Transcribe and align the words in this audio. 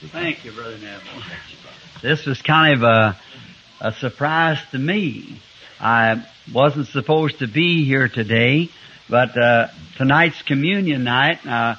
Thank 0.00 0.44
you, 0.44 0.52
Brother 0.52 0.76
Neville. 0.78 1.22
This 2.02 2.26
was 2.26 2.42
kind 2.42 2.74
of 2.74 2.82
a, 2.82 3.16
a 3.80 3.92
surprise 3.92 4.58
to 4.72 4.78
me. 4.78 5.40
I 5.78 6.26
wasn't 6.52 6.88
supposed 6.88 7.38
to 7.38 7.46
be 7.46 7.84
here 7.84 8.08
today, 8.08 8.70
but 9.08 9.38
uh, 9.38 9.68
tonight's 9.96 10.42
communion 10.42 11.04
night, 11.04 11.46
uh, 11.46 11.76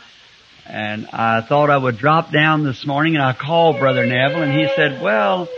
and 0.66 1.08
I 1.12 1.42
thought 1.42 1.70
I 1.70 1.78
would 1.78 1.98
drop 1.98 2.32
down 2.32 2.64
this 2.64 2.86
morning, 2.86 3.16
and 3.16 3.24
I 3.24 3.34
called 3.34 3.80
Brother 3.80 4.06
Neville, 4.06 4.44
and 4.44 4.54
he 4.54 4.68
said, 4.76 5.02
"Well, 5.02 5.50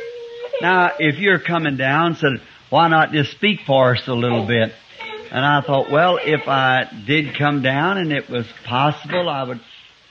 now 0.60 0.94
if 0.98 1.20
you're 1.20 1.40
coming 1.40 1.78
down, 1.78 2.16
said 2.16 2.42
why 2.70 2.88
not 2.88 3.12
just 3.12 3.32
speak 3.32 3.62
for 3.68 3.96
us 3.96 4.08
a 4.08 4.14
little 4.14 4.48
bit?" 4.48 4.74
And 5.30 5.46
I 5.46 5.62
thought, 5.62 5.92
well, 5.92 6.20
if 6.24 6.48
I 6.48 6.90
did 7.06 7.38
come 7.38 7.62
down 7.62 7.98
and 7.98 8.14
it 8.14 8.30
was 8.30 8.48
possible, 8.66 9.28
I 9.28 9.44
would 9.44 9.60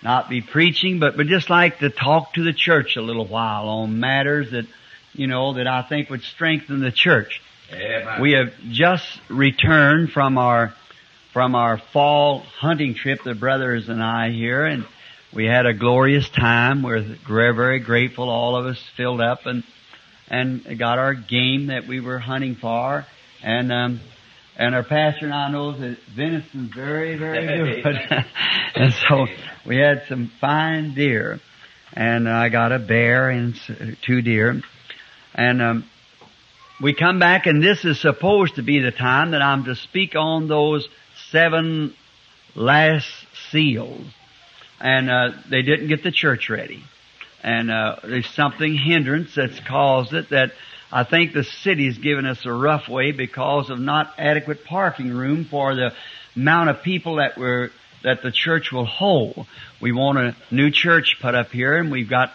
not 0.02 0.28
be 0.28 0.40
preaching, 0.40 0.98
but 0.98 1.16
would 1.16 1.28
just 1.28 1.50
like 1.50 1.78
to 1.80 1.90
talk 1.90 2.34
to 2.34 2.44
the 2.44 2.52
church 2.52 2.96
a 2.96 3.02
little 3.02 3.26
while 3.26 3.68
on 3.68 3.98
matters 3.98 4.50
that, 4.52 4.66
you 5.12 5.26
know, 5.26 5.54
that 5.54 5.66
I 5.66 5.82
think 5.82 6.10
would 6.10 6.22
strengthen 6.22 6.80
the 6.80 6.92
church. 6.92 7.40
We 8.20 8.32
have 8.32 8.52
just 8.70 9.06
returned 9.28 10.12
from 10.12 10.38
our 10.38 10.74
from 11.32 11.54
our 11.54 11.76
fall 11.92 12.40
hunting 12.40 12.94
trip, 12.94 13.22
the 13.22 13.34
brothers 13.34 13.90
and 13.90 14.02
I 14.02 14.30
here, 14.30 14.64
and 14.64 14.86
we 15.34 15.44
had 15.44 15.66
a 15.66 15.74
glorious 15.74 16.26
time. 16.30 16.82
We're 16.82 17.02
very, 17.28 17.54
very 17.54 17.78
grateful. 17.80 18.30
All 18.30 18.56
of 18.56 18.64
us 18.64 18.82
filled 18.96 19.20
up 19.20 19.44
and 19.44 19.64
and 20.28 20.78
got 20.78 20.98
our 20.98 21.14
game 21.14 21.66
that 21.66 21.86
we 21.86 22.00
were 22.00 22.18
hunting 22.18 22.54
for, 22.54 23.04
and 23.42 23.72
um, 23.72 24.00
and 24.58 24.74
our 24.74 24.84
pastor 24.84 25.28
now 25.28 25.48
knows 25.48 25.78
that 25.80 25.98
venison's 26.16 26.74
very, 26.74 27.16
very 27.16 27.82
good. 27.82 27.96
and 28.74 28.92
so 29.08 29.26
we 29.66 29.76
had 29.76 30.04
some 30.08 30.30
fine 30.40 30.94
deer, 30.94 31.40
and 31.92 32.28
I 32.28 32.48
got 32.48 32.72
a 32.72 32.78
bear 32.78 33.30
and 33.30 33.54
two 34.06 34.22
deer, 34.22 34.60
and 35.34 35.62
um, 35.62 35.84
we 36.82 36.94
come 36.94 37.18
back, 37.18 37.46
and 37.46 37.62
this 37.62 37.84
is 37.84 38.00
supposed 38.00 38.56
to 38.56 38.62
be 38.62 38.80
the 38.80 38.90
time 38.90 39.30
that 39.30 39.40
I'm 39.40 39.64
to 39.64 39.74
speak 39.74 40.14
on 40.14 40.48
those 40.48 40.86
seven 41.30 41.94
last 42.54 43.10
seals. 43.50 44.06
And 44.78 45.10
uh, 45.10 45.28
they 45.50 45.62
didn't 45.62 45.88
get 45.88 46.02
the 46.02 46.12
church 46.12 46.50
ready. 46.50 46.82
And 47.42 47.70
uh, 47.70 47.96
there's 48.02 48.28
something 48.34 48.76
hindrance 48.76 49.34
that's 49.34 49.58
caused 49.60 50.12
it 50.12 50.30
that 50.30 50.50
I 50.92 51.04
think 51.04 51.32
the 51.32 51.44
city's 51.44 51.98
given 51.98 52.26
us 52.26 52.44
a 52.46 52.52
rough 52.52 52.88
way 52.88 53.12
because 53.12 53.70
of 53.70 53.80
not 53.80 54.14
adequate 54.18 54.64
parking 54.64 55.10
room 55.10 55.44
for 55.44 55.74
the 55.74 55.92
amount 56.36 56.70
of 56.70 56.82
people 56.82 57.16
that 57.16 57.36
we're 57.36 57.70
that 58.04 58.22
the 58.22 58.30
church 58.30 58.70
will 58.70 58.86
hold. 58.86 59.46
We 59.80 59.90
want 59.90 60.18
a 60.18 60.36
new 60.50 60.70
church 60.70 61.16
put 61.20 61.34
up 61.34 61.50
here, 61.50 61.76
and 61.76 61.90
we've 61.90 62.08
got 62.08 62.30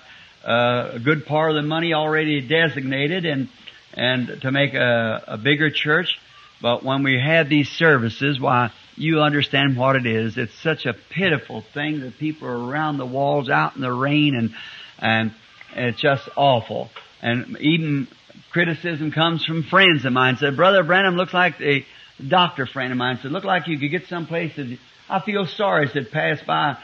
uh, 0.45 0.91
a 0.93 0.99
good 0.99 1.25
part 1.25 1.51
of 1.51 1.55
the 1.55 1.61
money 1.67 1.93
already 1.93 2.41
designated, 2.41 3.25
and 3.25 3.47
and 3.93 4.41
to 4.41 4.51
make 4.51 4.73
a, 4.73 5.23
a 5.27 5.37
bigger 5.37 5.69
church. 5.69 6.19
But 6.61 6.83
when 6.83 7.03
we 7.03 7.19
have 7.19 7.49
these 7.49 7.69
services, 7.69 8.39
why 8.39 8.71
you 8.95 9.21
understand 9.21 9.77
what 9.77 9.95
it 9.95 10.05
is. 10.05 10.37
It's 10.37 10.53
such 10.61 10.85
a 10.85 10.93
pitiful 10.93 11.63
thing 11.73 12.01
that 12.01 12.17
people 12.17 12.47
are 12.47 12.69
around 12.69 12.97
the 12.97 13.05
walls 13.05 13.49
out 13.49 13.75
in 13.75 13.81
the 13.81 13.91
rain, 13.91 14.35
and 14.35 14.53
and 14.99 15.33
it's 15.75 16.01
just 16.01 16.27
awful. 16.35 16.89
And 17.21 17.57
even 17.59 18.07
criticism 18.51 19.11
comes 19.11 19.45
from 19.45 19.63
friends 19.63 20.05
of 20.05 20.13
mine. 20.13 20.37
Said, 20.37 20.55
Brother 20.55 20.83
Branham 20.83 21.15
looks 21.15 21.33
like 21.33 21.59
a 21.61 21.85
doctor 22.27 22.65
friend 22.65 22.91
of 22.91 22.97
mine 22.97 23.19
said, 23.21 23.31
look 23.31 23.43
like 23.43 23.67
you 23.67 23.79
could 23.79 23.91
get 23.91 24.07
someplace 24.07 24.55
that 24.55 24.77
I 25.09 25.21
feel 25.21 25.45
sorry. 25.45 25.87
Said, 25.87 26.11
pass 26.11 26.41
by 26.45 26.77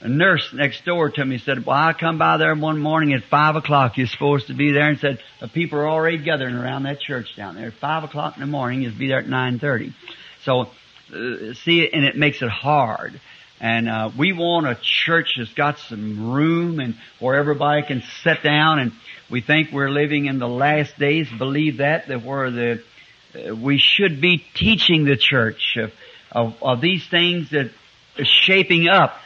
a 0.00 0.08
nurse 0.08 0.50
next 0.52 0.84
door 0.84 1.10
to 1.10 1.24
me 1.24 1.38
said, 1.38 1.66
well, 1.66 1.76
I 1.76 1.92
come 1.92 2.18
by 2.18 2.36
there 2.36 2.54
one 2.54 2.78
morning 2.78 3.14
at 3.14 3.24
five 3.24 3.56
o'clock. 3.56 3.96
You're 3.96 4.06
supposed 4.06 4.46
to 4.46 4.54
be 4.54 4.72
there 4.72 4.88
and 4.88 4.98
said, 4.98 5.18
the 5.40 5.48
people 5.48 5.78
are 5.78 5.88
already 5.88 6.18
gathering 6.18 6.54
around 6.54 6.84
that 6.84 7.00
church 7.00 7.34
down 7.36 7.56
there. 7.56 7.68
At 7.68 7.74
five 7.74 8.04
o'clock 8.04 8.36
in 8.36 8.40
the 8.40 8.46
morning, 8.46 8.82
you'll 8.82 8.96
be 8.96 9.08
there 9.08 9.18
at 9.18 9.26
9.30. 9.26 9.94
So, 10.44 10.60
uh, 10.60 11.54
see, 11.64 11.88
and 11.92 12.04
it 12.04 12.16
makes 12.16 12.42
it 12.42 12.48
hard. 12.48 13.20
And, 13.60 13.88
uh, 13.88 14.10
we 14.16 14.32
want 14.32 14.66
a 14.66 14.78
church 14.80 15.34
that's 15.36 15.52
got 15.54 15.78
some 15.78 16.32
room 16.32 16.80
and 16.80 16.94
where 17.18 17.36
everybody 17.36 17.82
can 17.82 18.02
sit 18.22 18.42
down 18.42 18.78
and 18.78 18.92
we 19.30 19.40
think 19.40 19.72
we're 19.72 19.90
living 19.90 20.26
in 20.26 20.38
the 20.38 20.48
last 20.48 20.98
days, 20.98 21.28
believe 21.36 21.78
that, 21.78 22.08
that 22.08 22.22
where 22.22 22.50
the, 22.50 22.82
uh, 23.34 23.54
we 23.54 23.78
should 23.78 24.20
be 24.20 24.44
teaching 24.54 25.04
the 25.04 25.16
church 25.16 25.76
of, 25.76 25.92
of, 26.30 26.62
of 26.62 26.80
these 26.80 27.06
things 27.08 27.50
that 27.50 27.70
are 28.18 28.24
shaping 28.24 28.88
up 28.88 29.18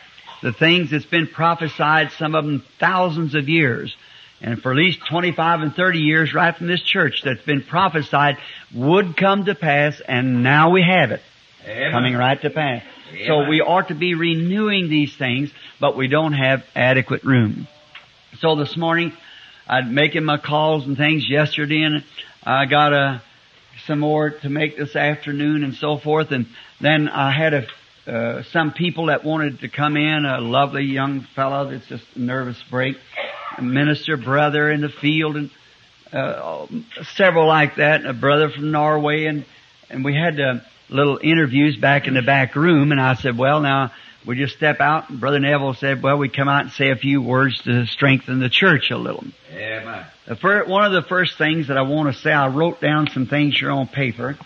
the 0.42 0.52
things 0.52 0.90
that's 0.90 1.06
been 1.06 1.28
prophesied, 1.28 2.10
some 2.18 2.34
of 2.34 2.44
them 2.44 2.62
thousands 2.78 3.34
of 3.34 3.48
years. 3.48 3.96
And 4.40 4.60
for 4.60 4.72
at 4.72 4.76
least 4.76 4.98
25 5.08 5.60
and 5.60 5.74
30 5.74 6.00
years 6.00 6.34
right 6.34 6.54
from 6.54 6.66
this 6.66 6.82
church 6.82 7.22
that's 7.24 7.42
been 7.42 7.62
prophesied 7.62 8.38
would 8.74 9.16
come 9.16 9.44
to 9.44 9.54
pass 9.54 10.00
and 10.06 10.42
now 10.42 10.70
we 10.70 10.82
have 10.82 11.12
it. 11.12 11.22
Amen. 11.64 11.92
Coming 11.92 12.14
right 12.14 12.40
to 12.42 12.50
pass. 12.50 12.82
So 13.26 13.48
we 13.48 13.60
ought 13.60 13.88
to 13.88 13.94
be 13.94 14.14
renewing 14.14 14.88
these 14.88 15.14
things, 15.16 15.50
but 15.80 15.96
we 15.96 16.08
don't 16.08 16.32
have 16.32 16.64
adequate 16.74 17.24
room. 17.24 17.68
So 18.38 18.56
this 18.56 18.76
morning, 18.76 19.12
I'd 19.68 19.90
making 19.90 20.24
my 20.24 20.38
calls 20.38 20.86
and 20.86 20.96
things. 20.96 21.28
Yesterday 21.28 21.82
and 21.82 22.04
I 22.42 22.66
got 22.66 22.92
a, 22.92 23.22
some 23.86 24.00
more 24.00 24.30
to 24.30 24.48
make 24.48 24.76
this 24.76 24.96
afternoon 24.96 25.62
and 25.62 25.74
so 25.74 25.98
forth. 25.98 26.30
And 26.30 26.46
then 26.80 27.08
I 27.08 27.30
had 27.30 27.54
a 27.54 27.66
uh, 28.04 28.42
some 28.50 28.72
people 28.72 29.06
that 29.06 29.24
wanted 29.24 29.60
to 29.60 29.68
come 29.68 29.96
in, 29.96 30.24
a 30.24 30.40
lovely 30.40 30.82
young 30.82 31.20
fellow 31.36 31.70
that's 31.70 31.86
just 31.86 32.04
a 32.16 32.20
nervous 32.20 32.60
break, 32.68 32.96
a 33.56 33.62
minister 33.62 34.16
brother 34.16 34.72
in 34.72 34.80
the 34.80 34.88
field 34.88 35.36
and 35.36 35.50
uh, 36.12 36.66
several 37.14 37.46
like 37.46 37.76
that, 37.76 38.00
and 38.00 38.08
a 38.08 38.12
brother 38.12 38.50
from 38.50 38.72
Norway. 38.72 39.26
And, 39.26 39.44
and 39.88 40.04
we 40.04 40.16
had 40.16 40.40
uh, 40.40 40.54
little 40.88 41.18
interviews 41.22 41.76
back 41.76 42.06
in 42.06 42.14
the 42.14 42.22
back 42.22 42.54
room 42.54 42.92
and 42.92 43.00
I 43.00 43.14
said, 43.14 43.36
well 43.38 43.60
now, 43.60 43.92
we 44.26 44.36
just 44.36 44.56
step 44.56 44.80
out 44.80 45.10
and 45.10 45.20
Brother 45.20 45.40
Neville 45.40 45.74
said, 45.74 46.02
well 46.02 46.18
we 46.18 46.28
come 46.28 46.48
out 46.48 46.62
and 46.62 46.72
say 46.72 46.90
a 46.90 46.96
few 46.96 47.20
words 47.22 47.60
to 47.62 47.86
strengthen 47.86 48.38
the 48.40 48.48
church 48.50 48.90
a 48.90 48.96
little. 48.96 49.24
The 50.26 50.36
fir- 50.36 50.64
one 50.66 50.84
of 50.84 50.92
the 50.92 51.08
first 51.08 51.36
things 51.38 51.68
that 51.68 51.76
I 51.76 51.82
want 51.82 52.14
to 52.14 52.20
say, 52.20 52.32
I 52.32 52.48
wrote 52.48 52.80
down 52.80 53.08
some 53.08 53.26
things 53.26 53.58
here 53.58 53.70
on 53.70 53.88
paper 53.88 54.36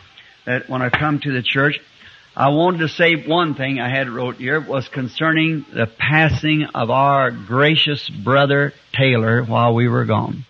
that 0.47 0.69
when 0.69 0.81
I 0.81 0.89
come 0.89 1.19
to 1.21 1.33
the 1.33 1.43
church, 1.43 1.81
I 2.35 2.51
wanted 2.51 2.79
to 2.79 2.89
say 2.89 3.27
one 3.27 3.55
thing 3.55 3.81
I 3.81 3.89
had 3.89 4.11
wrote 4.11 4.37
here 4.37 4.61
was 4.61 4.89
concerning 4.89 5.65
the 5.73 5.87
passing 5.87 6.67
of 6.75 6.91
our 6.91 7.31
gracious 7.31 8.09
brother 8.11 8.75
Taylor 8.93 9.43
while 9.43 9.75
we 9.75 9.89
were 9.89 10.05
gone. 10.05 10.45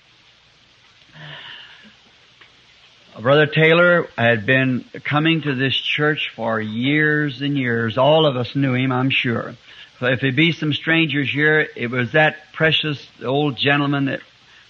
Brother 3.21 3.47
Taylor 3.47 4.09
had 4.19 4.45
been 4.45 4.85
coming 5.03 5.41
to 5.43 5.55
this 5.55 5.75
church 5.75 6.33
for 6.37 6.61
years 6.61 7.41
and 7.41 7.57
years. 7.57 7.97
All 7.97 8.27
of 8.27 8.37
us 8.37 8.55
knew 8.55 8.75
him, 8.75 8.93
I'm 8.93 9.09
sure. 9.09 9.55
So 9.99 10.07
if 10.07 10.21
there 10.21 10.33
be 10.33 10.53
some 10.53 10.75
strangers 10.75 11.31
here, 11.33 11.67
it 11.77 11.91
was 11.91 12.13
that 12.13 12.37
precious 12.53 13.05
old 13.25 13.57
gentleman 13.57 14.07
that 14.07 14.21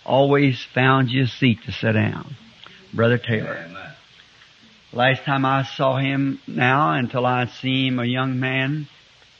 always 0.05 0.65
found 0.75 1.11
you 1.11 1.25
a 1.25 1.27
seat 1.27 1.59
to 1.65 1.73
sit 1.73 1.93
down. 1.93 2.37
Brother 2.95 3.19
Taylor. 3.19 3.67
Last 4.93 5.25
time 5.25 5.45
I 5.45 5.65
saw 5.65 5.99
him 5.99 6.41
now 6.47 6.93
until 6.93 7.27
I 7.27 7.47
see 7.47 7.89
him 7.89 7.99
a 7.99 8.05
young 8.05 8.39
man, 8.39 8.87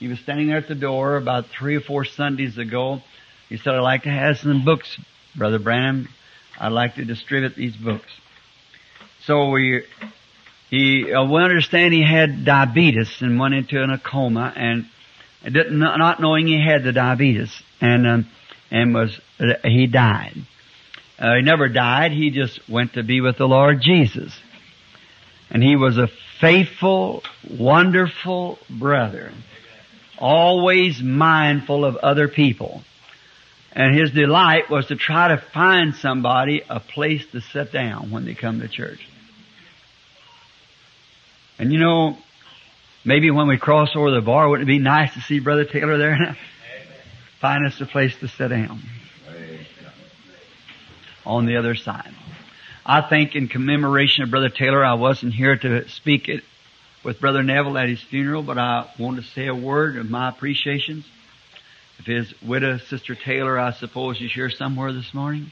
he 0.01 0.09
was 0.09 0.19
standing 0.19 0.49
there 0.49 0.57
at 0.57 0.67
the 0.67 0.75
door 0.75 1.17
about 1.17 1.47
three 1.47 1.77
or 1.77 1.81
four 1.81 2.05
Sundays 2.05 2.59
ago. 2.59 3.03
He 3.49 3.57
said, 3.57 3.75
I'd 3.75 3.81
like 3.81 4.03
to 4.03 4.11
have 4.11 4.39
some 4.39 4.65
books, 4.65 4.99
Brother 5.37 5.61
Branham. 5.61 6.09
I'd 6.59 6.73
like 6.73 6.97
to 6.97 7.05
distribute 7.05 7.55
these 7.55 7.77
books. 7.77 8.11
So 9.27 9.51
we, 9.51 9.83
he, 10.71 11.13
uh, 11.13 11.25
we 11.25 11.43
understand 11.43 11.93
he 11.93 12.05
had 12.09 12.45
diabetes 12.45 13.11
and 13.21 13.41
went 13.41 13.55
into 13.55 13.83
a 13.83 13.99
coma 13.99 14.53
and 14.55 14.87
didn't, 15.43 15.81
not 15.81 16.21
knowing 16.21 16.47
he 16.47 16.65
had 16.65 16.85
the 16.85 16.93
diabetes 16.93 17.51
and, 17.81 18.07
um, 18.07 18.27
and 18.71 18.95
was, 18.95 19.19
uh, 19.41 19.55
he 19.65 19.89
died. 19.89 20.37
Uh, 21.19 21.37
he 21.37 21.43
never 21.43 21.69
died. 21.69 22.13
He 22.13 22.31
just 22.31 22.61
went 22.69 22.93
to 22.93 23.03
be 23.03 23.21
with 23.21 23.37
the 23.37 23.47
Lord 23.49 23.81
Jesus. 23.81 24.33
And 25.51 25.61
he 25.61 25.75
was 25.75 25.99
a 25.99 26.09
faithful, 26.41 27.25
wonderful 27.51 28.59
brother. 28.71 29.33
Always 30.19 31.03
mindful 31.03 31.85
of 31.85 31.97
other 31.97 32.29
people. 32.29 32.83
And 33.73 33.99
his 33.99 34.13
delight 34.13 34.71
was 34.71 34.87
to 34.87 34.97
try 34.97 35.29
to 35.29 35.43
find 35.53 35.95
somebody 35.97 36.63
a 36.69 36.81
place 36.81 37.27
to 37.33 37.41
sit 37.41 37.73
down 37.73 38.11
when 38.11 38.25
they 38.25 38.35
come 38.35 38.61
to 38.61 38.69
church. 38.69 39.07
And 41.59 41.73
you 41.73 41.79
know, 41.79 42.17
maybe 43.05 43.31
when 43.31 43.49
we 43.49 43.59
cross 43.59 43.91
over 43.95 44.11
the 44.11 44.21
bar, 44.21 44.49
wouldn't 44.49 44.69
it 44.69 44.73
be 44.73 44.79
nice 44.79 45.15
to 45.15 45.21
see 45.21 45.41
Brother 45.41 45.65
Taylor 45.65 45.99
there? 45.99 46.13
And 46.13 46.37
find 47.41 47.67
us 47.67 47.81
a 47.81 47.87
place 47.87 48.15
to 48.21 48.29
sit 48.29 48.49
down 48.49 48.83
on 51.25 51.47
the 51.47 51.57
other 51.57 51.75
side. 51.75 52.13
I 52.85 53.09
think 53.09 53.35
in 53.35 53.49
commemoration 53.49 54.23
of 54.23 54.31
Brother 54.31 54.49
Taylor, 54.49 54.85
I 54.85 54.95
wasn't 54.95 55.35
here 55.35 55.57
to 55.57 55.89
speak 55.89 56.29
it 56.29 56.45
with 57.05 57.21
Brother 57.21 57.43
Neville 57.43 57.79
at 57.79 57.89
his 57.89 58.03
funeral, 58.03 58.43
but 58.43 58.59
I 58.59 58.89
want 58.99 59.17
to 59.17 59.23
say 59.23 59.47
a 59.47 59.55
word 59.55 59.97
of 59.97 60.09
my 60.09 60.29
appreciations. 60.29 61.05
If 61.99 62.07
his 62.07 62.35
widow, 62.43 62.79
Sister 62.79 63.15
Taylor, 63.15 63.59
I 63.59 63.73
suppose 63.73 64.21
is 64.21 64.33
here 64.33 64.51
somewhere 64.51 64.93
this 64.93 65.15
morning. 65.15 65.51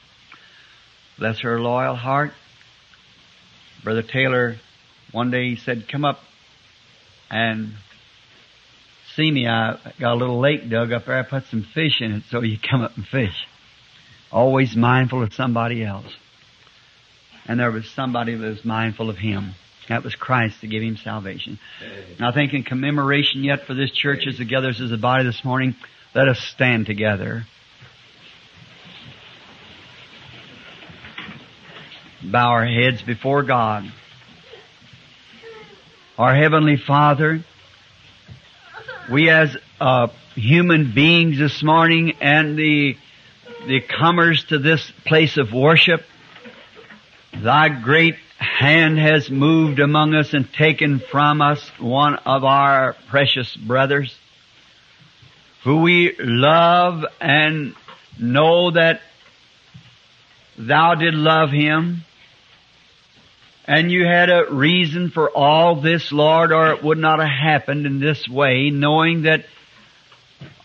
Bless 1.18 1.40
her 1.40 1.60
loyal 1.60 1.96
heart. 1.96 2.32
Brother 3.82 4.02
Taylor, 4.02 4.56
one 5.14 5.30
day 5.30 5.50
he 5.50 5.56
said, 5.56 5.86
come 5.90 6.04
up 6.04 6.18
and 7.30 7.74
see 9.14 9.30
me. 9.30 9.46
I 9.46 9.78
got 10.00 10.14
a 10.14 10.16
little 10.16 10.40
lake 10.40 10.68
dug 10.68 10.90
up 10.90 11.06
there. 11.06 11.16
I 11.16 11.22
put 11.22 11.44
some 11.52 11.64
fish 11.72 12.00
in 12.00 12.10
it 12.10 12.24
so 12.30 12.42
you 12.42 12.58
come 12.58 12.82
up 12.82 12.96
and 12.96 13.06
fish. 13.06 13.46
Always 14.32 14.74
mindful 14.74 15.22
of 15.22 15.32
somebody 15.32 15.84
else. 15.84 16.12
And 17.46 17.60
there 17.60 17.70
was 17.70 17.88
somebody 17.94 18.34
that 18.34 18.44
was 18.44 18.64
mindful 18.64 19.08
of 19.08 19.16
him. 19.16 19.54
That 19.88 20.02
was 20.02 20.16
Christ 20.16 20.62
to 20.62 20.66
give 20.66 20.82
him 20.82 20.96
salvation. 20.96 21.60
And 22.18 22.26
I 22.26 22.32
think 22.32 22.52
in 22.52 22.64
commemoration 22.64 23.44
yet 23.44 23.66
for 23.66 23.74
this 23.74 23.92
church 23.92 24.26
as 24.26 24.40
it 24.40 24.46
gathers 24.46 24.80
as 24.80 24.90
a 24.90 24.96
body 24.96 25.22
this 25.22 25.44
morning, 25.44 25.76
let 26.12 26.26
us 26.26 26.40
stand 26.40 26.86
together. 26.86 27.44
Bow 32.24 32.48
our 32.48 32.66
heads 32.66 33.00
before 33.02 33.44
God. 33.44 33.84
Our 36.16 36.32
Heavenly 36.32 36.76
Father, 36.76 37.44
we 39.10 39.30
as 39.30 39.56
uh, 39.80 40.06
human 40.36 40.92
beings 40.94 41.38
this 41.38 41.60
morning 41.60 42.12
and 42.20 42.56
the 42.56 42.96
the 43.66 43.80
comers 43.80 44.44
to 44.50 44.60
this 44.60 44.92
place 45.04 45.36
of 45.38 45.52
worship, 45.52 46.02
Thy 47.32 47.68
great 47.68 48.14
hand 48.38 48.96
has 48.96 49.28
moved 49.28 49.80
among 49.80 50.14
us 50.14 50.34
and 50.34 50.52
taken 50.52 51.00
from 51.00 51.42
us 51.42 51.60
one 51.80 52.14
of 52.14 52.44
our 52.44 52.94
precious 53.08 53.56
brothers 53.56 54.16
who 55.64 55.80
we 55.80 56.14
love 56.20 57.04
and 57.20 57.74
know 58.20 58.70
that 58.70 59.00
thou 60.56 60.94
did 60.94 61.14
love 61.14 61.50
him 61.50 62.04
and 63.66 63.90
you 63.90 64.04
had 64.04 64.30
a 64.30 64.52
reason 64.52 65.10
for 65.10 65.30
all 65.30 65.80
this, 65.80 66.12
Lord, 66.12 66.52
or 66.52 66.72
it 66.72 66.82
would 66.82 66.98
not 66.98 67.20
have 67.20 67.28
happened 67.28 67.86
in 67.86 67.98
this 67.98 68.28
way, 68.28 68.70
knowing 68.70 69.22
that 69.22 69.44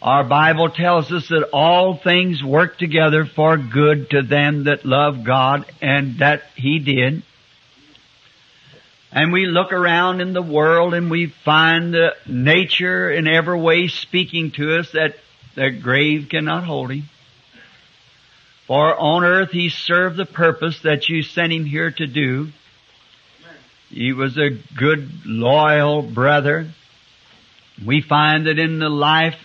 our 0.02 0.24
Bible 0.24 0.70
tells 0.70 1.12
us 1.12 1.28
that 1.30 1.50
all 1.54 1.98
things 1.98 2.44
work 2.44 2.78
together 2.78 3.26
for 3.26 3.58
good 3.58 4.10
to 4.12 4.22
them 4.22 4.66
that 4.66 4.86
love 4.86 5.24
God, 5.24 5.66
and 5.82 6.20
that 6.20 6.44
He 6.56 6.80
did. 6.80 7.24
And 9.12 9.34
we 9.34 9.46
look 9.46 9.74
around 9.74 10.22
in 10.22 10.34
the 10.34 10.42
world 10.42 10.94
and 10.94 11.10
we 11.10 11.34
find 11.44 11.96
nature 12.28 13.10
in 13.10 13.28
every 13.28 13.60
way 13.60 13.88
speaking 13.88 14.52
to 14.52 14.78
us 14.78 14.92
that 14.92 15.16
the 15.56 15.72
grave 15.72 16.28
cannot 16.30 16.64
hold 16.64 16.92
Him. 16.92 17.10
For 18.68 18.96
on 18.96 19.24
earth 19.24 19.52
He 19.52 19.70
served 19.70 20.16
the 20.16 20.28
purpose 20.28 20.80
that 20.84 21.10
you 21.10 21.24
sent 21.24 21.52
Him 21.52 21.66
here 21.66 21.90
to 21.92 22.06
do. 22.06 22.50
He 23.90 24.14
was 24.14 24.38
a 24.38 24.50
good, 24.78 25.26
loyal 25.26 26.02
brother. 26.04 26.68
We 27.86 28.02
find 28.02 28.48
that 28.48 28.60
in 28.60 28.80
the 28.80 28.90
life 28.90 29.36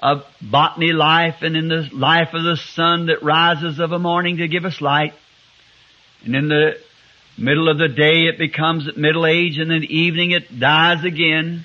of 0.00 0.24
botany 0.42 0.92
life 0.92 1.36
and 1.40 1.56
in 1.56 1.68
the 1.68 1.88
life 1.92 2.34
of 2.34 2.44
the 2.44 2.56
sun 2.56 3.06
that 3.06 3.22
rises 3.22 3.78
of 3.78 3.92
a 3.92 3.98
morning 3.98 4.38
to 4.38 4.48
give 4.48 4.64
us 4.64 4.80
light. 4.80 5.14
And 6.24 6.36
in 6.36 6.48
the 6.48 6.78
middle 7.38 7.68
of 7.68 7.78
the 7.78 7.88
day 7.88 8.26
it 8.26 8.38
becomes 8.38 8.88
at 8.88 8.96
middle 8.96 9.26
age 9.26 9.58
and 9.58 9.72
in 9.72 9.80
the 9.80 9.94
evening 9.94 10.32
it 10.32 10.58
dies 10.58 11.04
again, 11.04 11.64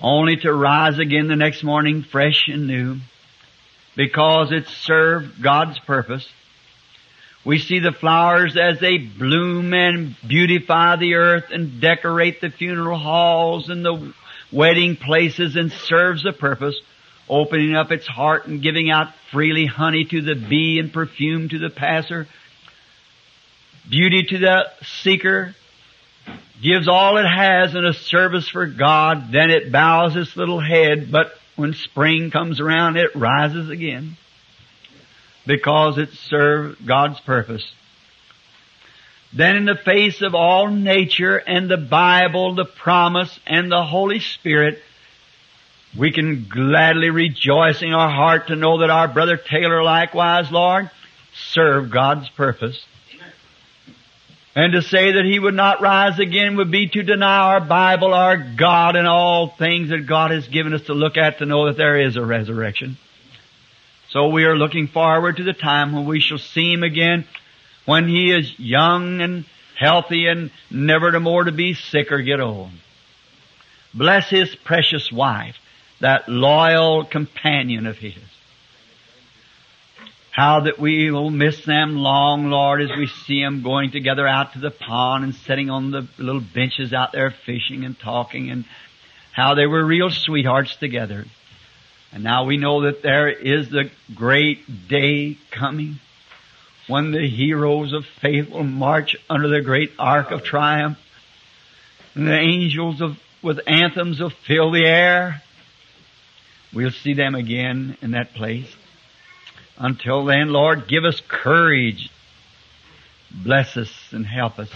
only 0.00 0.36
to 0.36 0.52
rise 0.52 0.98
again 0.98 1.28
the 1.28 1.36
next 1.36 1.64
morning 1.64 2.02
fresh 2.02 2.48
and 2.48 2.66
new 2.66 2.98
because 3.96 4.52
it 4.52 4.66
served 4.66 5.42
God's 5.42 5.78
purpose. 5.80 6.28
We 7.44 7.58
see 7.58 7.78
the 7.78 7.92
flowers 7.92 8.56
as 8.56 8.80
they 8.80 8.96
bloom 8.96 9.74
and 9.74 10.16
beautify 10.26 10.96
the 10.96 11.14
earth 11.14 11.44
and 11.50 11.80
decorate 11.80 12.40
the 12.40 12.50
funeral 12.50 12.98
halls 12.98 13.68
and 13.68 13.84
the 13.84 14.14
wedding 14.50 14.96
places 14.96 15.54
and 15.54 15.70
serves 15.70 16.24
a 16.24 16.32
purpose, 16.32 16.80
opening 17.28 17.74
up 17.74 17.92
its 17.92 18.06
heart 18.06 18.46
and 18.46 18.62
giving 18.62 18.90
out 18.90 19.08
freely 19.30 19.66
honey 19.66 20.06
to 20.06 20.22
the 20.22 20.34
bee 20.34 20.78
and 20.78 20.92
perfume 20.92 21.50
to 21.50 21.58
the 21.58 21.68
passer, 21.68 22.26
beauty 23.90 24.22
to 24.22 24.38
the 24.38 24.64
seeker, 25.02 25.54
gives 26.62 26.88
all 26.88 27.18
it 27.18 27.26
has 27.28 27.74
in 27.74 27.84
a 27.84 27.92
service 27.92 28.48
for 28.48 28.66
God, 28.66 29.30
then 29.32 29.50
it 29.50 29.70
bows 29.70 30.16
its 30.16 30.34
little 30.34 30.60
head, 30.60 31.12
but 31.12 31.32
when 31.56 31.74
spring 31.74 32.30
comes 32.30 32.58
around, 32.58 32.96
it 32.96 33.14
rises 33.14 33.68
again 33.68 34.16
because 35.46 35.98
it 35.98 36.10
served 36.10 36.86
God's 36.86 37.20
purpose. 37.20 37.64
Then 39.32 39.56
in 39.56 39.64
the 39.64 39.74
face 39.74 40.22
of 40.22 40.34
all 40.34 40.68
nature 40.68 41.36
and 41.36 41.68
the 41.68 41.76
Bible, 41.76 42.54
the 42.54 42.64
promise 42.64 43.38
and 43.46 43.70
the 43.70 43.82
Holy 43.82 44.20
Spirit, 44.20 44.80
we 45.98 46.12
can 46.12 46.46
gladly 46.48 47.10
rejoice 47.10 47.82
in 47.82 47.92
our 47.92 48.10
heart 48.10 48.48
to 48.48 48.56
know 48.56 48.78
that 48.78 48.90
our 48.90 49.08
brother 49.08 49.36
Taylor 49.36 49.82
likewise, 49.82 50.50
Lord, 50.52 50.90
served 51.34 51.90
God's 51.90 52.28
purpose. 52.30 52.84
And 54.56 54.72
to 54.72 54.82
say 54.82 55.12
that 55.12 55.24
he 55.24 55.38
would 55.40 55.54
not 55.54 55.80
rise 55.80 56.20
again 56.20 56.56
would 56.56 56.70
be 56.70 56.88
to 56.88 57.02
deny 57.02 57.38
our 57.38 57.60
Bible, 57.60 58.14
our 58.14 58.36
God, 58.36 58.94
and 58.94 59.08
all 59.08 59.48
things 59.48 59.90
that 59.90 60.06
God 60.06 60.30
has 60.30 60.46
given 60.46 60.72
us 60.74 60.82
to 60.82 60.94
look 60.94 61.16
at 61.16 61.38
to 61.38 61.46
know 61.46 61.66
that 61.66 61.76
there 61.76 62.00
is 62.00 62.16
a 62.16 62.24
resurrection. 62.24 62.96
So 64.14 64.28
we 64.28 64.44
are 64.44 64.56
looking 64.56 64.86
forward 64.86 65.38
to 65.38 65.42
the 65.42 65.52
time 65.52 65.92
when 65.92 66.04
we 66.04 66.20
shall 66.20 66.38
see 66.38 66.72
Him 66.72 66.84
again, 66.84 67.24
when 67.84 68.06
He 68.06 68.30
is 68.30 68.56
young 68.60 69.20
and 69.20 69.44
healthy 69.76 70.28
and 70.28 70.52
never 70.70 71.10
to 71.10 71.18
more 71.18 71.42
to 71.42 71.50
be 71.50 71.74
sick 71.74 72.12
or 72.12 72.22
get 72.22 72.38
old. 72.38 72.70
Bless 73.92 74.30
His 74.30 74.54
precious 74.54 75.10
wife, 75.10 75.56
that 76.00 76.28
loyal 76.28 77.04
companion 77.04 77.88
of 77.88 77.98
His. 77.98 78.14
How 80.30 80.60
that 80.60 80.78
we 80.78 81.10
will 81.10 81.30
miss 81.30 81.64
them 81.64 81.96
long, 81.96 82.50
Lord, 82.50 82.82
as 82.82 82.90
we 82.96 83.08
see 83.08 83.42
them 83.42 83.64
going 83.64 83.90
together 83.90 84.28
out 84.28 84.52
to 84.52 84.60
the 84.60 84.70
pond 84.70 85.24
and 85.24 85.34
sitting 85.34 85.70
on 85.70 85.90
the 85.90 86.06
little 86.18 86.40
benches 86.40 86.92
out 86.92 87.10
there 87.10 87.34
fishing 87.44 87.84
and 87.84 87.98
talking 87.98 88.52
and 88.52 88.64
how 89.32 89.56
they 89.56 89.66
were 89.66 89.84
real 89.84 90.10
sweethearts 90.10 90.76
together. 90.76 91.24
And 92.14 92.22
now 92.22 92.44
we 92.44 92.56
know 92.56 92.82
that 92.82 93.02
there 93.02 93.28
is 93.28 93.70
the 93.70 93.90
great 94.14 94.88
day 94.88 95.36
coming 95.50 95.98
when 96.86 97.10
the 97.10 97.28
heroes 97.28 97.92
of 97.92 98.04
faith 98.22 98.50
will 98.50 98.62
march 98.62 99.16
under 99.28 99.48
the 99.48 99.62
great 99.62 99.90
ark 99.98 100.30
of 100.30 100.44
triumph. 100.44 100.96
And 102.14 102.28
the 102.28 102.38
angels 102.38 103.00
of, 103.00 103.18
with 103.42 103.58
anthems 103.66 104.20
will 104.20 104.30
fill 104.30 104.70
the 104.70 104.86
air. 104.86 105.42
We'll 106.72 106.92
see 106.92 107.14
them 107.14 107.34
again 107.34 107.96
in 108.00 108.12
that 108.12 108.32
place. 108.34 108.72
Until 109.76 110.24
then, 110.24 110.50
Lord, 110.50 110.86
give 110.86 111.04
us 111.04 111.20
courage. 111.26 112.10
Bless 113.32 113.76
us 113.76 113.92
and 114.12 114.24
help 114.24 114.60
us. 114.60 114.70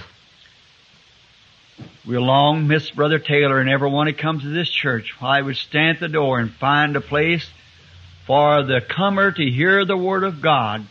We'll 2.07 2.23
long 2.23 2.67
miss 2.67 2.91
Brother 2.91 3.19
Taylor 3.19 3.61
and 3.61 3.69
everyone 3.69 4.07
who 4.07 4.15
comes 4.15 4.43
to 4.43 4.49
this 4.49 4.71
church. 4.71 5.15
I 5.21 5.43
would 5.43 5.57
stand 5.57 5.97
at 5.97 6.01
the 6.01 6.09
door 6.09 6.39
and 6.39 6.51
find 6.51 6.97
a 6.97 7.01
place 7.01 7.49
for 8.27 8.63
the 8.63 8.81
comer 8.81 9.31
to 9.31 9.51
hear 9.51 9.85
the 9.85 9.97
Word 9.97 10.25
of 10.25 10.41
God, 10.41 10.87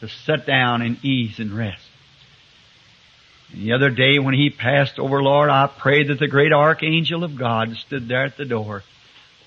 to 0.00 0.08
sit 0.08 0.46
down 0.46 0.82
in 0.82 0.98
ease 1.02 1.38
and 1.38 1.56
rest. 1.56 1.84
And 3.52 3.62
the 3.62 3.72
other 3.72 3.90
day 3.90 4.18
when 4.18 4.34
he 4.34 4.50
passed 4.50 4.98
over, 4.98 5.22
Lord, 5.22 5.50
I 5.50 5.66
prayed 5.66 6.08
that 6.08 6.18
the 6.18 6.28
great 6.28 6.52
archangel 6.52 7.24
of 7.24 7.38
God 7.38 7.76
stood 7.76 8.08
there 8.08 8.24
at 8.24 8.36
the 8.36 8.44
door 8.44 8.82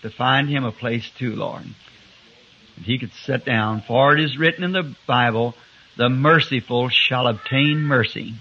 to 0.02 0.10
find 0.10 0.50
him 0.50 0.64
a 0.64 0.72
place 0.72 1.10
too, 1.18 1.36
Lord. 1.36 1.64
And 1.64 2.86
he 2.86 3.00
could 3.00 3.14
sit 3.26 3.44
down, 3.44 3.82
for 3.82 4.14
it 4.14 4.24
is 4.24 4.38
written 4.38 4.64
in 4.64 4.72
the 4.72 4.96
Bible, 5.06 5.56
the 5.98 6.10
merciful 6.10 6.90
shall 6.90 7.28
obtain 7.28 7.82
mercy. 7.82 8.36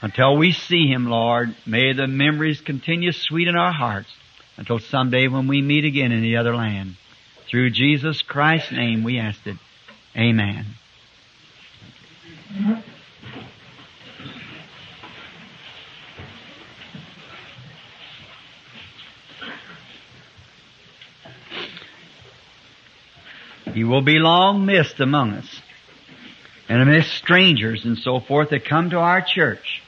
Until 0.00 0.36
we 0.36 0.52
see 0.52 0.86
Him, 0.86 1.06
Lord, 1.06 1.56
may 1.66 1.92
the 1.92 2.06
memories 2.06 2.60
continue 2.60 3.10
sweet 3.12 3.48
in 3.48 3.56
our 3.56 3.72
hearts 3.72 4.08
until 4.56 4.78
someday 4.78 5.26
when 5.28 5.48
we 5.48 5.60
meet 5.60 5.84
again 5.84 6.12
in 6.12 6.22
the 6.22 6.36
other 6.36 6.54
land. 6.54 6.96
Through 7.48 7.70
Jesus 7.70 8.22
Christ's 8.22 8.72
name 8.72 9.02
we 9.02 9.18
ask 9.18 9.44
it. 9.46 9.56
Amen. 10.16 10.66
He 23.74 23.84
will 23.84 24.02
be 24.02 24.18
long 24.18 24.66
missed 24.66 24.98
among 25.00 25.32
us 25.32 25.60
and 26.68 26.82
amidst 26.82 27.14
strangers 27.14 27.84
and 27.84 27.96
so 27.96 28.20
forth 28.20 28.50
that 28.50 28.64
come 28.64 28.90
to 28.90 28.98
our 28.98 29.22
church 29.22 29.82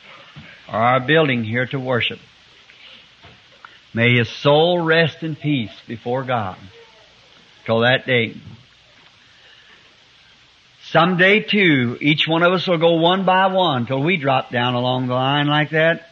our 0.71 1.01
building 1.01 1.45
here 1.45 1.67
to 1.67 1.79
worship. 1.79 2.19
May 3.93 4.17
his 4.17 4.29
soul 4.29 4.81
rest 4.81 5.23
in 5.23 5.35
peace 5.37 5.73
before 5.87 6.25
God. 6.25 6.57
till 7.67 7.81
that 7.81 8.07
day. 8.07 8.35
Someday 10.91 11.41
too, 11.41 11.99
each 12.01 12.27
one 12.27 12.43
of 12.43 12.53
us 12.53 12.67
will 12.67 12.79
go 12.79 12.95
one 12.95 13.25
by 13.25 13.47
one 13.49 13.87
till 13.87 14.03
we 14.03 14.17
drop 14.17 14.51
down 14.51 14.75
along 14.75 15.07
the 15.07 15.15
line 15.15 15.47
like 15.47 15.71
that. 15.71 16.03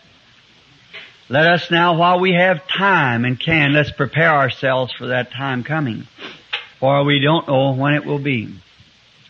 Let 1.29 1.47
us 1.47 1.71
now, 1.71 1.99
while 1.99 2.21
we 2.21 2.33
have 2.33 2.67
time 2.69 3.25
and 3.25 3.39
can, 3.39 3.73
let's 3.75 3.91
prepare 3.91 4.31
ourselves 4.31 4.93
for 4.93 5.09
that 5.09 5.31
time 5.33 5.65
coming. 5.65 6.05
For 6.81 7.05
we 7.05 7.21
don't 7.21 7.49
know 7.49 7.75
when 7.75 7.95
it 7.95 8.07
will 8.07 8.23
be. 8.23 8.55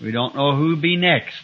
We 0.00 0.12
don't 0.12 0.36
know 0.36 0.54
who 0.54 0.68
will 0.70 0.80
be 0.80 0.96
next. 0.96 1.36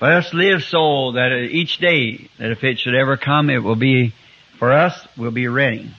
Let 0.00 0.12
us 0.12 0.32
live 0.32 0.62
so 0.62 1.12
that 1.12 1.30
each 1.50 1.76
day, 1.76 2.30
that 2.38 2.50
if 2.50 2.64
it 2.64 2.78
should 2.78 2.94
ever 2.94 3.18
come, 3.18 3.50
it 3.50 3.58
will 3.58 3.76
be, 3.76 4.14
for 4.58 4.72
us, 4.72 4.98
we'll 5.14 5.30
be 5.30 5.46
ready. 5.46 5.90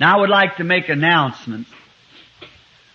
Now 0.00 0.16
I 0.16 0.20
would 0.20 0.30
like 0.30 0.56
to 0.56 0.64
make 0.64 0.88
announcements. 0.88 1.68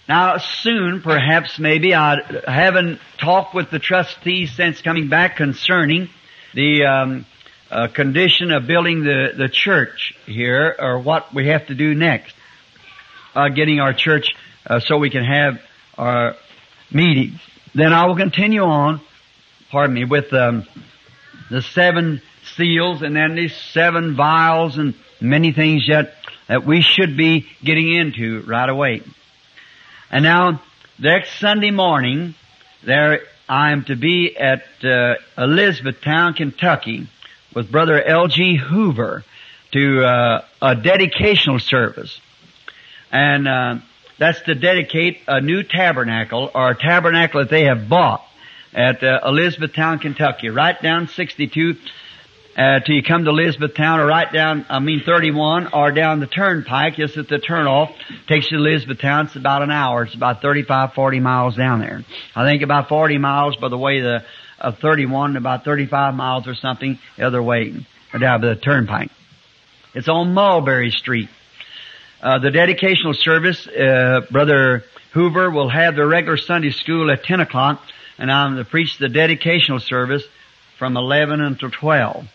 Now 0.10 0.38
soon, 0.38 1.04
perhaps 1.04 1.60
maybe, 1.60 1.94
I 1.94 2.22
haven't 2.48 3.00
talked 3.20 3.54
with 3.54 3.70
the 3.70 3.78
trustees 3.78 4.52
since 4.56 4.82
coming 4.82 5.10
back 5.10 5.36
concerning 5.38 6.10
the 6.56 6.86
um, 6.86 7.26
uh, 7.70 7.88
condition 7.90 8.52
of 8.52 8.66
building 8.66 9.04
the, 9.04 9.34
the 9.38 9.48
church 9.48 10.16
here, 10.26 10.76
or 10.80 10.98
what 10.98 11.32
we 11.36 11.50
have 11.50 11.68
to 11.68 11.76
do 11.76 11.94
next. 11.94 12.34
Uh, 13.36 13.50
getting 13.50 13.80
our 13.80 13.94
church 13.94 14.36
uh, 14.66 14.80
so 14.80 14.98
we 14.98 15.12
can 15.12 15.24
have 15.24 15.62
our 16.00 16.36
meetings. 16.92 17.40
Then 17.76 17.94
I 17.94 18.08
will 18.08 18.16
continue 18.16 18.64
on, 18.64 19.02
pardon 19.76 19.94
me, 19.94 20.06
with 20.06 20.32
um, 20.32 20.66
the 21.52 21.62
seven 21.62 22.22
seals 22.56 23.02
and 23.02 23.14
then 23.14 23.36
these 23.36 23.54
seven 23.74 24.16
vials 24.16 24.78
and 24.78 24.94
many 25.20 25.52
things 25.52 25.86
yet 25.86 26.16
that 26.48 26.66
we 26.66 26.82
should 26.82 27.18
be 27.18 27.46
getting 27.62 27.94
into 27.94 28.42
right 28.44 28.70
away. 28.70 29.02
And 30.10 30.24
now, 30.24 30.62
next 30.98 31.42
Sunday 31.42 31.72
morning, 31.72 32.36
there 32.86 33.24
I 33.50 33.74
am 33.74 33.84
to 33.86 33.98
be 33.98 34.38
at 34.38 34.64
uh, 34.82 35.16
Elizabethtown, 35.38 36.36
Kentucky, 36.36 37.10
with 37.54 37.70
Brother 37.70 38.02
L.G. 38.02 38.56
Hoover 38.56 39.26
to 39.74 40.06
uh, 40.06 40.46
a 40.62 40.76
dedicational 40.78 41.60
service, 41.60 42.22
and 43.12 43.46
uh, 43.46 43.76
that's 44.18 44.42
to 44.44 44.56
dedicate 44.56 45.20
a 45.28 45.42
new 45.42 45.64
tabernacle 45.64 46.50
or 46.56 46.70
a 46.70 46.76
tabernacle 46.78 47.42
that 47.42 47.50
they 47.50 47.66
have 47.66 47.90
bought 47.90 48.26
at 48.76 49.02
uh, 49.04 49.22
Elizabethtown, 49.26 50.00
Kentucky, 50.00 50.50
right 50.50 50.80
down 50.82 51.08
62 51.08 51.76
uh, 52.58 52.80
till 52.82 52.96
you 52.96 53.04
come 53.04 53.24
to 53.24 53.30
Elizabethtown 53.32 54.02
or 54.02 54.06
right 54.06 54.32
down, 54.32 54.66
I 54.70 54.80
mean 54.80 55.02
31 55.06 55.70
or 55.74 55.92
down 55.92 56.20
the 56.20 56.28
turnpike 56.28 56.96
just 56.96 57.18
at 57.18 57.30
the 57.30 57.38
turnoff. 57.38 57.94
Takes 58.28 58.52
you 58.52 58.58
to 58.58 58.64
Elizabethtown. 58.64 59.28
It's 59.28 59.36
about 59.36 59.62
an 59.62 59.72
hour. 59.72 60.04
It's 60.04 60.14
about 60.14 60.42
35, 60.42 60.94
40 60.94 61.20
miles 61.22 61.56
down 61.56 61.80
there. 61.80 62.04
I 62.36 62.46
think 62.46 62.64
about 62.64 62.90
40 62.90 63.18
miles 63.18 63.56
by 63.56 63.70
the 63.70 63.78
way 63.78 64.02
the, 64.02 64.24
of 64.60 64.78
31 64.80 65.38
about 65.38 65.64
35 65.64 66.14
miles 66.14 66.48
or 66.48 66.56
something 66.56 67.00
the 67.18 67.26
other 67.26 67.42
way 67.42 67.86
down 68.20 68.42
the 68.42 68.56
turnpike. 68.56 69.10
It's 69.94 70.10
on 70.10 70.34
Mulberry 70.34 70.92
Street. 70.92 71.30
Uh, 72.22 72.40
the 72.40 72.50
dedicational 72.50 73.16
service, 73.16 73.68
uh, 73.68 74.22
Brother 74.32 74.84
Hoover 75.14 75.50
will 75.50 75.70
have 75.70 75.96
the 75.96 76.06
regular 76.06 76.38
Sunday 76.38 76.72
school 76.72 77.10
at 77.12 77.24
10 77.24 77.40
o'clock 77.40 77.82
and 78.18 78.32
I'm 78.32 78.58
to 78.58 78.66
preach 78.66 78.98
the 78.98 79.08
dedicational 79.08 79.82
service 79.82 80.24
from 80.78 80.98
11 80.98 81.42
until 81.42 81.70
12 81.70 82.26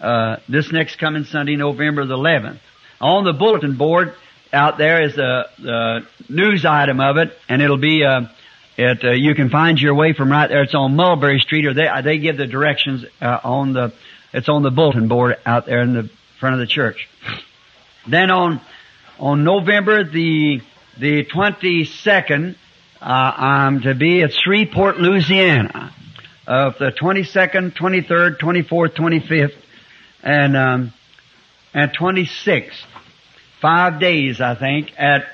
uh, 0.00 0.36
this 0.48 0.72
next 0.72 0.96
coming 0.96 1.24
Sunday, 1.24 1.56
November 1.56 2.06
the 2.06 2.16
11th. 2.16 2.58
On 3.00 3.24
the 3.24 3.32
bulletin 3.32 3.76
board 3.76 4.14
out 4.52 4.78
there 4.78 5.02
is 5.02 5.16
a 5.18 6.02
news 6.28 6.64
item 6.64 7.00
of 7.00 7.16
it, 7.18 7.36
and 7.48 7.62
it'll 7.62 7.76
be 7.76 8.04
uh, 8.04 8.22
it. 8.76 9.04
Uh, 9.04 9.10
you 9.12 9.34
can 9.34 9.50
find 9.50 9.80
your 9.80 9.94
way 9.94 10.12
from 10.12 10.30
right 10.30 10.48
there. 10.48 10.62
It's 10.62 10.74
on 10.74 10.96
Mulberry 10.96 11.38
Street, 11.38 11.66
or 11.66 11.74
they 11.74 11.88
they 12.02 12.18
give 12.18 12.36
the 12.36 12.46
directions 12.46 13.04
uh, 13.20 13.40
on 13.44 13.72
the. 13.72 13.92
It's 14.32 14.48
on 14.48 14.62
the 14.62 14.70
bulletin 14.70 15.08
board 15.08 15.36
out 15.44 15.66
there 15.66 15.82
in 15.82 15.92
the 15.92 16.10
front 16.38 16.54
of 16.54 16.60
the 16.60 16.66
church. 16.66 17.08
Then 18.08 18.30
on 18.30 18.60
on 19.18 19.44
November 19.44 20.04
the 20.04 20.62
the 20.98 21.24
22nd, 21.24 22.56
uh, 23.00 23.04
I'm 23.04 23.80
to 23.82 23.94
be 23.94 24.22
at 24.22 24.32
Shreveport, 24.32 24.98
Louisiana. 24.98 25.94
Of 26.46 26.78
the 26.78 26.90
22nd, 26.90 27.76
23rd, 27.76 28.38
24th, 28.38 28.96
25th, 28.96 29.54
and 30.22 30.56
um, 30.56 30.92
and 31.72 31.92
26, 31.94 32.74
five 33.60 34.00
days 34.00 34.40
I 34.40 34.56
think 34.56 34.92
at 34.98 35.26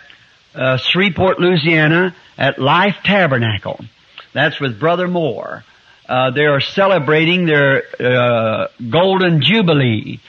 uh, 0.55 0.77
Shreveport, 0.77 1.41
Louisiana, 1.41 2.15
at 2.37 2.59
Life 2.59 2.97
Tabernacle. 3.03 3.81
That's 4.35 4.61
with 4.61 4.79
Brother 4.79 5.09
Moore. 5.09 5.65
Uh, 6.09 6.31
they 6.31 6.45
are 6.45 6.61
celebrating 6.61 7.47
their 7.47 7.83
uh, 7.99 8.69
Golden 8.91 9.43
Jubilee. 9.43 10.21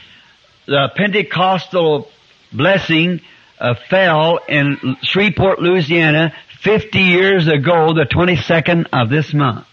The 0.66 0.90
Pentecostal 0.96 2.10
blessing 2.52 3.22
uh, 3.60 3.76
fell 3.90 4.40
in 4.48 4.98
Shreveport, 5.02 5.60
Louisiana, 5.62 6.34
50 6.68 7.00
years 7.00 7.48
ago, 7.48 7.94
the 7.94 8.04
22nd 8.04 8.88
of 8.92 9.10
this 9.10 9.34
month. 9.34 9.66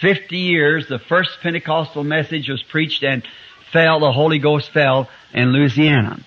50 0.00 0.36
years, 0.36 0.86
the 0.88 1.00
first 1.00 1.40
Pentecostal 1.42 2.04
message 2.04 2.48
was 2.48 2.62
preached 2.62 3.02
and 3.02 3.24
fell, 3.72 3.98
the 3.98 4.12
Holy 4.12 4.38
Ghost 4.38 4.70
fell 4.70 5.08
in 5.34 5.48
Louisiana. 5.48 6.24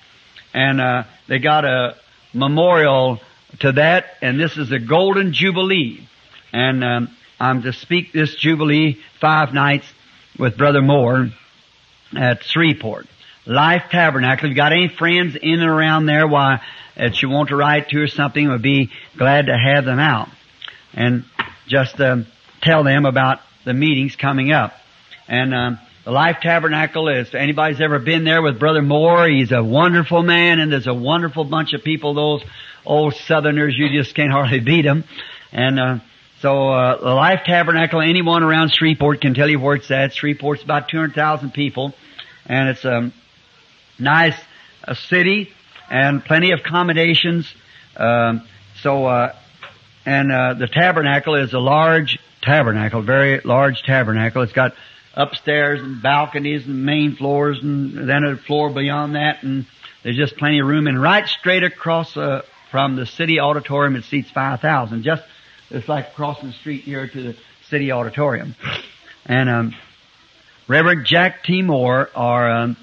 And 0.54 0.82
uh, 0.82 1.04
they 1.30 1.40
got 1.40 1.64
a 1.64 1.96
memorial 2.34 3.22
to 3.62 3.72
that, 3.72 4.08
and 4.22 4.38
this 4.38 4.58
is 4.58 4.68
the 4.68 4.80
Golden 4.80 5.32
Jubilee. 5.32 6.06
And 6.52 6.84
um, 6.84 7.16
I'm 7.40 7.62
to 7.62 7.72
speak 7.72 8.12
this 8.12 8.36
Jubilee 8.36 8.98
five 9.22 9.54
nights 9.54 9.86
with 10.38 10.58
Brother 10.58 10.82
Moore 10.82 11.30
at 12.14 12.44
Shreveport. 12.44 13.08
Life 13.50 13.86
Tabernacle. 13.90 14.46
If 14.46 14.50
you've 14.50 14.58
got 14.58 14.74
any 14.74 14.90
friends 14.90 15.36
in 15.36 15.60
and 15.60 15.70
around 15.70 16.06
there, 16.06 16.28
why 16.28 16.62
that 16.96 17.20
you 17.22 17.30
want 17.30 17.50
to 17.50 17.56
write 17.56 17.90
to 17.90 18.02
or 18.02 18.08
something, 18.08 18.48
would 18.48 18.62
be 18.62 18.92
glad 19.18 19.48
to 19.48 19.58
have 19.58 19.86
them 19.86 20.00
out 20.00 20.30
and 20.94 21.26
just 21.68 22.00
um, 22.00 22.28
tell 22.62 22.84
them 22.84 23.06
about 23.06 23.40
the 23.66 23.74
meetings 23.74 24.16
coming 24.16 24.52
up. 24.52 24.74
And 25.28 25.56
um, 25.56 25.80
the 26.06 26.12
Life 26.12 26.38
Tabernacle 26.42 27.10
is, 27.10 27.30
if 27.30 27.36
anybody's 27.36 27.82
ever 27.82 27.98
been 27.98 28.24
there 28.24 28.44
with 28.44 28.60
Brother 28.60 28.84
Moore, 28.84 29.28
he's 29.28 29.52
a 29.52 29.64
wonderful 29.64 30.22
man 30.22 30.60
and 30.60 30.72
there's 30.72 30.88
a 30.88 30.94
wonderful 30.94 31.44
bunch 31.44 31.74
of 31.74 31.84
people, 31.84 32.14
those 32.14 32.44
old 32.86 33.16
Southerners, 33.16 33.76
you 33.76 33.90
just 33.90 34.14
can't 34.14 34.32
hardly 34.32 34.60
beat 34.66 34.84
them. 34.84 35.06
And, 35.52 35.80
uh, 35.80 36.00
so, 36.42 36.70
uh, 36.70 36.98
the 37.02 37.14
Life 37.16 37.42
Tabernacle, 37.46 38.00
anyone 38.00 38.44
around 38.44 38.72
Shreveport 38.74 39.20
can 39.20 39.34
tell 39.34 39.50
you 39.50 39.60
where 39.60 39.76
it's 39.76 39.92
at. 39.92 40.14
Shreveport's 40.14 40.64
about 40.64 40.88
200,000 40.88 41.52
people 41.52 41.94
and 42.46 42.70
it's 42.70 42.84
a 42.84 43.12
nice 44.00 44.36
a 44.84 44.96
city 44.96 45.50
and 45.90 46.24
plenty 46.24 46.52
of 46.52 46.60
accommodations. 46.62 47.52
Um, 47.98 48.48
so, 48.82 49.06
uh, 49.06 49.36
and, 50.06 50.32
uh, 50.32 50.54
the 50.54 50.68
tabernacle 50.68 51.36
is 51.36 51.54
a 51.54 51.60
large 51.60 52.18
tabernacle, 52.42 53.02
very 53.02 53.42
large 53.44 53.84
tabernacle. 53.84 54.42
It's 54.44 54.54
got 54.54 54.74
upstairs 55.14 55.82
and 55.82 56.02
balconies 56.02 56.66
and 56.66 56.86
main 56.86 57.16
floors 57.16 57.60
and 57.62 58.08
then 58.10 58.24
a 58.24 58.38
floor 58.38 58.70
beyond 58.70 59.16
that 59.16 59.44
and 59.44 59.66
there's 60.04 60.16
just 60.16 60.38
plenty 60.38 60.60
of 60.60 60.68
room 60.68 60.88
and 60.88 61.02
right 61.02 61.28
straight 61.28 61.64
across 61.64 62.16
uh, 62.16 62.42
from 62.72 62.96
the 62.96 63.06
city 63.06 63.40
auditorium 63.40 63.96
it 63.96 64.06
seats 64.06 64.30
5,000 64.32 65.04
just 65.04 65.24
it's 65.72 65.90
like 65.90 66.14
crossing 66.14 66.50
the 66.50 66.54
street 66.54 66.84
here 66.84 67.08
to 67.08 67.24
the 67.24 67.36
city 67.70 67.92
auditorium 67.92 68.56
and 69.26 69.50
um, 69.50 69.76
Reverend 70.70 71.08
Jack 71.08 71.44
T. 71.44 71.64
Moore 71.64 72.10
are 72.14 72.52
um, 72.52 72.78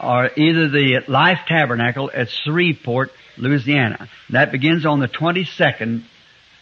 are 0.00 0.30
either 0.36 0.68
the 0.68 1.00
Life 1.08 1.40
Tabernacle 1.46 2.10
at 2.12 2.28
Shreveport, 2.30 3.10
Louisiana. 3.36 4.08
That 4.30 4.52
begins 4.52 4.86
on 4.86 5.00
the 5.00 5.08
22nd. 5.08 6.04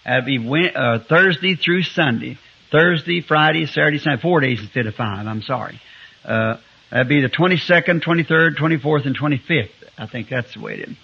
That'll 0.05 0.25
be 0.25 0.71
uh, 0.75 1.01
Thursday 1.09 1.57
through 1.57 1.83
Sunday. 1.83 2.39
Thursday, 2.71 3.21
Friday, 3.21 3.67
Saturday, 3.67 3.99
Sunday, 3.99 4.21
four 4.21 4.41
days 4.41 4.61
instead 4.61 4.87
of 4.87 4.95
five. 4.95 5.27
I'm 5.27 5.43
sorry. 5.43 5.81
Uh, 6.25 6.57
that'd 6.91 7.09
be 7.09 7.21
the 7.21 7.29
22nd, 7.29 8.03
23rd, 8.03 8.57
24th, 8.57 9.07
and 9.07 9.19
25th. 9.19 9.71
I 9.99 10.07
think 10.07 10.29
that's 10.29 10.53
the 10.55 10.61
way 10.61 10.75
it 10.75 10.89
is 10.89 10.97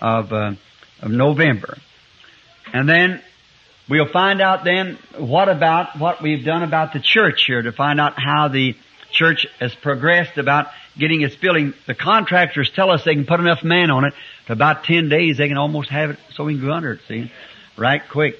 of 0.00 0.32
uh, 0.32 0.52
of 1.00 1.10
November. 1.10 1.76
And 2.72 2.88
then 2.88 3.22
we'll 3.88 4.10
find 4.10 4.40
out 4.40 4.64
then 4.64 4.98
what 5.16 5.48
about 5.48 5.98
what 5.98 6.22
we've 6.22 6.44
done 6.44 6.62
about 6.62 6.92
the 6.92 7.00
church 7.00 7.44
here 7.46 7.62
to 7.62 7.72
find 7.72 8.00
out 8.00 8.14
how 8.16 8.48
the 8.48 8.76
church 9.10 9.46
has 9.60 9.74
progressed 9.74 10.38
about 10.38 10.66
getting 10.98 11.22
its 11.22 11.36
building. 11.36 11.74
The 11.86 11.94
contractors 11.94 12.70
tell 12.70 12.90
us 12.90 13.04
they 13.04 13.14
can 13.14 13.26
put 13.26 13.40
enough 13.40 13.62
man 13.62 13.90
on 13.90 14.04
it 14.04 14.14
to 14.46 14.52
about 14.52 14.84
10 14.84 15.08
days 15.08 15.38
they 15.38 15.48
can 15.48 15.56
almost 15.56 15.90
have 15.90 16.10
it 16.10 16.18
so 16.34 16.44
we 16.44 16.54
can 16.54 16.66
go 16.66 16.72
under 16.72 16.92
it, 16.92 17.00
see, 17.08 17.30
right 17.76 18.02
quick. 18.10 18.36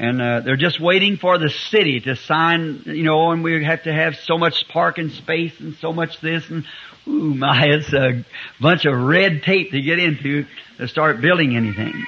And 0.00 0.22
uh, 0.22 0.40
they're 0.40 0.56
just 0.56 0.80
waiting 0.80 1.16
for 1.16 1.38
the 1.38 1.50
city 1.50 2.00
to 2.00 2.14
sign, 2.14 2.82
you 2.86 3.02
know, 3.02 3.32
and 3.32 3.42
we 3.42 3.64
have 3.64 3.82
to 3.82 3.92
have 3.92 4.14
so 4.16 4.38
much 4.38 4.68
parking 4.68 5.10
space 5.10 5.58
and 5.58 5.74
so 5.76 5.92
much 5.92 6.20
this 6.20 6.48
and, 6.50 6.64
ooh 7.08 7.34
my, 7.34 7.66
it's 7.68 7.92
a 7.92 8.24
bunch 8.60 8.84
of 8.84 8.98
red 8.98 9.42
tape 9.42 9.72
to 9.72 9.82
get 9.82 9.98
into 9.98 10.46
to 10.78 10.88
start 10.88 11.20
building 11.20 11.56
anything. 11.56 12.06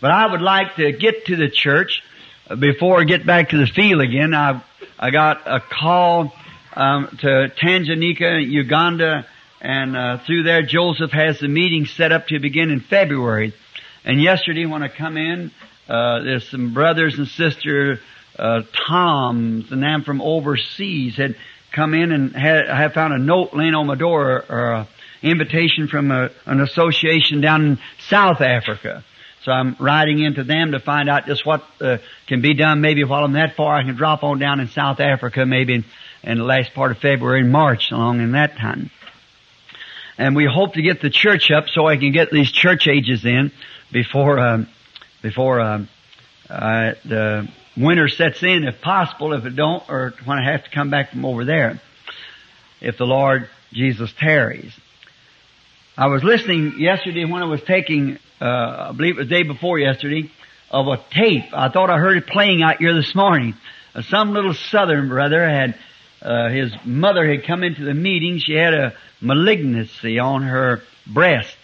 But 0.00 0.10
I 0.10 0.30
would 0.30 0.40
like 0.42 0.76
to 0.76 0.92
get 0.92 1.26
to 1.26 1.36
the 1.36 1.50
church 1.50 2.02
before 2.58 3.00
I 3.00 3.04
get 3.04 3.26
back 3.26 3.50
to 3.50 3.58
the 3.58 3.66
field 3.66 4.00
again. 4.00 4.32
I 4.32 4.62
I 4.98 5.10
got 5.10 5.46
a 5.46 5.60
call 5.60 6.32
um, 6.74 7.08
to 7.20 7.52
Tanganyika, 7.60 8.46
Uganda, 8.46 9.26
and 9.60 9.96
uh, 9.96 10.18
through 10.18 10.44
there 10.44 10.62
Joseph 10.62 11.10
has 11.10 11.40
the 11.40 11.48
meeting 11.48 11.86
set 11.86 12.12
up 12.12 12.28
to 12.28 12.38
begin 12.38 12.70
in 12.70 12.80
February. 12.80 13.54
And 14.04 14.22
yesterday 14.22 14.66
when 14.66 14.82
I 14.82 14.88
come 14.88 15.16
in, 15.16 15.50
uh, 15.88 16.22
there's 16.22 16.48
some 16.48 16.74
brothers 16.74 17.18
and 17.18 17.26
sister 17.26 18.00
uh, 18.38 18.62
Toms 18.86 19.72
and 19.72 19.82
them 19.82 20.04
from 20.04 20.22
overseas 20.22 21.16
had 21.16 21.36
come 21.72 21.94
in 21.94 22.12
and 22.12 22.34
had, 22.34 22.68
had 22.68 22.94
found 22.94 23.12
a 23.12 23.18
note 23.18 23.52
laying 23.52 23.74
on 23.74 23.86
my 23.86 23.96
door 23.96 24.44
or 24.48 24.72
a 24.72 24.88
invitation 25.22 25.88
from 25.88 26.10
a, 26.10 26.30
an 26.46 26.60
association 26.60 27.40
down 27.40 27.64
in 27.64 27.78
South 28.08 28.40
Africa. 28.40 29.04
So 29.42 29.52
I'm 29.52 29.76
writing 29.80 30.22
into 30.22 30.44
them 30.44 30.72
to 30.72 30.80
find 30.80 31.08
out 31.08 31.26
just 31.26 31.46
what 31.46 31.64
uh, 31.80 31.98
can 32.26 32.40
be 32.40 32.54
done. 32.54 32.80
Maybe 32.80 33.04
while 33.04 33.24
I'm 33.24 33.32
that 33.32 33.56
far, 33.56 33.74
I 33.74 33.82
can 33.82 33.96
drop 33.96 34.22
on 34.22 34.38
down 34.38 34.60
in 34.60 34.68
South 34.68 35.00
Africa, 35.00 35.46
maybe 35.46 35.84
in, 36.22 36.32
in 36.32 36.38
the 36.38 36.44
last 36.44 36.74
part 36.74 36.90
of 36.90 36.98
February 36.98 37.40
and 37.40 37.52
March, 37.52 37.90
along 37.90 38.20
in 38.20 38.32
that 38.32 38.56
time. 38.56 38.90
And 40.16 40.34
we 40.34 40.46
hope 40.46 40.74
to 40.74 40.82
get 40.82 41.00
the 41.00 41.10
church 41.10 41.50
up 41.50 41.68
so 41.68 41.86
I 41.86 41.96
can 41.96 42.12
get 42.12 42.30
these 42.30 42.50
church 42.50 42.88
ages 42.88 43.24
in 43.24 43.52
before 43.92 44.38
um, 44.38 44.68
before 45.22 45.60
uh, 45.60 45.84
the 46.48 47.48
winter 47.76 48.08
sets 48.08 48.42
in, 48.42 48.64
if 48.64 48.80
possible. 48.80 49.32
If 49.32 49.44
it 49.44 49.54
don't, 49.54 49.82
or 49.88 50.14
when 50.24 50.38
I 50.38 50.50
have 50.50 50.64
to 50.64 50.70
come 50.70 50.90
back 50.90 51.10
from 51.10 51.24
over 51.24 51.44
there, 51.44 51.80
if 52.80 52.98
the 52.98 53.04
Lord 53.04 53.48
Jesus 53.72 54.12
tarries. 54.18 54.72
I 55.96 56.06
was 56.06 56.22
listening 56.22 56.74
yesterday 56.78 57.24
when 57.24 57.42
I 57.42 57.46
was 57.46 57.60
taking, 57.62 58.18
uh, 58.40 58.44
I 58.44 58.92
believe 58.96 59.16
it 59.16 59.18
was 59.18 59.28
the 59.28 59.34
day 59.34 59.42
before 59.42 59.78
yesterday, 59.78 60.30
of 60.70 60.86
a 60.86 60.96
tape. 61.10 61.46
I 61.52 61.70
thought 61.70 61.90
I 61.90 61.98
heard 61.98 62.16
it 62.16 62.26
playing 62.26 62.62
out 62.62 62.76
here 62.76 62.94
this 62.94 63.14
morning. 63.14 63.54
Some 64.02 64.32
little 64.32 64.54
southern 64.54 65.08
brother 65.08 65.48
had, 65.48 65.76
uh, 66.22 66.48
his 66.48 66.72
mother 66.84 67.28
had 67.28 67.46
come 67.46 67.62
into 67.62 67.84
the 67.84 67.94
meeting. 67.94 68.38
She 68.38 68.54
had 68.54 68.74
a 68.74 68.94
malignancy 69.20 70.18
on 70.18 70.42
her 70.42 70.82
breast, 71.06 71.56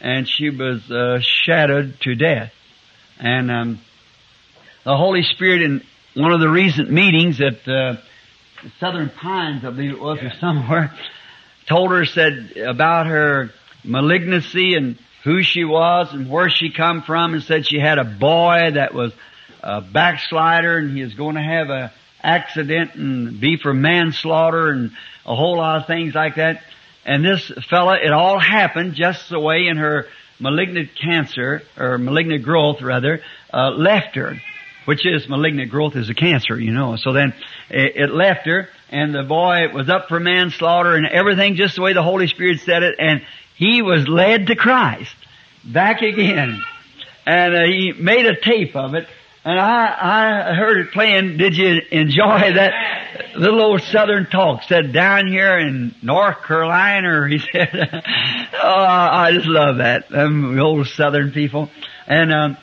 and 0.00 0.28
she 0.28 0.50
was 0.50 0.90
uh, 0.90 1.20
shadowed 1.20 2.00
to 2.00 2.14
death. 2.14 2.52
And 3.18 3.50
um, 3.50 3.80
the 4.84 4.96
Holy 4.96 5.22
Spirit 5.22 5.62
in 5.62 5.82
one 6.14 6.32
of 6.32 6.40
the 6.40 6.48
recent 6.48 6.90
meetings 6.90 7.40
at 7.40 7.68
uh, 7.68 7.96
Southern 8.78 9.10
Pines, 9.10 9.64
I 9.64 9.70
believe 9.70 9.92
it 9.92 10.00
was, 10.00 10.18
or 10.22 10.32
somewhere, 10.40 10.94
told 11.68 11.90
her 11.90 12.04
said 12.04 12.56
about 12.56 13.06
her 13.06 13.50
malignancy 13.84 14.74
and 14.74 14.98
who 15.24 15.42
she 15.42 15.64
was 15.64 16.12
and 16.12 16.30
where 16.30 16.48
she 16.48 16.70
come 16.70 17.02
from 17.02 17.34
and 17.34 17.42
said 17.42 17.66
she 17.66 17.78
had 17.78 17.98
a 17.98 18.04
boy 18.04 18.70
that 18.72 18.94
was 18.94 19.12
a 19.62 19.80
backslider 19.80 20.78
and 20.78 20.96
he 20.96 21.02
was 21.02 21.14
going 21.14 21.36
to 21.36 21.42
have 21.42 21.68
a 21.68 21.92
accident 22.22 22.94
and 22.94 23.40
be 23.40 23.56
for 23.56 23.72
manslaughter 23.72 24.70
and 24.70 24.92
a 25.26 25.34
whole 25.34 25.56
lot 25.56 25.80
of 25.80 25.86
things 25.86 26.14
like 26.14 26.36
that. 26.36 26.62
And 27.04 27.24
this 27.24 27.50
fella, 27.68 27.96
it 28.02 28.12
all 28.12 28.38
happened 28.38 28.94
just 28.94 29.28
the 29.30 29.40
way 29.40 29.66
in 29.66 29.76
her 29.76 30.06
malignant 30.38 30.90
cancer, 31.00 31.62
or 31.78 31.98
malignant 31.98 32.42
growth 32.42 32.82
rather, 32.82 33.22
uh, 33.52 33.70
left 33.70 34.16
her. 34.16 34.40
Which 34.86 35.06
is 35.06 35.28
malignant 35.28 35.70
growth 35.70 35.94
is 35.94 36.08
a 36.08 36.14
cancer, 36.14 36.58
you 36.58 36.72
know. 36.72 36.96
So 36.96 37.12
then 37.12 37.34
it, 37.68 37.96
it 37.96 38.10
left 38.10 38.46
her 38.46 38.68
and 38.88 39.14
the 39.14 39.22
boy 39.22 39.68
was 39.72 39.88
up 39.88 40.08
for 40.08 40.18
manslaughter 40.18 40.96
and 40.96 41.06
everything 41.06 41.54
just 41.54 41.76
the 41.76 41.82
way 41.82 41.92
the 41.92 42.02
Holy 42.02 42.26
Spirit 42.26 42.60
said 42.60 42.82
it 42.82 42.96
and 42.98 43.22
he 43.56 43.82
was 43.82 44.08
led 44.08 44.48
to 44.48 44.56
Christ. 44.56 45.14
Back 45.64 46.02
again. 46.02 46.60
And 47.26 47.54
uh, 47.54 47.64
he 47.64 47.92
made 47.92 48.26
a 48.26 48.40
tape 48.40 48.74
of 48.74 48.94
it. 48.94 49.06
And 49.42 49.58
I, 49.58 50.50
I 50.50 50.54
heard 50.54 50.78
it 50.86 50.92
playing. 50.92 51.38
Did 51.38 51.56
you 51.56 51.80
enjoy 51.90 52.52
that 52.54 53.36
little 53.36 53.62
old 53.62 53.82
southern 53.82 54.26
talk? 54.26 54.64
Said 54.64 54.92
down 54.92 55.28
here 55.28 55.58
in 55.58 55.94
North 56.02 56.42
Carolina, 56.42 57.26
he 57.26 57.38
said, 57.52 57.70
oh, 58.62 58.84
I 58.84 59.30
just 59.32 59.46
love 59.46 59.78
that. 59.78 60.10
Them 60.10 60.58
old 60.60 60.88
southern 60.88 61.32
people. 61.32 61.70
And, 62.06 62.32
um, 62.32 62.56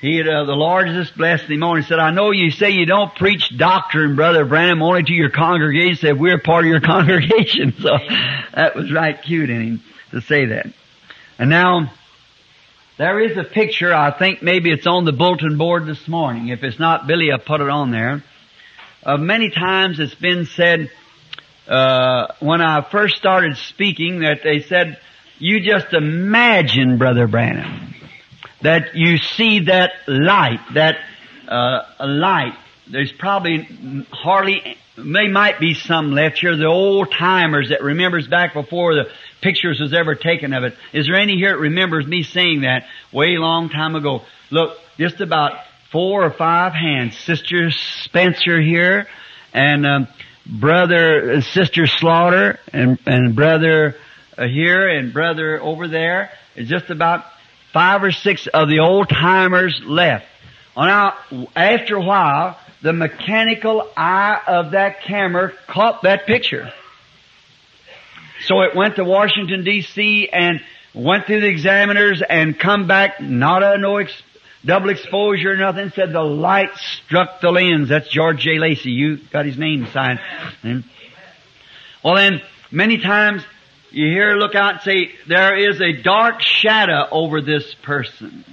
he, 0.00 0.22
uh, 0.22 0.44
the 0.44 0.54
Lord 0.54 0.86
just 0.86 1.14
blessed 1.14 1.44
him 1.44 1.62
on. 1.62 1.76
He 1.76 1.82
said, 1.82 1.98
I 1.98 2.10
know 2.10 2.30
you 2.30 2.50
say 2.50 2.70
you 2.70 2.86
don't 2.86 3.14
preach 3.14 3.54
doctrine, 3.58 4.16
Brother 4.16 4.46
Branham, 4.46 4.82
only 4.82 5.02
to 5.02 5.12
your 5.12 5.28
congregation. 5.28 5.90
He 5.90 5.96
said, 5.96 6.18
we're 6.18 6.38
part 6.38 6.64
of 6.64 6.70
your 6.70 6.80
congregation. 6.84 7.74
So 7.78 7.98
that 8.54 8.74
was 8.74 8.90
right 8.90 9.20
cute 9.20 9.50
in 9.50 9.60
him 9.60 9.82
to 10.12 10.22
say 10.22 10.46
that. 10.46 10.72
And 11.38 11.50
now, 11.50 11.92
there 13.00 13.18
is 13.18 13.34
a 13.38 13.44
picture, 13.44 13.94
I 13.94 14.10
think 14.10 14.42
maybe 14.42 14.70
it's 14.70 14.86
on 14.86 15.06
the 15.06 15.12
bulletin 15.12 15.56
board 15.56 15.86
this 15.86 16.06
morning. 16.06 16.48
If 16.48 16.62
it's 16.62 16.78
not, 16.78 17.06
Billy, 17.06 17.32
I 17.32 17.38
put 17.38 17.62
it 17.62 17.70
on 17.70 17.90
there. 17.90 18.22
Uh, 19.02 19.16
many 19.16 19.48
times 19.48 19.98
it's 19.98 20.14
been 20.16 20.44
said, 20.44 20.90
uh, 21.66 22.26
when 22.40 22.60
I 22.60 22.86
first 22.92 23.16
started 23.16 23.56
speaking 23.56 24.20
that 24.20 24.40
they 24.44 24.60
said, 24.60 24.98
you 25.38 25.60
just 25.60 25.94
imagine, 25.94 26.98
Brother 26.98 27.26
Branham, 27.26 27.94
that 28.60 28.94
you 28.94 29.16
see 29.16 29.60
that 29.60 29.92
light, 30.06 30.60
that, 30.74 30.96
uh, 31.48 31.80
light. 32.00 32.52
There's 32.86 33.12
probably 33.12 34.06
hardly, 34.12 34.76
there 34.96 35.30
might 35.30 35.58
be 35.58 35.72
some 35.72 36.12
left 36.12 36.40
here, 36.40 36.54
the 36.54 36.66
old 36.66 37.12
timers 37.12 37.70
that 37.70 37.82
remembers 37.82 38.28
back 38.28 38.52
before 38.52 38.94
the 38.94 39.04
pictures 39.40 39.80
was 39.80 39.92
ever 39.92 40.14
taken 40.14 40.52
of 40.52 40.64
it. 40.64 40.74
Is 40.92 41.06
there 41.06 41.16
any 41.16 41.36
here 41.36 41.52
that 41.52 41.60
remembers 41.60 42.06
me 42.06 42.22
saying 42.22 42.62
that 42.62 42.84
way 43.12 43.36
long 43.38 43.68
time 43.68 43.94
ago? 43.94 44.22
Look, 44.50 44.76
just 44.98 45.20
about 45.20 45.52
four 45.92 46.24
or 46.24 46.30
five 46.30 46.72
hands. 46.72 47.18
Sister 47.18 47.70
Spencer 47.70 48.60
here, 48.60 49.06
and 49.52 49.86
um, 49.86 50.08
brother, 50.46 51.32
uh, 51.32 51.40
sister 51.40 51.86
Slaughter, 51.86 52.58
and 52.72 52.98
and 53.06 53.34
brother 53.34 53.96
uh, 54.36 54.46
here, 54.46 54.88
and 54.88 55.12
brother 55.12 55.60
over 55.60 55.88
there. 55.88 56.30
It's 56.54 56.68
just 56.68 56.90
about 56.90 57.24
five 57.72 58.02
or 58.02 58.12
six 58.12 58.46
of 58.46 58.68
the 58.68 58.80
old 58.80 59.08
timers 59.08 59.80
left. 59.84 60.26
Now, 60.76 61.14
after 61.54 61.96
a 61.96 62.02
while, 62.02 62.58
the 62.82 62.92
mechanical 62.92 63.90
eye 63.96 64.40
of 64.46 64.72
that 64.72 65.02
camera 65.02 65.52
caught 65.68 66.02
that 66.02 66.26
picture. 66.26 66.72
So 68.46 68.62
it 68.62 68.74
went 68.74 68.96
to 68.96 69.04
Washington 69.04 69.64
D.C. 69.64 70.28
and 70.32 70.60
went 70.94 71.26
through 71.26 71.40
the 71.40 71.48
examiners 71.48 72.22
and 72.26 72.58
come 72.58 72.86
back, 72.86 73.20
not 73.20 73.62
a 73.62 73.78
no 73.78 73.98
ex- 73.98 74.22
double 74.64 74.90
exposure, 74.90 75.56
nothing. 75.56 75.90
Said 75.90 76.12
the 76.12 76.22
light 76.22 76.76
struck 76.76 77.40
the 77.40 77.50
lens. 77.50 77.88
That's 77.88 78.08
George 78.08 78.40
J. 78.40 78.58
Lacey. 78.58 78.90
You 78.90 79.18
got 79.30 79.46
his 79.46 79.58
name 79.58 79.86
signed. 79.92 80.20
And, 80.62 80.84
well 82.02 82.16
then, 82.16 82.40
many 82.70 82.98
times 82.98 83.42
you 83.90 84.06
hear 84.06 84.36
look 84.36 84.54
out 84.54 84.74
and 84.74 84.82
say, 84.82 85.12
there 85.28 85.56
is 85.56 85.80
a 85.80 86.02
dark 86.02 86.40
shadow 86.40 87.06
over 87.10 87.40
this 87.40 87.74
person. 87.82 88.44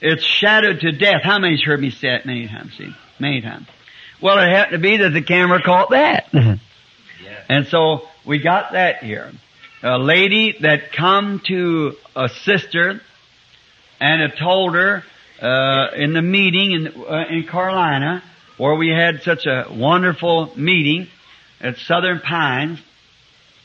It's 0.00 0.24
shadowed 0.24 0.80
to 0.80 0.92
death. 0.92 1.22
How 1.22 1.38
many's 1.38 1.62
heard 1.62 1.80
me 1.80 1.90
say 1.90 2.08
it 2.16 2.26
many 2.26 2.48
times? 2.48 2.76
See? 2.76 2.92
Many 3.20 3.40
times. 3.40 3.68
Well, 4.20 4.38
it 4.38 4.48
happened 4.48 4.72
to 4.72 4.78
be 4.78 4.96
that 4.96 5.10
the 5.10 5.22
camera 5.22 5.62
caught 5.62 5.90
that. 5.90 6.30
Mm-hmm. 6.32 6.54
And 7.48 7.66
so 7.68 8.08
we 8.26 8.38
got 8.38 8.72
that 8.72 9.02
here. 9.02 9.32
A 9.82 9.98
lady 9.98 10.56
that 10.60 10.92
come 10.92 11.40
to 11.46 11.96
a 12.14 12.28
sister 12.28 13.00
and 14.00 14.22
had 14.22 14.38
told 14.38 14.74
her 14.74 15.02
uh, 15.40 15.88
in 15.96 16.12
the 16.12 16.22
meeting 16.22 16.72
in 16.72 16.86
uh, 16.88 17.24
in 17.28 17.46
Carolina 17.48 18.22
where 18.58 18.76
we 18.76 18.90
had 18.90 19.22
such 19.22 19.46
a 19.46 19.66
wonderful 19.70 20.52
meeting 20.56 21.08
at 21.60 21.76
Southern 21.78 22.20
Pines, 22.20 22.78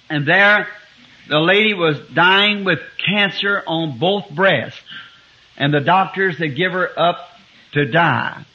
and 0.09 0.27
there 0.27 0.67
the 1.29 1.39
lady 1.39 1.73
was 1.73 1.99
dying 2.13 2.63
with 2.63 2.79
cancer 3.05 3.61
on 3.67 3.99
both 3.99 4.29
breasts, 4.31 4.79
and 5.57 5.73
the 5.73 5.81
doctors 5.81 6.37
had 6.37 6.55
give 6.55 6.71
her 6.71 6.89
up 6.97 7.17
to 7.73 7.85
die. 7.85 8.45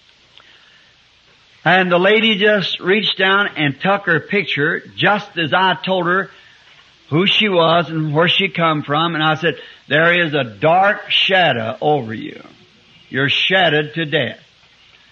And 1.64 1.90
the 1.92 1.98
lady 1.98 2.38
just 2.38 2.80
reached 2.80 3.18
down 3.18 3.48
and 3.56 3.80
took 3.80 4.06
her 4.06 4.20
picture 4.20 4.80
just 4.96 5.38
as 5.38 5.52
I 5.52 5.76
told 5.84 6.06
her 6.06 6.30
who 7.08 7.26
she 7.26 7.48
was 7.48 7.88
and 7.88 8.12
where 8.12 8.28
she 8.28 8.48
come 8.48 8.82
from. 8.82 9.14
And 9.14 9.22
I 9.22 9.36
said, 9.36 9.54
there 9.88 10.26
is 10.26 10.34
a 10.34 10.44
dark 10.44 11.10
shadow 11.10 11.76
over 11.80 12.12
you. 12.12 12.42
You're 13.10 13.28
shadowed 13.28 13.94
to 13.94 14.06
death. 14.06 14.40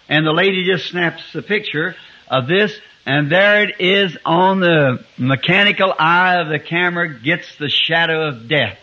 And 0.08 0.26
the 0.26 0.32
lady 0.32 0.64
just 0.64 0.90
snaps 0.90 1.22
the 1.32 1.42
picture 1.42 1.94
of 2.28 2.48
this 2.48 2.78
and 3.06 3.30
there 3.30 3.64
it 3.64 3.80
is 3.80 4.16
on 4.24 4.60
the 4.60 5.04
mechanical 5.16 5.92
eye 5.98 6.36
of 6.40 6.48
the 6.48 6.58
camera 6.58 7.08
gets 7.08 7.56
the 7.56 7.68
shadow 7.68 8.28
of 8.28 8.48
death. 8.48 8.78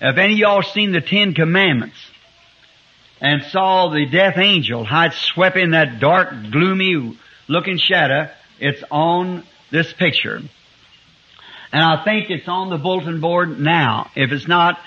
Have 0.00 0.18
any 0.18 0.34
of 0.34 0.38
y'all 0.38 0.62
seen 0.62 0.92
the 0.92 1.00
Ten 1.00 1.34
Commandments, 1.34 1.96
and 3.20 3.42
saw 3.50 3.88
the 3.88 4.06
death 4.06 4.38
angel 4.38 4.84
how 4.84 5.06
it 5.06 5.12
swept 5.12 5.56
in 5.56 5.70
that 5.72 6.00
dark, 6.00 6.30
gloomy 6.50 7.18
looking 7.48 7.78
shadow. 7.78 8.30
It's 8.60 8.82
on 8.90 9.44
this 9.70 9.92
picture. 9.92 10.40
And 11.72 11.82
I 11.82 12.02
think 12.04 12.30
it's 12.30 12.48
on 12.48 12.70
the 12.70 12.78
bulletin 12.78 13.20
board 13.20 13.60
now. 13.60 14.10
If 14.16 14.32
it's 14.32 14.48
not, 14.48 14.78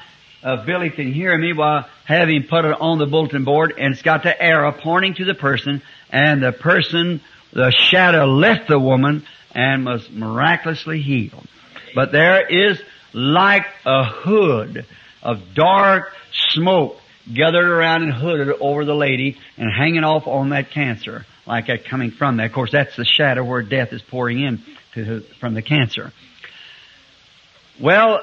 uh, 0.44 0.66
Billy 0.66 0.90
can 0.90 1.14
hear 1.14 1.38
me 1.38 1.54
while 1.54 1.88
having 2.06 2.44
put 2.44 2.66
it 2.66 2.76
on 2.80 2.98
the 2.98 3.06
bulletin 3.06 3.44
board, 3.44 3.74
and 3.78 3.94
it's 3.94 4.02
got 4.02 4.24
the 4.24 4.42
arrow 4.42 4.72
pointing 4.72 5.14
to 5.16 5.26
the 5.26 5.36
person, 5.36 5.82
and 6.10 6.42
the 6.42 6.52
person, 6.52 7.22
the 7.54 7.72
shadow 7.72 8.26
left 8.26 8.68
the 8.68 8.80
woman 8.80 9.24
and 9.54 9.86
was 9.86 10.10
miraculously 10.10 11.02
healed. 11.02 11.48
But 11.94 12.12
there 12.12 12.48
is 12.48 12.82
like 13.14 13.66
a 13.86 14.06
hood 14.06 14.86
of 15.22 15.54
dark 15.54 16.14
smoke 16.54 16.98
gathered 17.32 17.68
around 17.68 18.04
and 18.04 18.14
hooded 18.14 18.50
over 18.60 18.86
the 18.86 18.96
lady 18.96 19.38
and 19.58 19.72
hanging 19.72 20.04
off 20.04 20.28
on 20.28 20.50
that 20.50 20.72
cancer, 20.72 21.26
like 21.46 21.68
that 21.68 21.86
coming 21.86 22.12
from 22.12 22.38
that. 22.38 22.48
Of 22.48 22.54
course, 22.54 22.72
that's 22.72 22.96
the 22.96 23.06
shadow 23.06 23.44
where 23.44 23.62
death 23.62 23.94
is 23.94 24.02
pouring 24.02 24.42
in 24.42 24.64
to, 24.94 25.22
from 25.40 25.54
the 25.54 25.62
cancer. 25.62 26.12
Well, 27.82 28.22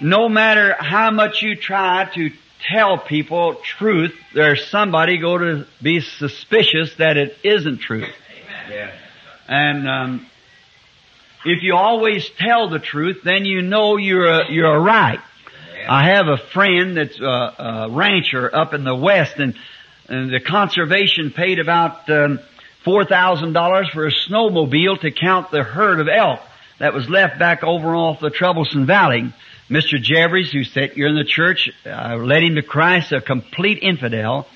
no 0.00 0.28
matter 0.28 0.74
how 0.78 1.10
much 1.10 1.42
you 1.42 1.56
try 1.56 2.10
to 2.14 2.30
tell 2.70 2.98
people 2.98 3.56
truth, 3.62 4.14
there's 4.34 4.66
somebody 4.66 5.18
going 5.18 5.40
to 5.40 5.66
be 5.82 6.00
suspicious 6.00 6.94
that 6.96 7.16
it 7.16 7.36
isn't 7.42 7.80
truth. 7.80 8.14
Yeah. 8.70 8.92
And 9.48 9.88
um, 9.88 10.26
if 11.44 11.62
you 11.62 11.74
always 11.74 12.28
tell 12.38 12.68
the 12.68 12.78
truth, 12.78 13.22
then 13.24 13.44
you 13.44 13.62
know 13.62 13.96
you're 13.96 14.44
you're 14.44 14.80
right. 14.80 15.20
I 15.88 16.14
have 16.14 16.26
a 16.28 16.38
friend 16.52 16.96
that's 16.96 17.18
a, 17.20 17.24
a 17.24 17.88
rancher 17.90 18.54
up 18.54 18.74
in 18.74 18.84
the 18.84 18.94
west, 18.94 19.38
and, 19.38 19.54
and 20.08 20.32
the 20.32 20.40
conservation 20.40 21.30
paid 21.30 21.58
about 21.58 22.08
um, 22.10 22.40
four 22.84 23.04
thousand 23.04 23.52
dollars 23.52 23.88
for 23.92 24.06
a 24.06 24.10
snowmobile 24.10 25.00
to 25.00 25.10
count 25.10 25.50
the 25.50 25.62
herd 25.62 26.00
of 26.00 26.08
elk 26.08 26.40
that 26.78 26.94
was 26.94 27.08
left 27.08 27.38
back 27.38 27.62
over 27.62 27.94
off 27.94 28.20
the 28.20 28.30
Troublesome 28.30 28.86
Valley. 28.86 29.32
Mr. 29.70 30.02
Jeffries, 30.02 30.50
who 30.50 30.64
sat 30.64 30.92
here 30.92 31.06
in 31.06 31.14
the 31.14 31.24
church, 31.24 31.70
uh, 31.86 32.16
led 32.16 32.42
him 32.42 32.56
to 32.56 32.62
Christ, 32.62 33.12
a 33.12 33.20
complete 33.20 33.78
infidel. 33.82 34.46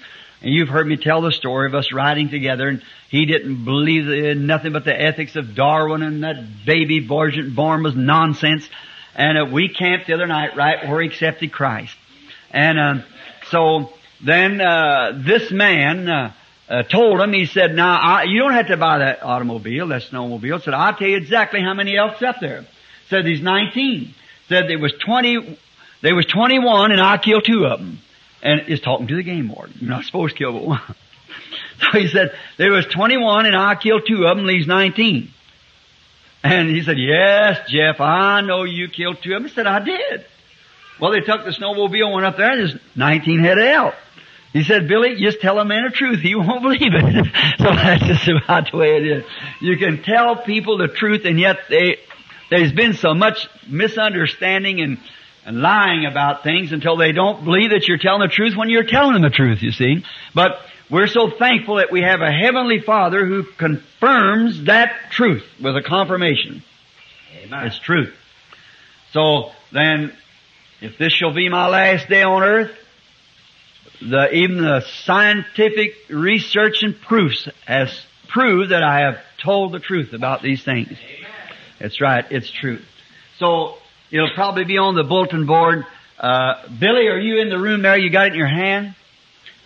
And 0.43 0.53
you've 0.53 0.69
heard 0.69 0.87
me 0.87 0.97
tell 0.97 1.23
the 1.23 1.33
story 1.33 1.69
of 1.69 1.75
us 1.75 1.93
riding 1.93 2.29
together, 2.29 2.69
and 2.69 2.83
he 3.09 3.25
didn't 3.25 3.65
believe 3.65 4.09
in 4.09 4.47
nothing 4.47 4.73
but 4.73 4.85
the 4.85 4.95
ethics 4.95 5.37
of 5.37 5.55
Darwin, 5.55 6.03
and 6.03 6.23
that 6.25 6.67
baby 6.67 7.01
born 7.01 7.83
was 7.83 7.97
nonsense. 7.97 8.69
And 9.17 9.39
uh, 9.39 9.47
we 9.51 9.69
camped 9.71 10.07
the 10.07 10.15
other 10.15 10.27
night 10.27 10.57
right 10.57 10.89
where 10.89 11.01
he 11.01 11.09
accepted 11.09 11.51
Christ. 11.51 11.95
And 12.51 12.79
uh, 12.79 12.95
so 13.51 13.91
then 14.25 14.61
uh, 14.61 15.21
this 15.25 15.51
man 15.51 16.09
uh, 16.09 16.33
uh, 16.69 16.83
told 16.83 17.21
him, 17.21 17.33
he 17.33 17.47
said, 17.47 17.75
"Now 17.75 17.99
I, 17.99 18.25
you 18.25 18.41
don't 18.41 18.53
have 18.53 18.69
to 18.69 18.77
buy 18.77 18.99
that 18.99 19.23
automobile, 19.23 19.89
that 19.89 20.03
snowmobile." 20.03 20.63
Said, 20.63 20.75
"I'll 20.75 20.95
tell 20.95 21.09
you 21.09 21.17
exactly 21.17 21.61
how 21.61 21.75
many 21.75 21.97
elks 21.97 22.23
up 22.23 22.37
there." 22.41 22.67
Said 23.09 23.25
he's 23.25 23.41
19. 23.41 24.15
Said 24.49 24.69
there 24.69 24.79
was 24.79 24.93
20. 25.05 25.59
There 26.03 26.15
was 26.15 26.27
21, 26.27 26.93
and 26.93 27.01
I 27.01 27.17
killed 27.17 27.45
two 27.45 27.65
of 27.65 27.79
them. 27.81 27.99
And 28.43 28.69
is 28.69 28.81
talking 28.81 29.07
to 29.09 29.17
the 29.17 29.23
game 29.23 29.49
warden. 29.49 29.75
You're 29.81 29.91
not 29.91 30.05
supposed 30.05 30.37
to 30.37 30.39
kill 30.39 30.53
but 30.53 30.65
one. 30.65 30.81
So 31.79 31.99
he 31.99 32.09
said, 32.09 32.33
there 32.57 32.73
was 32.73 32.87
21 32.87 33.45
and 33.45 33.55
I 33.55 33.75
killed 33.75 34.05
two 34.09 34.25
of 34.25 34.37
them, 34.37 34.47
leaves 34.47 34.67
19. 34.67 35.31
And 36.47 36.71
he 36.71 36.83
said, 36.83 36.97
yes, 36.99 37.69
Jeff, 37.69 38.01
I 38.01 38.41
know 38.41 38.65
you 38.65 38.89
killed 38.89 39.19
two 39.23 39.35
of 39.35 39.43
them. 39.43 39.51
I 39.51 39.55
said, 39.55 39.67
I 39.67 39.81
did. 39.81 40.25
Well, 41.01 41.13
they 41.13 41.21
took 41.21 41.45
the 41.45 41.51
snowmobile, 41.51 42.13
went 42.13 42.25
up 42.25 42.37
there, 42.37 42.53
and 42.53 42.61
there's 42.61 42.81
19 42.95 43.41
head 43.41 43.59
elk. 43.59 43.95
He 44.53 44.63
said, 44.63 44.89
Billy, 44.89 45.17
just 45.17 45.41
tell 45.41 45.59
a 45.59 45.65
man 45.65 45.85
the 45.85 45.91
truth. 45.91 46.21
He 46.21 46.35
won't 46.35 46.63
believe 46.63 46.81
it. 46.81 47.27
so 47.59 47.65
that's 47.65 48.05
just 48.05 48.29
about 48.29 48.71
the 48.71 48.79
way 48.79 48.97
it 48.97 49.07
is. 49.07 49.25
You 49.61 49.77
can 49.77 50.03
tell 50.03 50.37
people 50.37 50.79
the 50.79 50.89
truth, 50.89 51.23
and 51.25 51.39
yet 51.39 51.59
they, 51.69 51.99
there's 52.51 52.73
been 52.73 52.95
so 52.95 53.13
much 53.13 53.49
misunderstanding 53.69 54.81
and, 54.81 54.99
and 55.45 55.61
lying 55.61 56.07
about 56.07 56.43
things 56.43 56.73
until 56.73 56.97
they 56.97 57.13
don't 57.13 57.45
believe 57.45 57.71
that 57.71 57.87
you're 57.89 57.99
telling 57.99 58.21
the 58.21 58.33
truth 58.33 58.57
when 58.57 58.71
you're 58.71 58.85
telling 58.85 59.15
them 59.15 59.23
the 59.23 59.31
truth, 59.31 59.63
you 59.63 59.73
see. 59.73 60.05
But 60.35 60.61
we're 60.90 61.09
so 61.09 61.31
thankful 61.31 61.77
that 61.77 61.90
we 61.90 62.03
have 62.03 62.20
a 62.20 62.31
Heavenly 62.31 62.81
Father 62.81 63.27
who 63.27 63.42
confirms 63.42 64.64
that 64.64 65.11
truth 65.11 65.44
with 65.61 65.77
a 65.77 65.83
confirmation. 65.83 66.62
Amen. 67.42 67.66
It's 67.66 67.79
truth. 67.79 68.14
So 69.12 69.51
then, 69.72 70.12
if 70.81 70.99
this 70.99 71.12
shall 71.12 71.33
be 71.33 71.49
my 71.49 71.68
last 71.68 72.09
day 72.09 72.22
on 72.22 72.42
earth, 72.42 72.70
the, 74.01 74.33
even 74.33 74.59
the 74.59 74.83
scientific 75.05 75.94
research 76.09 76.83
and 76.83 77.01
proofs 77.01 77.49
has 77.66 77.90
proved 78.29 78.70
that 78.70 78.83
I 78.83 79.01
have 79.01 79.18
told 79.42 79.72
the 79.72 79.81
truth 79.81 80.12
about 80.12 80.42
these 80.42 80.62
things. 80.62 80.96
That's 81.81 82.01
right. 82.01 82.25
It's 82.31 82.51
true. 82.51 82.81
So 83.38 83.77
it'll 84.11 84.35
probably 84.35 84.64
be 84.64 84.79
on 84.79 84.94
the 84.94 85.05
bulletin 85.05 85.46
board. 85.46 85.85
Uh, 86.18 86.68
Billy, 86.79 87.09
are 87.09 87.18
you 87.18 87.40
in 87.40 87.49
the 87.49 87.59
room 87.59 87.83
there? 87.83 87.96
You 87.96 88.11
got 88.11 88.29
it 88.29 88.33
in 88.33 88.38
your 88.38 88.49
hand? 88.49 88.94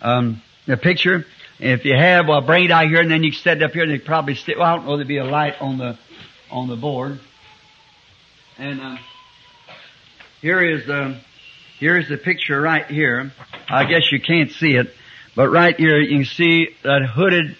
Um, 0.01 0.41
the 0.65 0.77
picture. 0.77 1.25
If 1.59 1.85
you 1.85 1.95
have, 1.95 2.27
well, 2.27 2.41
bring 2.41 2.65
it 2.65 2.71
out 2.71 2.87
here, 2.87 3.01
and 3.01 3.11
then 3.11 3.23
you 3.23 3.31
set 3.31 3.57
it 3.57 3.63
up 3.63 3.71
here, 3.71 3.83
and 3.83 3.91
they 3.91 3.99
probably 3.99 4.35
stick. 4.35 4.57
Well, 4.57 4.65
I 4.65 4.75
don't 4.75 4.85
know. 4.85 4.97
There'll 4.97 5.07
be 5.07 5.17
a 5.17 5.25
light 5.25 5.55
on 5.61 5.77
the 5.77 5.97
on 6.49 6.67
the 6.67 6.75
board. 6.75 7.19
And 8.57 8.81
uh, 8.81 8.97
here 10.41 10.63
is 10.63 10.85
the 10.85 11.19
here 11.79 11.97
is 11.97 12.09
the 12.09 12.17
picture 12.17 12.59
right 12.59 12.85
here. 12.85 13.31
I 13.69 13.85
guess 13.85 14.11
you 14.11 14.19
can't 14.19 14.51
see 14.51 14.75
it, 14.75 14.93
but 15.35 15.49
right 15.49 15.75
here 15.75 15.99
you 15.99 16.17
can 16.17 16.25
see 16.25 16.69
that 16.83 17.03
hooded 17.05 17.55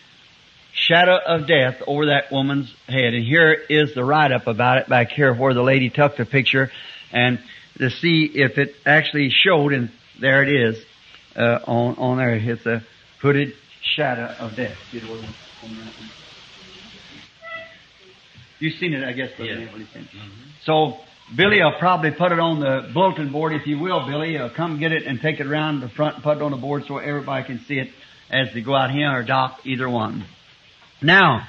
shadow 0.74 1.18
of 1.18 1.48
death 1.48 1.82
over 1.88 2.08
that 2.08 2.32
woman's 2.32 2.74
head. 2.88 3.14
And 3.14 3.24
here 3.24 3.52
is 3.52 3.94
the 3.94 4.04
write-up 4.04 4.48
about 4.48 4.80
it 4.80 4.90
back 4.90 5.10
here 5.10 5.34
where 5.34 5.54
the 5.54 5.64
lady 5.64 5.90
took 5.90 6.18
the 6.18 6.26
picture 6.26 6.72
and 7.12 7.40
to 7.78 7.90
see 7.90 8.26
if 8.26 8.58
it 8.58 8.76
actually 8.86 9.30
showed 9.30 9.74
and 9.74 9.92
there 10.20 10.44
it 10.44 10.50
is, 10.50 10.84
uh, 11.36 11.60
on, 11.66 11.96
on 11.96 12.18
there. 12.18 12.36
It's 12.36 12.66
a 12.66 12.84
hooded 13.22 13.54
shadow 13.82 14.34
of 14.40 14.56
death. 14.56 14.78
Get 14.92 15.04
over 15.04 15.14
on 15.14 15.22
that 15.22 15.28
one. 15.70 16.10
You've 18.60 18.76
seen 18.76 18.94
it, 18.94 19.04
I 19.04 19.14
guess. 19.14 19.32
Brother 19.36 19.52
Yes. 19.52 19.60
Neil, 19.60 19.72
what 19.72 19.82
he's 19.82 19.90
saying. 19.90 20.08
So, 20.64 20.98
Billy 21.36 21.62
will 21.62 21.74
probably 21.80 22.12
put 22.12 22.32
it 22.32 22.40
on 22.40 22.60
the 22.60 22.92
bulletin 22.94 23.32
board, 23.32 23.54
if 23.54 23.66
you 23.66 23.80
will, 23.80 24.06
Billy. 24.06 24.38
Uh, 24.38 24.50
come 24.50 24.80
get 24.80 24.92
it 24.92 25.04
and 25.04 25.20
take 25.20 25.40
it 25.40 25.48
around 25.48 25.80
the 25.80 25.90
front 25.90 26.16
and 26.16 26.24
put 26.24 26.38
it 26.38 26.44
on 26.44 26.52
the 26.52 26.58
board 26.58 26.86
so 26.88 26.98
everybody 26.98 27.46
can 27.46 27.60
see 27.66 27.80
it 27.80 27.90
as 28.30 28.54
they 28.54 28.62
go 28.62 28.76
out 28.76 28.92
here 28.92 29.12
or 29.12 29.24
Doc, 29.24 29.62
either 29.66 29.90
one. 29.90 30.26
Now, 31.02 31.48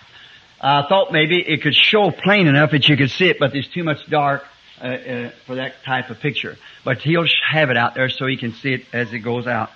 I 0.61 0.87
thought 0.89 1.13
maybe 1.13 1.41
it 1.41 1.63
could 1.63 1.75
show 1.75 2.11
plain 2.11 2.47
enough 2.47 2.71
that 2.71 2.89
you 2.89 2.97
could 2.97 3.11
see 3.11 3.29
it, 3.29 3.39
but 3.39 3.53
there's 3.53 3.69
too 3.69 3.85
much 3.85 3.99
dark 4.09 4.45
uh, 4.81 4.85
uh, 4.87 5.31
for 5.47 5.57
that 5.57 5.75
type 5.85 6.11
of 6.11 6.21
picture. 6.21 6.57
But 6.85 6.99
he'll 6.99 7.27
have 7.51 7.71
it 7.71 7.77
out 7.77 7.95
there 7.95 8.09
so 8.09 8.27
he 8.27 8.37
can 8.37 8.53
see 8.55 8.73
it 8.75 8.87
as 8.93 9.13
it 9.13 9.19
goes 9.19 9.47
out. 9.47 9.71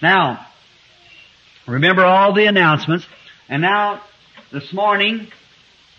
Now, 0.00 0.46
remember 1.66 2.04
all 2.04 2.32
the 2.32 2.46
announcements. 2.46 3.06
And 3.48 3.62
now, 3.62 4.02
this 4.50 4.72
morning, 4.72 5.28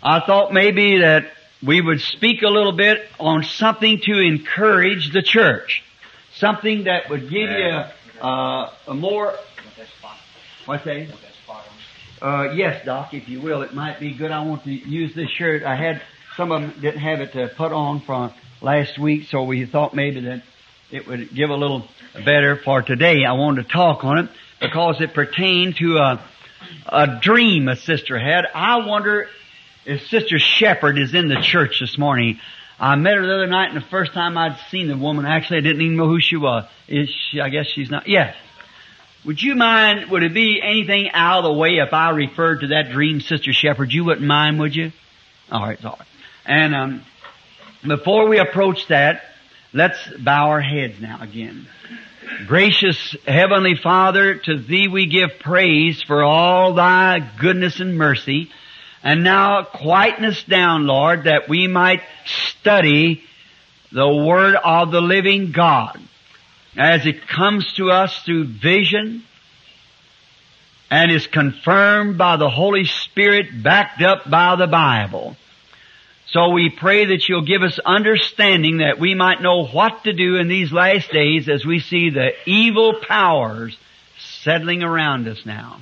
I 0.02 0.20
thought 0.20 0.52
maybe 0.52 0.98
that 0.98 1.32
we 1.64 1.80
would 1.80 2.00
speak 2.00 2.42
a 2.42 2.48
little 2.48 2.72
bit 2.72 3.06
on 3.18 3.42
something 3.42 4.00
to 4.04 4.18
encourage 4.18 5.12
the 5.12 5.22
church. 5.22 5.82
Something 6.36 6.84
that 6.84 7.08
would 7.08 7.22
give 7.22 7.50
you 7.50 7.82
uh, 8.20 8.70
a 8.86 8.94
more, 8.94 9.34
what's 10.66 10.84
that? 10.84 11.08
Uh, 12.20 12.52
yes, 12.54 12.84
Doc, 12.84 13.12
if 13.12 13.28
you 13.28 13.40
will, 13.40 13.62
it 13.62 13.74
might 13.74 14.00
be 14.00 14.14
good. 14.14 14.30
I 14.30 14.44
want 14.44 14.64
to 14.64 14.70
use 14.70 15.14
this 15.14 15.30
shirt. 15.30 15.62
I 15.62 15.76
had 15.76 16.02
some 16.36 16.50
of 16.52 16.62
them 16.62 16.74
didn't 16.80 17.00
have 17.00 17.20
it 17.20 17.32
to 17.34 17.48
put 17.56 17.72
on 17.72 18.00
from 18.00 18.32
last 18.60 18.98
week, 18.98 19.28
so 19.28 19.44
we 19.44 19.66
thought 19.66 19.94
maybe 19.94 20.20
that 20.20 20.42
it 20.90 21.06
would 21.06 21.34
give 21.34 21.50
a 21.50 21.54
little 21.54 21.86
better 22.24 22.56
for 22.56 22.82
today. 22.82 23.24
I 23.24 23.32
wanted 23.32 23.66
to 23.66 23.72
talk 23.72 24.04
on 24.04 24.18
it 24.18 24.30
because 24.66 25.00
it 25.00 25.14
pertained 25.14 25.76
to 25.76 25.98
a 25.98 26.24
a 26.86 27.18
dream 27.20 27.68
a 27.68 27.76
sister 27.76 28.18
had. 28.18 28.46
I 28.54 28.86
wonder 28.86 29.28
if 29.84 30.06
Sister 30.06 30.38
Shepherd 30.38 30.98
is 30.98 31.14
in 31.14 31.28
the 31.28 31.40
church 31.40 31.80
this 31.80 31.98
morning. 31.98 32.40
I 32.78 32.96
met 32.96 33.14
her 33.14 33.26
the 33.26 33.34
other 33.34 33.46
night, 33.46 33.70
and 33.70 33.76
the 33.76 33.86
first 33.86 34.12
time 34.12 34.36
I'd 34.36 34.58
seen 34.70 34.88
the 34.88 34.96
woman, 34.96 35.26
actually, 35.26 35.58
I 35.58 35.60
didn't 35.60 35.82
even 35.82 35.96
know 35.96 36.08
who 36.08 36.20
she 36.20 36.36
was. 36.36 36.64
Is 36.88 37.08
she? 37.30 37.40
I 37.40 37.48
guess 37.48 37.66
she's 37.66 37.90
not. 37.90 38.08
Yes. 38.08 38.34
Would 39.24 39.42
you 39.42 39.54
mind, 39.54 40.10
would 40.10 40.22
it 40.22 40.34
be 40.34 40.60
anything 40.62 41.08
out 41.10 41.38
of 41.38 41.44
the 41.44 41.52
way 41.52 41.78
if 41.78 41.94
I 41.94 42.10
referred 42.10 42.60
to 42.60 42.66
that 42.68 42.90
dream, 42.90 43.20
Sister 43.20 43.54
Shepherd? 43.54 43.90
You 43.90 44.04
wouldn't 44.04 44.26
mind, 44.26 44.58
would 44.58 44.76
you? 44.76 44.92
Alright, 45.50 45.78
it's 45.78 45.84
alright. 45.84 46.06
And, 46.44 46.74
um, 46.74 47.04
before 47.86 48.28
we 48.28 48.38
approach 48.38 48.88
that, 48.88 49.22
let's 49.72 49.98
bow 50.18 50.50
our 50.50 50.60
heads 50.60 51.00
now 51.00 51.22
again. 51.22 51.66
Gracious 52.46 53.16
Heavenly 53.26 53.74
Father, 53.74 54.36
to 54.36 54.58
Thee 54.58 54.88
we 54.88 55.06
give 55.06 55.38
praise 55.40 56.02
for 56.02 56.22
all 56.22 56.74
Thy 56.74 57.18
goodness 57.40 57.80
and 57.80 57.96
mercy. 57.96 58.50
And 59.02 59.22
now 59.22 59.64
quieten 59.64 60.24
us 60.24 60.42
down, 60.44 60.86
Lord, 60.86 61.24
that 61.24 61.48
we 61.48 61.66
might 61.66 62.02
study 62.24 63.22
the 63.92 64.08
Word 64.08 64.56
of 64.56 64.90
the 64.90 65.02
living 65.02 65.52
God 65.52 66.00
as 66.76 67.06
it 67.06 67.28
comes 67.28 67.72
to 67.74 67.90
us 67.90 68.22
through 68.24 68.46
vision 68.46 69.22
and 70.90 71.10
is 71.10 71.26
confirmed 71.26 72.18
by 72.18 72.36
the 72.36 72.50
Holy 72.50 72.84
Spirit 72.84 73.62
backed 73.62 74.02
up 74.02 74.28
by 74.28 74.56
the 74.56 74.66
Bible. 74.66 75.36
So 76.26 76.50
we 76.50 76.70
pray 76.70 77.06
that 77.06 77.28
you'll 77.28 77.46
give 77.46 77.62
us 77.62 77.78
understanding 77.84 78.78
that 78.78 78.98
we 78.98 79.14
might 79.14 79.42
know 79.42 79.66
what 79.66 80.04
to 80.04 80.12
do 80.12 80.36
in 80.36 80.48
these 80.48 80.72
last 80.72 81.10
days 81.10 81.48
as 81.48 81.64
we 81.64 81.80
see 81.80 82.10
the 82.10 82.30
evil 82.46 83.00
powers 83.06 83.76
settling 84.42 84.82
around 84.82 85.28
us 85.28 85.44
now. 85.44 85.80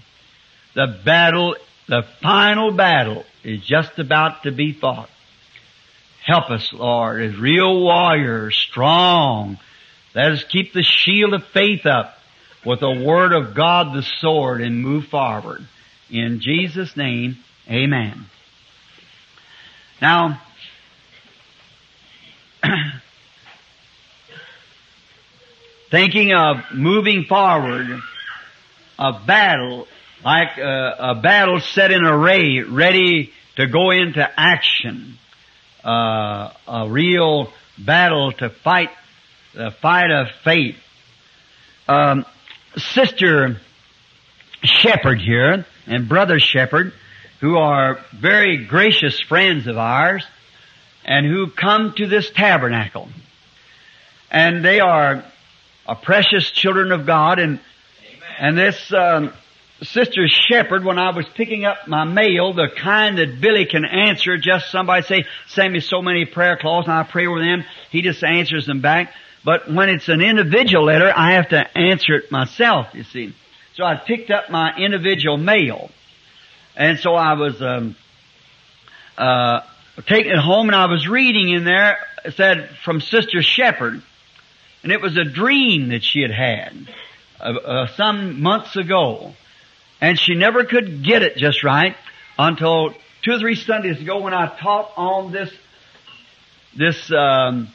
The 0.74 1.00
battle, 1.05 1.57
the 1.88 2.02
final 2.20 2.72
battle 2.72 3.24
is 3.44 3.64
just 3.64 3.98
about 3.98 4.42
to 4.42 4.52
be 4.52 4.72
fought. 4.72 5.09
Help 6.24 6.50
us, 6.50 6.72
Lord, 6.72 7.22
as 7.22 7.37
real 7.37 7.81
warriors, 7.81 8.57
strong. 8.57 9.59
Let 10.14 10.33
us 10.33 10.44
keep 10.44 10.72
the 10.72 10.83
shield 10.83 11.35
of 11.35 11.44
faith 11.46 11.87
up 11.87 12.14
with 12.64 12.81
the 12.81 13.05
Word 13.05 13.33
of 13.33 13.55
God, 13.55 13.94
the 13.94 14.07
sword, 14.20 14.61
and 14.61 14.83
move 14.83 15.07
forward. 15.07 15.66
In 16.11 16.40
Jesus' 16.40 16.96
name, 16.96 17.38
amen. 17.68 18.26
Now, 20.02 20.42
thinking 25.92 26.34
of 26.34 26.56
moving 26.74 27.22
forward, 27.22 28.00
a 28.98 29.12
battle, 29.24 29.86
like 30.24 30.58
a, 30.58 30.96
a, 30.98 31.14
battle 31.14 31.60
set 31.60 31.92
in 31.92 32.04
array, 32.04 32.62
ready 32.62 33.32
to 33.54 33.68
go 33.68 33.92
into 33.92 34.28
action, 34.36 35.18
uh, 35.84 36.50
a 36.66 36.88
real 36.88 37.52
battle 37.78 38.32
to 38.32 38.50
fight 38.50 38.90
the 39.54 39.70
fight 39.70 40.10
of 40.10 40.32
faith. 40.42 40.78
Um, 41.86 42.26
Sister 42.76 43.60
Shepherd 44.64 45.20
here 45.20 45.64
and 45.86 46.08
Brother 46.08 46.40
Shepherd, 46.40 46.92
who 47.42 47.59
are 47.59 47.98
very 48.18 48.64
gracious 48.66 49.20
friends 49.20 49.66
of 49.66 49.76
ours, 49.76 50.24
and 51.05 51.26
who 51.26 51.50
come 51.50 51.92
to 51.96 52.07
this 52.07 52.31
tabernacle. 52.31 53.09
And 54.31 54.64
they 54.64 54.78
are 54.78 55.24
precious 56.02 56.50
children 56.52 56.92
of 56.92 57.05
God 57.05 57.40
and, 57.40 57.59
and 58.38 58.57
this, 58.57 58.92
um, 58.92 59.33
Sister 59.83 60.28
Shepherd, 60.28 60.85
when 60.85 61.00
I 61.00 61.11
was 61.11 61.26
picking 61.35 61.64
up 61.64 61.88
my 61.88 62.05
mail, 62.05 62.52
the 62.52 62.68
kind 62.68 63.18
that 63.18 63.40
Billy 63.40 63.66
can 63.66 63.85
answer, 63.85 64.38
just 64.38 64.70
somebody 64.70 65.02
say, 65.02 65.24
send 65.48 65.72
me 65.72 65.81
so 65.81 66.00
many 66.00 66.24
prayer 66.24 66.57
claws 66.57 66.85
and 66.85 66.94
I 66.94 67.02
pray 67.02 67.26
over 67.26 67.40
them, 67.40 67.64
he 67.90 68.02
just 68.02 68.22
answers 68.22 68.66
them 68.66 68.81
back. 68.81 69.12
But 69.44 69.68
when 69.68 69.88
it's 69.88 70.09
an 70.09 70.20
individual 70.20 70.85
letter, 70.85 71.12
I 71.14 71.33
have 71.33 71.48
to 71.48 71.76
answer 71.76 72.14
it 72.14 72.31
myself, 72.31 72.87
you 72.94 73.02
see. 73.02 73.35
So 73.74 73.83
I 73.83 73.96
picked 73.96 74.31
up 74.31 74.48
my 74.48 74.76
individual 74.78 75.37
mail. 75.37 75.90
And 76.76 76.98
so 76.98 77.14
I 77.14 77.35
was, 77.35 77.61
um, 77.61 77.96
uh, 79.18 79.61
taking 80.06 80.32
it 80.32 80.38
home 80.38 80.68
and 80.68 80.76
I 80.76 80.87
was 80.87 81.06
reading 81.06 81.50
in 81.50 81.64
there, 81.64 81.98
it 82.24 82.35
said 82.35 82.70
from 82.85 83.00
Sister 83.00 83.42
Shepherd, 83.42 84.02
and 84.82 84.92
it 84.92 85.00
was 85.00 85.16
a 85.16 85.24
dream 85.24 85.90
that 85.90 86.02
she 86.02 86.22
had 86.22 86.30
had 86.30 86.88
uh, 87.40 87.44
uh, 87.44 87.87
some 87.96 88.40
months 88.40 88.76
ago. 88.76 89.35
And 90.00 90.18
she 90.18 90.35
never 90.35 90.64
could 90.64 91.04
get 91.04 91.22
it 91.22 91.37
just 91.37 91.62
right 91.62 91.94
until 92.37 92.94
two 93.22 93.32
or 93.32 93.38
three 93.38 93.54
Sundays 93.54 94.00
ago 94.00 94.20
when 94.20 94.35
I 94.35 94.48
taught 94.58 94.92
on 94.96 95.30
this, 95.30 95.52
this, 96.76 97.12
um, 97.12 97.68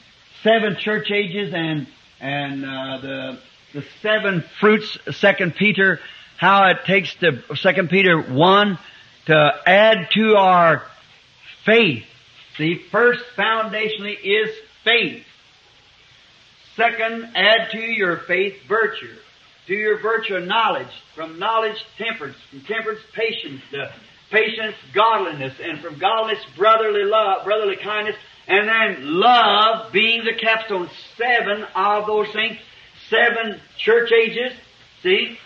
seven 0.43 0.75
church 0.75 1.09
ages 1.11 1.53
and, 1.53 1.87
and, 2.19 2.65
uh, 2.65 2.97
the, 2.97 3.39
the 3.73 3.85
seven 4.01 4.43
fruits, 4.59 4.97
Second 5.11 5.55
Peter, 5.55 5.99
how 6.37 6.69
it 6.69 6.85
takes 6.85 7.15
the 7.15 7.43
Second 7.55 7.89
Peter 7.89 8.21
one 8.21 8.77
to 9.25 9.51
add 9.65 10.09
to 10.11 10.35
our 10.35 10.83
faith. 11.65 12.05
See, 12.57 12.81
first 12.91 13.23
foundationally 13.35 14.17
is 14.23 14.55
faith. 14.83 15.23
Second, 16.75 17.31
add 17.35 17.71
to 17.71 17.79
your 17.79 18.17
faith 18.17 18.55
virtue. 18.67 19.15
To 19.67 19.73
your 19.73 19.99
virtue 19.99 20.39
knowledge. 20.39 20.87
From 21.15 21.39
knowledge, 21.39 21.83
temperance. 21.97 22.37
From 22.49 22.61
temperance, 22.61 23.01
patience. 23.13 23.61
Patience, 24.31 24.75
godliness. 24.93 25.53
And 25.61 25.81
from 25.81 25.97
godliness, 25.97 26.43
brotherly 26.55 27.03
love, 27.03 27.43
brotherly 27.43 27.77
kindness. 27.77 28.15
And 28.47 28.67
then 28.67 29.19
love 29.19 29.91
being 29.91 30.23
the 30.23 30.33
capstone. 30.33 30.89
Seven 31.17 31.65
of 31.75 32.05
those 32.05 32.31
things. 32.31 32.57
Seven 33.09 33.59
church 33.77 34.11
ages. 34.11 34.53
See? 35.01 35.37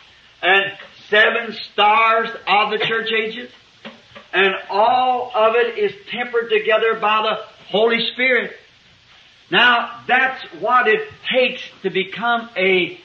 And 0.41 0.71
seven 1.09 1.53
stars 1.71 2.29
of 2.47 2.71
the 2.71 2.79
church 2.85 3.11
ages. 3.11 3.51
And 4.33 4.53
all 4.69 5.31
of 5.35 5.55
it 5.55 5.77
is 5.77 5.93
tempered 6.09 6.49
together 6.49 6.99
by 6.99 7.21
the 7.23 7.35
Holy 7.69 8.11
Spirit. 8.13 8.53
Now, 9.51 10.01
that's 10.07 10.41
what 10.61 10.87
it 10.87 11.09
takes 11.31 11.61
to 11.83 11.89
become 11.89 12.49
a 12.55 12.97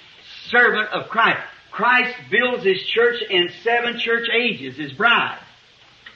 servant 0.49 0.91
of 0.91 1.09
Christ. 1.09 1.43
Christ 1.73 2.15
builds 2.31 2.65
His 2.65 2.83
church 2.87 3.21
in 3.29 3.49
seven 3.63 3.99
church 3.99 4.29
ages, 4.35 4.77
His 4.77 4.93
bride. 4.93 5.39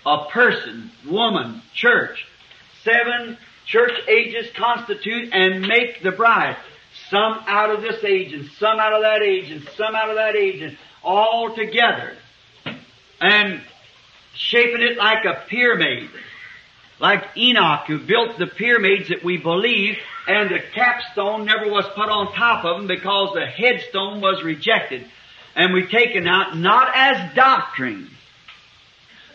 A 0.07 0.27
person, 0.31 0.91
woman, 1.07 1.61
church. 1.75 2.25
Seven 2.85 3.37
church 3.67 3.93
ages 4.09 4.51
constitute 4.57 5.35
and 5.35 5.67
make 5.67 6.03
the 6.03 6.13
bride. 6.13 6.57
Some 7.11 7.43
out 7.47 7.71
of 7.71 7.83
this 7.83 8.03
age 8.05 8.33
and 8.33 8.49
some 8.59 8.79
out 8.79 8.93
of 8.93 9.03
that 9.03 9.23
age 9.23 9.51
and 9.51 9.69
some 9.77 9.95
out 9.95 10.09
of 10.09 10.17
that 10.17 10.37
age 10.37 10.63
and 10.63 10.79
all 11.03 11.55
together. 11.55 12.17
And 13.21 13.61
shaping 14.35 14.83
it 14.83 14.97
like 14.97 15.25
a 15.25 15.45
pyramid. 15.49 16.11
Like 16.99 17.25
Enoch 17.37 17.87
who 17.87 17.99
built 17.99 18.39
the 18.39 18.47
pyramids 18.47 19.09
that 19.09 19.25
we 19.25 19.39
believe 19.39 19.97
and 20.27 20.51
the 20.51 20.61
capstone 20.75 21.45
never 21.47 21.69
was 21.69 21.87
put 21.95 22.09
on 22.09 22.33
top 22.35 22.65
of 22.65 22.77
them 22.77 22.87
because 22.87 23.35
the 23.35 23.47
headstone 23.47 24.21
was 24.21 24.43
rejected. 24.43 25.07
And 25.57 25.73
we 25.73 25.87
taken 25.87 26.27
out 26.29 26.57
not 26.57 26.93
as 26.95 27.35
doctrine, 27.35 28.11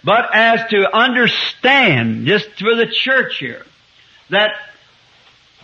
but 0.03 0.33
as 0.33 0.69
to 0.69 0.95
understand, 0.95 2.25
just 2.25 2.47
for 2.59 2.75
the 2.75 2.87
church 2.87 3.37
here, 3.39 3.65
that 4.29 4.51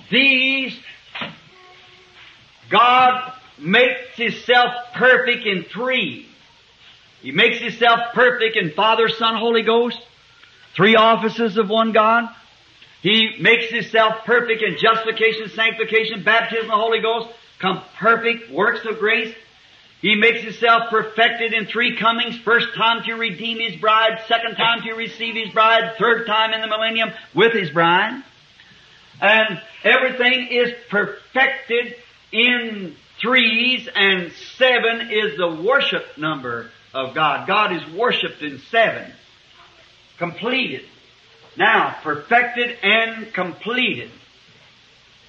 these, 0.10 0.78
God 2.70 3.34
makes 3.62 4.16
Himself 4.16 4.74
perfect 4.96 5.46
in 5.46 5.64
three. 5.64 6.28
He 7.22 7.32
makes 7.32 7.60
Himself 7.60 8.00
perfect 8.14 8.58
in 8.58 8.72
Father, 8.72 9.08
Son, 9.10 9.36
Holy 9.36 9.62
Ghost. 9.62 10.00
Three 10.76 10.96
offices 10.96 11.58
of 11.58 11.70
one 11.70 11.92
God. 11.92 12.30
He 13.02 13.38
makes 13.40 13.72
Himself 13.72 14.26
perfect 14.26 14.62
in 14.62 14.78
justification, 14.78 15.50
sanctification, 15.50 16.24
baptism 16.24 16.66
of 16.66 16.70
the 16.70 16.76
Holy 16.76 17.02
Ghost, 17.02 17.30
come 17.60 17.82
perfect 17.98 18.52
works 18.52 18.86
of 18.86 19.00
grace. 19.00 19.34
He 20.02 20.16
makes 20.16 20.42
Himself 20.42 20.90
perfected 20.90 21.54
in 21.54 21.68
three 21.68 21.98
comings. 21.98 22.38
First 22.40 22.68
time 22.76 23.04
to 23.06 23.14
redeem 23.14 23.60
His 23.60 23.80
bride, 23.80 24.20
second 24.28 24.56
time 24.56 24.82
to 24.84 24.94
receive 24.94 25.36
His 25.36 25.54
bride, 25.54 25.96
third 26.00 26.26
time 26.26 26.54
in 26.54 26.62
the 26.62 26.68
millennium 26.68 27.12
with 27.36 27.54
His 27.54 27.70
bride. 27.70 28.24
And 29.20 29.62
everything 29.84 30.48
is 30.50 30.74
perfected 30.90 31.96
in 32.32 32.96
threes 33.22 33.88
and 33.94 34.32
seven 34.58 35.10
is 35.12 35.38
the 35.38 35.62
worship 35.64 36.18
number 36.18 36.70
of 36.94 37.16
God. 37.16 37.48
God 37.48 37.74
is 37.74 37.94
worshipped 37.94 38.42
in 38.42 38.60
seven. 38.70 39.12
Completed. 40.18 40.86
Now, 41.58 41.96
perfected 42.04 42.78
and 42.82 43.34
completed. 43.34 44.12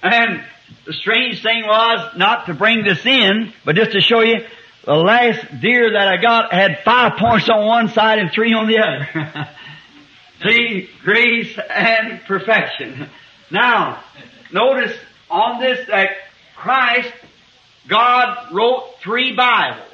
And 0.01 0.43
the 0.85 0.93
strange 0.93 1.41
thing 1.41 1.63
was 1.65 2.15
not 2.17 2.47
to 2.47 2.53
bring 2.53 2.83
this 2.83 3.05
in, 3.05 3.53
but 3.65 3.75
just 3.75 3.91
to 3.91 4.01
show 4.01 4.21
you, 4.21 4.45
the 4.85 4.93
last 4.93 5.61
deer 5.61 5.93
that 5.93 6.07
I 6.07 6.21
got 6.21 6.53
had 6.53 6.79
five 6.83 7.13
points 7.17 7.49
on 7.49 7.65
one 7.65 7.89
side 7.89 8.19
and 8.19 8.31
three 8.31 8.53
on 8.53 8.67
the 8.67 8.79
other. 8.79 9.49
See, 10.49 10.89
grace 11.03 11.57
and 11.69 12.21
perfection. 12.27 13.09
Now, 13.49 14.03
notice 14.51 14.97
on 15.29 15.61
this 15.61 15.87
that 15.87 16.09
Christ, 16.57 17.13
God 17.87 18.53
wrote 18.53 18.95
three 19.01 19.35
Bibles. 19.35 19.89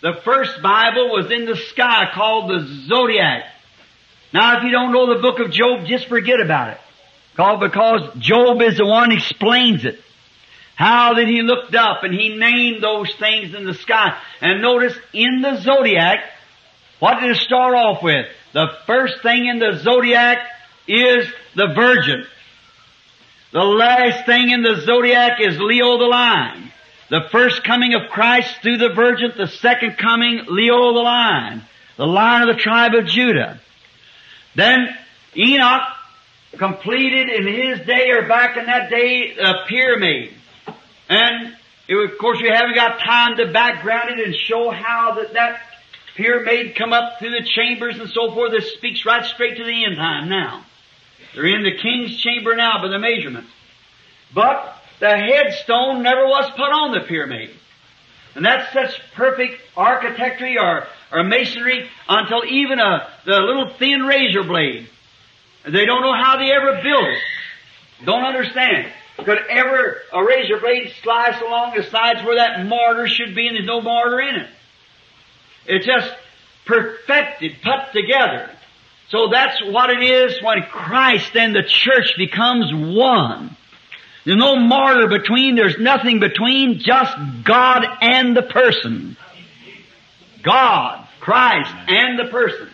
The 0.00 0.20
first 0.24 0.62
Bible 0.62 1.10
was 1.10 1.30
in 1.30 1.46
the 1.46 1.56
sky 1.56 2.10
called 2.14 2.50
the 2.50 2.66
Zodiac. 2.86 3.44
Now 4.32 4.58
if 4.58 4.64
you 4.64 4.70
don't 4.70 4.92
know 4.92 5.14
the 5.14 5.20
book 5.20 5.40
of 5.40 5.50
Job, 5.50 5.86
just 5.86 6.06
forget 6.06 6.40
about 6.40 6.74
it. 6.74 6.80
Called 7.36 7.60
because 7.60 8.14
Job 8.18 8.60
is 8.62 8.76
the 8.76 8.86
one 8.86 9.12
explains 9.12 9.84
it. 9.84 10.00
How 10.76 11.14
that 11.14 11.26
he 11.26 11.42
looked 11.42 11.74
up 11.74 12.04
and 12.04 12.14
he 12.14 12.36
named 12.36 12.82
those 12.82 13.12
things 13.16 13.54
in 13.54 13.64
the 13.64 13.74
sky. 13.74 14.16
And 14.40 14.62
notice 14.62 14.96
in 15.12 15.40
the 15.40 15.60
zodiac, 15.60 16.18
what 17.00 17.20
did 17.20 17.30
it 17.30 17.38
start 17.38 17.74
off 17.74 18.02
with? 18.02 18.26
The 18.52 18.68
first 18.86 19.22
thing 19.22 19.46
in 19.46 19.58
the 19.58 19.78
zodiac 19.82 20.38
is 20.86 21.26
the 21.56 21.72
virgin. 21.74 22.24
The 23.52 23.60
last 23.60 24.26
thing 24.26 24.50
in 24.50 24.62
the 24.62 24.80
zodiac 24.82 25.40
is 25.40 25.58
Leo 25.58 25.98
the 25.98 26.04
lion. 26.04 26.67
The 27.10 27.28
first 27.32 27.64
coming 27.64 27.94
of 27.94 28.10
Christ 28.10 28.60
through 28.62 28.78
the 28.78 28.90
virgin, 28.90 29.32
the 29.36 29.46
second 29.46 29.96
coming, 29.96 30.44
Leo 30.48 30.92
the 30.92 31.00
lion, 31.00 31.62
the 31.96 32.06
lion 32.06 32.48
of 32.48 32.54
the 32.54 32.62
tribe 32.62 32.94
of 32.94 33.06
Judah. 33.06 33.60
Then 34.54 34.94
Enoch 35.36 35.82
completed 36.58 37.28
in 37.28 37.46
his 37.46 37.86
day 37.86 38.10
or 38.10 38.26
back 38.26 38.56
in 38.56 38.66
that 38.66 38.90
day 38.90 39.36
a 39.36 39.66
pyramid. 39.68 40.34
And 41.08 41.54
of 41.90 42.18
course 42.18 42.40
we 42.42 42.48
haven't 42.48 42.74
got 42.74 42.98
time 43.00 43.36
to 43.38 43.52
background 43.52 44.10
it 44.10 44.26
and 44.26 44.34
show 44.34 44.70
how 44.70 45.14
that 45.14 45.32
that 45.34 45.60
pyramid 46.16 46.76
come 46.76 46.92
up 46.92 47.18
through 47.18 47.30
the 47.30 47.44
chambers 47.44 47.98
and 47.98 48.10
so 48.10 48.32
forth. 48.32 48.50
This 48.52 48.74
speaks 48.74 49.06
right 49.06 49.24
straight 49.24 49.56
to 49.56 49.64
the 49.64 49.84
end 49.84 49.96
time 49.96 50.28
now. 50.28 50.64
They're 51.34 51.46
in 51.46 51.62
the 51.62 51.76
king's 51.76 52.16
chamber 52.18 52.56
now 52.56 52.82
by 52.82 52.88
the 52.88 52.98
measurements. 52.98 53.50
But 54.34 54.77
the 55.00 55.16
headstone 55.16 56.02
never 56.02 56.26
was 56.26 56.50
put 56.50 56.70
on 56.70 56.92
the 56.92 57.00
pyramid. 57.06 57.50
And 58.34 58.44
that's 58.44 58.72
such 58.72 59.00
perfect 59.14 59.60
architecture 59.76 60.54
or, 60.60 60.86
or 61.12 61.24
masonry 61.24 61.88
until 62.08 62.44
even 62.44 62.78
a 62.78 63.08
the 63.24 63.36
little 63.36 63.74
thin 63.78 64.02
razor 64.02 64.44
blade. 64.44 64.88
They 65.64 65.84
don't 65.84 66.02
know 66.02 66.14
how 66.14 66.36
they 66.36 66.52
ever 66.52 66.80
built 66.82 67.04
it. 67.04 67.22
Don't 68.04 68.24
understand. 68.24 68.92
Could 69.16 69.38
ever 69.50 69.96
a 70.12 70.24
razor 70.24 70.58
blade 70.60 70.92
slice 71.02 71.40
along 71.40 71.74
the 71.76 71.82
sides 71.82 72.22
where 72.22 72.36
that 72.36 72.64
mortar 72.64 73.08
should 73.08 73.34
be 73.34 73.48
and 73.48 73.56
there's 73.56 73.66
no 73.66 73.80
mortar 73.80 74.20
in 74.20 74.36
it. 74.36 74.48
It's 75.66 75.84
just 75.84 76.10
perfected, 76.64 77.56
put 77.62 77.92
together. 77.92 78.50
So 79.08 79.28
that's 79.28 79.60
what 79.64 79.90
it 79.90 80.02
is 80.02 80.40
when 80.42 80.62
Christ 80.70 81.34
and 81.34 81.54
the 81.54 81.64
church 81.64 82.14
becomes 82.16 82.72
one. 82.72 83.56
There's 84.28 84.38
no 84.38 84.56
martyr 84.56 85.06
between, 85.06 85.54
there's 85.54 85.78
nothing 85.78 86.20
between, 86.20 86.80
just 86.80 87.16
God 87.44 87.82
and 88.02 88.36
the 88.36 88.42
person. 88.42 89.16
God, 90.42 91.08
Christ, 91.18 91.74
and 91.88 92.18
the 92.18 92.26
person. 92.26 92.68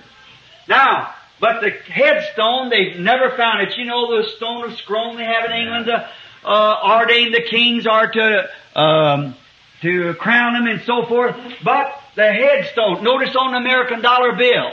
Now, 0.69 1.15
but 1.39 1.61
the 1.61 1.71
headstone, 1.71 2.71
they've 2.71 2.99
never 2.99 3.37
found 3.37 3.69
it. 3.69 3.79
You 3.79 3.85
know 3.85 4.21
the 4.21 4.31
stone 4.31 4.65
of 4.65 4.77
Scone 4.79 5.17
they 5.17 5.23
have 5.23 5.45
in 5.45 5.53
England 5.53 5.87
to 5.87 6.11
uh, 6.45 6.99
ordain 6.99 7.31
the 7.31 7.43
kings 7.49 7.87
or 7.87 8.09
to, 8.09 8.51
um, 8.75 9.37
to 9.83 10.15
crown 10.15 10.55
them 10.55 10.67
and 10.67 10.83
so 10.83 11.07
forth. 11.07 11.37
But 11.63 11.87
the 12.17 12.33
headstone, 12.33 13.05
notice 13.05 13.37
on 13.37 13.53
the 13.53 13.59
American 13.59 14.03
dollar 14.03 14.33
bill, 14.35 14.73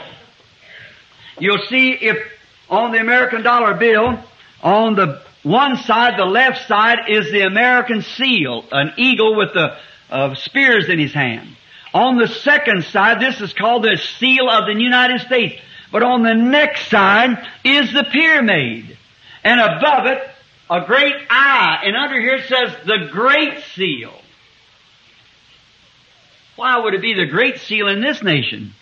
you'll 1.38 1.64
see 1.68 1.92
if 1.92 2.16
on 2.68 2.90
the 2.90 2.98
American 2.98 3.44
dollar 3.44 3.74
bill, 3.74 4.18
on 4.64 4.96
the 4.96 5.22
one 5.42 5.76
side, 5.76 6.18
the 6.18 6.24
left 6.24 6.68
side, 6.68 6.98
is 7.08 7.30
the 7.32 7.42
American 7.42 8.02
seal, 8.02 8.64
an 8.70 8.92
eagle 8.96 9.36
with 9.36 9.52
the 9.54 9.76
uh, 10.10 10.34
spears 10.36 10.88
in 10.88 10.98
his 10.98 11.12
hand. 11.12 11.48
On 11.92 12.16
the 12.16 12.28
second 12.28 12.84
side, 12.84 13.20
this 13.20 13.40
is 13.40 13.52
called 13.52 13.82
the 13.82 13.96
seal 14.18 14.48
of 14.48 14.66
the 14.66 14.80
United 14.80 15.20
States. 15.22 15.60
But 15.90 16.02
on 16.02 16.22
the 16.22 16.34
next 16.34 16.88
side 16.88 17.36
is 17.64 17.92
the 17.92 18.04
pyramid. 18.04 18.96
And 19.44 19.60
above 19.60 20.06
it, 20.06 20.22
a 20.70 20.86
great 20.86 21.14
eye. 21.28 21.82
And 21.84 21.96
under 21.96 22.18
here 22.18 22.36
it 22.36 22.48
says 22.48 22.86
the 22.86 23.08
great 23.10 23.62
seal. 23.74 24.14
Why 26.56 26.78
would 26.78 26.94
it 26.94 27.02
be 27.02 27.14
the 27.14 27.26
great 27.26 27.58
seal 27.58 27.88
in 27.88 28.00
this 28.00 28.22
nation? 28.22 28.72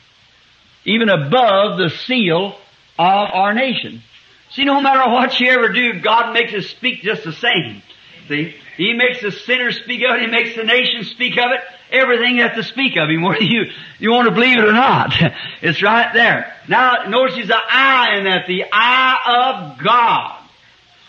Even 0.84 1.08
above 1.08 1.78
the 1.78 1.90
seal 1.90 2.56
of 2.98 3.28
our 3.32 3.54
nation. 3.54 4.02
See, 4.52 4.64
no 4.64 4.80
matter 4.80 5.10
what 5.10 5.38
you 5.38 5.50
ever 5.50 5.68
do, 5.68 6.00
God 6.00 6.32
makes 6.32 6.52
us 6.52 6.66
speak 6.66 7.02
just 7.02 7.24
the 7.24 7.32
same. 7.32 7.82
See? 8.28 8.54
He 8.76 8.94
makes 8.94 9.20
the 9.22 9.32
sinner 9.32 9.72
speak 9.72 10.02
of 10.08 10.16
it, 10.16 10.22
He 10.22 10.26
makes 10.26 10.56
the 10.56 10.64
nation 10.64 11.04
speak 11.04 11.36
of 11.36 11.50
it. 11.52 11.60
Everything 11.92 12.38
has 12.38 12.56
to 12.56 12.62
speak 12.62 12.96
of 12.96 13.08
Him, 13.08 13.22
whether 13.22 13.42
you, 13.42 13.64
you 13.98 14.10
want 14.10 14.28
to 14.28 14.34
believe 14.34 14.58
it 14.58 14.64
or 14.64 14.72
not. 14.72 15.12
It's 15.62 15.82
right 15.82 16.12
there. 16.14 16.54
Now, 16.68 17.04
notice 17.08 17.36
an 17.44 17.52
eye 17.52 18.16
in 18.16 18.24
that, 18.24 18.46
the 18.46 18.64
eye 18.72 19.72
of 19.74 19.84
God. 19.84 20.42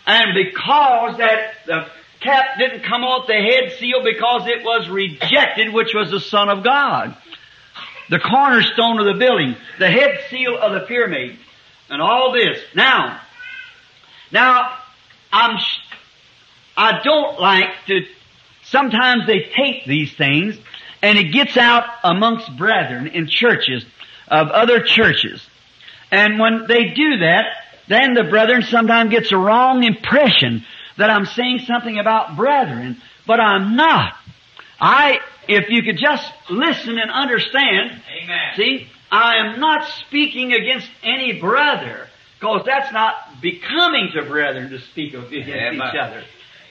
And 0.06 0.34
because 0.34 1.17
that 1.19 1.54
the 1.65 1.88
cap 2.19 2.58
didn't 2.58 2.84
come 2.84 3.04
off 3.04 3.27
the 3.27 3.34
head 3.34 3.73
seal 3.80 4.04
because 4.04 4.47
it 4.47 4.63
was 4.63 4.89
rejected, 4.89 5.73
which 5.73 5.93
was 5.93 6.12
the 6.12 6.19
Son 6.19 6.49
of 6.49 6.63
God. 6.63 7.15
The 8.10 8.19
cornerstone 8.19 8.99
of 8.99 9.06
the 9.06 9.17
building, 9.17 9.56
the 9.80 9.89
head 9.89 10.19
seal 10.30 10.58
of 10.58 10.73
the 10.73 10.82
pyramid, 10.82 11.38
and 11.89 12.01
all 12.01 12.34
this. 12.34 12.62
Now, 12.75 13.21
now, 14.32 14.78
I'm, 15.32 15.58
I 16.78 17.02
don't 17.04 17.39
like 17.39 17.70
to, 17.88 18.06
sometimes 18.63 19.28
they 19.28 19.50
take 19.56 19.86
these 19.86 20.13
things 20.13 20.58
and 21.02 21.17
it 21.17 21.32
gets 21.32 21.58
out 21.58 21.86
amongst 22.04 22.56
brethren 22.58 23.08
in 23.08 23.28
churches 23.28 23.86
of 24.28 24.48
other 24.50 24.82
churches. 24.82 25.46
And 26.12 26.39
when 26.39 26.65
they 26.67 26.89
do 26.89 27.17
that, 27.20 27.46
then 27.88 28.13
the 28.13 28.24
brethren 28.24 28.62
sometimes 28.63 29.12
gets 29.12 29.32
a 29.32 29.38
wrong 29.38 29.84
impression 29.84 30.63
that 30.98 31.10
I'm 31.10 31.26
saying 31.26 31.60
something 31.60 31.98
about 31.98 32.36
brethren, 32.36 33.02
but 33.26 33.39
I'm 33.39 33.76
not. 33.76 34.15
I, 34.80 35.20
if 35.48 35.70
you 35.70 35.84
could 35.84 35.98
just 35.98 36.32
listen 36.50 36.98
and 36.98 37.12
understand, 37.12 38.02
Amen. 38.24 38.56
see, 38.56 38.88
I 39.12 39.38
am 39.38 39.60
not 39.60 39.88
speaking 40.08 40.54
against 40.54 40.89
any 41.04 41.39
brother, 41.39 42.08
because 42.39 42.63
that's 42.65 42.91
not 42.94 43.15
becoming 43.41 44.12
to 44.13 44.23
brethren 44.23 44.69
to 44.69 44.80
speak 44.80 45.13
against 45.13 45.34
Amen. 45.34 45.75
each 45.75 45.95
other. 45.99 46.23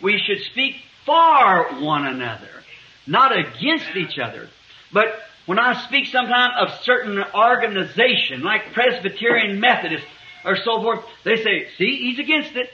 We 0.03 0.19
should 0.19 0.43
speak 0.51 0.77
for 1.05 1.83
one 1.83 2.07
another, 2.07 2.49
not 3.07 3.37
against 3.37 3.97
each 3.97 4.19
other. 4.19 4.49
But 4.93 5.09
when 5.47 5.59
I 5.59 5.85
speak 5.87 6.07
sometimes 6.07 6.55
of 6.59 6.81
certain 6.83 7.23
organization, 7.35 8.43
like 8.43 8.73
Presbyterian 8.73 9.61
Methodist 9.61 10.07
or 10.45 10.57
so 10.57 10.81
forth, 10.81 11.01
they 11.25 11.37
say, 11.43 11.67
see, 11.77 11.97
he's 11.97 12.19
against 12.19 12.57
it. 12.57 12.71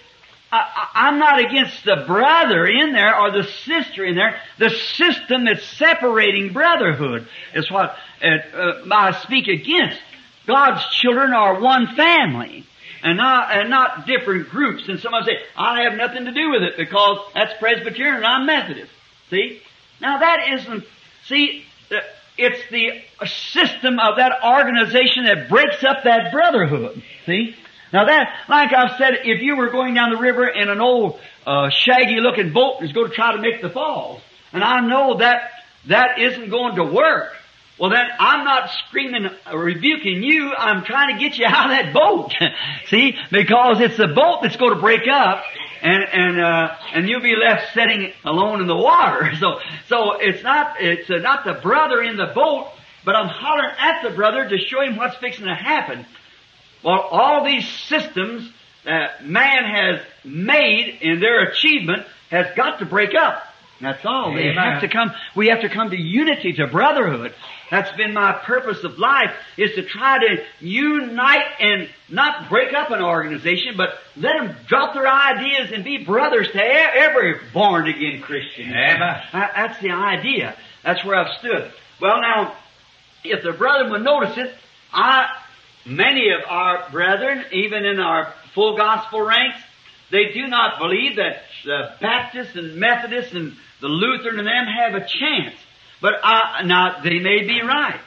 I, 0.53 0.59
I, 0.59 1.09
I'm 1.09 1.19
not 1.19 1.41
against 1.41 1.85
the 1.85 2.05
brother 2.07 2.67
in 2.67 2.93
there 2.93 3.19
or 3.19 3.33
the 3.33 3.45
sister 3.45 4.05
in 4.05 4.15
there. 4.15 4.41
The 4.59 4.71
system 4.71 5.45
that's 5.45 5.65
separating 5.65 6.53
brotherhood 6.53 7.27
is 7.55 7.71
what 7.71 7.97
uh, 8.23 8.27
uh, 8.55 8.83
I 8.91 9.13
speak 9.23 9.49
against. 9.49 10.01
God's 10.47 10.85
children 10.91 11.33
are 11.33 11.61
one 11.61 11.97
family 11.97 12.65
and 13.03 13.17
not, 13.17 13.57
and 13.57 13.71
not 13.71 14.07
different 14.07 14.49
groups. 14.49 14.89
And 14.89 15.01
somebody 15.01 15.27
say, 15.27 15.39
I 15.57 15.83
have 15.83 15.95
nothing 15.95 16.25
to 16.25 16.33
do 16.33 16.51
with 16.51 16.63
it 16.63 16.77
because 16.77 17.19
that's 17.35 17.53
Presbyterian 17.59 18.17
and 18.17 18.25
I'm 18.25 18.47
Methodist. 18.47 18.91
See? 19.31 19.61
Now 20.01 20.19
that 20.19 20.49
isn't, 20.55 20.85
see, 21.27 21.65
uh, 21.91 21.97
it's 22.39 22.63
the 22.71 23.03
system 23.27 23.99
of 23.99 24.17
that 24.17 24.33
organization 24.45 25.25
that 25.25 25.49
breaks 25.49 25.83
up 25.85 26.05
that 26.05 26.33
brotherhood. 26.33 27.03
See? 27.25 27.55
Now 27.93 28.07
that, 28.07 28.29
like 28.49 28.73
I've 28.73 28.99
said, 28.99 29.21
if 29.25 29.43
you 29.43 29.57
were 29.57 29.71
going 29.71 29.95
down 29.95 30.11
the 30.11 30.19
river 30.19 30.47
in 30.47 30.69
an 30.69 30.81
old, 30.81 31.19
uh, 31.47 31.71
shaggy 31.71 32.21
looking 32.21 32.53
boat 32.53 32.79
that's 32.81 32.93
going 32.93 33.09
to 33.09 33.15
try 33.15 33.33
to 33.37 33.41
make 33.41 33.63
the 33.63 33.71
falls, 33.71 34.21
and 34.53 34.63
I 34.63 34.81
know 34.81 35.19
that 35.19 35.51
that 35.87 36.19
isn't 36.19 36.51
going 36.51 36.77
to 36.77 36.85
work, 36.85 37.33
well 37.79 37.91
then 37.91 38.07
I'm 38.19 38.45
not 38.45 38.71
screaming, 38.87 39.27
uh, 39.27 39.57
rebuking 39.57 40.23
you, 40.23 40.53
I'm 40.53 40.85
trying 40.85 41.17
to 41.17 41.21
get 41.23 41.39
you 41.39 41.47
out 41.49 41.71
of 41.71 41.71
that 41.71 41.93
boat. 41.93 42.33
See? 42.89 43.17
Because 43.31 43.81
it's 43.81 43.97
the 43.97 44.09
boat 44.09 44.41
that's 44.43 44.57
going 44.57 44.75
to 44.75 44.81
break 44.81 45.09
up, 45.09 45.45
and, 45.83 46.05
and, 46.13 46.41
uh, 46.41 46.75
and 46.95 47.09
you'll 47.09 47.23
be 47.23 47.37
left 47.37 47.75
sitting 47.75 48.13
alone 48.25 48.61
in 48.61 48.67
the 48.67 48.77
water. 48.77 49.33
So, 49.41 49.61
so 49.89 50.13
it's 50.19 50.43
not, 50.43 50.77
it's 50.81 51.11
uh, 51.11 51.19
not 51.19 51.45
the 51.45 51.55
brother 51.55 52.03
in 52.03 52.17
the 52.17 52.33
boat, 52.35 52.69
but 53.05 53.15
I'm 53.15 53.29
hollering 53.29 53.71
at 53.79 54.03
the 54.03 54.11
brother 54.11 54.49
to 54.49 54.59
show 54.59 54.81
him 54.81 54.97
what's 54.97 55.17
fixing 55.17 55.45
to 55.45 55.55
happen. 55.55 56.07
Well, 56.83 57.01
all 57.01 57.45
these 57.45 57.69
systems 57.69 58.51
that 58.85 59.27
man 59.27 59.65
has 59.65 60.01
made 60.25 60.99
in 61.03 61.21
their 61.21 61.41
achievement 61.41 62.07
has 62.31 62.47
got 62.57 62.79
to 62.79 62.87
break 62.87 63.15
up. 63.15 63.46
That's 63.81 64.05
all. 64.05 64.33
They 64.35 64.49
Amen. 64.49 64.55
have 64.57 64.81
to 64.83 64.89
come, 64.89 65.13
we 65.35 65.49
have 65.49 65.61
to 65.61 65.69
come 65.69 65.91
to 65.91 65.97
unity, 65.97 66.53
to 66.55 66.67
brotherhood. 66.67 67.35
That's 67.71 67.95
been 67.97 68.15
my 68.15 68.33
purpose 68.33 68.83
of 68.85 68.99
life, 68.99 69.33
is 69.59 69.75
to 69.75 69.83
try 69.83 70.19
to 70.19 70.45
unite 70.61 71.45
and 71.61 71.89
not 72.09 72.49
break 72.49 72.73
up 72.73 72.91
an 72.91 73.03
organization, 73.03 73.75
but 73.77 73.91
let 74.17 74.33
them 74.41 74.57
drop 74.67 74.95
their 74.95 75.07
ideas 75.07 75.73
and 75.73 75.85
be 75.85 76.05
brothers 76.05 76.49
to 76.53 76.63
every 76.63 77.35
born 77.53 77.87
again 77.89 78.23
Christian. 78.23 78.69
Amen. 78.71 78.99
That- 79.33 79.53
That's 79.55 79.81
the 79.81 79.91
idea. 79.91 80.57
That's 80.83 81.05
where 81.05 81.17
I've 81.17 81.39
stood. 81.39 81.71
Well 82.01 82.21
now, 82.21 82.55
if 83.25 83.43
the 83.43 83.53
brethren 83.53 83.91
would 83.91 84.03
notice 84.03 84.37
it, 84.39 84.55
I, 84.93 85.29
many 85.85 86.31
of 86.31 86.41
our 86.49 86.89
brethren, 86.91 87.45
even 87.53 87.85
in 87.85 87.99
our 87.99 88.33
full 88.55 88.77
gospel 88.77 89.21
ranks, 89.21 89.59
they 90.11 90.33
do 90.33 90.47
not 90.47 90.79
believe 90.79 91.17
that 91.17 91.43
the 91.65 91.91
Baptists 92.01 92.55
and 92.55 92.77
Methodists 92.77 93.35
and 93.35 93.55
the 93.81 93.89
Lutheran 93.89 94.39
and 94.39 94.47
them 94.47 94.67
have 94.67 94.95
a 94.95 95.07
chance. 95.07 95.55
But 96.01 96.15
I, 96.23 96.63
now 96.65 97.01
they 97.03 97.19
may 97.19 97.43
be 97.43 97.61
right. 97.63 98.01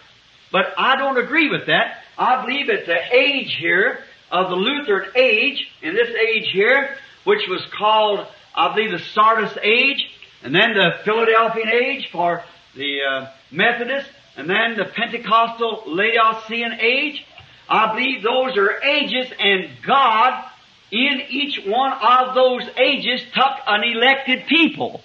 But 0.52 0.74
I 0.78 0.96
don't 0.96 1.18
agree 1.18 1.50
with 1.50 1.68
that. 1.68 1.98
I 2.18 2.46
believe 2.46 2.70
at 2.70 2.86
the 2.86 2.98
age 3.16 3.56
here 3.60 4.00
of 4.32 4.50
the 4.50 4.56
Lutheran 4.56 5.12
age, 5.16 5.68
in 5.82 5.94
this 5.96 6.10
age 6.10 6.50
here, 6.52 6.96
which 7.24 7.48
was 7.50 7.66
called, 7.78 8.26
I 8.56 8.74
believe, 8.74 8.92
the 8.92 9.00
Sardis 9.00 9.58
age, 9.62 10.10
and 10.44 10.54
then 10.54 10.74
the 10.74 10.92
Philadelphian 11.04 11.70
age 11.70 12.10
for 12.12 12.44
the 12.76 13.00
uh, 13.02 13.30
Methodist, 13.52 14.10
and 14.38 14.50
then 14.50 14.78
the 14.78 14.86
Pentecostal 14.86 15.84
Laodicean 15.88 16.80
age. 16.80 17.26
I 17.68 17.94
believe 17.94 18.24
those 18.24 18.58
are 18.58 18.82
ages, 18.82 19.32
and 19.38 19.70
God 19.86 20.49
in 20.92 21.22
each 21.30 21.64
one 21.66 21.94
of 21.94 22.36
those 22.36 22.64
ages 22.78 23.22
took 23.34 23.54
an 23.68 23.84
elected 23.84 24.48
people. 24.48 25.02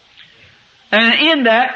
And 0.91 1.15
in 1.15 1.45
that, 1.45 1.75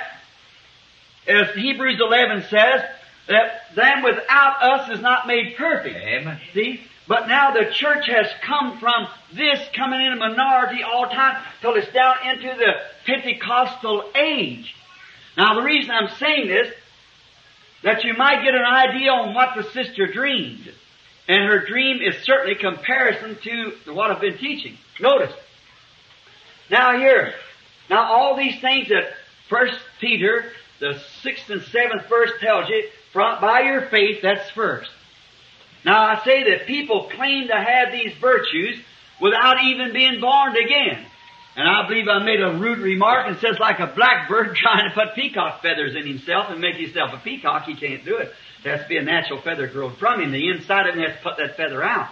as 1.27 1.55
Hebrews 1.55 2.01
11 2.01 2.45
says, 2.49 2.83
that 3.29 3.75
them 3.75 4.03
without 4.03 4.63
us 4.63 4.91
is 4.91 5.01
not 5.01 5.27
made 5.27 5.57
perfect. 5.57 5.97
Amen. 5.97 6.41
See? 6.55 6.81
But 7.07 7.29
now 7.29 7.53
the 7.53 7.71
church 7.71 8.07
has 8.07 8.27
come 8.43 8.79
from 8.79 9.09
this 9.33 9.61
coming 9.75 10.01
in 10.01 10.13
a 10.13 10.17
minority 10.17 10.83
all 10.83 11.09
the 11.09 11.15
time 11.15 11.43
till 11.61 11.75
it's 11.75 11.93
down 11.93 12.17
into 12.25 12.55
the 12.57 12.73
Pentecostal 13.07 14.11
age. 14.15 14.75
Now 15.37 15.55
the 15.55 15.63
reason 15.63 15.91
I'm 15.91 16.15
saying 16.19 16.49
this, 16.49 16.73
that 17.83 18.05
you 18.05 18.15
might 18.15 18.45
get 18.45 18.55
an 18.55 18.65
idea 18.65 19.11
on 19.11 19.35
what 19.35 19.57
the 19.57 19.63
sister 19.71 20.07
dreamed. 20.07 20.73
And 21.29 21.45
her 21.45 21.67
dream 21.67 22.01
is 22.01 22.25
certainly 22.25 22.55
comparison 22.55 23.37
to 23.43 23.93
what 23.93 24.11
I've 24.11 24.21
been 24.21 24.39
teaching. 24.39 24.79
Notice. 24.99 25.33
Now 26.71 26.99
here, 26.99 27.35
now 27.91 28.13
all 28.13 28.37
these 28.37 28.61
things 28.61 28.89
that 28.89 29.13
First 29.49 29.79
Peter, 30.01 30.53
the 30.81 31.01
sixth 31.23 31.49
and 31.51 31.63
seventh 31.63 32.09
verse 32.09 32.31
tells 32.41 32.69
you, 32.69 32.89
from, 33.13 33.41
by 33.41 33.61
your 33.61 33.83
faith, 33.83 34.21
that's 34.23 34.51
first. 34.51 34.91
Now 35.85 36.03
I 36.03 36.23
say 36.25 36.45
that 36.51 36.67
people 36.67 37.11
claim 37.15 37.49
to 37.49 37.55
have 37.55 37.93
these 37.93 38.13
virtues 38.21 38.79
without 39.21 39.63
even 39.65 39.93
being 39.93 40.21
born 40.21 40.57
again. 40.57 41.07
And 41.57 41.69
I 41.69 41.89
believe 41.89 42.07
I 42.09 42.23
made 42.23 42.41
a 42.41 42.53
rude 42.59 42.79
remark 42.79 43.27
and 43.27 43.37
says 43.39 43.59
like 43.59 43.81
a 43.81 43.87
blackbird 43.89 44.55
trying 44.63 44.89
to 44.89 44.95
put 44.95 45.15
peacock 45.15 45.63
feathers 45.63 45.97
in 45.97 46.07
himself 46.07 46.47
and 46.51 46.61
make 46.61 46.77
himself 46.77 47.11
a 47.13 47.19
peacock, 47.19 47.65
he 47.65 47.75
can't 47.75 48.05
do 48.05 48.17
it. 48.17 48.33
There 48.63 48.77
has 48.77 48.83
to 48.83 48.89
be 48.89 48.97
a 48.97 49.03
natural 49.03 49.41
feather 49.41 49.67
grown 49.67 49.95
from 49.97 50.21
him. 50.21 50.33
The 50.33 50.49
inside 50.51 50.89
of 50.89 50.95
him 50.95 51.03
has 51.03 51.17
to 51.17 51.23
put 51.23 51.37
that 51.39 51.57
feather 51.57 51.83
out. 51.83 52.09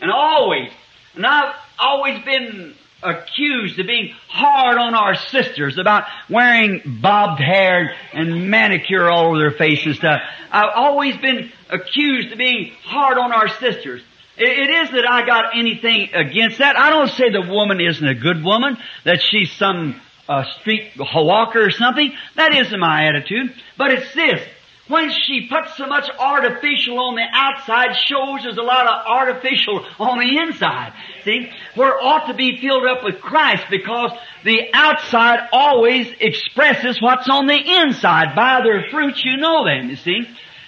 And 0.00 0.10
always, 0.10 0.70
and 1.14 1.26
I've 1.26 1.54
always 1.78 2.22
been 2.24 2.74
accused 3.02 3.78
of 3.78 3.86
being 3.86 4.14
hard 4.28 4.78
on 4.78 4.94
our 4.94 5.14
sisters 5.14 5.78
about 5.78 6.04
wearing 6.30 6.98
bobbed 7.00 7.40
hair 7.40 7.94
and 8.12 8.50
manicure 8.50 9.10
all 9.10 9.28
over 9.28 9.38
their 9.38 9.50
face 9.50 9.84
and 9.84 9.94
stuff. 9.94 10.20
I've 10.50 10.72
always 10.74 11.16
been 11.18 11.50
accused 11.68 12.32
of 12.32 12.38
being 12.38 12.72
hard 12.82 13.18
on 13.18 13.32
our 13.32 13.48
sisters. 13.48 14.02
It 14.38 14.70
is 14.70 14.90
that 14.90 15.08
I 15.08 15.24
got 15.24 15.56
anything 15.56 16.10
against 16.12 16.58
that. 16.58 16.78
I 16.78 16.90
don't 16.90 17.08
say 17.08 17.30
the 17.30 17.40
woman 17.40 17.80
isn't 17.80 18.06
a 18.06 18.14
good 18.14 18.44
woman, 18.44 18.76
that 19.04 19.22
she's 19.22 19.50
some 19.52 20.00
uh, 20.28 20.44
street 20.60 20.92
walker 20.98 21.64
or 21.64 21.70
something. 21.70 22.12
That 22.34 22.54
isn't 22.54 22.78
my 22.78 23.06
attitude. 23.06 23.54
But 23.78 23.92
it's 23.92 24.14
this 24.14 24.46
when 24.88 25.10
she 25.10 25.48
puts 25.48 25.76
so 25.76 25.86
much 25.86 26.08
artificial 26.18 26.98
on 26.98 27.16
the 27.16 27.26
outside, 27.32 27.96
shows 27.96 28.42
there's 28.42 28.56
a 28.56 28.62
lot 28.62 28.86
of 28.86 29.06
artificial 29.06 29.84
on 29.98 30.18
the 30.18 30.38
inside. 30.38 30.92
See? 31.24 31.50
Where 31.74 32.00
ought 32.00 32.28
to 32.28 32.34
be 32.34 32.60
filled 32.60 32.86
up 32.86 33.02
with 33.02 33.20
Christ 33.20 33.64
because 33.68 34.12
the 34.44 34.70
outside 34.72 35.48
always 35.52 36.08
expresses 36.20 37.02
what's 37.02 37.28
on 37.28 37.46
the 37.46 37.58
inside. 37.58 38.36
By 38.36 38.60
their 38.62 38.88
fruits 38.90 39.24
you 39.24 39.36
know 39.36 39.64
them, 39.64 39.90
you 39.90 39.96
see? 39.96 40.22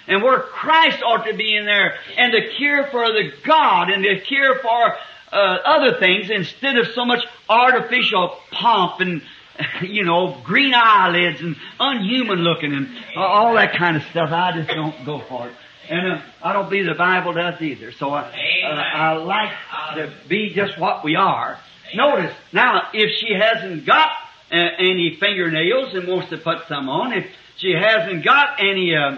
And 0.07 0.21
where 0.21 0.39
Christ 0.39 1.01
ought 1.03 1.25
to 1.25 1.35
be 1.35 1.55
in 1.55 1.65
there 1.65 1.95
and 2.17 2.33
the 2.33 2.51
cure 2.57 2.87
for 2.91 3.07
the 3.13 3.31
God 3.45 3.89
and 3.89 4.03
the 4.03 4.19
cure 4.19 4.59
for 4.59 4.95
uh, 5.31 5.35
other 5.35 5.99
things 5.99 6.29
instead 6.29 6.77
of 6.77 6.87
so 6.87 7.05
much 7.05 7.23
artificial 7.47 8.35
pomp 8.51 8.99
and 8.99 9.21
you 9.81 10.03
know, 10.03 10.37
green 10.43 10.73
eyelids 10.75 11.41
and 11.41 11.55
unhuman 11.79 12.39
looking 12.39 12.73
and 12.73 12.89
all 13.15 13.53
that 13.55 13.75
kind 13.75 13.97
of 13.97 14.03
stuff. 14.03 14.31
I 14.31 14.51
just 14.53 14.69
don't 14.69 15.05
go 15.05 15.19
for 15.19 15.47
it. 15.47 15.53
And 15.89 16.13
uh, 16.13 16.21
I 16.43 16.53
don't 16.53 16.69
believe 16.69 16.85
the 16.85 16.93
Bible 16.93 17.33
does 17.33 17.61
either. 17.61 17.91
So 17.91 18.11
I, 18.11 18.21
uh, 18.21 18.67
I 18.67 19.13
like 19.13 19.51
to 19.95 20.13
be 20.27 20.53
just 20.53 20.79
what 20.79 21.03
we 21.03 21.15
are. 21.15 21.57
Notice, 21.95 22.35
now, 22.53 22.89
if 22.93 23.17
she 23.17 23.33
hasn't 23.33 23.85
got 23.85 24.09
uh, 24.51 24.55
any 24.77 25.17
fingernails 25.19 25.95
and 25.95 26.07
wants 26.07 26.29
to 26.29 26.37
put 26.37 26.67
some 26.67 26.87
on, 26.89 27.13
if 27.13 27.25
she 27.57 27.71
hasn't 27.71 28.23
got 28.23 28.59
any 28.59 28.95
uh, 28.95 29.17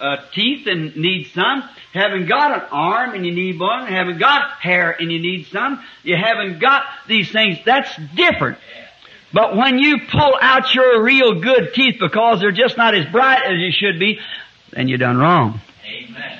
uh, 0.00 0.16
teeth 0.32 0.68
and 0.68 0.96
needs 0.96 1.32
some, 1.32 1.68
haven't 1.92 2.26
got 2.26 2.54
an 2.54 2.68
arm 2.70 3.14
and 3.14 3.26
you 3.26 3.32
need 3.32 3.58
one, 3.58 3.86
haven't 3.86 4.18
got 4.18 4.60
hair 4.60 4.92
and 4.92 5.10
you 5.10 5.18
need 5.18 5.46
some, 5.48 5.82
you 6.04 6.16
haven't 6.16 6.60
got 6.60 6.84
these 7.08 7.30
things, 7.32 7.58
that's 7.64 7.90
different. 8.14 8.58
But 9.32 9.56
when 9.56 9.78
you 9.78 9.98
pull 10.10 10.36
out 10.40 10.74
your 10.74 11.02
real 11.02 11.40
good 11.40 11.72
teeth 11.74 11.96
because 12.00 12.40
they're 12.40 12.52
just 12.52 12.76
not 12.76 12.94
as 12.94 13.06
bright 13.10 13.42
as 13.44 13.58
you 13.58 13.72
should 13.72 13.98
be, 13.98 14.20
then 14.70 14.88
you're 14.88 14.98
done 14.98 15.16
wrong. 15.16 15.60
Amen. 15.84 16.38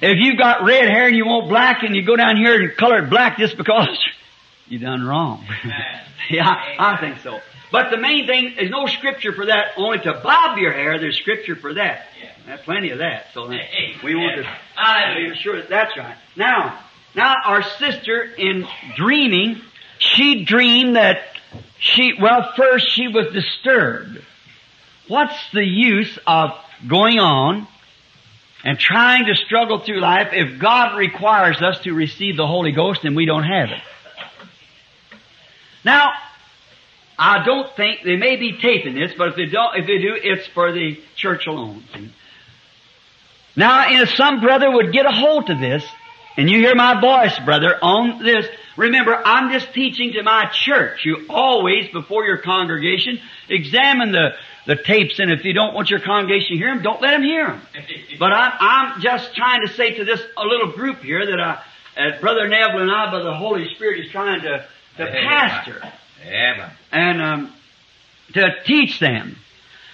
If 0.00 0.18
you've 0.18 0.38
got 0.38 0.64
red 0.64 0.88
hair 0.90 1.06
and 1.06 1.16
you 1.16 1.24
want 1.24 1.48
black 1.48 1.84
and 1.84 1.94
you 1.94 2.04
go 2.04 2.16
down 2.16 2.36
here 2.36 2.60
and 2.60 2.76
color 2.76 3.04
it 3.04 3.10
black 3.10 3.38
just 3.38 3.56
because, 3.56 3.96
you 4.66 4.80
done 4.80 5.04
wrong. 5.04 5.44
yeah, 6.30 6.50
I 6.78 6.96
think 7.00 7.20
so. 7.20 7.40
But 7.70 7.90
the 7.90 7.96
main 7.96 8.26
thing 8.26 8.54
is 8.58 8.68
no 8.70 8.86
scripture 8.86 9.32
for 9.32 9.46
that. 9.46 9.72
Only 9.76 9.98
to 10.00 10.20
bob 10.22 10.58
your 10.58 10.72
hair, 10.72 10.98
there's 10.98 11.16
scripture 11.18 11.56
for 11.56 11.72
that. 11.74 12.06
There's 12.44 12.60
plenty 12.62 12.90
of 12.90 12.98
that. 12.98 13.26
So 13.32 13.48
we 13.48 14.14
want 14.14 14.44
to 14.44 15.30
be 15.30 15.36
sure 15.36 15.56
that 15.56 15.70
that's 15.70 15.96
right. 15.96 16.16
Now, 16.36 16.78
now 17.14 17.36
our 17.44 17.62
sister 17.62 18.24
in 18.24 18.66
dreaming, 18.96 19.62
she 20.02 20.44
dreamed 20.44 20.96
that 20.96 21.22
she, 21.78 22.14
well, 22.20 22.52
first 22.56 22.88
she 22.90 23.08
was 23.08 23.32
disturbed. 23.32 24.22
What's 25.08 25.38
the 25.52 25.64
use 25.64 26.18
of 26.26 26.50
going 26.88 27.18
on 27.18 27.66
and 28.64 28.78
trying 28.78 29.26
to 29.26 29.34
struggle 29.34 29.80
through 29.80 30.00
life 30.00 30.28
if 30.32 30.60
God 30.60 30.96
requires 30.96 31.60
us 31.60 31.80
to 31.80 31.92
receive 31.92 32.36
the 32.36 32.46
Holy 32.46 32.72
Ghost 32.72 33.04
and 33.04 33.14
we 33.14 33.26
don't 33.26 33.44
have 33.44 33.70
it? 33.70 33.82
Now, 35.84 36.12
I 37.18 37.44
don't 37.44 37.74
think 37.76 38.00
they 38.04 38.16
may 38.16 38.36
be 38.36 38.58
taping 38.58 38.94
this, 38.94 39.12
but 39.16 39.28
if 39.28 39.36
they 39.36 39.46
don't, 39.46 39.76
if 39.76 39.86
they 39.86 39.98
do, 39.98 40.16
it's 40.20 40.46
for 40.48 40.72
the 40.72 41.00
church 41.16 41.46
alone. 41.46 41.84
Now, 43.54 44.02
if 44.02 44.14
some 44.14 44.40
brother 44.40 44.70
would 44.70 44.92
get 44.92 45.06
a 45.06 45.12
hold 45.12 45.50
of 45.50 45.60
this, 45.60 45.84
and 46.36 46.48
you 46.48 46.58
hear 46.58 46.74
my 46.74 47.00
voice, 47.00 47.38
brother, 47.44 47.76
on 47.82 48.22
this, 48.22 48.46
remember, 48.76 49.14
I'm 49.14 49.52
just 49.52 49.72
teaching 49.74 50.12
to 50.12 50.22
my 50.22 50.50
church. 50.52 51.04
You 51.04 51.26
always, 51.28 51.90
before 51.90 52.24
your 52.24 52.38
congregation, 52.38 53.20
examine 53.48 54.12
the, 54.12 54.30
the 54.66 54.76
tapes, 54.76 55.18
and 55.18 55.30
if 55.30 55.44
you 55.44 55.52
don't 55.52 55.74
want 55.74 55.90
your 55.90 56.00
congregation 56.00 56.56
to 56.56 56.56
hear 56.56 56.74
them, 56.74 56.82
don't 56.82 57.00
let 57.00 57.12
them 57.12 57.22
hear 57.22 57.46
them. 57.48 57.62
But 58.18 58.32
I, 58.32 58.56
I'm 58.60 59.00
just 59.00 59.34
trying 59.34 59.66
to 59.66 59.72
say 59.72 59.94
to 59.94 60.04
this 60.04 60.20
a 60.36 60.44
little 60.44 60.72
group 60.72 60.98
here 60.98 61.26
that 61.26 61.40
I, 61.40 61.62
as 61.96 62.20
Brother 62.20 62.46
Neville 62.48 62.82
and 62.82 62.90
I, 62.90 63.10
by 63.10 63.22
the 63.22 63.34
Holy 63.34 63.74
Spirit, 63.74 64.04
is 64.04 64.12
trying 64.12 64.42
to, 64.42 64.66
to 64.98 65.06
pastor. 65.06 65.82
And 66.92 67.22
um, 67.22 67.52
to 68.34 68.48
teach 68.64 68.98
them. 68.98 69.36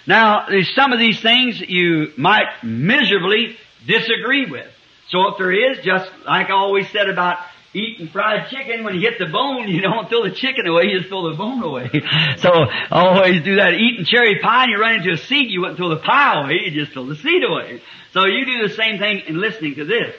Now, 0.05 0.47
there's 0.47 0.73
some 0.75 0.93
of 0.93 0.99
these 0.99 1.19
things 1.19 1.59
you 1.59 2.13
might 2.17 2.47
miserably 2.63 3.57
disagree 3.85 4.49
with. 4.49 4.67
So 5.09 5.29
if 5.29 5.37
there 5.37 5.51
is, 5.51 5.83
just 5.83 6.09
like 6.25 6.49
I 6.49 6.53
always 6.53 6.89
said 6.91 7.09
about 7.09 7.39
eating 7.73 8.07
fried 8.07 8.49
chicken, 8.49 8.83
when 8.83 8.95
you 8.95 9.01
hit 9.01 9.19
the 9.19 9.27
bone, 9.27 9.67
you 9.67 9.81
don't 9.81 10.09
throw 10.09 10.23
the 10.23 10.35
chicken 10.35 10.65
away, 10.67 10.85
you 10.85 10.99
just 10.99 11.09
throw 11.09 11.29
the 11.29 11.37
bone 11.37 11.61
away. 11.61 11.89
so 12.37 12.49
always 12.91 13.43
do 13.43 13.57
that. 13.57 13.73
Eating 13.73 14.05
cherry 14.05 14.39
pie 14.39 14.63
and 14.63 14.71
you 14.71 14.79
run 14.79 14.95
into 14.95 15.11
a 15.11 15.17
seed, 15.17 15.49
you 15.49 15.61
wouldn't 15.61 15.77
throw 15.77 15.89
the 15.89 16.01
pie 16.01 16.43
away, 16.43 16.59
you 16.65 16.71
just 16.71 16.93
throw 16.93 17.05
the 17.05 17.15
seed 17.15 17.43
away. 17.43 17.81
So 18.13 18.25
you 18.25 18.45
do 18.45 18.67
the 18.67 18.73
same 18.73 18.97
thing 18.97 19.21
in 19.27 19.39
listening 19.39 19.75
to 19.75 19.85
this. 19.85 20.15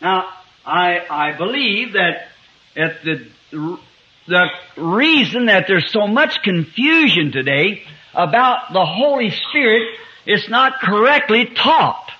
Now, 0.00 0.28
I, 0.64 1.00
I 1.08 1.36
believe 1.36 1.92
that 1.92 2.28
at 2.76 3.02
the, 3.04 3.78
the 4.26 4.46
reason 4.76 5.46
that 5.46 5.66
there's 5.68 5.90
so 5.92 6.06
much 6.06 6.42
confusion 6.42 7.30
today 7.32 7.82
about 8.14 8.72
the 8.72 8.84
Holy 8.84 9.30
Spirit 9.30 9.88
is 10.26 10.48
not 10.48 10.80
correctly 10.80 11.46
taught. 11.54 12.10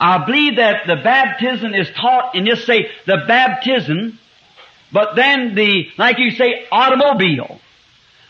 I 0.00 0.24
believe 0.24 0.56
that 0.56 0.86
the 0.86 0.96
baptism 0.96 1.74
is 1.74 1.90
taught 1.90 2.34
and 2.34 2.46
just 2.46 2.64
say 2.66 2.90
the 3.06 3.24
baptism, 3.26 4.18
but 4.92 5.16
then 5.16 5.54
the, 5.54 5.88
like 5.98 6.18
you 6.18 6.30
say, 6.30 6.66
automobile. 6.70 7.60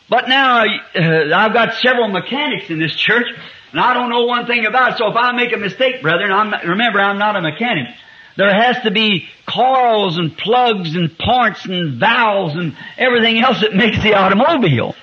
But 0.08 0.28
now, 0.28 0.64
uh, 0.64 1.34
I've 1.34 1.52
got 1.52 1.74
several 1.74 2.08
mechanics 2.08 2.70
in 2.70 2.78
this 2.78 2.94
church, 2.94 3.26
and 3.72 3.80
I 3.80 3.92
don't 3.92 4.08
know 4.08 4.24
one 4.24 4.46
thing 4.46 4.64
about 4.64 4.92
it, 4.92 4.98
so 4.98 5.08
if 5.10 5.16
I 5.16 5.32
make 5.32 5.52
a 5.52 5.58
mistake, 5.58 6.00
brethren, 6.00 6.32
I'm, 6.32 6.52
remember 6.68 7.00
I'm 7.00 7.18
not 7.18 7.36
a 7.36 7.42
mechanic. 7.42 7.94
There 8.36 8.54
has 8.54 8.82
to 8.84 8.90
be 8.90 9.28
coils 9.46 10.16
and 10.16 10.36
plugs 10.36 10.94
and 10.94 11.18
parts 11.18 11.64
and 11.66 11.98
valves 11.98 12.54
and 12.54 12.76
everything 12.96 13.40
else 13.40 13.60
that 13.60 13.74
makes 13.74 14.00
the 14.02 14.14
automobile. 14.14 14.94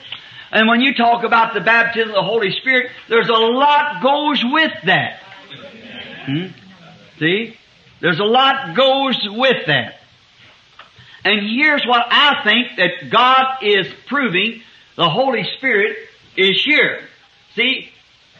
And 0.52 0.70
when 0.70 0.80
you 0.80 0.96
talk 0.96 1.26
about 1.26 1.54
the 1.54 1.60
baptism 1.60 2.10
of 2.10 2.16
the 2.16 2.24
Holy 2.24 2.52
Spirit, 2.52 2.92
there's 3.10 3.28
a 3.28 3.34
lot 3.34 4.02
goes 4.02 4.42
with 4.44 4.72
that. 4.86 5.22
Hmm? 6.26 6.48
See? 7.20 7.56
There's 8.02 8.20
a 8.20 8.24
lot 8.24 8.76
goes 8.76 9.18
with 9.30 9.68
that. 9.68 10.00
And 11.24 11.42
here's 11.50 11.86
what 11.86 12.06
I 12.10 12.44
think 12.44 12.78
that 12.78 13.10
God 13.10 13.64
is 13.64 13.88
proving 14.08 14.62
the 14.96 15.10
Holy 15.10 15.44
Spirit 15.58 15.98
is 16.38 16.62
here. 16.64 17.02
See? 17.56 17.90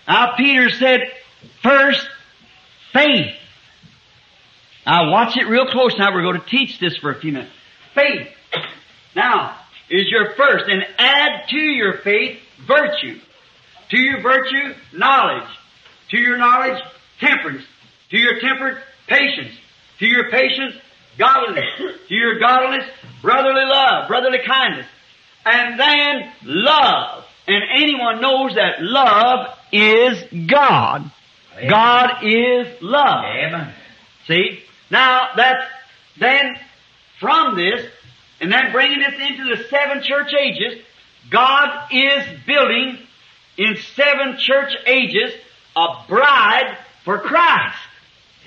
Now 0.08 0.36
Peter 0.38 0.70
said, 0.70 1.12
first, 1.64 2.08
faith. 2.94 3.34
Now 4.86 5.12
watch 5.12 5.36
it 5.38 5.48
real 5.48 5.66
close 5.66 5.98
now. 5.98 6.14
We're 6.14 6.22
going 6.22 6.40
to 6.40 6.48
teach 6.48 6.80
this 6.80 6.96
for 6.98 7.12
a 7.12 7.16
few 7.16 7.32
minutes. 7.32 7.52
faith. 7.94 8.28
Now, 9.16 9.56
is 9.90 10.10
your 10.10 10.34
first, 10.36 10.66
and 10.68 10.86
add 10.98 11.48
to 11.50 11.58
your 11.58 11.98
faith 12.00 12.40
virtue. 12.68 13.20
To 13.90 13.98
your 13.98 14.22
virtue, 14.22 14.74
knowledge. 14.94 15.48
To 16.10 16.18
your 16.18 16.38
knowledge, 16.38 16.82
temperance. 17.20 17.64
To 18.16 18.22
your 18.22 18.40
temperance, 18.40 18.80
patience. 19.08 19.52
To 20.00 20.06
your 20.06 20.32
patience, 20.32 20.74
godliness. 21.18 21.66
to 22.08 22.16
your 22.16 22.40
godliness, 22.40 22.88
brotherly 23.22 23.66
love, 23.66 24.08
brotherly 24.08 24.38
kindness. 24.48 24.86
And 25.44 25.78
then 25.78 26.32
love. 26.46 27.26
And 27.46 27.62
anyone 27.76 28.22
knows 28.22 28.56
that 28.56 28.82
love 28.82 29.58
is 29.74 30.24
God. 30.48 31.12
Amen. 31.58 31.70
God 31.70 32.24
is 32.24 32.82
love. 32.82 33.26
Amen. 33.26 33.74
See? 34.28 34.62
Now 34.90 35.32
that's 35.36 35.66
then 36.18 36.56
from 37.20 37.58
this, 37.58 37.86
and 38.40 38.50
then 38.50 38.72
bringing 38.72 39.00
this 39.00 39.20
into 39.30 39.58
the 39.58 39.66
seven 39.70 40.02
church 40.02 40.34
ages, 40.34 40.82
God 41.30 41.92
is 41.92 42.26
building 42.48 42.98
in 43.58 43.76
seven 43.94 44.38
church 44.38 44.74
ages 44.86 45.34
a 45.76 45.88
bride 46.08 46.78
for 47.04 47.20
Christ. 47.20 47.78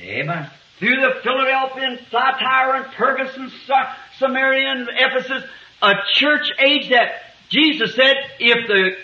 Amen. 0.00 0.50
Through 0.78 1.00
the 1.00 1.20
Philadelphian, 1.22 1.98
Thyatira, 2.10 2.84
and 2.84 2.92
Pergus, 2.94 3.36
and 3.36 3.50
Sa- 3.66 3.94
Samaria, 4.18 4.68
and 4.68 4.88
Ephesus, 4.92 5.44
a 5.82 5.92
church 6.14 6.50
age 6.58 6.90
that 6.90 7.22
Jesus 7.48 7.94
said, 7.94 8.16
if 8.38 8.68
the 8.68 8.96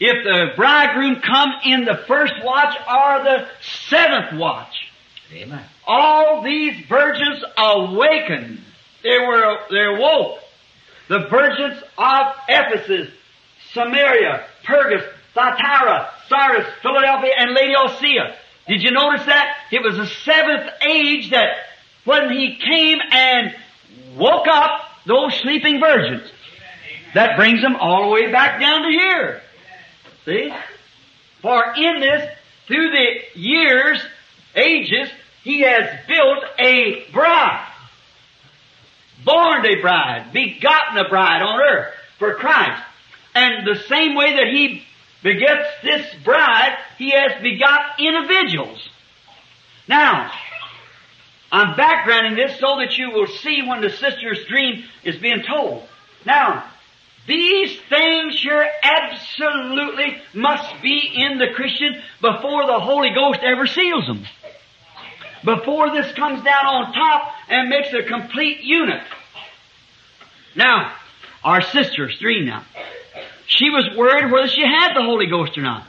if 0.00 0.24
the 0.24 0.56
bridegroom 0.56 1.20
come 1.20 1.50
in 1.64 1.84
the 1.84 2.02
first 2.08 2.34
watch 2.42 2.76
or 2.88 3.22
the 3.22 3.46
seventh 3.88 4.38
watch, 4.38 4.74
Amen. 5.32 5.64
all 5.86 6.42
these 6.42 6.84
virgins 6.86 7.44
awakened. 7.56 8.60
They 9.02 9.18
were, 9.18 9.58
they 9.70 9.84
awoke. 9.84 10.40
The 11.08 11.28
virgins 11.28 11.82
of 11.96 12.34
Ephesus, 12.48 13.12
Samaria, 13.72 14.46
Pergus, 14.64 15.04
Thyatira, 15.34 16.10
Sardis, 16.28 16.66
Philadelphia, 16.82 17.32
and 17.36 17.54
Laodicea. 17.54 18.36
Did 18.66 18.82
you 18.82 18.90
notice 18.92 19.26
that? 19.26 19.56
It 19.70 19.82
was 19.82 19.96
the 19.96 20.06
seventh 20.06 20.70
age 20.82 21.30
that 21.30 21.56
when 22.04 22.30
he 22.30 22.56
came 22.56 22.98
and 23.10 23.54
woke 24.16 24.46
up 24.46 24.80
those 25.06 25.34
sleeping 25.34 25.80
virgins. 25.80 26.30
That 27.14 27.36
brings 27.36 27.60
them 27.60 27.76
all 27.76 28.04
the 28.04 28.08
way 28.08 28.30
back 28.32 28.60
down 28.60 28.82
to 28.82 28.88
here. 28.88 29.42
See? 30.24 30.52
For 31.42 31.74
in 31.76 32.00
this, 32.00 32.30
through 32.66 32.90
the 32.90 33.38
years, 33.38 34.02
ages, 34.54 35.10
he 35.42 35.60
has 35.60 36.00
built 36.08 36.44
a 36.58 37.04
bride. 37.12 37.70
Born 39.24 39.64
a 39.64 39.80
bride, 39.80 40.32
begotten 40.32 40.98
a 40.98 41.08
bride 41.08 41.42
on 41.42 41.60
earth 41.60 41.94
for 42.18 42.34
Christ. 42.34 42.82
And 43.34 43.66
the 43.66 43.80
same 43.88 44.14
way 44.14 44.36
that 44.36 44.48
he 44.48 44.84
begets 45.24 45.66
this 45.82 46.06
bride, 46.22 46.76
he 46.98 47.10
has 47.10 47.42
begot 47.42 47.98
individuals. 47.98 48.78
Now, 49.88 50.30
I'm 51.50 51.74
backgrounding 51.74 52.36
this 52.36 52.60
so 52.60 52.76
that 52.78 52.96
you 52.98 53.10
will 53.10 53.26
see 53.26 53.62
when 53.66 53.80
the 53.80 53.90
sister's 53.90 54.44
dream 54.46 54.84
is 55.02 55.16
being 55.16 55.42
told. 55.42 55.88
Now, 56.26 56.64
these 57.26 57.76
things 57.88 58.38
here 58.38 58.68
absolutely 58.82 60.18
must 60.34 60.82
be 60.82 61.10
in 61.14 61.38
the 61.38 61.54
Christian 61.54 62.02
before 62.20 62.66
the 62.66 62.78
Holy 62.78 63.10
Ghost 63.14 63.40
ever 63.42 63.66
seals 63.66 64.06
them. 64.06 64.24
Before 65.42 65.90
this 65.90 66.12
comes 66.14 66.44
down 66.44 66.66
on 66.66 66.92
top 66.92 67.32
and 67.48 67.70
makes 67.70 67.92
a 67.94 68.02
complete 68.02 68.60
unit. 68.60 69.02
Now, 70.54 70.92
our 71.42 71.62
sister's 71.62 72.18
dream 72.18 72.46
now. 72.46 72.64
She 73.56 73.70
was 73.70 73.96
worried 73.96 74.32
whether 74.32 74.48
she 74.48 74.62
had 74.62 74.94
the 74.94 75.02
Holy 75.02 75.26
Ghost 75.26 75.56
or 75.56 75.62
not. 75.62 75.86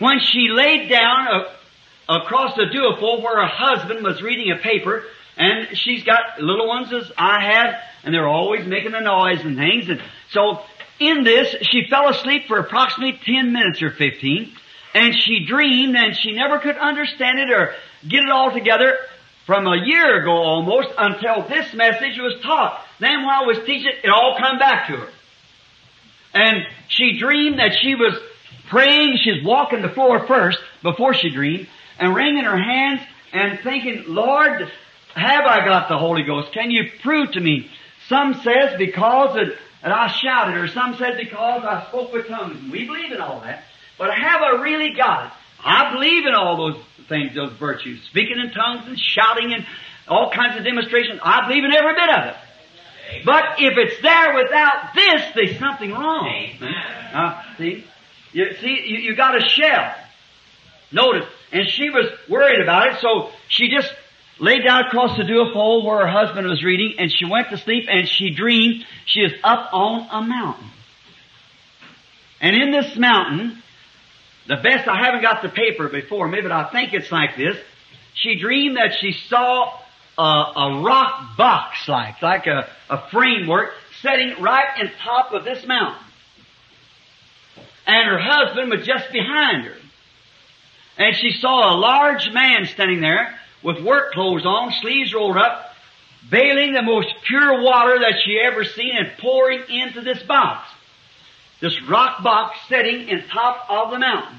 When 0.00 0.18
she 0.18 0.48
laid 0.48 0.88
down 0.88 1.28
a, 1.28 2.16
across 2.16 2.56
the 2.56 2.66
duofold 2.66 3.22
where 3.22 3.36
her 3.36 3.46
husband 3.46 4.04
was 4.04 4.20
reading 4.22 4.50
a 4.50 4.56
paper, 4.56 5.04
and 5.36 5.76
she's 5.76 6.02
got 6.02 6.40
little 6.40 6.66
ones 6.66 6.92
as 6.92 7.12
I 7.16 7.40
have, 7.52 7.74
and 8.02 8.12
they're 8.12 8.28
always 8.28 8.66
making 8.66 8.94
a 8.94 9.00
noise 9.00 9.40
and 9.42 9.56
things, 9.56 9.88
and 9.88 10.02
so 10.30 10.62
in 10.98 11.22
this, 11.22 11.54
she 11.62 11.86
fell 11.88 12.08
asleep 12.08 12.46
for 12.48 12.58
approximately 12.58 13.20
10 13.24 13.52
minutes 13.52 13.82
or 13.82 13.90
15, 13.90 14.52
and 14.94 15.14
she 15.14 15.44
dreamed, 15.46 15.94
and 15.94 16.16
she 16.16 16.32
never 16.32 16.58
could 16.58 16.76
understand 16.76 17.38
it 17.38 17.50
or 17.50 17.74
get 18.08 18.24
it 18.24 18.30
all 18.30 18.50
together 18.50 18.98
from 19.44 19.66
a 19.66 19.76
year 19.84 20.22
ago 20.22 20.32
almost 20.32 20.88
until 20.98 21.46
this 21.48 21.72
message 21.72 22.18
was 22.18 22.40
taught. 22.42 22.82
Then 22.98 23.24
while 23.24 23.44
I 23.44 23.46
was 23.46 23.58
teaching, 23.64 23.92
it 24.02 24.10
all 24.10 24.36
come 24.38 24.58
back 24.58 24.88
to 24.88 24.96
her. 24.96 25.08
And 26.36 26.66
she 26.88 27.18
dreamed 27.18 27.58
that 27.60 27.78
she 27.80 27.94
was 27.94 28.12
praying, 28.68 29.16
she's 29.16 29.42
walking 29.42 29.80
the 29.80 29.88
floor 29.88 30.26
first 30.26 30.58
before 30.82 31.14
she 31.14 31.30
dreamed, 31.30 31.66
and 31.98 32.14
wringing 32.14 32.44
her 32.44 32.58
hands 32.58 33.00
and 33.32 33.58
thinking, 33.60 34.04
Lord, 34.08 34.70
have 35.14 35.46
I 35.46 35.64
got 35.64 35.88
the 35.88 35.96
Holy 35.96 36.24
Ghost? 36.24 36.52
Can 36.52 36.70
you 36.70 36.90
prove 37.02 37.32
to 37.32 37.40
me? 37.40 37.70
Some 38.08 38.34
says 38.42 38.76
because 38.76 39.36
it, 39.36 39.56
that 39.82 39.92
I 39.92 40.08
shouted, 40.08 40.58
or 40.58 40.68
some 40.68 40.96
said 40.96 41.16
because 41.16 41.64
I 41.64 41.86
spoke 41.88 42.12
with 42.12 42.28
tongues. 42.28 42.70
We 42.70 42.84
believe 42.84 43.12
in 43.12 43.20
all 43.20 43.40
that. 43.40 43.64
But 43.96 44.10
have 44.12 44.42
I 44.42 44.62
really 44.62 44.92
got 44.94 45.26
it? 45.26 45.32
I 45.64 45.94
believe 45.94 46.26
in 46.26 46.34
all 46.34 46.58
those 46.58 46.82
things, 47.08 47.34
those 47.34 47.52
virtues. 47.52 48.02
Speaking 48.10 48.38
in 48.38 48.50
tongues 48.50 48.86
and 48.86 48.98
shouting 48.98 49.54
and 49.54 49.66
all 50.06 50.30
kinds 50.30 50.58
of 50.58 50.64
demonstrations. 50.64 51.18
I 51.22 51.48
believe 51.48 51.64
in 51.64 51.72
every 51.72 51.94
bit 51.94 52.10
of 52.10 52.26
it. 52.26 52.36
But 53.24 53.44
if 53.58 53.74
it's 53.76 54.02
there 54.02 54.34
without 54.34 54.94
this, 54.94 55.22
there's 55.34 55.58
something 55.58 55.92
wrong. 55.92 56.28
Uh, 57.12 57.42
see? 57.58 57.84
You, 58.32 58.54
see, 58.60 58.82
you, 58.84 58.98
you 58.98 59.16
got 59.16 59.36
a 59.36 59.48
shell. 59.48 59.94
Notice. 60.92 61.28
And 61.52 61.68
she 61.68 61.90
was 61.90 62.06
worried 62.28 62.60
about 62.60 62.88
it, 62.88 63.00
so 63.00 63.30
she 63.48 63.70
just 63.70 63.92
laid 64.38 64.64
down 64.64 64.86
across 64.86 65.16
the 65.16 65.24
duofold 65.24 65.84
where 65.84 66.06
her 66.06 66.12
husband 66.12 66.46
was 66.46 66.62
reading, 66.62 66.96
and 66.98 67.10
she 67.10 67.24
went 67.24 67.50
to 67.50 67.58
sleep, 67.58 67.86
and 67.88 68.08
she 68.08 68.30
dreamed 68.30 68.84
she 69.06 69.20
is 69.20 69.32
up 69.42 69.70
on 69.72 70.08
a 70.10 70.26
mountain. 70.26 70.70
And 72.40 72.54
in 72.54 72.70
this 72.70 72.96
mountain, 72.96 73.62
the 74.46 74.56
best, 74.56 74.86
I 74.88 75.04
haven't 75.04 75.22
got 75.22 75.42
the 75.42 75.48
paper 75.48 75.88
before 75.88 76.28
me, 76.28 76.40
but 76.42 76.52
I 76.52 76.70
think 76.70 76.92
it's 76.92 77.10
like 77.10 77.36
this. 77.36 77.56
She 78.14 78.36
dreamed 78.38 78.76
that 78.76 78.94
she 79.00 79.12
saw 79.12 79.72
a, 80.18 80.22
a 80.22 80.82
rock 80.82 81.36
box 81.36 81.88
like, 81.88 82.22
like 82.22 82.46
a, 82.46 82.68
a 82.88 83.10
framework 83.10 83.72
setting 84.02 84.40
right 84.40 84.80
in 84.80 84.90
top 85.02 85.32
of 85.32 85.44
this 85.44 85.66
mountain. 85.66 86.02
And 87.86 88.08
her 88.08 88.18
husband 88.18 88.70
was 88.70 88.86
just 88.86 89.12
behind 89.12 89.64
her. 89.64 89.76
And 90.98 91.14
she 91.14 91.32
saw 91.32 91.74
a 91.74 91.76
large 91.76 92.30
man 92.32 92.66
standing 92.66 93.00
there 93.00 93.38
with 93.62 93.82
work 93.84 94.12
clothes 94.12 94.46
on, 94.46 94.72
sleeves 94.80 95.12
rolled 95.12 95.36
up, 95.36 95.72
bailing 96.30 96.72
the 96.72 96.82
most 96.82 97.08
pure 97.26 97.62
water 97.62 97.98
that 98.00 98.14
she 98.24 98.40
ever 98.40 98.64
seen 98.64 98.96
and 98.96 99.18
pouring 99.18 99.62
into 99.68 100.00
this 100.00 100.22
box. 100.22 100.68
This 101.60 101.80
rock 101.88 102.22
box 102.22 102.58
sitting 102.68 103.08
in 103.08 103.24
top 103.28 103.66
of 103.68 103.90
the 103.90 103.98
mountain. 103.98 104.38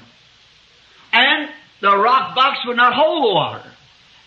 And 1.12 1.48
the 1.80 1.96
rock 1.96 2.34
box 2.34 2.58
would 2.66 2.76
not 2.76 2.94
hold 2.94 3.24
the 3.24 3.34
water. 3.34 3.70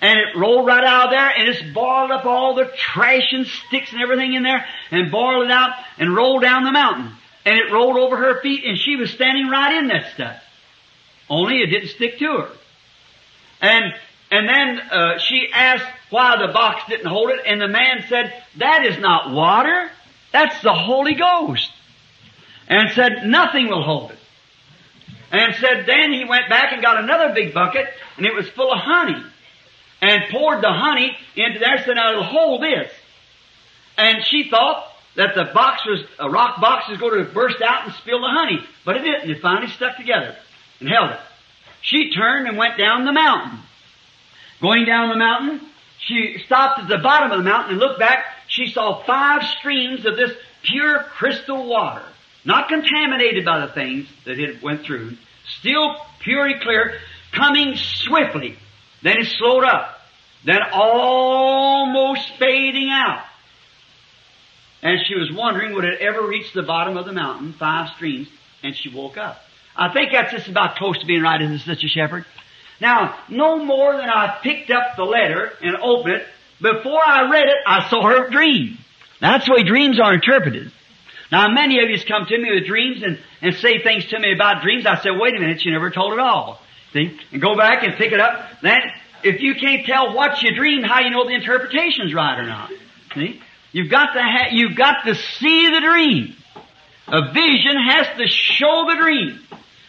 And 0.02 0.20
it 0.20 0.36
rolled 0.36 0.66
right 0.66 0.84
out 0.84 1.06
of 1.06 1.12
there 1.12 1.30
and 1.30 1.48
it's 1.48 1.62
boiled 1.74 2.10
up 2.10 2.26
all 2.26 2.56
the 2.56 2.66
trash 2.76 3.32
and 3.34 3.46
sticks 3.46 3.94
and 3.94 4.02
everything 4.02 4.34
in 4.34 4.42
there 4.42 4.66
and 4.90 5.12
boiled 5.12 5.46
it 5.46 5.52
out 5.52 5.74
and 6.00 6.16
rolled 6.16 6.42
down 6.42 6.64
the 6.64 6.72
mountain. 6.72 7.12
And 7.46 7.56
it 7.56 7.72
rolled 7.72 7.98
over 7.98 8.18
her 8.18 8.42
feet 8.42 8.64
and 8.66 8.78
she 8.80 8.96
was 8.96 9.12
standing 9.12 9.48
right 9.48 9.78
in 9.78 9.90
that 9.90 10.12
stuff. 10.16 10.42
Only 11.30 11.58
it 11.58 11.68
didn't 11.68 11.90
stick 11.90 12.18
to 12.18 12.26
her. 12.26 12.50
And, 13.62 13.94
and 14.32 14.50
then, 14.50 14.80
uh, 14.80 15.20
she 15.20 15.50
asked 15.54 15.86
why 16.10 16.36
the 16.46 16.52
box 16.52 16.82
didn't 16.90 17.06
hold 17.06 17.30
it 17.30 17.40
and 17.46 17.62
the 17.62 17.68
man 17.68 18.04
said, 18.10 18.34
that 18.58 18.84
is 18.86 18.98
not 18.98 19.32
water. 19.32 19.92
That's 20.34 20.60
the 20.64 20.74
Holy 20.74 21.14
Ghost. 21.14 21.72
And 22.68 22.92
said, 22.94 23.28
nothing 23.28 23.68
will 23.68 23.84
hold 23.84 24.12
it. 24.12 24.18
And 25.32 25.54
said, 25.56 25.86
then 25.86 26.12
he 26.12 26.26
went 26.26 26.50
back 26.50 26.74
and 26.74 26.82
got 26.82 27.04
another 27.04 27.34
big 27.36 27.54
bucket 27.54 27.86
and 28.18 28.26
it 28.26 28.34
was 28.34 28.50
full 28.50 28.72
of 28.72 28.80
honey 28.80 29.24
and 30.02 30.24
poured 30.32 30.62
the 30.62 30.72
honey 30.72 31.16
into 31.36 31.60
there, 31.60 31.84
said, 31.86 31.96
now 31.96 32.12
it'll 32.12 32.24
hold 32.24 32.64
this. 32.64 32.92
And 33.98 34.24
she 34.26 34.50
thought 34.50 34.88
that 35.16 35.36
the 35.36 35.46
box 35.54 35.86
was, 35.86 36.04
a 36.20 36.24
uh, 36.24 36.30
rock 36.30 36.60
box 36.60 36.90
was 36.90 36.98
going 36.98 37.24
to 37.24 37.32
burst 37.32 37.62
out 37.62 37.86
and 37.86 37.94
spill 37.96 38.22
the 38.22 38.30
honey. 38.30 38.60
But 38.86 38.98
it 38.98 39.04
didn't. 39.04 39.30
It 39.30 39.42
finally 39.42 39.72
stuck 39.72 39.98
together 39.98 40.36
and 40.80 40.90
held 40.90 41.12
it. 41.12 41.20
She 41.82 42.12
turned 42.12 42.48
and 42.48 42.58
went 42.58 42.78
down 42.78 43.06
the 43.06 43.12
mountain. 43.12 43.60
Going 44.62 44.86
down 44.86 45.10
the 45.10 45.18
mountain, 45.18 45.62
she 46.00 46.42
stopped 46.46 46.80
at 46.80 46.88
the 46.88 47.00
bottom 47.00 47.32
of 47.32 47.38
the 47.38 47.44
mountain 47.44 47.72
and 47.72 47.80
looked 47.80 48.00
back. 48.00 48.26
She 48.48 48.70
saw 48.70 49.04
five 49.04 49.44
streams 49.44 50.06
of 50.06 50.16
this 50.16 50.32
pure 50.64 51.00
crystal 51.00 51.68
water. 51.68 52.04
Not 52.44 52.70
contaminated 52.70 53.46
by 53.46 53.66
the 53.66 53.72
things 53.72 54.08
that 54.26 54.40
it 54.40 54.64
went 54.64 54.84
through. 54.84 55.18
Still 55.60 55.96
pure 56.20 56.48
and 56.48 56.62
clear, 56.62 57.00
coming 57.32 57.76
swiftly 57.76 58.58
then 59.04 59.18
it 59.20 59.28
slowed 59.38 59.64
up. 59.64 59.98
Then 60.46 60.60
almost 60.74 62.28
fading 62.40 62.90
out. 62.92 63.24
and 64.82 65.00
she 65.08 65.16
was 65.16 65.32
wondering 65.32 65.74
would 65.76 65.86
it 65.86 66.00
ever 66.02 66.26
reach 66.28 66.52
the 66.54 66.64
bottom 66.64 66.98
of 66.98 67.06
the 67.06 67.14
mountain, 67.14 67.54
five 67.54 67.90
streams, 67.96 68.28
and 68.64 68.76
she 68.76 68.90
woke 68.90 69.18
up. 69.18 69.38
I 69.76 69.94
think 69.94 70.12
that's 70.12 70.32
just 70.32 70.48
about 70.48 70.76
close 70.76 70.98
to 71.00 71.06
being 71.06 71.22
right, 71.22 71.42
isn't 71.42 71.56
it, 71.56 71.60
Sister 71.60 71.88
Shepherd? 71.88 72.26
Now, 72.80 73.16
no 73.30 73.64
more 73.64 73.96
than 73.96 74.10
I 74.10 74.40
picked 74.42 74.72
up 74.72 74.96
the 74.98 75.04
letter 75.04 75.54
and 75.62 75.78
opened 75.78 76.16
it, 76.16 76.28
before 76.60 77.00
I 77.06 77.30
read 77.30 77.48
it, 77.48 77.58
I 77.66 77.90
saw 77.90 78.08
her 78.08 78.30
dream. 78.30 78.78
That's 79.20 79.46
the 79.46 79.54
way 79.54 79.64
dreams 79.64 80.00
are 80.00 80.14
interpreted. 80.14 80.72
Now, 81.32 81.48
many 81.50 81.82
of 81.82 81.90
you 81.90 81.98
come 82.06 82.26
to 82.26 82.38
me 82.38 82.50
with 82.54 82.66
dreams 82.68 83.04
and, 83.04 83.20
and 83.42 83.56
say 83.56 83.82
things 83.82 84.08
to 84.08 84.20
me 84.20 84.34
about 84.34 84.64
dreams. 84.64 84.86
I 84.86 85.00
said, 85.02 85.12
wait 85.16 85.36
a 85.36 85.40
minute, 85.40 85.64
you 85.64 85.72
never 85.72 85.92
told 85.92 86.14
it 86.14 86.20
all. 86.20 86.60
See? 86.94 87.18
And 87.32 87.42
go 87.42 87.56
back 87.56 87.84
and 87.84 87.96
pick 87.96 88.12
it 88.12 88.20
up. 88.20 88.62
Then, 88.62 88.82
if 89.24 89.42
you 89.42 89.56
can't 89.56 89.86
tell 89.86 90.16
what 90.16 90.42
you 90.42 90.54
dreamed, 90.56 90.86
how 90.86 91.00
you 91.00 91.10
know 91.10 91.26
the 91.26 91.36
interpretation's 91.36 92.14
right 92.14 92.40
or 92.40 92.46
not? 92.46 92.70
See? 93.16 93.42
You've 93.72 93.90
got 93.90 94.14
to 94.14 94.22
ha- 94.22 94.50
you've 94.52 94.76
got 94.76 95.06
to 95.06 95.16
see 95.16 95.70
the 95.70 95.80
dream. 95.80 96.36
A 97.08 97.32
vision 97.32 97.78
has 97.90 98.08
to 98.18 98.28
show 98.28 98.86
the 98.90 98.96
dream. 99.02 99.40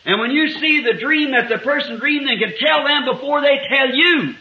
And 0.05 0.21
when 0.21 0.31
you 0.33 0.51
see 0.51 0.83
the 0.83 0.95
dream 0.95 1.33
that 1.33 1.49
the 1.49 1.59
person 1.59 1.99
dreamed 1.99 2.29
and 2.29 2.41
can 2.41 2.53
tell 2.59 2.85
them 2.85 3.05
before 3.05 3.41
they 3.41 3.61
tell 3.69 3.95
you, 3.95 4.35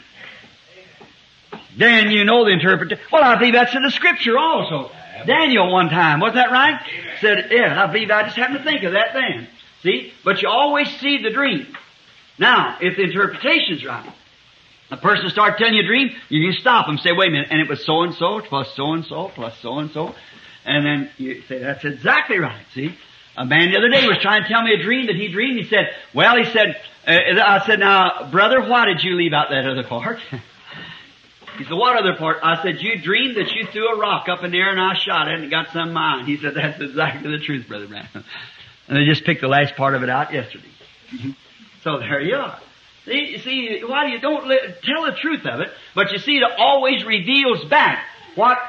then 1.77 2.11
you 2.11 2.23
know 2.23 2.45
the 2.45 2.51
interpretation. 2.51 3.03
Well, 3.11 3.23
I 3.23 3.37
believe 3.37 3.53
that's 3.53 3.75
in 3.75 3.83
the 3.83 3.91
scripture 3.91 4.37
also. 4.37 4.91
Daniel 5.25 5.71
one 5.71 5.89
time, 5.89 6.19
was 6.19 6.33
that 6.33 6.51
right? 6.51 6.79
Said, 7.19 7.49
yeah, 7.51 7.83
I 7.83 7.91
believe 7.91 8.09
I 8.09 8.23
just 8.23 8.35
happened 8.35 8.59
to 8.59 8.63
think 8.63 8.83
of 8.83 8.93
that 8.93 9.13
then. 9.13 9.47
See? 9.83 10.13
But 10.23 10.41
you 10.41 10.49
always 10.49 10.89
see 10.99 11.21
the 11.21 11.29
dream. 11.29 11.67
Now, 12.37 12.77
if 12.81 12.97
the 12.97 13.03
interpretation's 13.03 13.85
right, 13.85 14.11
a 14.91 14.97
person 14.97 15.29
starts 15.29 15.57
telling 15.57 15.73
you 15.73 15.83
a 15.83 15.87
dream, 15.87 16.11
you 16.29 16.51
can 16.51 16.59
stop 16.59 16.85
them, 16.85 16.97
say, 16.97 17.11
wait 17.13 17.29
a 17.29 17.31
minute, 17.31 17.47
and 17.49 17.61
it 17.61 17.69
was 17.69 17.85
so 17.85 18.03
and 18.03 18.13
so 18.13 18.41
plus 18.41 18.73
so 18.75 18.93
and 18.93 19.05
so 19.05 19.29
plus 19.29 19.57
so 19.61 19.79
and 19.79 19.91
so. 19.91 20.13
And 20.65 20.85
then 20.85 21.09
you 21.17 21.41
say, 21.47 21.59
that's 21.59 21.85
exactly 21.85 22.39
right, 22.39 22.65
see? 22.73 22.95
A 23.37 23.45
man 23.45 23.71
the 23.71 23.77
other 23.77 23.89
day 23.89 24.05
was 24.07 24.17
trying 24.21 24.43
to 24.43 24.49
tell 24.49 24.61
me 24.61 24.73
a 24.73 24.83
dream 24.83 25.07
that 25.07 25.15
he 25.15 25.29
dreamed. 25.29 25.57
He 25.57 25.65
said, 25.69 25.95
well, 26.13 26.35
he 26.35 26.45
said, 26.51 26.75
uh, 27.07 27.41
I 27.41 27.65
said, 27.65 27.79
now, 27.79 28.29
brother, 28.29 28.67
why 28.67 28.85
did 28.85 29.03
you 29.03 29.15
leave 29.15 29.31
out 29.33 29.49
that 29.49 29.65
other 29.65 29.83
part? 29.83 30.19
he 31.57 31.63
said, 31.63 31.73
what 31.73 31.97
other 31.97 32.17
part? 32.17 32.39
I 32.43 32.61
said, 32.61 32.81
you 32.81 33.01
dreamed 33.01 33.37
that 33.37 33.51
you 33.51 33.67
threw 33.67 33.87
a 33.87 33.97
rock 33.97 34.27
up 34.27 34.43
in 34.43 34.51
the 34.51 34.57
air 34.57 34.71
and 34.71 34.79
I 34.79 34.93
shot 34.95 35.29
it 35.29 35.39
and 35.39 35.49
got 35.49 35.71
some 35.71 35.93
mine. 35.93 36.25
He 36.25 36.37
said, 36.37 36.55
that's 36.55 36.81
exactly 36.81 37.31
the 37.31 37.43
truth, 37.43 37.67
brother 37.67 37.87
Branham. 37.87 38.25
And 38.87 38.97
they 38.97 39.05
just 39.05 39.23
picked 39.23 39.39
the 39.39 39.47
last 39.47 39.77
part 39.77 39.95
of 39.95 40.03
it 40.03 40.09
out 40.09 40.33
yesterday. 40.33 40.67
So 41.83 41.99
there 41.99 42.21
you 42.21 42.35
are. 42.35 42.59
See, 43.05 43.39
see, 43.39 43.81
why 43.83 44.07
you 44.07 44.19
don't 44.19 44.47
let, 44.47 44.83
tell 44.83 45.05
the 45.05 45.17
truth 45.19 45.45
of 45.45 45.59
it? 45.61 45.69
But 45.95 46.11
you 46.11 46.19
see, 46.19 46.37
it 46.37 46.43
always 46.57 47.03
reveals 47.03 47.65
back 47.65 48.03
what 48.35 48.59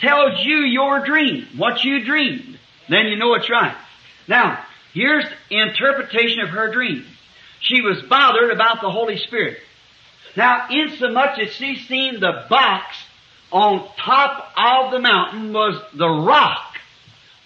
tells 0.00 0.44
you 0.44 0.58
your 0.58 1.04
dream, 1.04 1.46
what 1.56 1.82
you 1.82 2.04
dreamed. 2.04 2.58
Then 2.88 3.06
you 3.06 3.16
know 3.16 3.34
it's 3.34 3.48
right. 3.48 3.76
Now, 4.28 4.62
here's 4.92 5.24
the 5.48 5.58
interpretation 5.58 6.40
of 6.40 6.50
her 6.50 6.70
dream. 6.72 7.06
She 7.60 7.80
was 7.80 8.02
bothered 8.02 8.50
about 8.50 8.82
the 8.82 8.90
Holy 8.90 9.16
Spirit. 9.16 9.58
Now, 10.36 10.68
insomuch 10.70 11.38
as 11.38 11.52
she 11.52 11.76
seen 11.76 12.20
the 12.20 12.44
box 12.50 12.96
on 13.50 13.88
top 13.96 14.52
of 14.56 14.90
the 14.90 14.98
mountain 14.98 15.52
was 15.52 15.80
the 15.94 16.08
rock. 16.08 16.76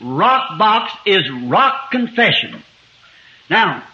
Rock 0.01 0.59
box 0.59 0.93
is 1.05 1.31
rock 1.45 1.91
confession. 1.91 2.63
Now, 3.51 3.85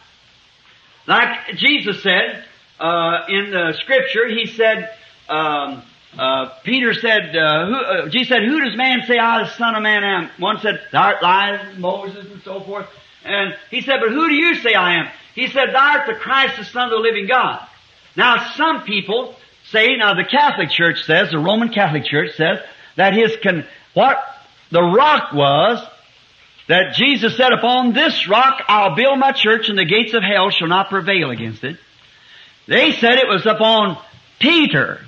like 1.06 1.56
Jesus 1.56 2.02
said 2.02 2.44
uh, 2.78 3.24
in 3.28 3.50
the 3.50 3.74
scripture, 3.80 4.28
he 4.28 4.46
said, 4.46 4.90
um, 5.28 5.82
uh, 6.18 6.50
Peter 6.62 6.92
said, 6.94 7.34
uh, 7.34 7.66
who, 7.66 7.74
uh, 7.74 8.08
Jesus 8.08 8.28
said, 8.28 8.42
who 8.42 8.60
does 8.60 8.76
man 8.76 9.02
say 9.06 9.18
I, 9.18 9.44
the 9.44 9.50
Son 9.50 9.74
of 9.74 9.82
Man, 9.82 10.04
am? 10.04 10.30
One 10.38 10.60
said, 10.60 10.80
thou 10.92 11.02
art 11.02 11.22
Elias, 11.22 11.78
Moses, 11.78 12.30
and 12.30 12.42
so 12.42 12.60
forth. 12.60 12.86
And 13.24 13.54
he 13.70 13.80
said, 13.80 13.96
but 14.00 14.10
who 14.10 14.28
do 14.28 14.34
you 14.34 14.56
say 14.56 14.74
I 14.74 15.00
am? 15.00 15.08
He 15.34 15.48
said, 15.48 15.72
thou 15.72 15.98
art 15.98 16.06
the 16.06 16.14
Christ, 16.14 16.58
the 16.58 16.64
Son 16.64 16.84
of 16.84 16.90
the 16.90 16.96
living 16.96 17.26
God. 17.26 17.66
Now, 18.16 18.52
some 18.56 18.82
people 18.82 19.34
say, 19.70 19.96
now 19.96 20.14
the 20.14 20.24
Catholic 20.24 20.70
Church 20.70 21.04
says, 21.04 21.30
the 21.30 21.38
Roman 21.38 21.70
Catholic 21.70 22.04
Church 22.04 22.36
says, 22.36 22.58
that 22.96 23.14
his 23.14 23.34
con, 23.42 23.64
what 23.94 24.22
the 24.70 24.82
rock 24.82 25.32
was, 25.32 25.82
that 26.68 26.94
Jesus 26.94 27.36
said, 27.36 27.52
upon 27.52 27.92
this 27.92 28.28
rock 28.28 28.62
I'll 28.68 28.94
build 28.94 29.18
my 29.18 29.32
church 29.32 29.68
and 29.68 29.78
the 29.78 29.84
gates 29.84 30.14
of 30.14 30.22
hell 30.22 30.50
shall 30.50 30.68
not 30.68 30.90
prevail 30.90 31.30
against 31.30 31.64
it. 31.64 31.76
They 32.66 32.92
said 32.92 33.14
it 33.14 33.28
was 33.28 33.44
upon 33.46 33.98
Peter. 34.38 35.00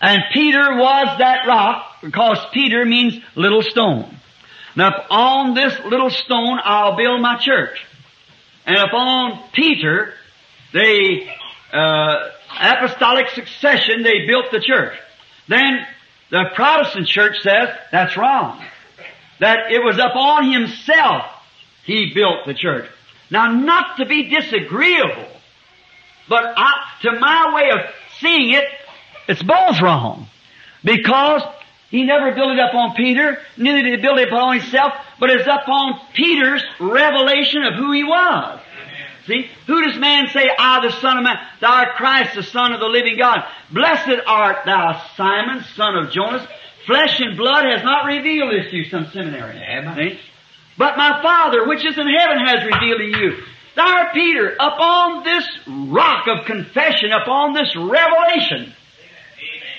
And 0.00 0.22
Peter 0.32 0.76
was 0.76 1.18
that 1.18 1.46
rock 1.46 1.96
because 2.02 2.38
Peter 2.52 2.84
means 2.84 3.18
little 3.34 3.62
stone. 3.62 4.14
Now 4.74 4.90
on 5.10 5.54
this 5.54 5.78
little 5.84 6.10
stone 6.10 6.58
I'll 6.62 6.96
build 6.96 7.20
my 7.20 7.38
church. 7.38 7.84
And 8.66 8.78
upon 8.78 9.44
Peter, 9.52 10.12
the 10.72 11.26
uh, 11.72 12.28
apostolic 12.60 13.28
succession, 13.30 14.02
they 14.02 14.26
built 14.26 14.46
the 14.50 14.60
church. 14.60 14.98
Then 15.48 15.86
the 16.30 16.44
Protestant 16.54 17.06
church 17.06 17.36
says 17.42 17.68
that's 17.92 18.16
wrong. 18.16 18.64
That 19.40 19.70
it 19.70 19.82
was 19.82 19.98
upon 19.98 20.50
himself 20.50 21.24
he 21.84 22.12
built 22.14 22.46
the 22.46 22.54
church. 22.54 22.88
Now 23.30 23.52
not 23.52 23.98
to 23.98 24.06
be 24.06 24.28
disagreeable, 24.28 25.28
but 26.28 26.44
I, 26.56 26.72
to 27.02 27.18
my 27.18 27.54
way 27.54 27.70
of 27.70 27.80
seeing 28.18 28.50
it, 28.50 28.64
it's 29.28 29.42
both 29.42 29.80
wrong. 29.80 30.26
Because 30.84 31.42
he 31.90 32.04
never 32.04 32.32
built 32.32 32.52
it 32.52 32.58
upon 32.58 32.94
Peter, 32.94 33.38
neither 33.56 33.82
did 33.82 33.98
he 33.98 34.02
build 34.02 34.18
it 34.18 34.28
upon 34.28 34.58
himself, 34.58 34.92
but 35.18 35.30
it's 35.30 35.46
upon 35.46 36.00
Peter's 36.14 36.64
revelation 36.80 37.62
of 37.64 37.74
who 37.74 37.92
he 37.92 38.04
was. 38.04 38.60
See, 39.26 39.50
who 39.66 39.82
does 39.82 39.98
man 39.98 40.28
say, 40.28 40.48
I, 40.56 40.86
the 40.86 40.92
Son 41.00 41.18
of 41.18 41.24
Man, 41.24 41.36
thou 41.60 41.72
art 41.72 41.96
Christ, 41.96 42.36
the 42.36 42.44
Son 42.44 42.72
of 42.72 42.80
the 42.80 42.86
living 42.86 43.18
God? 43.18 43.44
Blessed 43.72 44.20
art 44.24 44.58
thou, 44.64 45.02
Simon, 45.16 45.64
son 45.74 45.96
of 45.96 46.12
Jonas. 46.12 46.46
Flesh 46.86 47.20
and 47.20 47.36
blood 47.36 47.64
has 47.66 47.82
not 47.82 48.06
revealed 48.06 48.52
this 48.52 48.70
to 48.70 48.76
you, 48.76 48.84
some 48.84 49.08
seminary. 49.12 49.58
See? 49.96 50.20
But 50.78 50.96
my 50.96 51.20
Father, 51.22 51.66
which 51.66 51.84
is 51.84 51.98
in 51.98 52.06
heaven, 52.06 52.38
has 52.46 52.64
revealed 52.64 52.98
to 52.98 53.18
you. 53.18 53.42
Thou 53.74 54.10
Peter, 54.14 54.54
upon 54.58 55.24
this 55.24 55.44
rock 55.66 56.26
of 56.28 56.46
confession, 56.46 57.12
upon 57.12 57.54
this 57.54 57.74
revelation, 57.76 58.72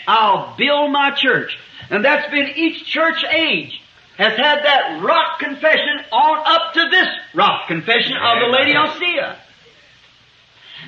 I'll 0.08 0.56
build 0.58 0.92
my 0.92 1.12
church. 1.12 1.58
And 1.90 2.04
that's 2.04 2.30
been 2.30 2.50
each 2.56 2.86
church 2.86 3.24
age 3.24 3.82
has 4.18 4.36
had 4.36 4.64
that 4.64 5.02
rock 5.04 5.40
confession 5.40 6.00
on 6.12 6.44
up 6.46 6.74
to 6.74 6.90
this 6.90 7.08
rock 7.34 7.68
confession 7.68 8.14
of 8.18 8.40
the 8.40 8.48
Laodicea. 8.48 9.38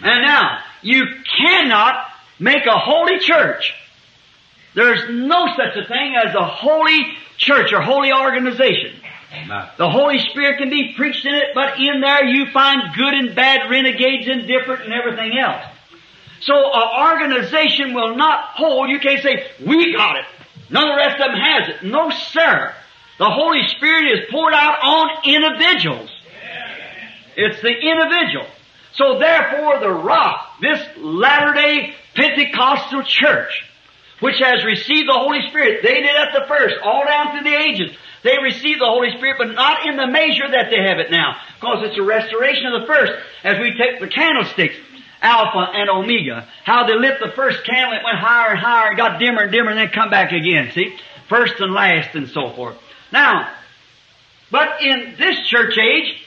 And 0.03 0.25
now, 0.25 0.59
you 0.81 1.03
cannot 1.37 2.07
make 2.39 2.65
a 2.65 2.77
holy 2.77 3.19
church. 3.19 3.73
There's 4.79 5.09
no 5.09 5.45
such 5.57 5.75
a 5.75 5.85
thing 5.89 6.15
as 6.15 6.33
a 6.33 6.45
holy 6.45 7.01
church 7.37 7.73
or 7.73 7.81
holy 7.81 8.13
organization. 8.13 8.95
The 9.77 9.89
Holy 9.89 10.19
Spirit 10.19 10.57
can 10.57 10.69
be 10.69 10.93
preached 10.95 11.25
in 11.25 11.35
it, 11.35 11.47
but 11.53 11.77
in 11.77 11.99
there 11.99 12.23
you 12.23 12.49
find 12.53 12.95
good 12.95 13.13
and 13.13 13.35
bad, 13.35 13.69
renegades, 13.69 14.29
indifferent, 14.29 14.85
and 14.85 14.93
everything 14.93 15.37
else. 15.37 15.65
So 16.39 16.53
an 16.55 17.11
organization 17.11 17.93
will 17.93 18.15
not 18.15 18.39
hold, 18.55 18.89
you 18.89 19.01
can't 19.01 19.21
say, 19.21 19.51
we 19.59 19.93
got 19.93 20.15
it. 20.15 20.25
None 20.69 20.87
of 20.87 20.95
the 20.95 20.97
rest 20.97 21.15
of 21.19 21.31
them 21.31 21.41
has 21.41 21.69
it. 21.75 21.83
No, 21.83 22.09
sir. 22.09 22.73
The 23.17 23.29
Holy 23.29 23.67
Spirit 23.67 24.17
is 24.17 24.29
poured 24.31 24.53
out 24.53 24.79
on 24.81 25.09
individuals. 25.25 26.09
It's 27.35 27.61
the 27.61 27.75
individual. 27.75 28.47
So 28.93 29.19
therefore 29.19 29.81
the 29.81 29.91
rock, 29.91 30.57
this 30.61 30.79
Latter-day 30.95 31.95
Pentecostal 32.15 33.03
church, 33.03 33.65
which 34.19 34.39
has 34.39 34.63
received 34.65 35.07
the 35.07 35.13
Holy 35.13 35.41
Spirit, 35.49 35.81
they 35.83 36.01
did 36.01 36.15
at 36.15 36.33
the 36.33 36.45
first, 36.47 36.75
all 36.83 37.05
down 37.05 37.31
through 37.31 37.49
the 37.49 37.57
ages. 37.57 37.95
They 38.23 38.37
received 38.41 38.81
the 38.81 38.85
Holy 38.85 39.11
Spirit, 39.17 39.37
but 39.37 39.53
not 39.53 39.87
in 39.87 39.95
the 39.95 40.07
measure 40.07 40.49
that 40.51 40.69
they 40.69 40.81
have 40.83 40.99
it 40.99 41.09
now, 41.09 41.37
because 41.59 41.87
it's 41.87 41.97
a 41.97 42.03
restoration 42.03 42.65
of 42.67 42.81
the 42.81 42.87
first. 42.87 43.13
As 43.43 43.59
we 43.59 43.77
take 43.77 43.99
the 44.01 44.07
candlesticks, 44.07 44.75
Alpha 45.21 45.71
and 45.73 45.89
Omega, 45.89 46.47
how 46.63 46.85
they 46.85 46.95
lit 46.95 47.19
the 47.19 47.31
first 47.31 47.63
candle, 47.65 47.97
it 47.97 48.03
went 48.03 48.17
higher 48.17 48.51
and 48.51 48.59
higher, 48.59 48.89
and 48.89 48.97
got 48.97 49.19
dimmer 49.19 49.43
and 49.43 49.51
dimmer, 49.51 49.69
and 49.69 49.79
then 49.79 49.89
come 49.89 50.09
back 50.09 50.31
again, 50.31 50.71
see? 50.73 50.95
First 51.27 51.59
and 51.59 51.73
last 51.73 52.15
and 52.15 52.27
so 52.29 52.49
forth. 52.51 52.77
Now, 53.11 53.49
but 54.51 54.81
in 54.81 55.15
this 55.17 55.39
church 55.47 55.77
age, 55.77 56.25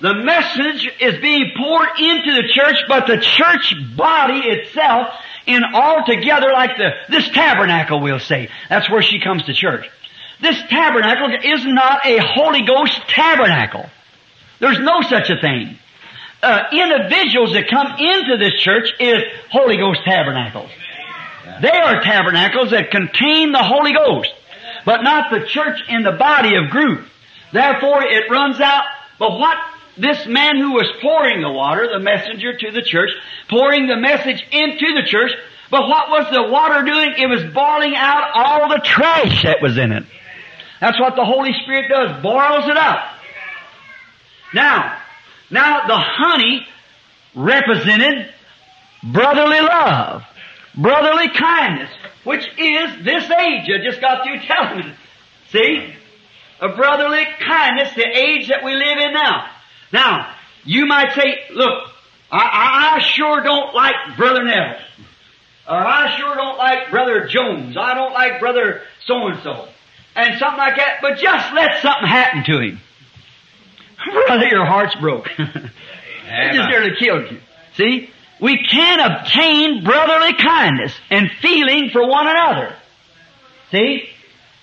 the 0.00 0.14
message 0.14 0.90
is 1.00 1.20
being 1.20 1.52
poured 1.56 1.88
into 1.98 2.32
the 2.32 2.48
church, 2.54 2.76
but 2.88 3.06
the 3.06 3.18
church 3.18 3.74
body 3.96 4.40
itself 4.40 5.12
in 5.54 5.62
all 5.74 6.04
together 6.06 6.50
like 6.52 6.76
the, 6.76 6.90
this 7.08 7.28
tabernacle 7.30 8.00
we'll 8.00 8.18
say. 8.18 8.48
That's 8.68 8.90
where 8.90 9.02
she 9.02 9.20
comes 9.20 9.44
to 9.44 9.54
church. 9.54 9.88
This 10.40 10.56
tabernacle 10.68 11.28
is 11.44 11.64
not 11.66 12.06
a 12.06 12.18
Holy 12.18 12.62
Ghost 12.62 12.98
tabernacle. 13.08 13.86
There's 14.58 14.78
no 14.78 15.02
such 15.02 15.28
a 15.30 15.40
thing. 15.40 15.78
Uh, 16.42 16.62
individuals 16.72 17.52
that 17.52 17.68
come 17.68 17.98
into 17.98 18.38
this 18.38 18.54
church 18.60 18.88
is 18.98 19.22
Holy 19.50 19.76
Ghost 19.76 20.00
tabernacles. 20.04 20.70
They 21.60 21.70
are 21.70 22.00
tabernacles 22.00 22.70
that 22.70 22.90
contain 22.90 23.52
the 23.52 23.62
Holy 23.62 23.92
Ghost. 23.92 24.32
but 24.84 25.02
not 25.02 25.30
the 25.30 25.46
church 25.46 25.78
in 25.88 26.02
the 26.02 26.12
body 26.12 26.56
of 26.56 26.70
group. 26.70 27.06
Therefore 27.52 28.02
it 28.02 28.30
runs 28.30 28.60
out. 28.60 28.84
But 29.18 29.38
what 29.38 29.58
this 30.00 30.26
man 30.26 30.56
who 30.56 30.72
was 30.72 30.90
pouring 31.00 31.42
the 31.42 31.50
water, 31.50 31.88
the 31.92 32.00
messenger 32.00 32.56
to 32.56 32.70
the 32.72 32.82
church, 32.82 33.10
pouring 33.48 33.86
the 33.86 33.96
message 33.96 34.44
into 34.50 34.94
the 34.94 35.06
church, 35.06 35.32
but 35.70 35.88
what 35.88 36.10
was 36.10 36.26
the 36.32 36.42
water 36.50 36.82
doing? 36.84 37.14
It 37.16 37.26
was 37.26 37.44
boiling 37.54 37.94
out 37.94 38.30
all 38.34 38.68
the 38.68 38.80
trash 38.84 39.44
that 39.44 39.62
was 39.62 39.78
in 39.78 39.92
it. 39.92 40.04
That's 40.80 40.98
what 40.98 41.14
the 41.14 41.24
Holy 41.24 41.52
Spirit 41.62 41.88
does, 41.88 42.22
boils 42.22 42.68
it 42.68 42.76
up. 42.76 43.00
Now, 44.52 44.98
now 45.50 45.86
the 45.86 45.96
honey 45.96 46.66
represented 47.34 48.32
brotherly 49.02 49.60
love, 49.60 50.22
brotherly 50.76 51.28
kindness, 51.28 51.90
which 52.24 52.44
is 52.58 53.04
this 53.04 53.24
age. 53.30 53.68
I 53.70 53.84
just 53.84 54.00
got 54.00 54.24
through 54.24 54.40
telling 54.46 54.84
you. 54.84 54.92
See? 55.50 55.94
A 56.60 56.68
brotherly 56.74 57.24
kindness, 57.46 57.94
the 57.94 58.06
age 58.06 58.48
that 58.48 58.64
we 58.64 58.74
live 58.74 58.98
in 58.98 59.14
now. 59.14 59.48
Now, 59.92 60.34
you 60.64 60.86
might 60.86 61.14
say, 61.14 61.40
look, 61.52 61.90
I, 62.30 62.96
I 62.96 63.00
sure 63.00 63.42
don't 63.42 63.74
like 63.74 64.16
Brother 64.16 64.44
Neville. 64.44 64.80
Or 65.68 65.76
uh, 65.76 65.84
I 65.84 66.16
sure 66.18 66.34
don't 66.34 66.58
like 66.58 66.90
Brother 66.90 67.26
Jones. 67.28 67.76
I 67.76 67.94
don't 67.94 68.12
like 68.12 68.40
Brother 68.40 68.82
so-and-so. 69.06 69.68
And 70.16 70.38
something 70.38 70.58
like 70.58 70.76
that. 70.76 70.98
But 71.00 71.18
just 71.18 71.54
let 71.54 71.80
something 71.82 72.08
happen 72.08 72.44
to 72.44 72.60
him. 72.60 72.80
Brother, 74.26 74.46
your 74.46 74.66
heart's 74.66 74.94
broke. 74.96 75.28
it 75.38 75.38
just 76.54 76.68
nearly 76.68 76.96
killed 76.98 77.30
you. 77.30 77.40
See? 77.74 78.10
We 78.40 78.64
can 78.68 79.00
obtain 79.00 79.84
brotherly 79.84 80.32
kindness 80.34 80.92
and 81.10 81.30
feeling 81.42 81.90
for 81.92 82.08
one 82.08 82.26
another. 82.26 82.74
See? 83.70 84.08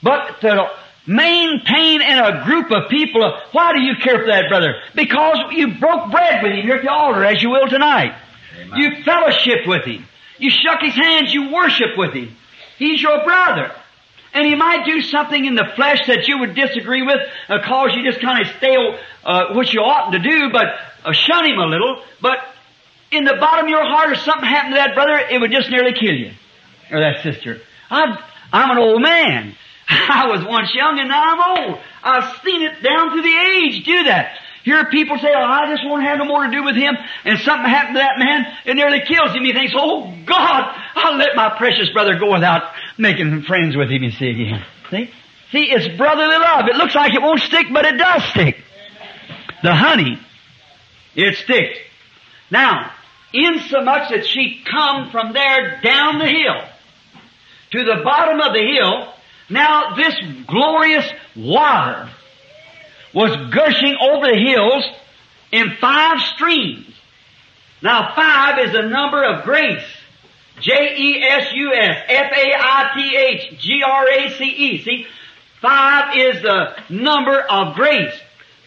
But 0.02 0.42
to 0.42 0.70
maintain 1.08 2.02
in 2.02 2.20
a 2.20 2.44
group 2.46 2.70
of 2.72 2.90
people, 2.90 3.40
why 3.54 3.74
do 3.74 3.82
you 3.82 3.96
care 3.96 4.20
for 4.20 4.28
that 4.28 4.50
brother? 4.50 4.76
Because 4.94 5.38
you 5.52 5.80
broke 5.80 6.12
bread 6.12 6.44
with 6.44 6.52
him 6.52 6.64
here 6.64 6.76
at 6.76 6.84
the 6.84 6.92
altar 6.92 7.24
as 7.24 7.42
you 7.42 7.50
will 7.50 7.68
tonight. 7.68 8.14
Amen. 8.60 8.78
You 8.78 9.04
fellowship 9.04 9.66
with 9.66 9.86
him. 9.86 10.06
You 10.38 10.52
shook 10.52 10.82
his 10.82 10.94
hands, 10.94 11.34
you 11.34 11.52
worship 11.52 11.98
with 11.98 12.14
him. 12.14 12.36
He's 12.78 13.02
your 13.02 13.24
brother. 13.24 13.72
And 14.34 14.46
he 14.46 14.56
might 14.56 14.86
do 14.86 15.02
something 15.02 15.46
in 15.46 15.56
the 15.56 15.66
flesh 15.76 16.06
that 16.08 16.28
you 16.28 16.40
would 16.40 16.54
disagree 16.54 17.02
with, 17.02 17.20
uh, 17.50 17.60
cause 17.66 17.96
you 17.96 18.04
just 18.04 18.22
kind 18.22 18.46
of 18.46 18.54
stay, 18.58 18.76
uh, 19.24 19.54
which 19.54 19.74
you 19.74 19.82
oughtn't 19.82 20.22
to 20.22 20.30
do, 20.30 20.52
but 20.52 20.66
uh, 21.06 21.14
shun 21.14 21.46
him 21.46 21.58
a 21.58 21.66
little. 21.66 22.04
But 22.22 22.40
in 23.12 23.24
the 23.24 23.36
bottom 23.40 23.66
of 23.66 23.70
your 23.70 23.84
heart, 23.84 24.12
if 24.12 24.20
something 24.20 24.48
happened 24.48 24.74
to 24.74 24.78
that 24.78 24.94
brother, 24.94 25.18
it 25.18 25.40
would 25.40 25.52
just 25.52 25.70
nearly 25.72 25.94
kill 25.94 26.14
you. 26.14 26.34
Or 26.92 27.00
that 27.00 27.24
sister. 27.24 27.62
I'm, 27.90 28.18
I'm 28.52 28.72
an 28.72 28.78
old 28.78 29.02
man. 29.02 29.56
I 29.90 30.28
was 30.28 30.46
once 30.46 30.74
young 30.74 31.00
and 31.00 31.10
now 31.10 31.24
I'm 31.24 31.70
old. 31.70 31.80
I've 32.04 32.42
seen 32.44 32.62
it 32.62 32.84
down 32.84 33.12
through 33.12 33.22
the 33.22 33.38
age 33.38 33.86
do 33.86 34.04
that. 34.04 34.38
Hear 34.64 34.86
people 34.90 35.18
say, 35.18 35.30
oh, 35.34 35.40
I 35.40 35.74
just 35.74 35.86
won't 35.86 36.04
have 36.04 36.18
no 36.18 36.26
more 36.26 36.44
to 36.44 36.52
do 36.52 36.62
with 36.62 36.76
him, 36.76 36.94
and 37.24 37.40
something 37.40 37.70
happened 37.70 37.96
to 37.96 38.00
that 38.00 38.20
man, 38.20 38.54
it 38.66 38.74
nearly 38.74 39.00
kills 39.00 39.32
him. 39.32 39.46
He 39.46 39.54
thinks, 39.54 39.72
oh 39.74 40.14
God, 40.26 40.76
I'll 40.94 41.16
let 41.16 41.38
my 41.38 41.58
precious 41.58 41.90
brother 41.92 42.20
go 42.20 42.34
without 42.34 42.64
making 42.98 43.44
friends 43.44 43.78
with 43.78 43.90
him, 43.90 44.04
you 44.04 44.12
see 44.12 44.28
again. 44.28 44.66
See? 44.92 45.10
See, 45.54 45.72
it's 45.72 45.88
brotherly 45.98 46.36
love. 46.36 46.66
It 46.68 46.76
looks 46.76 46.96
like 46.96 47.14
it 47.14 47.22
won't 47.22 47.40
stick, 47.40 47.68
but 47.72 47.86
it 47.86 47.98
does 47.98 48.24
stick. 48.26 48.58
The 49.64 49.74
honey, 49.74 50.20
it 51.16 51.36
sticks. 51.38 51.80
Now, 52.52 52.92
insomuch 53.34 54.10
that 54.10 54.26
she 54.26 54.64
come 54.70 55.12
from 55.12 55.32
there 55.32 55.80
down 55.82 56.20
the 56.20 56.26
hill 56.26 56.62
to 57.72 57.84
the 57.86 58.02
bottom 58.04 58.42
of 58.42 58.54
the 58.54 58.62
hill, 58.62 59.14
now 59.50 59.96
this 59.96 60.16
glorious 60.48 61.06
water 61.36 62.10
was 63.14 63.54
gushing 63.54 63.96
over 64.02 64.28
the 64.28 64.38
hills 64.38 64.86
in 65.52 65.78
five 65.80 66.20
streams. 66.36 66.94
Now 67.82 68.14
five 68.16 68.60
is 68.68 68.76
a 68.76 68.90
number 68.90 69.24
of 69.24 69.44
grace. 69.44 69.84
J-E-S-U-S, 70.60 71.98
F-A-I-T-H, 72.08 73.60
G-R-A-C-E. 73.60 74.84
See? 74.84 75.06
Five 75.62 76.18
is 76.18 76.42
the 76.42 76.76
number 76.90 77.40
of 77.40 77.76
grace. 77.76 78.14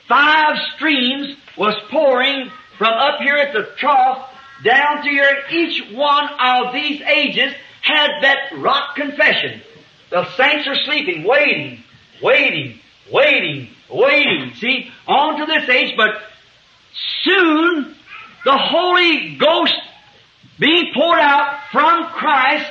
Five 0.08 0.56
streams 0.76 1.36
was 1.56 1.74
pouring 1.90 2.50
from 2.78 2.94
up 2.94 3.20
here 3.20 3.36
at 3.36 3.52
the 3.52 3.68
trough 3.76 4.28
down 4.64 5.02
to 5.02 5.08
here. 5.08 5.44
Each 5.50 5.82
one 5.92 6.28
of 6.38 6.72
these 6.72 7.00
ages 7.02 7.52
had 7.82 8.08
that 8.22 8.58
rock 8.58 8.96
confession. 8.96 9.62
The 10.10 10.28
saints 10.36 10.66
are 10.66 10.74
sleeping, 10.74 11.24
waiting, 11.24 11.82
waiting, 12.22 12.78
waiting, 13.10 13.68
waiting. 13.88 14.54
See, 14.56 14.90
on 15.06 15.38
to 15.38 15.46
this 15.46 15.68
age, 15.68 15.94
but 15.96 16.20
soon 17.22 17.94
the 18.44 18.56
Holy 18.56 19.36
Ghost 19.36 19.74
being 20.58 20.92
poured 20.94 21.20
out 21.20 21.60
from 21.70 22.06
Christ 22.06 22.70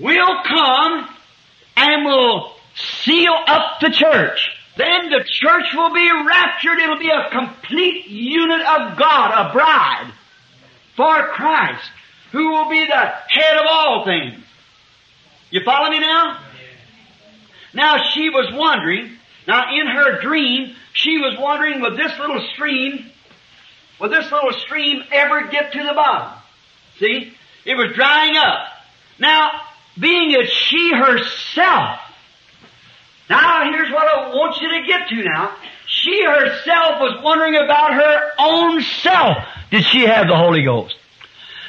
will 0.00 0.42
come 0.46 1.08
and 1.76 2.04
will 2.04 2.54
seal 2.74 3.34
up 3.46 3.80
the 3.80 3.90
church. 3.90 4.50
Then 4.76 5.10
the 5.10 5.24
church 5.26 5.66
will 5.74 5.92
be 5.92 6.10
raptured. 6.10 6.78
It'll 6.78 6.98
be 6.98 7.10
a 7.10 7.30
complete 7.30 8.08
unit 8.08 8.60
of 8.60 8.98
God, 8.98 9.50
a 9.50 9.52
bride 9.52 10.12
for 10.96 11.28
Christ, 11.28 11.90
who 12.30 12.50
will 12.50 12.70
be 12.70 12.86
the 12.86 12.94
head 12.94 13.56
of 13.56 13.66
all 13.68 14.04
things. 14.04 14.42
You 15.50 15.60
follow 15.64 15.90
me 15.90 16.00
now? 16.00 16.41
Now 17.74 18.02
she 18.12 18.28
was 18.28 18.52
wondering, 18.54 19.10
now 19.46 19.74
in 19.74 19.86
her 19.86 20.20
dream, 20.20 20.74
she 20.92 21.18
was 21.18 21.36
wondering, 21.38 21.80
would 21.80 21.96
this 21.96 22.18
little 22.18 22.46
stream, 22.52 23.06
would 24.00 24.10
this 24.10 24.30
little 24.30 24.52
stream 24.52 25.02
ever 25.10 25.48
get 25.48 25.72
to 25.72 25.82
the 25.82 25.92
bottom? 25.94 26.38
See? 26.98 27.32
It 27.64 27.74
was 27.74 27.94
drying 27.94 28.36
up. 28.36 28.68
Now, 29.18 29.50
being 29.98 30.34
as 30.34 30.48
she 30.50 30.92
herself, 30.92 32.00
now 33.30 33.70
here's 33.72 33.90
what 33.90 34.06
I 34.06 34.28
want 34.28 34.60
you 34.60 34.68
to 34.80 34.86
get 34.86 35.08
to 35.08 35.22
now. 35.22 35.54
She 35.86 36.24
herself 36.24 37.00
was 37.00 37.20
wondering 37.22 37.56
about 37.56 37.94
her 37.94 38.30
own 38.38 38.82
self. 38.82 39.38
Did 39.70 39.84
she 39.84 40.00
have 40.00 40.26
the 40.26 40.36
Holy 40.36 40.64
Ghost? 40.64 40.96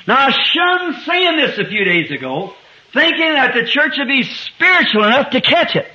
Now, 0.07 0.27
I 0.27 0.31
shunned 0.31 0.95
saying 1.05 1.37
this 1.37 1.57
a 1.57 1.65
few 1.65 1.83
days 1.85 2.11
ago, 2.11 2.53
thinking 2.91 3.33
that 3.33 3.53
the 3.53 3.65
church 3.65 3.93
would 3.97 4.07
be 4.07 4.23
spiritual 4.23 5.05
enough 5.05 5.29
to 5.31 5.41
catch 5.41 5.75
it. 5.75 5.87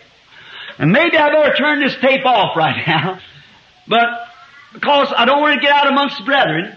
And 0.78 0.92
maybe 0.92 1.16
I 1.16 1.30
better 1.30 1.54
turn 1.56 1.80
this 1.80 1.96
tape 2.00 2.24
off 2.24 2.56
right 2.56 2.82
now. 2.86 3.20
But, 3.86 4.06
because 4.72 5.12
I 5.16 5.24
don't 5.24 5.40
want 5.40 5.60
to 5.60 5.60
get 5.60 5.74
out 5.74 5.88
amongst 5.88 6.18
the 6.18 6.24
brethren. 6.24 6.76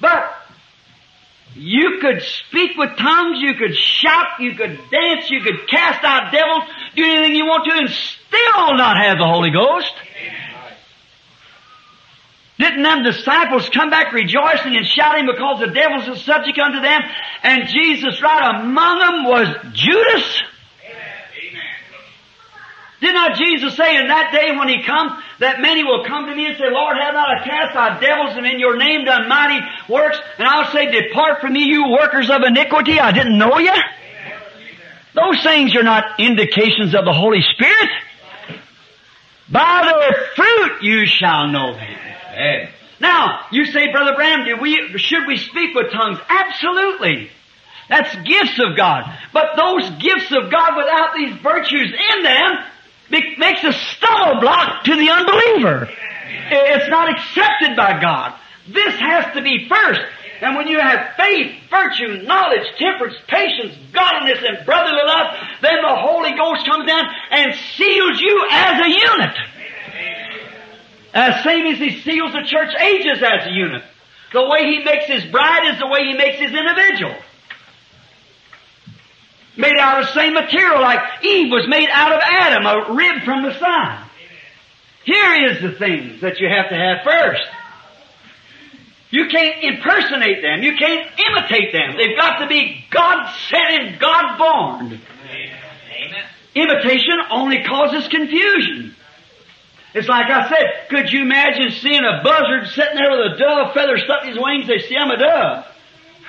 But, 0.00 0.32
you 1.54 1.98
could 2.00 2.22
speak 2.22 2.78
with 2.78 2.96
tongues, 2.96 3.40
you 3.40 3.54
could 3.54 3.76
shout, 3.76 4.40
you 4.40 4.54
could 4.54 4.78
dance, 4.90 5.30
you 5.30 5.40
could 5.42 5.68
cast 5.68 6.02
out 6.02 6.32
devils, 6.32 6.64
do 6.96 7.04
anything 7.04 7.36
you 7.36 7.44
want 7.44 7.64
to, 7.68 7.76
and 7.76 7.90
still 7.90 8.76
not 8.76 8.96
have 8.96 9.18
the 9.18 9.26
Holy 9.26 9.50
Ghost. 9.50 9.92
Didn't 12.58 12.82
them 12.82 13.02
disciples 13.02 13.68
come 13.68 13.90
back 13.90 14.12
rejoicing 14.12 14.76
and 14.76 14.86
shouting 14.86 15.26
because 15.26 15.60
the 15.60 15.72
devils 15.74 16.08
are 16.08 16.16
subject 16.16 16.58
unto 16.58 16.80
them, 16.80 17.02
and 17.42 17.68
Jesus 17.68 18.22
right 18.22 18.60
among 18.60 18.98
them 18.98 19.24
was 19.24 19.48
Judas? 19.72 20.42
Did 23.02 23.14
not 23.14 23.36
Jesus 23.36 23.76
say 23.76 23.96
in 23.96 24.06
that 24.06 24.30
day 24.30 24.56
when 24.56 24.68
He 24.68 24.84
comes 24.84 25.20
that 25.40 25.60
many 25.60 25.82
will 25.82 26.04
come 26.06 26.26
to 26.26 26.34
me 26.36 26.46
and 26.46 26.56
say, 26.56 26.70
Lord, 26.70 26.96
have 26.96 27.14
not 27.14 27.28
I 27.28 27.44
cast 27.44 27.74
out 27.74 28.00
devils 28.00 28.36
and 28.36 28.46
in 28.46 28.60
your 28.60 28.76
name 28.76 29.04
done 29.04 29.28
mighty 29.28 29.58
works? 29.88 30.18
And 30.38 30.46
I'll 30.46 30.70
say, 30.70 30.88
depart 30.88 31.40
from 31.40 31.52
me, 31.52 31.64
you 31.64 31.90
workers 31.90 32.30
of 32.30 32.42
iniquity. 32.46 33.00
I 33.00 33.10
didn't 33.10 33.36
know 33.36 33.58
you. 33.58 33.74
Those 35.14 35.42
things 35.42 35.74
are 35.74 35.82
not 35.82 36.20
indications 36.20 36.94
of 36.94 37.04
the 37.04 37.12
Holy 37.12 37.42
Spirit. 37.42 37.90
By 39.50 39.82
their 39.82 40.26
fruit 40.36 40.82
you 40.82 41.04
shall 41.04 41.48
know 41.48 41.74
them. 41.74 41.96
Amen. 42.34 42.68
Now, 43.00 43.46
you 43.50 43.64
say, 43.64 43.90
Brother 43.90 44.14
Branham, 44.14 44.46
do 44.46 44.62
we, 44.62 44.96
should 44.98 45.26
we 45.26 45.38
speak 45.38 45.74
with 45.74 45.90
tongues? 45.90 46.20
Absolutely. 46.28 47.30
That's 47.88 48.14
gifts 48.22 48.60
of 48.60 48.76
God. 48.76 49.12
But 49.32 49.56
those 49.56 49.90
gifts 50.00 50.30
of 50.30 50.52
God 50.52 50.76
without 50.76 51.16
these 51.16 51.34
virtues 51.42 51.92
in 51.92 52.22
them 52.22 52.64
makes 53.38 53.62
a 53.64 53.72
stumble 53.72 54.40
block 54.40 54.84
to 54.84 54.96
the 54.96 55.10
unbeliever. 55.10 55.88
It's 56.50 56.88
not 56.88 57.10
accepted 57.10 57.76
by 57.76 58.00
God. 58.00 58.34
This 58.68 58.94
has 58.94 59.34
to 59.34 59.42
be 59.42 59.68
first. 59.68 60.00
And 60.40 60.56
when 60.56 60.66
you 60.66 60.80
have 60.80 61.14
faith, 61.16 61.54
virtue, 61.70 62.22
knowledge, 62.26 62.66
temperance, 62.76 63.16
patience, 63.28 63.76
godliness, 63.92 64.42
and 64.42 64.66
brotherly 64.66 65.02
love, 65.06 65.36
then 65.62 65.76
the 65.82 65.94
Holy 65.94 66.32
Ghost 66.36 66.66
comes 66.66 66.86
down 66.86 67.04
and 67.30 67.54
seals 67.76 68.20
you 68.20 68.46
as 68.50 68.80
a 68.80 68.90
unit. 68.90 69.36
As 71.14 71.44
same 71.44 71.66
as 71.66 71.78
He 71.78 72.00
seals 72.00 72.32
the 72.32 72.42
church 72.44 72.74
ages 72.80 73.22
as 73.22 73.46
a 73.46 73.50
unit. 73.50 73.84
The 74.32 74.48
way 74.48 74.64
He 74.64 74.82
makes 74.82 75.06
His 75.06 75.24
bride 75.30 75.72
is 75.72 75.78
the 75.78 75.86
way 75.86 76.06
He 76.10 76.16
makes 76.16 76.38
His 76.38 76.52
individual. 76.52 77.14
Made 79.56 79.78
out 79.78 80.00
of 80.00 80.06
the 80.06 80.12
same 80.14 80.34
material 80.34 80.80
like 80.80 81.24
Eve 81.24 81.50
was 81.50 81.68
made 81.68 81.88
out 81.90 82.12
of 82.12 82.20
Adam, 82.24 82.64
a 82.64 82.94
rib 82.94 83.22
from 83.24 83.42
the 83.42 83.58
side. 83.58 84.08
Here 85.04 85.50
is 85.50 85.62
the 85.62 85.72
things 85.72 86.20
that 86.20 86.38
you 86.38 86.48
have 86.48 86.70
to 86.70 86.76
have 86.76 87.04
first. 87.04 87.42
You 89.10 89.28
can't 89.28 89.62
impersonate 89.62 90.40
them. 90.40 90.62
You 90.62 90.74
can't 90.76 91.06
imitate 91.20 91.72
them. 91.72 91.96
They've 91.98 92.16
got 92.16 92.38
to 92.38 92.46
be 92.46 92.82
God 92.90 93.30
sent 93.50 93.68
and 93.68 94.00
God 94.00 94.38
born. 94.38 95.00
Imitation 96.54 97.18
only 97.30 97.62
causes 97.62 98.08
confusion. 98.08 98.94
It's 99.94 100.08
like 100.08 100.30
I 100.30 100.48
said, 100.48 100.88
could 100.88 101.12
you 101.12 101.22
imagine 101.22 101.72
seeing 101.72 102.00
a 102.02 102.22
buzzard 102.24 102.68
sitting 102.68 102.94
there 102.94 103.10
with 103.10 103.34
a 103.34 103.38
dove 103.38 103.74
feather 103.74 103.98
stuck 103.98 104.22
in 104.22 104.30
his 104.30 104.38
wings? 104.38 104.66
They 104.66 104.78
see 104.78 104.96
I'm 104.96 105.10
a 105.10 105.18
dove. 105.18 105.66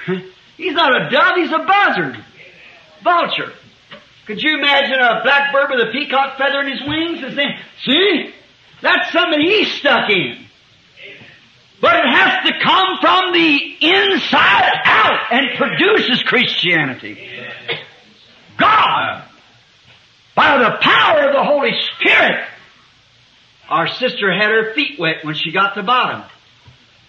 he's 0.58 0.74
not 0.74 0.92
a 0.94 1.10
dove, 1.10 1.38
he's 1.38 1.52
a 1.52 1.60
buzzard. 1.60 2.26
Vulture. 3.04 3.52
Could 4.26 4.42
you 4.42 4.58
imagine 4.58 5.00
a 5.00 5.22
blackbird 5.24 5.70
with 5.70 5.90
a 5.90 5.92
peacock 5.92 6.38
feather 6.38 6.62
in 6.62 6.72
his 6.72 6.82
wings 6.88 7.24
and 7.24 7.36
saying, 7.36 7.58
see? 7.84 8.34
That's 8.82 9.12
something 9.12 9.40
he's 9.40 9.72
stuck 9.74 10.10
in. 10.10 10.46
But 11.82 11.98
it 11.98 12.06
has 12.06 12.48
to 12.48 12.60
come 12.64 12.98
from 13.02 13.34
the 13.34 13.76
inside 13.82 14.72
out 14.86 15.20
and 15.32 15.58
produces 15.58 16.24
Christianity. 16.24 17.30
God, 18.58 19.24
by 20.36 20.58
the 20.58 20.78
power 20.80 21.28
of 21.28 21.34
the 21.34 21.44
Holy 21.44 21.72
Spirit, 21.96 22.48
our 23.68 23.88
sister 23.88 24.32
had 24.32 24.50
her 24.50 24.74
feet 24.74 24.98
wet 24.98 25.26
when 25.26 25.36
she 25.36 25.52
got 25.52 25.74
to 25.76 25.84
bottom. 25.84 26.24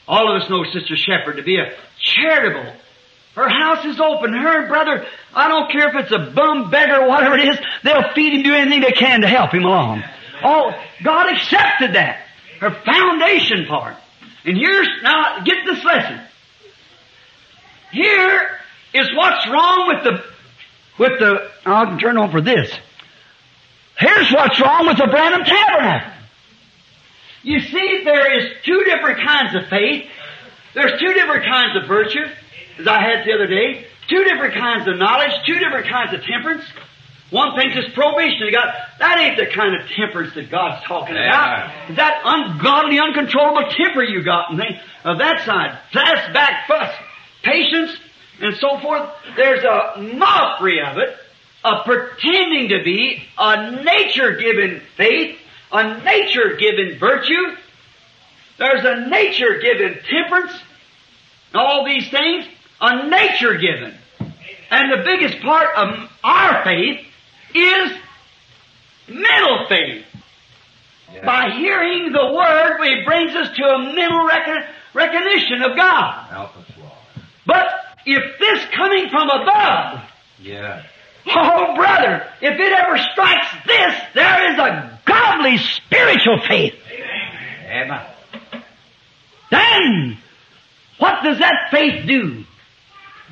All 0.08 0.34
of 0.34 0.42
us 0.42 0.50
know 0.50 0.64
Sister 0.64 0.96
Shepherd 0.96 1.36
to 1.36 1.42
be 1.42 1.56
a 1.56 1.72
charitable. 1.98 2.72
Her 3.34 3.48
house 3.48 3.84
is 3.84 4.00
open. 4.00 4.32
Her 4.32 4.68
brother, 4.68 5.06
I 5.34 5.48
don't 5.48 5.70
care 5.70 5.88
if 5.88 6.04
it's 6.04 6.12
a 6.12 6.32
bum 6.32 6.70
beggar 6.70 7.02
or 7.02 7.08
whatever 7.08 7.36
it 7.36 7.48
is, 7.48 7.58
they'll 7.82 8.12
feed 8.14 8.34
him, 8.34 8.42
do 8.42 8.54
anything 8.54 8.80
they 8.80 8.92
can 8.92 9.22
to 9.22 9.28
help 9.28 9.52
him 9.52 9.64
along. 9.64 10.04
Oh, 10.44 10.72
God 11.02 11.32
accepted 11.34 11.94
that. 11.94 12.20
Her 12.60 12.70
foundation 12.70 13.66
part. 13.66 13.96
And 14.44 14.56
here's, 14.56 14.88
now 15.02 15.42
get 15.42 15.56
this 15.66 15.82
lesson. 15.84 16.20
Here 17.90 18.58
is 18.92 19.08
what's 19.16 19.48
wrong 19.48 19.88
with 19.88 20.04
the, 20.04 20.24
with 20.98 21.18
the, 21.18 21.50
I'll 21.66 21.98
turn 21.98 22.18
over 22.18 22.40
this. 22.40 22.72
Here's 23.98 24.30
what's 24.32 24.60
wrong 24.60 24.86
with 24.86 24.98
the 24.98 25.06
Branham 25.06 25.44
Tabernacle. 25.44 26.12
You 27.42 27.60
see, 27.60 28.02
there 28.04 28.38
is 28.38 28.52
two 28.64 28.84
different 28.84 29.20
kinds 29.26 29.54
of 29.54 29.68
faith. 29.68 30.08
There's 30.74 30.98
two 31.00 31.12
different 31.12 31.44
kinds 31.44 31.76
of 31.76 31.88
virtue, 31.88 32.24
as 32.78 32.86
I 32.86 33.00
had 33.00 33.24
the 33.26 33.32
other 33.32 33.46
day. 33.46 33.86
Two 34.08 34.24
different 34.24 34.54
kinds 34.54 34.86
of 34.88 34.98
knowledge, 34.98 35.32
two 35.46 35.58
different 35.58 35.86
kinds 35.88 36.12
of 36.12 36.22
temperance. 36.24 36.64
One 37.30 37.56
thinks 37.56 37.74
it's 37.76 37.92
probation. 37.94 38.46
You 38.46 38.52
got 38.52 38.74
that 38.98 39.18
ain't 39.18 39.36
the 39.36 39.46
kind 39.46 39.74
of 39.80 39.88
temperance 39.88 40.34
that 40.34 40.50
God's 40.50 40.84
talking 40.84 41.16
about. 41.16 41.96
That 41.96 42.20
ungodly, 42.24 43.00
uncontrollable 43.00 43.70
temper 43.70 44.02
you 44.04 44.22
got 44.22 44.50
and 44.50 44.60
things 44.60 44.78
of 45.04 45.18
that 45.18 45.44
side. 45.44 45.78
Fast 45.92 46.32
back 46.34 46.68
fuss, 46.68 46.94
patience, 47.42 47.96
and 48.40 48.54
so 48.56 48.78
forth. 48.78 49.08
There's 49.36 49.64
a 49.64 50.14
mockery 50.16 50.80
of 50.80 50.98
it, 50.98 51.16
of 51.64 51.84
pretending 51.86 52.68
to 52.68 52.84
be 52.84 53.24
a 53.38 53.82
nature-given 53.82 54.82
faith, 54.96 55.38
a 55.72 56.04
nature-given 56.04 56.98
virtue. 56.98 57.56
There's 58.58 58.84
a 58.84 59.08
nature-given 59.08 60.00
temperance, 60.08 60.52
all 61.54 61.84
these 61.84 62.08
things, 62.10 62.46
a 62.80 63.08
nature-given. 63.08 63.94
And 64.70 64.92
the 64.92 65.02
biggest 65.04 65.40
part 65.42 65.68
of 65.76 66.10
our 66.24 66.64
faith 66.64 67.06
is 67.54 67.92
mental 69.08 69.66
faith. 69.68 70.04
Yeah. 71.12 71.24
By 71.24 71.50
hearing 71.56 72.12
the 72.12 72.32
Word, 72.32 72.80
it 72.82 73.04
brings 73.06 73.34
us 73.36 73.54
to 73.56 73.62
a 73.62 73.78
mental 73.94 74.24
recon- 74.24 74.64
recognition 74.94 75.62
of 75.62 75.76
God. 75.76 76.50
But 77.46 77.66
if 78.06 78.38
this 78.38 78.64
coming 78.74 79.08
from 79.10 79.28
above, 79.30 80.00
Yeah. 80.40 80.82
oh 81.26 81.74
brother, 81.76 82.26
if 82.40 82.58
it 82.58 82.72
ever 82.72 82.98
strikes 83.12 83.46
this, 83.66 83.94
there 84.14 84.52
is 84.52 84.58
a 84.58 84.98
godly 85.04 85.58
spiritual 85.58 86.40
faith. 86.48 86.74
Amen. 87.68 88.00
Then, 89.50 90.18
what 90.98 91.22
does 91.22 91.38
that 91.38 91.68
faith 91.70 92.06
do? 92.06 92.44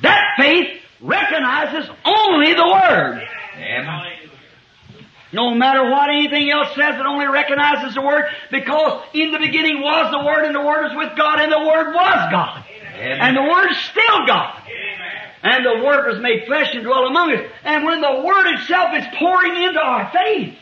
That 0.03 0.33
faith 0.37 0.79
recognizes 1.01 1.89
only 2.05 2.53
the 2.53 2.65
Word. 2.67 3.27
Amen. 3.57 4.09
No 5.33 5.55
matter 5.55 5.89
what 5.89 6.09
anything 6.11 6.51
else 6.51 6.69
says, 6.75 6.99
it 6.99 7.05
only 7.07 7.25
recognizes 7.25 7.95
the 7.95 8.01
Word 8.01 8.25
because 8.51 9.01
in 9.13 9.31
the 9.31 9.39
beginning 9.39 9.81
was 9.81 10.11
the 10.11 10.23
Word 10.23 10.45
and 10.45 10.53
the 10.53 10.61
Word 10.61 10.83
was 10.83 10.95
with 10.95 11.17
God 11.17 11.39
and 11.39 11.51
the 11.51 11.57
Word 11.59 11.93
was 11.93 12.31
God. 12.31 12.63
Amen. 12.95 13.17
And 13.19 13.35
the 13.35 13.41
Word 13.41 13.71
is 13.71 13.77
still 13.77 14.27
God. 14.27 14.61
Amen. 14.67 15.31
And 15.41 15.65
the 15.65 15.83
Word 15.83 16.07
was 16.11 16.19
made 16.21 16.45
flesh 16.45 16.69
and 16.75 16.83
dwelt 16.83 17.07
among 17.09 17.31
us. 17.33 17.41
And 17.63 17.83
when 17.83 17.99
the 18.01 18.21
Word 18.23 18.45
itself 18.53 18.91
is 18.95 19.05
pouring 19.17 19.63
into 19.63 19.79
our 19.79 20.11
faith, 20.11 20.53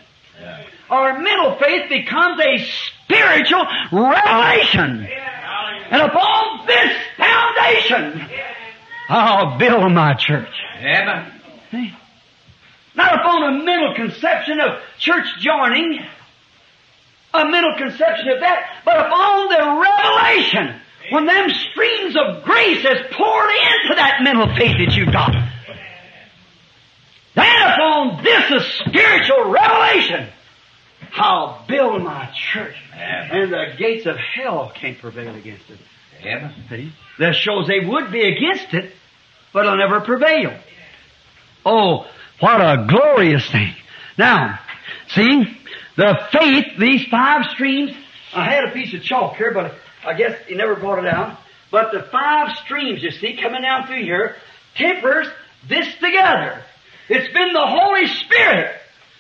Yeah. 0.42 0.64
our 0.90 1.20
mental 1.20 1.56
faith 1.58 1.90
becomes 1.90 2.40
a 2.40 2.66
spiritual 3.04 3.68
revelation. 3.92 5.06
And 5.92 6.02
upon 6.02 6.66
this 6.66 6.96
foundation, 7.18 8.26
I'll 9.12 9.58
build 9.58 9.92
my 9.92 10.14
church. 10.14 10.48
Amen. 10.78 11.32
See? 11.70 11.94
Not 12.96 13.14
upon 13.20 13.44
a 13.44 13.64
mental 13.64 13.94
conception 13.94 14.62
of 14.62 14.80
church 15.00 15.26
joining, 15.40 16.00
a 17.34 17.46
mental 17.46 17.76
conception 17.78 18.30
of 18.30 18.40
that, 18.40 18.64
but 18.86 18.98
upon 19.06 19.50
the 19.50 19.82
revelation 19.82 20.82
when 21.12 21.26
them 21.26 21.50
streams 21.50 22.16
of 22.16 22.44
grace 22.44 22.84
has 22.84 23.00
poured 23.12 23.50
into 23.50 23.96
that 23.96 24.20
mental 24.24 24.48
faith 24.56 24.78
that 24.78 24.96
you've 24.96 25.12
got. 25.12 25.34
Then 27.36 27.62
upon 27.64 28.24
this 28.24 28.62
is 28.62 28.74
spiritual 28.86 29.52
revelation, 29.52 30.30
I'll 31.18 31.66
build 31.68 32.02
my 32.02 32.30
church, 32.54 32.76
and 32.94 33.52
the 33.52 33.74
gates 33.78 34.06
of 34.06 34.16
hell 34.16 34.72
can't 34.74 34.98
prevail 35.00 35.36
against 35.36 35.70
it. 35.70 35.80
Amen. 36.22 36.54
See? 36.70 36.94
That 37.20 37.36
shows 37.36 37.68
they 37.68 37.86
would 37.86 38.10
be 38.12 38.22
against 38.22 38.74
it, 38.74 38.94
but 39.54 39.66
it'll 39.66 39.78
never 39.78 40.02
prevail. 40.02 40.58
Oh, 41.66 42.08
what 42.40 42.60
a 42.60 42.86
glorious 42.88 43.50
thing. 43.52 43.74
Now, 44.18 44.60
see, 45.10 45.58
the 45.96 46.20
faith, 46.32 46.78
these 46.80 47.06
five 47.08 47.46
streams, 47.52 47.92
I 48.34 48.46
had 48.46 48.66
a 48.66 48.72
piece 48.72 48.94
of 48.94 49.04
chalk 49.04 49.36
here, 49.36 49.54
but 49.54 49.76
I 50.06 50.14
guess 50.14 50.40
he 50.48 50.56
never 50.56 50.76
brought 50.76 51.00
it 51.00 51.14
out. 51.14 51.38
But 51.70 51.92
the 51.92 52.04
five 52.04 52.58
streams, 52.64 53.04
you 53.04 53.12
see, 53.12 53.38
coming 53.38 53.62
down 53.62 53.88
through 53.88 54.04
here, 54.04 54.36
tempers 54.76 55.28
this 55.68 55.88
together. 55.96 56.64
It's 57.10 57.34
been 57.34 57.54
the 57.54 57.66
Holy 57.66 58.08
Spirit 58.08 58.76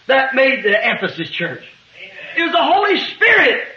that 0.07 0.34
made 0.34 0.63
the 0.63 0.75
Ephesus 0.75 1.29
church. 1.29 1.63
It 2.38 2.41
was 2.41 2.51
the 2.51 2.63
Holy 2.63 2.97
Spirit 2.99 3.67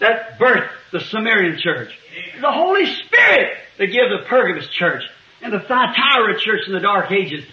that 0.00 0.38
birthed 0.38 0.70
the 0.92 1.00
Sumerian 1.00 1.58
church. 1.58 1.92
The 2.40 2.52
Holy 2.52 2.86
Spirit 2.86 3.56
that 3.78 3.86
gave 3.86 4.08
the 4.10 4.24
Pergamus 4.26 4.68
church 4.68 5.02
and 5.44 5.52
the 5.52 5.60
Thyatira 5.60 6.40
church 6.40 6.62
in 6.66 6.72
the 6.72 6.80
Dark 6.80 7.12
Ages. 7.12 7.44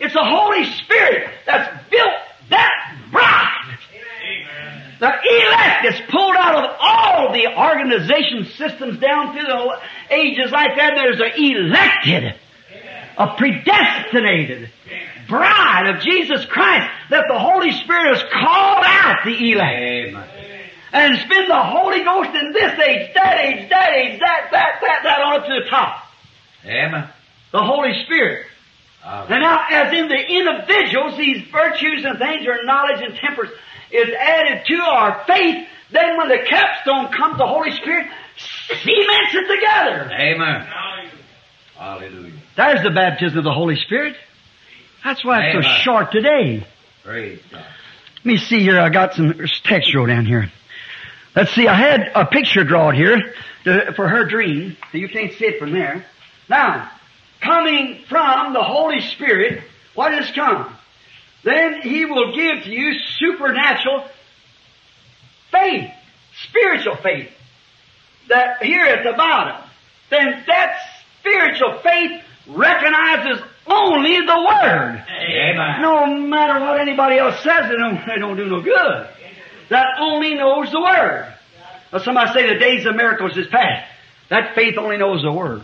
It's 0.00 0.14
the 0.14 0.24
Holy 0.24 0.64
Spirit 0.64 1.28
that's 1.44 1.90
built 1.90 2.14
that 2.48 2.96
bride. 3.12 3.78
The 4.98 5.06
elect 5.06 5.84
is 5.94 6.00
pulled 6.08 6.36
out 6.36 6.64
of 6.64 6.76
all 6.80 7.32
the 7.32 7.46
organization 7.46 8.46
systems 8.56 8.98
down 8.98 9.34
through 9.34 9.44
the 9.44 9.80
ages 10.10 10.50
like 10.50 10.76
that. 10.76 10.94
There's 10.96 11.20
an 11.20 11.32
elected, 11.36 12.34
a 13.18 13.36
predestinated 13.36 14.70
bride 15.28 15.94
of 15.94 16.02
Jesus 16.02 16.46
Christ 16.46 16.90
that 17.10 17.26
the 17.28 17.38
Holy 17.38 17.72
Spirit 17.72 18.16
has 18.16 18.24
called 18.32 18.84
out 18.86 19.18
the 19.26 19.52
elect. 19.52 19.82
Amen. 19.82 20.24
And 20.92 21.14
it's 21.14 21.28
been 21.28 21.48
the 21.48 21.62
Holy 21.62 22.04
Ghost 22.04 22.30
in 22.30 22.52
this 22.52 22.72
age, 22.78 23.12
that 23.14 23.44
age, 23.44 23.68
that 23.68 23.92
age, 23.92 24.20
that, 24.20 24.48
that, 24.52 24.78
that, 24.80 25.00
that, 25.02 25.20
on 25.20 25.40
up 25.40 25.46
to 25.46 25.60
the 25.62 25.68
top. 25.68 26.04
Amen. 26.64 27.10
The 27.54 27.62
Holy 27.62 27.94
Spirit. 28.04 28.46
And 29.04 29.40
now, 29.40 29.64
as 29.70 29.92
in 29.92 30.08
the 30.08 30.18
individuals, 30.18 31.16
these 31.16 31.46
virtues 31.52 32.04
and 32.04 32.18
things, 32.18 32.48
or 32.48 32.64
knowledge 32.64 33.00
and 33.00 33.14
temperance, 33.14 33.52
is 33.92 34.08
added 34.18 34.66
to 34.66 34.74
our 34.82 35.22
faith, 35.24 35.68
then 35.92 36.16
when 36.18 36.30
the 36.30 36.38
capstone 36.48 37.12
comes, 37.12 37.38
the 37.38 37.46
Holy 37.46 37.70
Spirit 37.70 38.08
cements 38.36 39.34
it 39.34 39.46
together. 39.54 40.10
Amen. 40.12 40.66
Hallelujah. 41.76 42.32
There's 42.56 42.82
the 42.82 42.90
baptism 42.90 43.38
of 43.38 43.44
the 43.44 43.52
Holy 43.52 43.76
Spirit. 43.76 44.16
That's 45.04 45.24
why 45.24 45.50
it's 45.50 45.64
so 45.64 45.72
short 45.82 46.10
today. 46.10 46.66
Praise 47.04 47.40
God. 47.52 47.64
Let 48.16 48.26
me 48.26 48.36
see 48.36 48.60
here. 48.60 48.80
I 48.80 48.88
got 48.88 49.14
some 49.14 49.32
text 49.62 49.94
wrote 49.94 50.06
down 50.06 50.26
here. 50.26 50.50
Let's 51.36 51.54
see. 51.54 51.68
I 51.68 51.74
had 51.74 52.10
a 52.16 52.26
picture 52.26 52.64
drawn 52.64 52.96
here 52.96 53.32
to, 53.62 53.92
for 53.94 54.08
her 54.08 54.24
dream. 54.24 54.76
So 54.90 54.98
you 54.98 55.08
can't 55.08 55.32
see 55.34 55.44
it 55.44 55.60
from 55.60 55.72
there. 55.72 56.04
Now, 56.48 56.90
coming 57.44 58.00
from 58.08 58.52
the 58.52 58.62
Holy 58.62 59.00
Spirit, 59.00 59.62
what 59.94 60.12
has 60.12 60.30
come? 60.32 60.74
then 61.44 61.82
He 61.82 62.06
will 62.06 62.34
give 62.34 62.64
to 62.64 62.70
you 62.70 62.94
supernatural 63.18 64.06
faith, 65.52 65.90
spiritual 66.48 66.96
faith. 66.96 67.30
That 68.28 68.62
here 68.62 68.86
at 68.86 69.04
the 69.04 69.12
bottom, 69.12 69.62
then 70.10 70.42
that 70.46 70.76
spiritual 71.20 71.80
faith 71.82 72.22
recognizes 72.48 73.44
only 73.66 74.20
the 74.20 74.46
Word. 74.48 75.04
Amen. 75.06 75.82
No 75.82 76.06
matter 76.06 76.60
what 76.60 76.80
anybody 76.80 77.18
else 77.18 77.42
says, 77.42 77.68
they 77.68 77.76
don't, 77.76 78.00
they 78.06 78.18
don't 78.18 78.36
do 78.36 78.46
no 78.46 78.62
good. 78.62 79.08
That 79.68 79.86
only 80.00 80.34
knows 80.34 80.70
the 80.72 80.80
Word. 80.80 81.32
Well, 81.92 82.02
somebody 82.02 82.32
say 82.32 82.52
the 82.52 82.58
days 82.58 82.86
of 82.86 82.96
miracles 82.96 83.36
is 83.36 83.46
past. 83.48 83.86
That 84.30 84.54
faith 84.54 84.78
only 84.78 84.96
knows 84.96 85.22
the 85.22 85.32
Word. 85.32 85.62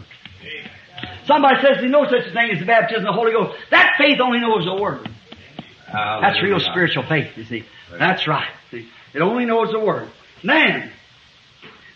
Somebody 1.31 1.62
says 1.62 1.76
there's 1.78 1.93
no 1.93 2.05
such 2.11 2.33
thing 2.33 2.51
as 2.51 2.59
the 2.59 2.66
baptism 2.66 3.07
of 3.07 3.14
the 3.14 3.20
Holy 3.20 3.31
Ghost. 3.31 3.57
That 3.70 3.95
faith 3.97 4.18
only 4.20 4.41
knows 4.41 4.64
the 4.64 4.74
Word. 4.74 5.09
That's 5.93 6.43
real 6.43 6.59
spiritual 6.59 7.05
faith, 7.05 7.37
you 7.37 7.45
see. 7.45 7.64
That's 7.97 8.26
right. 8.26 8.51
See, 8.72 8.89
it 9.14 9.22
only 9.22 9.45
knows 9.45 9.70
the 9.70 9.78
Word. 9.78 10.09
Then, 10.43 10.91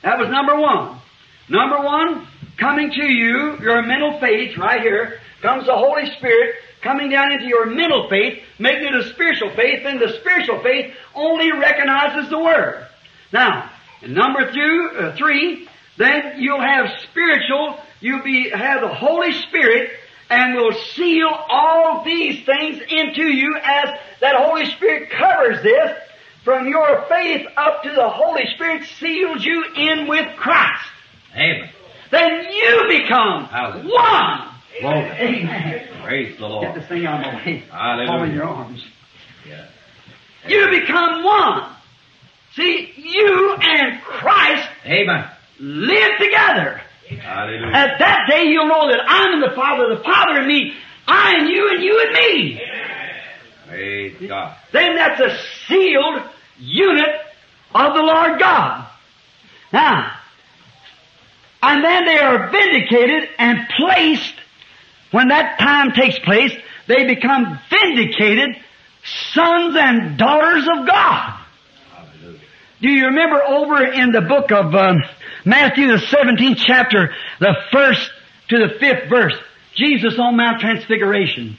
that 0.02 0.20
was 0.20 0.28
number 0.28 0.54
one. 0.54 1.00
Number 1.48 1.78
one, 1.84 2.28
coming 2.58 2.92
to 2.92 3.04
you, 3.04 3.58
your 3.60 3.82
mental 3.82 4.20
faith, 4.20 4.56
right 4.56 4.80
here, 4.80 5.18
comes 5.42 5.66
the 5.66 5.74
Holy 5.74 6.06
Spirit 6.16 6.54
coming 6.80 7.10
down 7.10 7.32
into 7.32 7.46
your 7.46 7.66
mental 7.66 8.08
faith, 8.08 8.40
making 8.60 8.84
it 8.84 8.94
a 8.94 9.08
spiritual 9.14 9.50
faith, 9.56 9.84
and 9.84 10.00
the 10.00 10.10
spiritual 10.20 10.62
faith 10.62 10.94
only 11.12 11.50
recognizes 11.50 12.30
the 12.30 12.38
Word. 12.38 12.86
Now, 13.32 13.68
in 14.00 14.14
number 14.14 14.52
two, 14.52 14.90
uh, 14.96 15.16
three, 15.16 15.66
then 15.96 16.34
you'll 16.38 16.60
have 16.60 16.86
spiritual, 17.10 17.80
you'll 18.04 18.22
be, 18.22 18.50
have 18.50 18.82
the 18.82 18.94
Holy 18.94 19.32
Spirit 19.32 19.90
and 20.28 20.54
will 20.54 20.72
seal 20.72 21.28
all 21.28 22.04
these 22.04 22.44
things 22.44 22.80
into 22.88 23.24
you 23.24 23.56
as 23.56 23.88
that 24.20 24.36
Holy 24.36 24.66
Spirit 24.66 25.10
covers 25.10 25.62
this 25.62 25.96
from 26.44 26.68
your 26.68 27.06
faith 27.08 27.46
up 27.56 27.82
to 27.82 27.90
the 27.90 28.08
Holy 28.08 28.44
Spirit 28.54 28.86
seals 29.00 29.42
you 29.42 29.64
in 29.74 30.06
with 30.06 30.36
Christ. 30.36 30.84
Amen. 31.34 31.70
Then 32.10 32.44
you 32.52 32.84
become 32.88 33.46
Hallelujah. 33.46 33.94
one. 33.94 34.48
Glory. 34.80 35.10
Amen. 35.10 35.88
Praise 36.02 36.36
the 36.36 36.46
Lord. 36.46 36.66
Get 36.66 36.74
this 36.74 36.88
thing 36.88 37.06
out 37.06 37.26
of 37.26 37.32
my 37.32 37.46
way. 37.46 37.64
Hallelujah. 37.70 38.06
Fall 38.08 38.22
in 38.24 38.34
your 38.34 38.44
arms. 38.44 38.84
Yeah. 39.48 39.66
You 40.46 40.80
become 40.80 41.24
one. 41.24 41.70
See, 42.54 42.92
you 42.96 43.56
and 43.58 44.02
Christ 44.02 44.68
Amen. 44.84 45.24
live 45.58 46.18
together. 46.18 46.82
Hallelujah. 47.08 47.72
At 47.72 47.98
that 47.98 48.26
day, 48.28 48.44
you'll 48.44 48.68
know 48.68 48.88
that 48.90 49.00
I'm 49.06 49.34
in 49.34 49.40
the 49.40 49.54
Father, 49.54 49.94
the 49.94 50.02
Father 50.02 50.40
in 50.40 50.48
me, 50.48 50.74
I 51.06 51.36
in 51.38 51.48
you, 51.48 51.70
and 51.70 51.82
you 51.82 52.00
in 52.06 52.12
me. 52.12 52.60
Praise 53.68 54.28
God. 54.28 54.56
Then 54.72 54.96
that's 54.96 55.20
a 55.20 55.36
sealed 55.66 56.22
unit 56.58 57.10
of 57.74 57.94
the 57.94 58.02
Lord 58.02 58.38
God. 58.38 58.86
Now, 59.72 60.16
and 61.62 61.84
then 61.84 62.04
they 62.04 62.18
are 62.18 62.50
vindicated 62.50 63.28
and 63.38 63.68
placed, 63.76 64.34
when 65.10 65.28
that 65.28 65.58
time 65.58 65.92
takes 65.92 66.18
place, 66.18 66.52
they 66.86 67.04
become 67.06 67.58
vindicated 67.70 68.56
sons 69.32 69.76
and 69.78 70.16
daughters 70.18 70.66
of 70.68 70.86
God. 70.86 71.40
Hallelujah. 71.90 72.40
Do 72.80 72.88
you 72.90 73.06
remember 73.06 73.42
over 73.42 73.82
in 73.84 74.12
the 74.12 74.20
book 74.20 74.52
of 74.52 74.74
um, 74.74 75.02
Matthew, 75.44 75.88
the 75.88 75.98
17th 75.98 76.56
chapter, 76.56 77.12
the 77.38 77.54
first 77.70 78.10
to 78.48 78.58
the 78.58 78.78
fifth 78.78 79.08
verse, 79.08 79.34
Jesus 79.74 80.18
on 80.18 80.36
Mount 80.36 80.60
Transfiguration. 80.60 81.58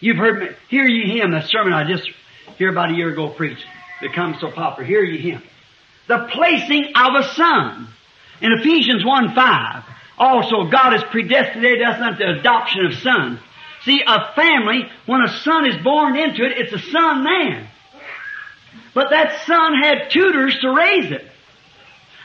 You've 0.00 0.18
heard 0.18 0.40
me, 0.40 0.48
hear 0.68 0.86
ye 0.86 1.18
him, 1.18 1.32
the 1.32 1.42
sermon 1.42 1.72
I 1.72 1.84
just 1.90 2.08
here 2.56 2.70
about 2.70 2.90
a 2.90 2.94
year 2.94 3.10
ago 3.10 3.28
preached. 3.28 3.64
Become 4.00 4.36
so 4.40 4.50
popular. 4.50 4.86
Hear 4.86 5.02
ye 5.02 5.18
him. 5.18 5.42
The 6.08 6.28
placing 6.30 6.92
of 6.94 7.14
a 7.14 7.34
son. 7.34 7.88
In 8.40 8.52
Ephesians 8.52 9.04
1 9.04 9.34
5, 9.34 9.84
also 10.18 10.64
God 10.64 10.92
has 10.92 11.02
predestinated 11.04 11.82
us 11.82 12.00
unto 12.00 12.18
the 12.18 12.38
adoption 12.40 12.86
of 12.86 12.94
sons. 12.94 13.40
See, 13.84 14.02
a 14.06 14.32
family, 14.34 14.88
when 15.06 15.22
a 15.22 15.28
son 15.40 15.66
is 15.66 15.82
born 15.82 16.16
into 16.16 16.44
it, 16.44 16.58
it's 16.58 16.72
a 16.72 16.90
son 16.90 17.24
man. 17.24 17.68
But 18.92 19.10
that 19.10 19.44
son 19.46 19.74
had 19.82 20.10
tutors 20.10 20.58
to 20.60 20.70
raise 20.70 21.10
it. 21.10 21.24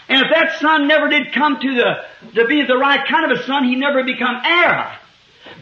And 0.09 0.25
if 0.25 0.27
that 0.33 0.59
son 0.59 0.87
never 0.87 1.07
did 1.07 1.31
come 1.33 1.59
to 1.61 1.75
the, 1.75 2.33
to 2.33 2.47
be 2.47 2.65
the 2.65 2.77
right 2.77 3.07
kind 3.07 3.31
of 3.31 3.39
a 3.39 3.43
son, 3.43 3.63
he 3.63 3.75
never 3.75 4.03
become 4.03 4.41
heir. 4.43 4.97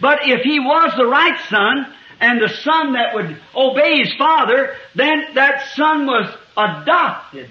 But 0.01 0.19
if 0.23 0.41
he 0.41 0.59
was 0.59 0.93
the 0.97 1.05
right 1.05 1.39
son, 1.49 1.93
and 2.19 2.41
the 2.41 2.49
son 2.49 2.93
that 2.93 3.13
would 3.13 3.37
obey 3.55 3.99
his 4.03 4.13
father, 4.15 4.75
then 4.95 5.35
that 5.35 5.67
son 5.75 6.05
was 6.05 6.35
adopted 6.55 7.49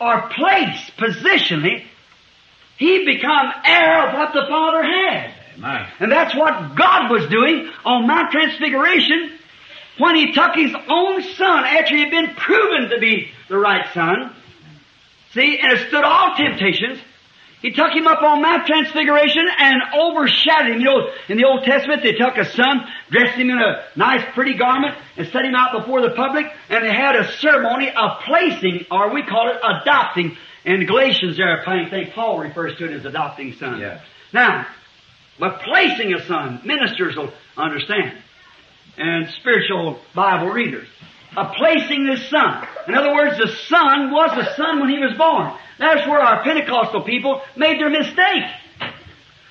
or 0.00 0.28
placed 0.28 0.96
positionally. 0.96 1.84
He 2.78 3.04
become 3.04 3.52
heir 3.64 4.08
of 4.08 4.14
what 4.14 4.32
the 4.32 4.46
father 4.48 4.82
had. 4.82 5.34
Amen. 5.58 5.88
And 5.98 6.12
that's 6.12 6.34
what 6.34 6.76
God 6.76 7.10
was 7.10 7.28
doing 7.28 7.70
on 7.84 8.06
Mount 8.06 8.30
Transfiguration 8.30 9.38
when 9.98 10.14
He 10.14 10.32
took 10.32 10.54
His 10.54 10.72
own 10.88 11.22
Son 11.22 11.64
after 11.64 11.96
He 11.96 12.02
had 12.02 12.10
been 12.10 12.34
proven 12.36 12.90
to 12.90 12.98
be 13.00 13.30
the 13.48 13.58
right 13.58 13.92
Son. 13.92 14.32
See, 15.32 15.58
and 15.58 15.72
it 15.72 15.88
stood 15.88 16.04
all 16.04 16.34
temptations. 16.36 16.98
He 17.60 17.72
took 17.72 17.92
him 17.92 18.06
up 18.06 18.22
on 18.22 18.40
Mount 18.40 18.66
Transfiguration 18.66 19.44
and 19.58 19.82
overshadowed 19.92 20.74
him. 20.74 20.80
You 20.80 20.84
know, 20.84 21.10
in 21.28 21.38
the 21.38 21.44
Old 21.44 21.64
Testament, 21.64 22.02
they 22.02 22.12
took 22.12 22.36
a 22.36 22.44
son, 22.44 22.86
dressed 23.10 23.36
him 23.36 23.50
in 23.50 23.58
a 23.58 23.82
nice, 23.96 24.24
pretty 24.32 24.56
garment, 24.56 24.94
and 25.16 25.26
set 25.28 25.44
him 25.44 25.56
out 25.56 25.72
before 25.72 26.00
the 26.00 26.10
public, 26.10 26.46
and 26.68 26.84
they 26.84 26.92
had 26.92 27.16
a 27.16 27.32
ceremony 27.38 27.90
of 27.90 28.20
placing, 28.24 28.86
or 28.90 29.12
we 29.12 29.22
call 29.24 29.50
it 29.50 29.56
adopting. 29.62 30.36
In 30.64 30.86
Galatians, 30.86 31.36
there, 31.36 31.68
I 31.68 31.88
think 31.88 32.12
Paul 32.12 32.38
refers 32.40 32.76
to 32.78 32.84
it 32.84 32.92
as 32.92 33.04
adopting 33.04 33.54
son. 33.54 33.80
Yeah. 33.80 34.00
Now, 34.32 34.66
but 35.38 35.60
placing 35.60 36.14
a 36.14 36.24
son, 36.26 36.60
ministers 36.64 37.16
will 37.16 37.32
understand, 37.56 38.18
and 38.96 39.28
spiritual 39.30 39.98
Bible 40.14 40.48
readers. 40.48 40.88
A 41.38 41.54
placing 41.56 42.04
this 42.04 42.28
son. 42.30 42.66
In 42.88 42.96
other 42.96 43.14
words, 43.14 43.38
the 43.38 43.46
son 43.68 44.10
was 44.10 44.30
the 44.34 44.56
son 44.56 44.80
when 44.80 44.90
he 44.90 44.98
was 44.98 45.16
born. 45.16 45.52
That's 45.78 46.04
where 46.08 46.18
our 46.18 46.42
Pentecostal 46.42 47.02
people 47.02 47.42
made 47.54 47.78
their 47.78 47.90
mistake. 47.90 48.42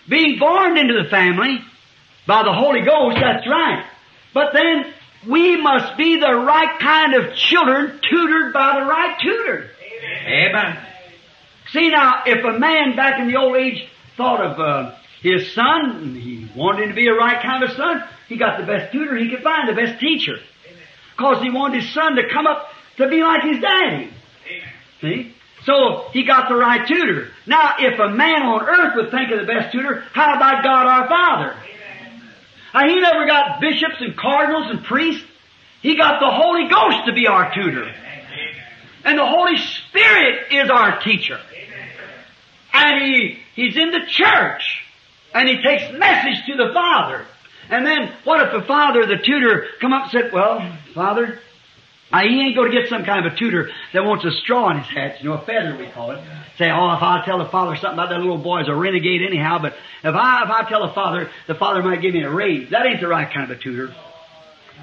Being 0.10 0.38
born 0.38 0.78
into 0.78 1.02
the 1.02 1.10
family 1.10 1.62
by 2.28 2.44
the 2.44 2.52
Holy 2.52 2.82
Ghost, 2.82 3.18
that's 3.22 3.48
right. 3.48 3.86
But 4.34 4.52
then 4.52 4.94
we 5.30 5.56
must 5.56 5.96
be 5.96 6.20
the 6.20 6.34
right 6.34 6.78
kind 6.78 7.14
of 7.14 7.34
children 7.36 8.02
tutored 8.02 8.52
by 8.52 8.82
the 8.82 8.86
right 8.86 9.18
tutor. 9.22 9.70
Amen. 10.28 10.78
See 11.72 11.90
now, 11.90 12.24
if 12.26 12.44
a 12.44 12.60
man 12.60 12.98
back 12.98 13.18
in 13.22 13.30
the 13.30 13.38
old 13.38 13.56
age 13.56 13.88
thought 14.18 14.42
of 14.42 14.60
uh, 14.60 14.96
his 15.22 15.54
son, 15.54 15.92
and 16.02 16.18
he 16.18 16.50
wanted 16.54 16.84
him 16.84 16.90
to 16.90 16.96
be 16.96 17.08
a 17.08 17.14
right 17.14 17.42
kind 17.42 17.64
of 17.64 17.72
son, 17.72 18.04
he 18.28 18.36
got 18.36 18.60
the 18.60 18.66
best 18.66 18.92
tutor 18.92 19.16
he 19.16 19.30
could 19.30 19.42
find, 19.42 19.70
the 19.70 19.74
best 19.74 20.02
teacher. 20.02 20.36
Because 21.18 21.42
he 21.42 21.50
wanted 21.50 21.82
his 21.82 21.94
son 21.94 22.16
to 22.16 22.30
come 22.30 22.46
up 22.46 22.70
to 22.98 23.08
be 23.10 23.24
like 23.24 23.42
his 23.44 23.60
daddy. 23.60 24.12
See? 25.02 25.34
So 25.64 26.10
he 26.14 26.24
got 26.26 26.48
the 26.48 26.56
right 26.56 26.88
tutor. 26.88 27.30
Now, 27.46 27.76
if 27.80 28.00
a 28.00 28.10
man 28.10 28.44
on 28.44 28.62
earth 28.62 28.96
would 28.96 29.12
think 29.12 29.32
of 29.32 29.40
the 29.40 29.46
best 29.46 29.72
tutor, 29.72 30.04
how 30.14 30.36
about 30.36 30.64
God 30.64 30.86
our 30.86 31.08
Father? 31.10 31.56
Now, 32.74 32.88
he 32.88 33.00
never 33.02 33.26
got 33.26 33.60
bishops 33.60 33.96
and 34.00 34.16
cardinals 34.16 34.70
and 34.70 34.84
priests. 34.84 35.26
He 35.82 35.98
got 35.98 36.20
the 36.20 36.30
Holy 36.30 36.70
Ghost 36.70 37.08
to 37.08 37.14
be 37.14 37.28
our 37.28 37.54
tutor. 37.54 37.92
And 39.04 39.18
the 39.18 39.26
Holy 39.26 39.58
Spirit 39.58 40.52
is 40.52 40.70
our 40.70 41.00
teacher. 41.02 41.40
And 42.74 43.04
he, 43.04 43.40
he's 43.56 43.76
in 43.76 43.92
the 43.92 44.06
church. 44.08 44.84
And 45.34 45.50
he 45.50 45.62
takes 45.62 45.92
message 45.98 46.46
to 46.48 46.56
the 46.56 46.72
Father. 46.74 47.26
And 47.70 47.86
then, 47.86 48.14
what 48.24 48.42
if 48.46 48.54
the 48.54 48.68
Father, 48.68 49.06
the 49.06 49.18
tutor, 49.18 49.68
come 49.82 49.94
up 49.94 50.04
and 50.04 50.12
said, 50.12 50.32
well, 50.32 50.78
Father, 50.94 51.40
now, 52.12 52.22
he 52.22 52.40
ain't 52.40 52.56
going 52.56 52.72
to 52.72 52.80
get 52.80 52.90
some 52.90 53.04
kind 53.04 53.26
of 53.26 53.34
a 53.34 53.36
tutor 53.36 53.70
that 53.92 54.06
wants 54.06 54.24
a 54.24 54.32
straw 54.32 54.72
in 54.72 54.78
his 54.78 54.88
hat, 54.88 55.22
you 55.22 55.30
know, 55.30 55.36
a 55.36 55.46
feather 55.46 55.76
we 55.78 55.88
call 55.88 56.12
it. 56.12 56.24
Say, 56.58 56.72
oh, 56.72 56.94
if 56.94 57.04
I 57.04 57.24
tell 57.26 57.40
the 57.40 57.50
father 57.50 57.76
something 57.76 58.00
about 58.00 58.10
that 58.10 58.20
little 58.20 58.38
boy 58.38 58.62
is 58.62 58.70
a 58.70 58.76
renegade 58.76 59.22
anyhow, 59.28 59.60
but 59.62 59.74
if 60.04 60.16
I, 60.16 60.44
if 60.44 60.50
I 60.50 60.70
tell 60.70 60.88
the 60.88 60.94
father, 60.94 61.30
the 61.48 61.56
father 61.56 61.84
might 61.84 62.02
give 62.02 62.14
me 62.14 62.24
a 62.24 62.30
raise. 62.30 62.70
That 62.72 62.86
ain't 62.86 63.02
the 63.02 63.10
right 63.10 63.32
kind 63.32 63.52
of 63.52 63.58
a 63.58 63.62
tutor. 63.62 63.94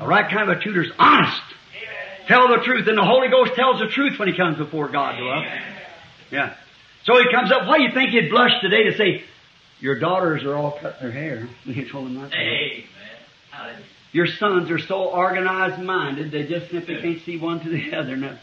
A 0.00 0.06
right 0.06 0.30
kind 0.30 0.50
of 0.50 0.58
a 0.58 0.60
tutor's 0.60 0.92
honest. 0.98 1.40
Tell 2.26 2.48
the 2.48 2.62
truth, 2.62 2.86
and 2.88 2.98
the 2.98 3.04
Holy 3.04 3.28
Ghost 3.28 3.54
tells 3.54 3.80
the 3.80 3.88
truth 3.88 4.18
when 4.18 4.28
he 4.28 4.36
comes 4.36 4.58
before 4.58 4.88
God 4.88 5.16
to 5.16 5.28
us. 5.28 5.46
Yeah. 6.30 6.54
So 7.04 7.16
he 7.18 7.30
comes 7.30 7.50
up, 7.52 7.66
why 7.66 7.78
do 7.78 7.84
you 7.84 7.92
think 7.92 8.10
he'd 8.10 8.28
blush 8.28 8.52
today 8.60 8.84
to 8.84 8.96
say, 8.96 9.24
your 9.84 9.98
daughters 9.98 10.44
are 10.44 10.54
all 10.54 10.78
cutting 10.80 10.98
their 11.02 11.12
hair? 11.12 11.46
He 11.64 11.86
told 11.86 12.06
him 12.08 12.14
not 12.14 12.30
to. 12.30 12.36
Amen. 12.38 13.82
Your 14.12 14.26
sons 14.26 14.70
are 14.70 14.78
so 14.78 15.10
organized 15.10 15.82
minded, 15.82 16.32
they 16.32 16.46
just 16.46 16.70
simply 16.70 17.02
can't 17.02 17.20
see 17.26 17.38
one 17.38 17.60
to 17.60 17.68
the 17.68 17.92
other. 17.96 18.16
No. 18.16 18.34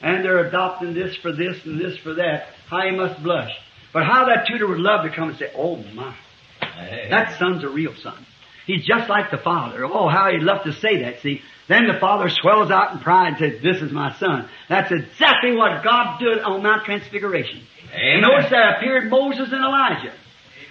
And 0.00 0.24
they're 0.24 0.46
adopting 0.46 0.94
this 0.94 1.16
for 1.16 1.32
this 1.32 1.56
and 1.64 1.80
this 1.80 1.98
for 1.98 2.14
that. 2.14 2.50
How 2.70 2.84
you 2.84 2.96
must 2.96 3.20
blush. 3.20 3.50
But 3.92 4.04
how 4.04 4.26
that 4.26 4.46
tutor 4.46 4.68
would 4.68 4.78
love 4.78 5.04
to 5.04 5.10
come 5.10 5.30
and 5.30 5.38
say, 5.38 5.50
Oh 5.56 5.74
my, 5.74 6.14
Amen. 6.62 7.10
that 7.10 7.36
son's 7.40 7.64
a 7.64 7.68
real 7.68 7.94
son. 8.00 8.24
He's 8.64 8.86
just 8.86 9.08
like 9.08 9.32
the 9.32 9.38
Father. 9.38 9.84
Oh, 9.86 10.08
how 10.08 10.30
he'd 10.30 10.44
love 10.44 10.62
to 10.66 10.72
say 10.72 11.02
that, 11.02 11.20
see. 11.20 11.40
Then 11.68 11.88
the 11.88 11.98
Father 11.98 12.28
swells 12.28 12.70
out 12.70 12.92
in 12.92 13.00
pride 13.00 13.34
and 13.34 13.38
says, 13.38 13.62
this 13.62 13.82
is 13.82 13.90
my 13.90 14.14
Son. 14.18 14.48
That's 14.68 14.92
exactly 14.92 15.56
what 15.56 15.82
God 15.82 16.18
did 16.20 16.38
on 16.40 16.62
Mount 16.62 16.84
Transfiguration. 16.84 17.62
And 17.94 18.22
notice 18.22 18.50
there 18.50 18.76
appeared 18.76 19.10
Moses 19.10 19.48
and 19.50 19.64
Elijah. 19.64 20.14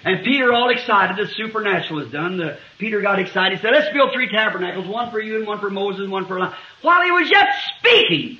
And 0.03 0.23
Peter 0.23 0.53
all 0.53 0.69
excited, 0.69 1.17
the 1.17 1.31
supernatural 1.33 1.99
is 1.99 2.11
done. 2.11 2.37
The, 2.37 2.57
Peter 2.77 3.01
got 3.01 3.19
excited, 3.19 3.57
he 3.57 3.61
said, 3.61 3.71
let's 3.73 3.91
build 3.93 4.11
three 4.13 4.29
tabernacles, 4.29 4.87
one 4.87 5.11
for 5.11 5.19
you 5.19 5.37
and 5.37 5.47
one 5.47 5.59
for 5.59 5.69
Moses 5.69 6.01
and 6.01 6.11
one 6.11 6.25
for 6.25 6.37
Elijah. 6.37 6.55
While 6.81 7.03
he 7.03 7.11
was 7.11 7.29
yet 7.29 7.47
speaking, 7.79 8.37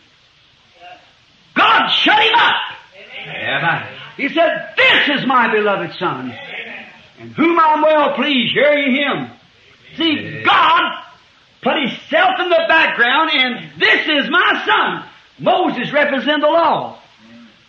God 1.56 1.88
shut 1.90 2.22
him 2.22 2.36
up. 2.36 2.56
Amen. 3.28 3.88
He 4.18 4.30
said, 4.30 4.74
This 4.76 5.20
is 5.20 5.28
my 5.28 5.52
beloved 5.52 5.94
Son, 6.00 6.34
and 7.20 7.32
whom 7.32 7.60
I'm 7.60 7.82
well 7.82 8.16
pleased. 8.16 8.54
Hear 8.54 8.74
ye 8.74 8.98
him. 8.98 9.30
See, 9.96 10.44
God 10.44 10.82
put 11.62 11.78
himself 11.78 12.40
in 12.40 12.50
the 12.50 12.66
background, 12.68 13.32
and 13.34 13.80
this 13.80 14.08
is 14.08 14.30
my 14.30 14.64
Son. 14.66 15.10
Moses 15.40 15.92
represented 15.92 16.44
the 16.44 16.48
law. 16.48 17.00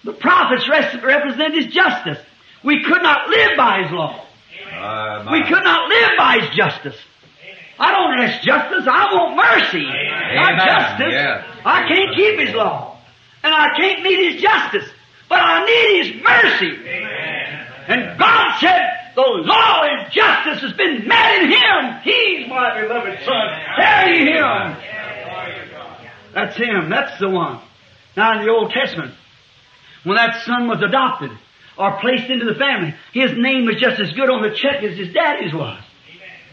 The 0.05 0.13
prophets 0.13 0.69
res- 0.69 1.03
represent 1.03 1.55
his 1.55 1.67
justice. 1.67 2.19
We 2.65 2.83
could 2.85 3.03
not 3.03 3.29
live 3.29 3.57
by 3.57 3.83
his 3.83 3.93
law. 3.93 4.25
Amen. 4.73 5.33
We 5.33 5.43
could 5.49 5.65
not 5.65 5.89
live 5.89 6.11
by 6.19 6.39
his 6.41 6.57
justice. 6.57 6.97
I 7.79 7.93
don't 7.93 8.21
ask 8.21 8.43
justice, 8.43 8.89
I 8.91 9.15
want 9.15 9.37
mercy. 9.37 9.85
Not 9.85 10.67
justice. 10.67 11.13
Yes. 11.13 11.45
I 11.65 11.89
can't 11.89 12.17
keep 12.17 12.39
his 12.41 12.55
law. 12.55 12.99
And 13.45 13.55
I 13.55 13.69
can't 13.77 14.03
meet 14.03 14.33
his 14.33 14.43
justice. 14.43 14.89
But 15.29 15.41
I 15.41 15.65
need 15.65 16.05
his 16.05 16.23
mercy. 16.23 16.77
And 17.87 18.19
God 18.19 18.59
said, 18.59 18.99
the 19.15 19.23
law 19.23 19.83
and 19.85 20.13
justice 20.13 20.61
has 20.63 20.73
been 20.75 21.07
met 21.07 21.43
in 21.43 21.51
him. 21.51 22.01
He's 22.03 22.49
my 22.49 22.81
beloved 22.81 23.19
son. 23.25 23.49
Ye 24.09 24.27
him. 24.27 24.77
That's 26.35 26.57
him. 26.57 26.91
That's 26.91 27.19
the 27.21 27.29
one. 27.29 27.61
Now 28.17 28.39
in 28.39 28.47
the 28.47 28.53
Old 28.53 28.73
Testament, 28.73 29.15
when 30.05 30.17
that 30.17 30.43
son 30.45 30.69
was 30.69 30.83
adopted 30.83 31.31
or 31.79 32.01
placed 32.01 32.29
into 32.29 32.45
the 32.45 32.59
family, 32.59 32.95
his 33.13 33.33
name 33.37 33.67
was 33.67 33.77
just 33.77 34.01
as 34.01 34.13
good 34.13 34.29
on 34.29 34.43
the 34.43 34.55
check 34.55 34.83
as 34.83 34.97
his 34.97 35.13
daddy's 35.13 35.55
was. 35.55 35.83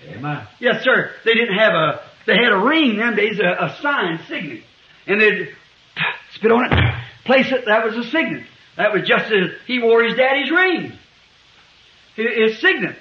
Amen. 0.09 0.47
Yes, 0.59 0.83
sir. 0.83 1.11
They 1.25 1.33
didn't 1.33 1.57
have 1.57 1.73
a, 1.73 2.01
they 2.27 2.35
had 2.35 2.53
a 2.53 2.59
ring 2.59 2.97
them 2.97 3.15
days, 3.15 3.39
a, 3.39 3.65
a 3.65 3.77
sign, 3.81 4.19
signet. 4.27 4.63
And 5.07 5.19
they'd 5.19 5.49
spit 6.33 6.51
on 6.51 6.65
it, 6.65 6.95
place 7.25 7.51
it, 7.51 7.65
that 7.65 7.83
was 7.83 7.95
a 7.97 8.09
signet. 8.09 8.43
That 8.77 8.93
was 8.93 9.07
just 9.07 9.25
as, 9.25 9.51
he 9.65 9.79
wore 9.79 10.03
his 10.03 10.15
daddy's 10.15 10.51
ring. 10.51 10.93
His, 12.15 12.51
his 12.51 12.61
signet. 12.61 12.95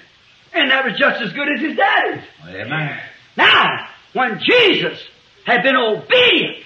And 0.53 0.71
that 0.71 0.85
was 0.85 0.97
just 0.97 1.21
as 1.21 1.33
good 1.33 1.47
as 1.53 1.61
his 1.61 1.77
daddy's. 1.77 2.23
Amen. 2.47 2.99
Now, 3.37 3.87
when 4.13 4.39
Jesus 4.39 4.99
had 5.45 5.61
been 5.63 5.75
obedient, 5.75 6.63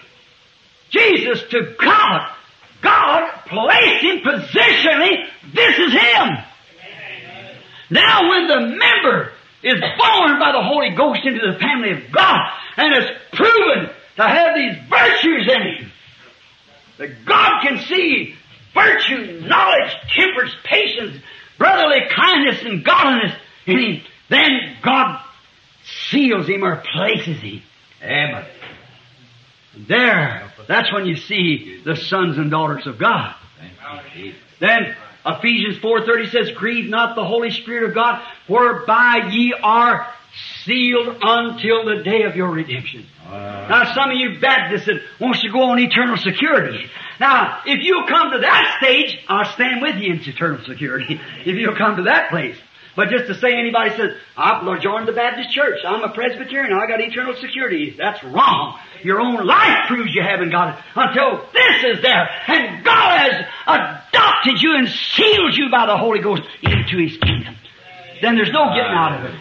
Jesus 0.92 1.44
to 1.50 1.76
God, 1.80 2.32
God 2.82 3.32
placed 3.46 4.04
him 4.04 4.20
positionally, 4.20 5.26
this 5.54 5.78
is 5.78 5.94
him. 5.94 6.38
Now 7.90 8.30
when 8.30 8.48
the 8.48 8.60
member 8.78 9.32
is 9.64 9.80
born 9.80 10.40
by 10.40 10.52
the 10.54 10.64
Holy 10.64 10.92
Ghost 10.96 11.22
into 11.26 11.52
the 11.52 11.60
family 11.60 11.92
of 11.92 12.12
God 12.12 12.40
and 12.78 13.04
is 13.04 13.10
proven 13.34 13.90
to 14.16 14.24
have 14.24 14.56
these 14.56 14.76
virtues 14.90 15.50
in 15.52 15.62
him, 15.62 15.92
that 16.98 17.26
God 17.26 17.62
can 17.64 17.80
see 17.80 18.36
virtue, 18.74 19.42
knowledge, 19.42 19.92
temperance, 20.16 20.54
patience, 20.64 21.18
brotherly 21.58 22.02
kindness, 22.10 22.62
and 22.64 22.84
godliness 22.84 23.36
in 23.66 23.80
him, 23.80 24.02
then 24.30 24.78
God 24.84 25.22
seals 26.10 26.48
him 26.48 26.64
or 26.64 26.84
places 26.94 27.42
him. 27.42 27.62
Amen. 28.02 28.46
There, 29.88 30.49
that's 30.70 30.94
when 30.94 31.08
you 31.08 31.16
see 31.16 31.82
the 31.84 31.96
sons 31.96 32.38
and 32.38 32.52
daughters 32.52 32.86
of 32.86 33.00
God. 33.00 33.34
You. 34.16 34.36
Then 34.60 34.96
Ephesians 35.26 35.80
4.30 35.80 36.32
says, 36.32 36.52
Grieve 36.52 36.88
not 36.88 37.16
the 37.16 37.26
Holy 37.26 37.50
Spirit 37.50 37.90
of 37.90 37.96
God, 37.96 38.22
whereby 38.48 39.30
ye 39.32 39.56
are 39.64 40.08
sealed 40.64 41.18
until 41.24 41.86
the 41.86 42.04
day 42.04 42.22
of 42.22 42.36
your 42.36 42.52
redemption. 42.52 43.08
Now 43.28 43.92
some 43.96 44.12
of 44.12 44.18
you 44.18 44.40
Baptists 44.40 44.86
that 44.86 45.02
wants 45.20 45.42
to 45.42 45.50
go 45.50 45.64
on 45.64 45.80
eternal 45.80 46.18
security. 46.18 46.86
Now, 47.20 47.62
if 47.66 47.84
you 47.84 48.06
come 48.08 48.32
to 48.32 48.40
that 48.40 48.78
stage, 48.80 49.20
I'll 49.28 49.52
stand 49.54 49.82
with 49.82 49.96
you 49.96 50.14
in 50.14 50.20
eternal 50.22 50.64
security. 50.66 51.20
If 51.46 51.56
you'll 51.56 51.76
come 51.76 51.96
to 51.96 52.04
that 52.04 52.30
place. 52.30 52.58
But 53.00 53.12
just 53.12 53.28
to 53.28 53.36
say 53.36 53.54
anybody 53.54 53.92
says, 53.92 54.18
I've 54.36 54.82
joined 54.82 55.08
the 55.08 55.14
Baptist 55.14 55.52
church, 55.52 55.80
I'm 55.86 56.04
a 56.04 56.10
Presbyterian, 56.10 56.74
I 56.74 56.86
got 56.86 57.00
eternal 57.00 57.34
security, 57.34 57.96
that's 57.98 58.22
wrong. 58.26 58.78
Your 59.04 59.22
own 59.22 59.48
life 59.48 59.88
proves 59.88 60.14
you 60.14 60.22
haven't 60.22 60.50
got 60.50 60.78
it 60.78 60.84
until 60.98 61.48
this 61.54 61.96
is 61.96 62.02
there. 62.02 62.30
And 62.48 62.84
God 62.84 63.20
has 63.22 63.46
adopted 63.66 64.62
you 64.62 64.76
and 64.76 64.90
sealed 64.90 65.56
you 65.56 65.70
by 65.72 65.86
the 65.86 65.96
Holy 65.96 66.20
Ghost 66.20 66.42
into 66.62 66.98
His 66.98 67.16
kingdom. 67.16 67.56
Then 68.22 68.36
there's 68.36 68.52
no 68.52 68.66
getting 68.76 68.92
out 68.92 69.20
of 69.20 69.34
it. 69.34 69.40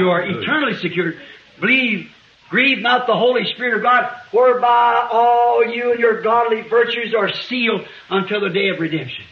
You 0.00 0.10
are 0.10 0.20
eternally 0.20 0.76
secured. 0.78 1.20
Believe, 1.60 2.10
grieve 2.50 2.80
not 2.80 3.06
the 3.06 3.14
Holy 3.14 3.44
Spirit 3.54 3.76
of 3.76 3.82
God, 3.84 4.12
whereby 4.32 5.08
all 5.12 5.64
you 5.64 5.92
and 5.92 6.00
your 6.00 6.20
godly 6.20 6.62
virtues 6.62 7.14
are 7.16 7.32
sealed 7.32 7.86
until 8.10 8.40
the 8.40 8.50
day 8.50 8.70
of 8.70 8.80
redemption. 8.80 9.24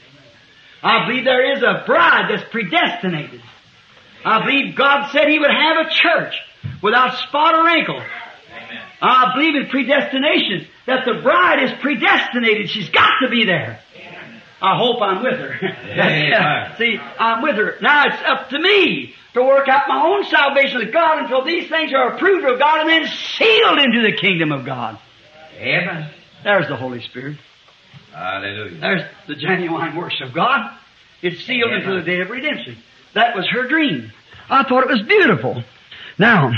I 0.83 1.07
believe 1.07 1.25
there 1.25 1.57
is 1.57 1.63
a 1.63 1.85
bride 1.87 2.31
that's 2.31 2.49
predestinated. 2.51 3.43
I 4.25 4.45
believe 4.45 4.77
God 4.77 5.11
said 5.13 5.29
He 5.29 5.39
would 5.39 5.51
have 5.51 5.87
a 5.87 5.91
church 5.91 6.35
without 6.83 7.17
spot 7.19 7.55
or 7.55 7.65
wrinkle. 7.65 8.03
I 9.01 9.33
believe 9.35 9.55
in 9.55 9.69
predestination, 9.69 10.67
that 10.87 11.05
the 11.05 11.21
bride 11.23 11.63
is 11.63 11.73
predestinated. 11.81 12.71
She's 12.71 12.89
got 12.89 13.11
to 13.23 13.29
be 13.29 13.45
there. 13.45 13.81
I 14.61 14.79
hope 14.79 15.03
I'm 15.03 15.23
with 15.23 15.39
her. 15.39 15.59
See, 16.79 16.99
I'm 17.19 17.43
with 17.43 17.57
her. 17.57 17.77
Now 17.83 18.07
it's 18.07 18.23
up 18.27 18.49
to 18.51 18.59
me 18.59 19.15
to 19.35 19.43
work 19.43 19.69
out 19.69 19.83
my 19.87 20.03
own 20.03 20.25
salvation 20.25 20.79
with 20.79 20.93
God 20.93 21.19
until 21.19 21.45
these 21.45 21.69
things 21.69 21.93
are 21.93 22.15
approved 22.15 22.47
of 22.47 22.59
God 22.59 22.81
and 22.81 22.89
then 22.89 23.07
sealed 23.37 23.79
into 23.79 24.03
the 24.03 24.17
kingdom 24.17 24.53
of 24.53 24.65
God. 24.65 24.99
Amen. 25.59 26.11
There's 26.43 26.69
the 26.69 26.77
Holy 26.77 27.03
Spirit. 27.03 27.37
Hallelujah. 28.17 28.81
There's 28.81 29.03
the 29.29 29.35
genuine 29.35 29.95
works 29.95 30.17
of 30.23 30.33
God. 30.33 30.75
It's 31.21 31.45
sealed 31.45 31.71
Amen. 31.71 31.83
into 31.83 32.01
the 32.01 32.03
day 32.03 32.21
of 32.21 32.31
redemption. 32.31 32.79
That 33.13 33.37
was 33.37 33.47
her 33.51 33.69
dream. 33.69 34.11
I 34.49 34.63
thought 34.63 34.85
it 34.85 34.89
was 34.89 35.03
beautiful. 35.03 35.63
Now, 36.19 36.51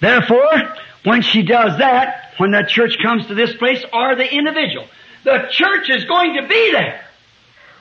therefore, 0.00 0.74
when 1.04 1.22
she 1.22 1.42
does 1.42 1.78
that, 1.78 2.34
when 2.36 2.50
that 2.50 2.68
church 2.68 2.96
comes 3.02 3.26
to 3.28 3.34
this 3.34 3.54
place, 3.56 3.82
or 3.94 4.14
the 4.14 4.30
individual, 4.30 4.86
the 5.24 5.48
church 5.50 5.88
is 5.88 6.04
going 6.04 6.36
to 6.36 6.46
be 6.46 6.72
there. 6.72 7.04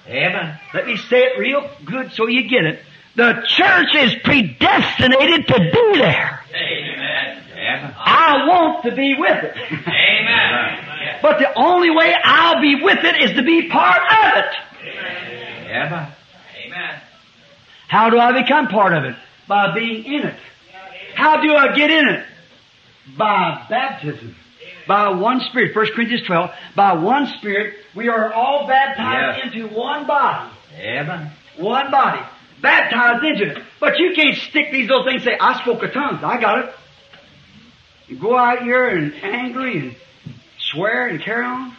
Amen. 0.07 0.57
Let 0.73 0.85
me 0.87 0.95
say 0.95 1.23
it 1.23 1.37
real 1.37 1.69
good 1.85 2.13
so 2.13 2.27
you 2.27 2.49
get 2.49 2.63
it. 2.63 2.79
The 3.15 3.43
church 3.47 3.95
is 3.95 4.15
predestinated 4.23 5.47
to 5.47 5.59
be 5.59 5.99
there. 5.99 6.41
Amen. 6.55 7.28
Amen. 7.77 7.93
I 7.97 8.45
want 8.47 8.83
to 8.85 8.95
be 8.95 9.15
with 9.17 9.43
it. 9.43 9.55
Amen. 9.55 10.85
But 11.21 11.39
the 11.39 11.51
only 11.57 11.89
way 11.89 12.13
I'll 12.23 12.61
be 12.61 12.75
with 12.81 12.99
it 13.03 13.21
is 13.23 13.35
to 13.35 13.43
be 13.43 13.67
part 13.67 14.01
of 14.01 14.37
it. 14.37 14.45
Amen. 15.67 16.07
Amen. 16.65 17.01
How 17.89 18.09
do 18.09 18.17
I 18.17 18.41
become 18.41 18.67
part 18.67 18.93
of 18.93 19.03
it? 19.03 19.15
By 19.47 19.73
being 19.73 20.05
in 20.05 20.27
it. 20.27 20.39
How 21.15 21.41
do 21.41 21.53
I 21.55 21.75
get 21.75 21.91
in 21.91 22.07
it? 22.07 22.25
By 23.17 23.65
baptism. 23.69 24.35
By 24.87 25.09
one 25.09 25.41
Spirit. 25.41 25.75
1 25.75 25.85
Corinthians 25.93 26.25
12. 26.25 26.51
By 26.75 26.93
one 26.93 27.27
Spirit, 27.39 27.75
we 27.95 28.07
are 28.07 28.31
all 28.31 28.65
baptized 28.67 29.39
Yes. 29.43 29.53
into 29.53 29.67
one 29.75 30.07
body. 30.07 30.49
Amen. 30.79 31.31
One 31.57 31.91
body. 31.91 32.21
Baptized 32.61 33.23
into 33.25 33.51
it. 33.57 33.63
But 33.81 33.99
you 33.99 34.13
can't 34.15 34.37
stick 34.37 34.71
these 34.71 34.87
little 34.89 35.03
things 35.03 35.25
and 35.25 35.31
say, 35.33 35.37
I 35.39 35.61
spoke 35.61 35.83
of 35.83 35.91
tongues. 35.91 36.23
I 36.23 36.39
got 36.39 36.59
it. 36.59 36.73
You 38.09 38.17
go 38.17 38.35
out 38.35 38.63
here 38.63 38.87
and 38.87 39.13
angry 39.21 39.77
and 39.77 39.95
swear 40.57 41.07
and 41.07 41.21
carry 41.21 41.45
on. 41.45 41.75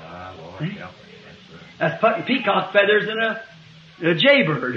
Ah, 0.00 0.34
Lord, 0.36 0.72
help 0.72 0.92
me. 0.92 1.12
Yes, 1.24 1.36
sir. 1.48 1.66
That's 1.78 2.00
putting 2.00 2.24
peacock 2.24 2.72
feathers 2.72 3.08
in 3.08 3.18
a, 3.18 4.10
a 4.10 4.14
jaybird. 4.16 4.76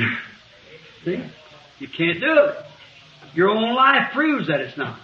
See? 1.06 1.24
You 1.80 1.88
can't 1.88 2.22
do 2.22 2.46
it. 2.46 2.56
Your 3.34 3.50
own 3.50 3.74
life 3.74 4.14
proves 4.14 4.48
that 4.48 4.62
it's 4.62 4.78
not. 4.78 5.00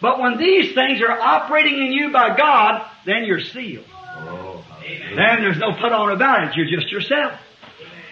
But 0.00 0.18
when 0.18 0.38
these 0.38 0.74
things 0.74 1.00
are 1.00 1.20
operating 1.20 1.78
in 1.78 1.92
you 1.92 2.10
by 2.10 2.36
God, 2.36 2.84
then 3.06 3.24
you're 3.24 3.40
sealed. 3.40 3.86
Oh. 3.94 4.64
Then 4.82 5.40
there's 5.40 5.58
no 5.58 5.72
put 5.80 5.92
on 5.92 6.10
about 6.10 6.48
it. 6.48 6.56
You're 6.56 6.80
just 6.80 6.90
yourself. 6.90 7.32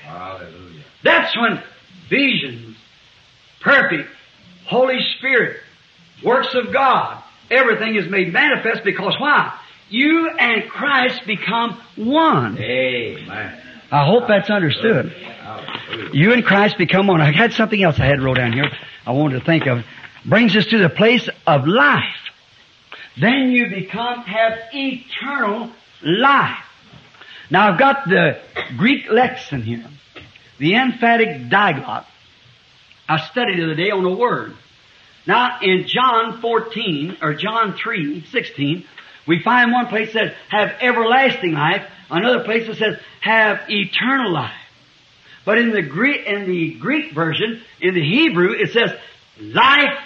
Hallelujah. 0.05 0.85
That's 1.03 1.37
when 1.37 1.61
visions, 2.09 2.77
perfect, 3.61 4.09
Holy 4.67 5.01
Spirit, 5.19 5.59
works 6.25 6.55
of 6.55 6.73
God, 6.73 7.23
everything 7.51 7.97
is 7.97 8.09
made 8.09 8.33
manifest 8.33 8.85
because 8.85 9.15
why? 9.19 9.59
You 9.89 10.31
and 10.31 10.69
Christ 10.71 11.27
become 11.27 11.81
one. 11.97 12.59
Amen. 12.59 13.61
I 13.91 14.07
hope 14.07 14.27
that's 14.27 14.49
understood. 14.49 15.15
You 16.13 16.33
and 16.33 16.45
Christ 16.45 16.79
become 16.79 17.07
one. 17.07 17.21
I 17.21 17.31
had 17.31 17.53
something 17.53 17.83
else 17.83 18.01
I 18.01 18.07
had 18.07 18.23
wrote 18.23 18.39
down 18.39 18.53
here 18.53 18.71
I 19.07 19.13
wanted 19.13 19.41
to 19.41 19.45
think 19.45 19.67
of. 19.67 19.85
Brings 20.25 20.57
us 20.57 20.67
to 20.67 20.79
the 20.79 20.89
place 20.89 21.29
of 21.47 21.67
life. 21.67 22.03
Then 23.21 23.51
you 23.51 23.69
become, 23.69 24.23
have 24.23 24.59
eternal 24.73 25.71
life. 26.03 26.65
Now 27.51 27.73
I've 27.73 27.79
got 27.79 28.09
the 28.09 28.41
Greek 28.77 29.11
lexicon 29.11 29.63
here. 29.63 29.85
The 30.59 30.77
emphatic 30.77 31.51
diaglott. 31.51 32.07
I 33.09 33.19
studied 33.29 33.59
the 33.59 33.65
other 33.65 33.75
day 33.75 33.91
on 33.91 34.05
a 34.05 34.15
word. 34.15 34.55
Now 35.27 35.59
in 35.61 35.87
John 35.87 36.41
14, 36.41 37.19
or 37.23 37.35
John 37.35 37.75
3, 37.75 38.25
16, 38.31 38.85
we 39.27 39.43
find 39.43 39.71
one 39.71 39.87
place 39.87 40.13
that 40.15 40.29
says, 40.29 40.37
have 40.49 40.71
everlasting 40.81 41.53
life. 41.53 41.87
Another 42.11 42.45
place 42.45 42.67
that 42.67 42.77
says, 42.77 42.99
have 43.21 43.61
eternal 43.69 44.33
life. 44.33 44.53
But 45.45 45.59
in 45.59 45.71
the 45.71 45.83
Greek, 45.83 46.27
in 46.27 46.47
the 46.47 46.75
Greek 46.75 47.13
version, 47.13 47.63
in 47.81 47.95
the 47.95 48.05
Hebrew, 48.05 48.53
it 48.53 48.73
says 48.73 48.91
life 49.41 49.99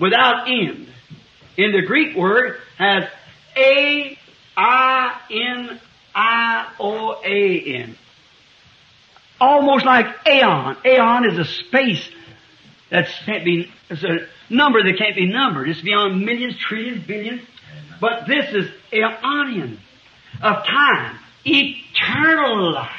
without 0.00 0.48
end. 0.48 0.88
In 1.56 1.72
the 1.72 1.82
Greek 1.86 2.16
word 2.16 2.58
has 2.78 3.04
A 3.56 4.18
I 4.56 5.20
N 5.30 5.80
I 6.14 6.72
O 6.78 7.20
A 7.22 7.60
N. 7.82 7.96
Almost 9.38 9.84
like 9.84 10.06
aeon. 10.26 10.76
Aeon 10.84 11.30
is 11.30 11.38
a 11.38 11.44
space 11.44 12.08
that 12.90 13.08
can't 13.24 13.44
be, 13.44 13.70
it's 13.90 14.02
a 14.02 14.26
number 14.48 14.82
that 14.82 14.98
can't 14.98 15.16
be 15.16 15.26
numbered. 15.26 15.68
It's 15.68 15.80
beyond 15.80 16.24
millions, 16.24 16.56
trillions, 16.58 17.04
billions. 17.06 17.42
But 18.00 18.26
this 18.26 18.52
is 18.52 18.70
aeonian 18.92 19.78
of 20.42 20.64
time. 20.64 21.18
Eternal 21.44 22.72
life. 22.72 22.90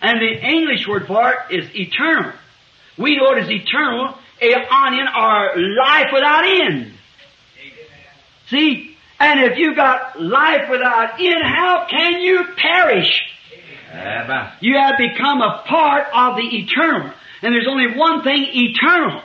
And 0.00 0.20
the 0.20 0.46
English 0.46 0.86
word 0.86 1.06
for 1.06 1.34
it 1.50 1.58
is 1.58 1.70
eternal. 1.74 2.32
We 2.96 3.16
know 3.16 3.32
it 3.32 3.44
as 3.44 3.50
eternal, 3.50 4.14
aeonian, 4.40 5.06
or 5.16 5.56
life 5.56 6.06
without 6.12 6.44
end. 6.44 6.92
See? 8.48 8.96
And 9.20 9.40
if 9.40 9.58
you 9.58 9.74
got 9.74 10.20
life 10.20 10.70
without 10.70 11.20
end, 11.20 11.42
how 11.42 11.86
can 11.90 12.20
you 12.20 12.44
perish? 12.56 13.22
You 14.60 14.76
have 14.76 14.96
become 14.98 15.40
a 15.42 15.62
part 15.66 16.06
of 16.14 16.36
the 16.36 16.56
eternal. 16.56 17.12
And 17.42 17.54
there's 17.54 17.68
only 17.68 17.96
one 17.96 18.22
thing 18.22 18.46
eternal. 18.50 19.22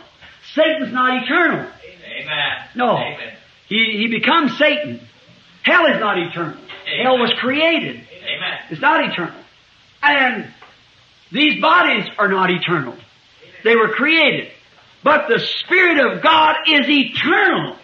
Satan's 0.53 0.93
not 0.93 1.23
eternal. 1.23 1.59
Amen. 1.59 2.67
No. 2.75 2.97
Amen. 2.97 3.33
He, 3.67 3.97
he 3.97 4.07
becomes 4.07 4.57
Satan. 4.57 4.99
Hell 5.63 5.85
is 5.87 5.99
not 5.99 6.17
eternal. 6.19 6.57
Hell 7.01 7.17
was 7.17 7.33
created. 7.39 7.95
Amen. 7.95 8.59
It's 8.69 8.81
not 8.81 9.03
eternal. 9.03 9.39
And 10.01 10.53
these 11.31 11.61
bodies 11.61 12.05
are 12.17 12.27
not 12.27 12.51
eternal. 12.51 12.95
They 13.63 13.75
were 13.75 13.89
created. 13.89 14.51
But 15.03 15.27
the 15.27 15.39
Spirit 15.39 15.99
of 15.99 16.21
God 16.21 16.55
is 16.67 16.87
eternal. 16.87 17.77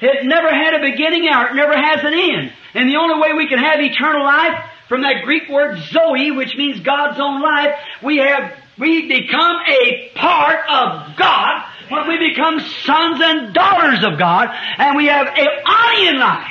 It 0.00 0.26
never 0.26 0.48
had 0.48 0.74
a 0.74 0.80
beginning 0.80 1.28
or 1.28 1.46
it 1.46 1.54
never 1.54 1.74
has 1.74 2.00
an 2.04 2.12
end. 2.12 2.52
And 2.74 2.88
the 2.88 2.96
only 2.96 3.20
way 3.20 3.32
we 3.34 3.48
can 3.48 3.58
have 3.58 3.80
eternal 3.80 4.24
life, 4.24 4.64
from 4.88 5.02
that 5.02 5.24
Greek 5.24 5.48
word 5.48 5.78
Zoe, 5.90 6.32
which 6.32 6.54
means 6.56 6.80
God's 6.80 7.18
own 7.18 7.40
life, 7.40 7.76
we 8.02 8.18
have, 8.18 8.52
we 8.78 9.08
become 9.08 9.56
a 9.66 10.10
part 10.14 10.60
of 10.68 11.16
God 11.16 11.64
when 11.88 12.08
we 12.08 12.30
become 12.30 12.60
sons 12.60 13.20
and 13.22 13.52
daughters 13.52 14.04
of 14.04 14.18
God, 14.18 14.48
and 14.78 14.96
we 14.96 15.06
have 15.06 15.26
a 15.26 15.46
Onian 15.66 16.18
life. 16.18 16.48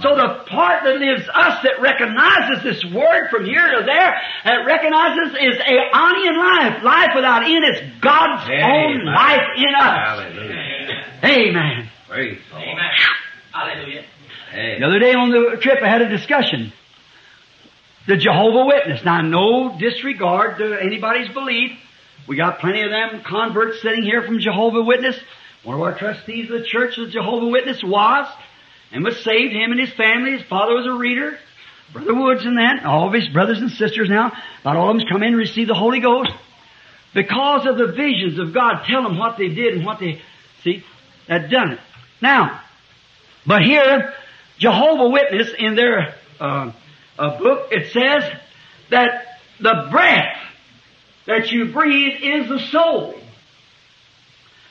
So 0.00 0.14
the 0.14 0.44
part 0.46 0.84
that 0.84 0.98
lives 1.00 1.26
us 1.32 1.62
that 1.62 1.80
recognizes 1.80 2.62
this 2.62 2.84
word 2.92 3.28
from 3.30 3.44
here 3.46 3.66
to 3.78 3.84
there, 3.84 4.14
that 4.44 4.64
recognizes 4.66 5.32
is 5.40 5.56
aeonian 5.56 6.36
life. 6.36 6.82
Life 6.82 7.10
without 7.14 7.44
end 7.44 7.64
is 7.64 7.80
God's 8.00 8.48
own 8.48 9.04
life 9.06 9.48
in 9.56 9.74
us. 9.74 9.98
Hallelujah. 10.04 11.04
Amen. 11.24 11.90
Praise 12.08 12.38
the 12.48 12.54
Lord. 12.56 12.68
Amen. 12.68 12.90
Hallelujah. 13.52 14.04
Hey. 14.50 14.78
The 14.78 14.86
other 14.86 14.98
day 14.98 15.14
on 15.14 15.30
the 15.30 15.56
trip 15.60 15.82
I 15.82 15.88
had 15.88 16.02
a 16.02 16.08
discussion. 16.08 16.72
The 18.06 18.16
Jehovah 18.16 18.66
Witness. 18.66 19.04
Now 19.04 19.20
no 19.20 19.76
disregard 19.78 20.58
to 20.58 20.80
anybody's 20.80 21.28
belief. 21.30 21.72
We 22.28 22.36
got 22.36 22.60
plenty 22.60 22.82
of 22.82 22.90
them 22.90 23.22
converts 23.26 23.82
sitting 23.82 24.02
here 24.02 24.22
from 24.22 24.38
Jehovah 24.38 24.82
Witness. 24.82 25.16
One 25.64 25.76
of 25.76 25.82
our 25.82 25.98
trustees 25.98 26.50
of 26.50 26.60
the 26.60 26.66
church 26.66 26.98
of 26.98 27.10
Jehovah 27.10 27.48
Witness 27.48 27.82
was 27.84 28.28
and 28.92 29.04
was 29.04 29.22
saved, 29.24 29.52
him 29.52 29.72
and 29.72 29.80
his 29.80 29.92
family. 29.94 30.38
His 30.38 30.46
father 30.48 30.74
was 30.74 30.86
a 30.86 30.92
reader. 30.92 31.36
Brother 31.92 32.14
Woods 32.14 32.44
and 32.44 32.58
that, 32.58 32.84
all 32.84 33.08
of 33.08 33.14
his 33.14 33.28
brothers 33.28 33.58
and 33.58 33.70
sisters 33.70 34.08
now, 34.08 34.32
about 34.60 34.76
all 34.76 34.90
of 34.90 34.98
them 34.98 35.06
come 35.10 35.22
in 35.22 35.28
and 35.28 35.36
receive 35.36 35.66
the 35.66 35.74
Holy 35.74 36.00
Ghost. 36.00 36.30
Because 37.14 37.66
of 37.66 37.78
the 37.78 37.92
visions 37.92 38.38
of 38.38 38.52
God, 38.52 38.84
tell 38.86 39.02
them 39.02 39.18
what 39.18 39.38
they 39.38 39.48
did 39.48 39.74
and 39.74 39.84
what 39.84 39.98
they, 39.98 40.20
see, 40.62 40.84
had 41.28 41.50
done 41.50 41.72
it. 41.72 41.80
Now, 42.20 42.60
but 43.46 43.62
here, 43.62 44.12
Jehovah 44.58 45.08
Witness 45.08 45.48
in 45.58 45.74
their 45.74 46.14
uh, 46.40 46.72
uh, 47.18 47.38
book, 47.38 47.68
it 47.70 47.92
says 47.92 48.30
that 48.90 49.38
the 49.60 49.88
breath 49.90 50.38
that 51.26 51.50
you 51.50 51.72
breathe 51.72 52.22
is 52.22 52.48
the 52.48 52.60
soul. 52.70 53.14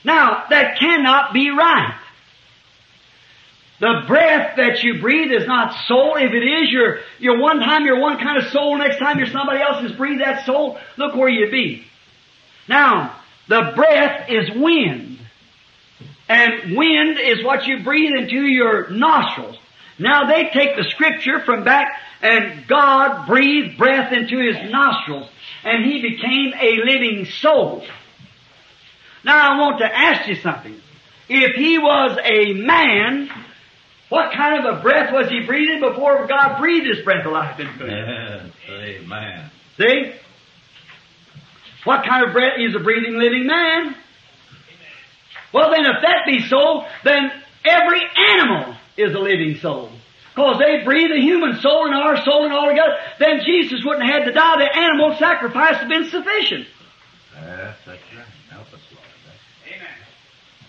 Now, 0.04 0.44
that 0.50 0.78
cannot 0.78 1.32
be 1.32 1.50
right. 1.50 1.98
The 3.78 4.04
breath 4.06 4.56
that 4.56 4.82
you 4.82 5.00
breathe 5.00 5.32
is 5.32 5.46
not 5.46 5.74
soul. 5.86 6.14
If 6.16 6.32
it 6.32 6.44
is, 6.44 6.70
you're, 6.70 7.00
you're 7.18 7.38
one 7.38 7.58
time 7.58 7.84
you're 7.84 8.00
one 8.00 8.18
kind 8.18 8.38
of 8.38 8.50
soul, 8.50 8.78
next 8.78 8.98
time 8.98 9.18
you're 9.18 9.26
somebody 9.26 9.60
else's 9.60 9.92
breathe 9.92 10.20
that 10.20 10.46
soul, 10.46 10.78
look 10.96 11.14
where 11.14 11.28
you'd 11.28 11.50
be. 11.50 11.84
Now, 12.68 13.20
the 13.48 13.72
breath 13.74 14.30
is 14.30 14.50
wind. 14.54 15.18
And 16.28 16.76
wind 16.76 17.18
is 17.20 17.44
what 17.44 17.66
you 17.66 17.84
breathe 17.84 18.12
into 18.16 18.40
your 18.40 18.90
nostrils. 18.90 19.56
Now 19.98 20.26
they 20.26 20.50
take 20.50 20.76
the 20.76 20.84
scripture 20.90 21.42
from 21.44 21.64
back 21.64 21.88
and 22.22 22.66
God 22.66 23.26
breathed 23.26 23.78
breath 23.78 24.12
into 24.12 24.38
his 24.38 24.70
nostrils 24.70 25.28
and 25.64 25.84
he 25.84 26.02
became 26.02 26.52
a 26.60 26.76
living 26.84 27.24
soul. 27.26 27.84
Now 29.24 29.54
I 29.54 29.58
want 29.58 29.78
to 29.80 29.86
ask 29.86 30.28
you 30.28 30.36
something. 30.36 30.80
If 31.28 31.56
he 31.56 31.78
was 31.78 32.18
a 32.22 32.52
man, 32.52 33.28
what 34.08 34.32
kind 34.32 34.64
of 34.64 34.78
a 34.78 34.82
breath 34.82 35.12
was 35.12 35.28
he 35.28 35.40
breathing 35.46 35.80
before 35.80 36.26
God 36.26 36.58
breathed 36.58 36.86
his 36.86 37.04
breath 37.04 37.26
of 37.26 37.32
life 37.32 37.58
into 37.58 37.86
him? 37.86 37.88
Yes. 37.88 38.50
Amen. 38.70 39.50
See? 39.78 40.12
What 41.84 42.04
kind 42.04 42.26
of 42.26 42.32
breath? 42.32 42.58
is 42.58 42.74
a 42.74 42.80
breathing 42.80 43.18
living 43.18 43.46
man. 43.46 43.96
Well 45.52 45.70
then 45.70 45.86
if 45.86 46.02
that 46.02 46.26
be 46.26 46.46
so, 46.48 46.84
then 47.04 47.30
every 47.64 48.02
animal 48.16 48.75
is 48.96 49.14
a 49.14 49.18
living 49.18 49.56
soul. 49.60 49.90
Because 50.34 50.58
they 50.58 50.84
breathe 50.84 51.10
a 51.12 51.20
human 51.20 51.58
soul 51.60 51.86
and 51.86 51.94
our 51.94 52.22
soul 52.22 52.44
and 52.44 52.52
all 52.52 52.68
together, 52.68 52.94
then 53.18 53.40
Jesus 53.44 53.82
wouldn't 53.84 54.04
have 54.04 54.20
had 54.20 54.24
to 54.26 54.32
die. 54.32 54.58
The 54.58 54.76
animal 54.76 55.16
sacrifice 55.18 55.76
had 55.76 55.88
been 55.88 56.10
sufficient. 56.10 56.66
That's 57.34 57.86
right. 57.86 57.98
Help 58.50 58.66
us, 58.66 58.80
Lord. 58.92 59.80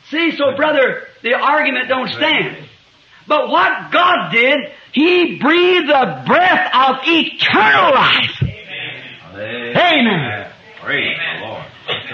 See, 0.10 0.38
so 0.38 0.56
brother, 0.56 1.04
the 1.22 1.34
argument 1.34 1.90
don't 1.90 2.08
stand. 2.10 2.66
But 3.28 3.50
what 3.50 3.92
God 3.92 4.32
did, 4.32 4.72
He 4.94 5.38
breathed 5.38 5.90
the 5.90 6.24
breath 6.26 6.74
of 6.74 6.96
eternal 7.04 7.92
life. 7.94 8.42
Amen. 8.42 9.76
Amen. 9.76 10.52
Praise 10.82 11.18
the 11.18 11.46
Lord. 11.46 11.66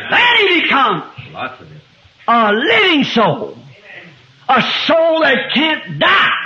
Then 0.09 0.37
He 0.37 0.61
becomes 0.61 1.03
Lots 1.31 1.61
of 1.61 1.71
it. 1.71 1.81
a 2.27 2.51
living 2.51 3.03
soul. 3.03 3.57
A 4.49 4.61
soul 4.85 5.21
that 5.21 5.51
can't 5.53 5.99
die. 5.99 6.43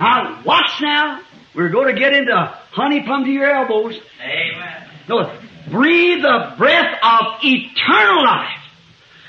Now 0.00 0.42
watch 0.44 0.80
now. 0.80 1.20
We're 1.54 1.68
going 1.68 1.94
to 1.94 2.00
get 2.00 2.12
into 2.12 2.34
honey 2.70 3.02
plumb 3.02 3.24
to 3.24 3.30
your 3.30 3.50
elbows. 3.54 4.00
Amen. 4.20 4.88
No, 5.08 5.36
breathe 5.70 6.22
the 6.22 6.54
breath 6.56 6.98
of 7.02 7.38
eternal 7.42 8.24
life 8.24 8.58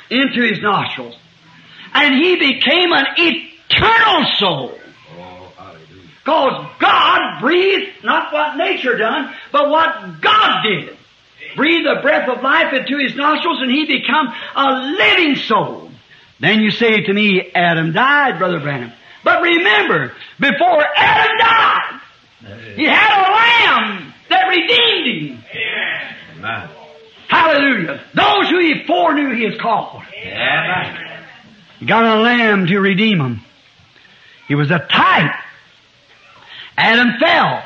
into 0.09 0.41
his 0.41 0.61
nostrils. 0.61 1.15
And 1.93 2.15
he 2.15 2.35
became 2.37 2.91
an 2.91 3.05
eternal 3.17 4.25
soul. 4.37 4.79
Oh. 5.17 5.77
Because 6.23 6.71
God 6.79 7.41
breathed 7.41 8.03
not 8.03 8.31
what 8.31 8.57
nature 8.57 8.97
done, 8.97 9.33
but 9.51 9.69
what 9.69 10.21
God 10.21 10.63
did. 10.63 10.97
Breathe 11.55 11.85
the 11.85 12.01
breath 12.01 12.29
of 12.29 12.41
life 12.41 12.73
into 12.73 12.97
his 12.97 13.15
nostrils 13.15 13.61
and 13.61 13.69
he 13.69 13.85
become 13.85 14.33
a 14.55 14.95
living 14.97 15.35
soul. 15.35 15.91
Then 16.43 16.59
you 16.59 16.71
say 16.71 17.03
to 17.03 17.13
me, 17.13 17.51
Adam 17.55 17.93
died, 17.93 18.37
Brother 18.37 18.59
Branham. 18.59 18.91
But 19.23 19.41
remember, 19.41 20.11
before 20.41 20.83
Adam 20.93 21.37
died, 21.37 22.01
he 22.75 22.83
had 22.83 23.17
a 23.17 23.31
lamb 23.31 24.13
that 24.29 24.49
redeemed 24.49 25.39
him. 25.39 25.43
Amen. 26.39 26.69
Hallelujah. 27.29 28.03
Those 28.13 28.49
who 28.49 28.59
he 28.59 28.83
foreknew 28.85 29.33
he 29.33 29.45
has 29.45 29.57
called. 29.57 30.03
Amen. 30.21 31.23
He 31.79 31.85
got 31.85 32.03
a 32.03 32.21
lamb 32.21 32.67
to 32.67 32.77
redeem 32.77 33.21
him. 33.21 33.39
He 34.49 34.55
was 34.55 34.69
a 34.69 34.79
type. 34.79 35.31
Adam 36.75 37.19
fell. 37.21 37.63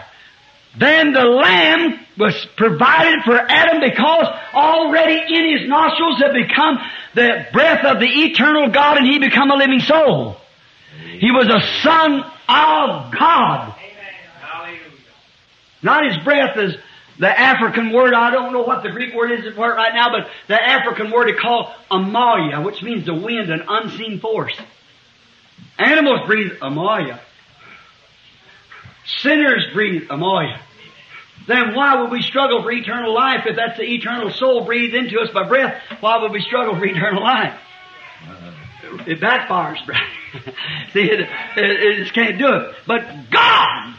Then 0.78 1.12
the 1.14 1.24
lamb 1.24 2.00
was 2.18 2.48
provided 2.56 3.24
for 3.26 3.36
Adam 3.36 3.82
because 3.82 4.28
already 4.54 5.36
in 5.36 5.58
his 5.58 5.70
nostrils 5.70 6.20
had 6.20 6.34
become 6.34 6.80
the 7.16 7.48
breath 7.52 7.84
of 7.86 8.00
the 8.00 8.08
eternal 8.08 8.70
God 8.70 8.98
and 8.98 9.08
he 9.08 9.20
become 9.20 9.50
a 9.52 9.56
living 9.56 9.80
soul. 9.80 10.38
He 11.20 11.32
was 11.32 11.48
a 11.48 11.62
son 11.82 12.24
of 12.48 13.12
God. 13.12 13.76
Not 15.82 16.06
his 16.06 16.24
breath 16.24 16.58
is 16.58 16.76
the 17.20 17.28
African 17.28 17.92
word, 17.92 18.14
I 18.14 18.30
don't 18.30 18.54
know 18.54 18.62
what 18.62 18.84
the 18.84 18.90
Greek 18.90 19.14
word 19.16 19.32
is 19.32 19.56
for 19.56 19.72
it 19.72 19.76
right 19.76 19.94
now, 19.94 20.10
but 20.12 20.30
the 20.48 20.62
African 20.62 21.12
word 21.12 21.30
is 21.30 21.40
called 21.40 21.68
amaya, 21.90 22.64
which 22.64 22.84
means 22.84 23.06
the 23.06 23.16
wind, 23.16 23.50
an 23.50 23.64
unseen 23.68 24.20
force. 24.20 24.56
Animals 25.80 26.28
breathe 26.28 26.54
amaya. 26.62 27.20
Sinners 29.06 29.66
breathe 29.74 30.04
amaya. 30.10 30.60
Then 31.48 31.74
why 31.74 32.02
would 32.02 32.12
we 32.12 32.22
struggle 32.22 32.62
for 32.62 32.72
eternal 32.72 33.14
life 33.14 33.46
if 33.46 33.56
that's 33.56 33.78
the 33.78 33.86
eternal 33.86 34.32
soul 34.32 34.66
breathed 34.66 34.94
into 34.94 35.20
us 35.20 35.30
by 35.34 35.48
breath? 35.48 35.82
Why 36.02 36.22
would 36.22 36.32
we 36.32 36.42
struggle 36.42 36.76
for 36.78 36.86
eternal 36.86 37.24
life? 37.24 37.58
Uh, 38.28 38.52
it 39.08 39.22
backfires, 39.22 39.84
brother. 39.86 40.02
See, 40.94 41.04
it, 41.04 41.22
it, 41.22 41.30
it 41.58 42.00
just 42.00 42.14
can't 42.14 42.38
do 42.38 42.48
it. 42.48 42.76
But 42.86 43.30
God, 43.32 43.96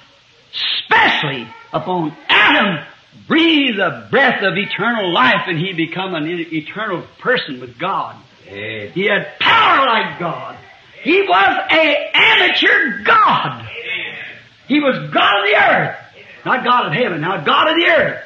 especially 0.52 1.48
upon 1.72 2.14
Adam, 2.28 2.84
breathed 3.26 3.78
the 3.78 4.06
breath 4.10 4.42
of 4.42 4.56
eternal 4.56 5.12
life 5.12 5.42
and 5.46 5.58
he 5.58 5.72
become 5.72 6.14
an 6.14 6.26
eternal 6.28 7.04
person 7.18 7.60
with 7.60 7.78
God. 7.78 8.16
He 8.44 9.06
had 9.06 9.38
power 9.38 9.86
like 9.86 10.18
God. 10.18 10.58
He 11.02 11.22
was 11.22 11.58
a 11.70 12.10
amateur 12.14 13.02
God. 13.04 13.68
He 14.66 14.80
was 14.80 15.10
God 15.10 15.38
of 15.38 15.44
the 15.44 15.56
earth. 15.56 15.96
Not 16.44 16.64
God 16.64 16.86
of 16.86 16.92
heaven, 16.92 17.20
now 17.20 17.44
God 17.44 17.68
of 17.68 17.76
the 17.76 17.86
earth. 17.86 18.24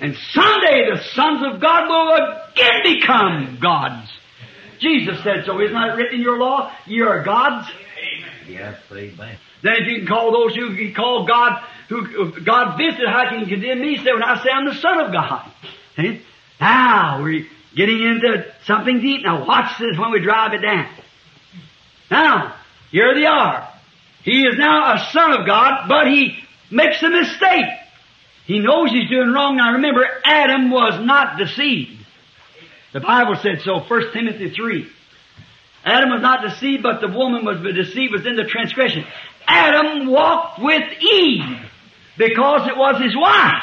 And 0.00 0.16
someday 0.32 0.90
the 0.90 1.00
sons 1.14 1.42
of 1.46 1.60
God 1.60 1.88
will 1.88 2.12
again 2.52 2.82
become 2.82 3.58
gods. 3.60 4.10
Jesus 4.80 5.22
said 5.22 5.44
so. 5.46 5.60
Isn't 5.60 5.74
that 5.74 5.96
written 5.96 6.16
in 6.16 6.22
your 6.22 6.38
law? 6.38 6.72
You 6.86 7.06
are 7.06 7.22
gods. 7.22 7.68
Amen. 7.70 8.48
Yes, 8.48 8.78
amen. 8.90 9.38
Then 9.62 9.74
if 9.76 9.86
you 9.86 9.98
can 9.98 10.08
call 10.08 10.32
those 10.32 10.56
who 10.56 10.74
can 10.74 10.92
call 10.92 11.24
God, 11.24 11.62
who 11.88 12.40
God 12.40 12.76
visited, 12.76 13.08
how 13.08 13.28
can 13.28 13.40
you 13.40 13.46
condemn 13.46 13.80
me? 13.80 13.96
Say, 13.98 14.12
when 14.12 14.24
I 14.24 14.42
say 14.42 14.50
I'm 14.52 14.64
the 14.64 14.74
Son 14.74 14.98
of 14.98 15.12
God. 15.12 15.48
See? 15.96 16.20
Now 16.60 17.22
we're 17.22 17.46
getting 17.76 18.02
into 18.02 18.52
something 18.64 19.00
deep. 19.00 19.22
Now 19.22 19.46
watch 19.46 19.78
this 19.78 19.96
when 19.96 20.10
we 20.10 20.20
drive 20.20 20.52
it 20.52 20.62
down. 20.62 20.88
Now, 22.10 22.54
here 22.90 23.14
they 23.14 23.24
are. 23.24 23.68
He 24.22 24.42
is 24.42 24.56
now 24.58 24.94
a 24.94 25.10
son 25.10 25.32
of 25.32 25.46
God, 25.46 25.88
but 25.88 26.06
he 26.08 26.41
makes 26.72 27.02
a 27.02 27.10
mistake. 27.10 27.66
He 28.46 28.58
knows 28.58 28.90
he's 28.90 29.08
doing 29.08 29.32
wrong. 29.32 29.56
Now 29.56 29.72
remember, 29.74 30.04
Adam 30.24 30.70
was 30.70 31.04
not 31.04 31.38
deceived. 31.38 32.04
The 32.92 33.00
Bible 33.00 33.36
said 33.36 33.62
so, 33.64 33.80
1 33.80 34.12
Timothy 34.12 34.50
3. 34.50 34.86
Adam 35.84 36.10
was 36.10 36.22
not 36.22 36.42
deceived, 36.42 36.82
but 36.82 37.00
the 37.00 37.08
woman 37.08 37.44
was 37.44 37.58
deceived, 37.74 38.12
was 38.12 38.26
in 38.26 38.36
the 38.36 38.44
transgression. 38.44 39.04
Adam 39.46 40.06
walked 40.06 40.60
with 40.60 40.82
Eve 41.00 41.58
because 42.18 42.68
it 42.68 42.76
was 42.76 43.02
his 43.02 43.16
wife. 43.16 43.62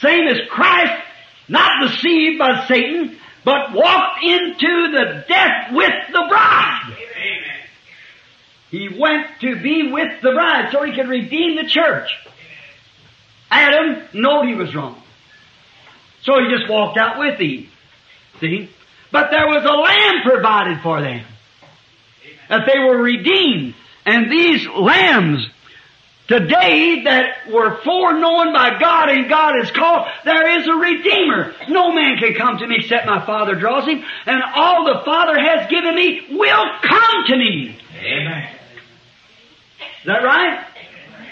Same 0.00 0.26
as 0.28 0.38
Christ, 0.48 1.02
not 1.48 1.88
deceived 1.88 2.38
by 2.38 2.64
Satan, 2.66 3.18
but 3.44 3.72
walked 3.74 4.22
into 4.22 4.92
the 4.92 5.24
death 5.28 5.72
with 5.72 5.92
the 6.12 6.26
bride. 6.28 6.96
He 8.70 8.88
went 8.88 9.26
to 9.40 9.60
be 9.60 9.90
with 9.90 10.22
the 10.22 10.30
bride 10.30 10.70
so 10.72 10.84
he 10.84 10.94
could 10.94 11.08
redeem 11.08 11.56
the 11.56 11.68
church. 11.68 12.08
Adam 13.50 14.02
knew 14.14 14.42
he 14.46 14.54
was 14.54 14.74
wrong. 14.74 15.02
So 16.22 16.34
he 16.38 16.56
just 16.56 16.70
walked 16.70 16.98
out 16.98 17.18
with 17.18 17.40
Eve. 17.40 17.68
See? 18.40 18.70
But 19.10 19.30
there 19.30 19.46
was 19.46 19.64
a 19.64 19.72
lamb 19.72 20.22
provided 20.22 20.82
for 20.82 21.00
them. 21.00 21.24
That 22.48 22.68
they 22.72 22.78
were 22.78 23.02
redeemed. 23.02 23.74
And 24.06 24.30
these 24.30 24.66
lambs, 24.68 25.48
today 26.28 27.02
that 27.04 27.50
were 27.52 27.80
foreknown 27.82 28.52
by 28.52 28.78
God 28.78 29.08
and 29.08 29.28
God 29.28 29.60
is 29.62 29.70
called, 29.72 30.06
there 30.24 30.60
is 30.60 30.66
a 30.68 30.74
Redeemer. 30.74 31.54
No 31.68 31.92
man 31.92 32.18
can 32.18 32.34
come 32.34 32.58
to 32.58 32.66
me 32.66 32.76
except 32.78 33.06
my 33.06 33.24
Father 33.26 33.56
draws 33.56 33.86
him. 33.86 34.04
And 34.26 34.42
all 34.54 34.84
the 34.84 35.02
Father 35.04 35.38
has 35.38 35.68
given 35.68 35.94
me 35.94 36.26
will 36.30 36.66
come 36.82 37.24
to 37.26 37.36
me. 37.36 37.76
Amen. 37.98 38.59
Is 40.00 40.06
that 40.06 40.22
right? 40.22 40.64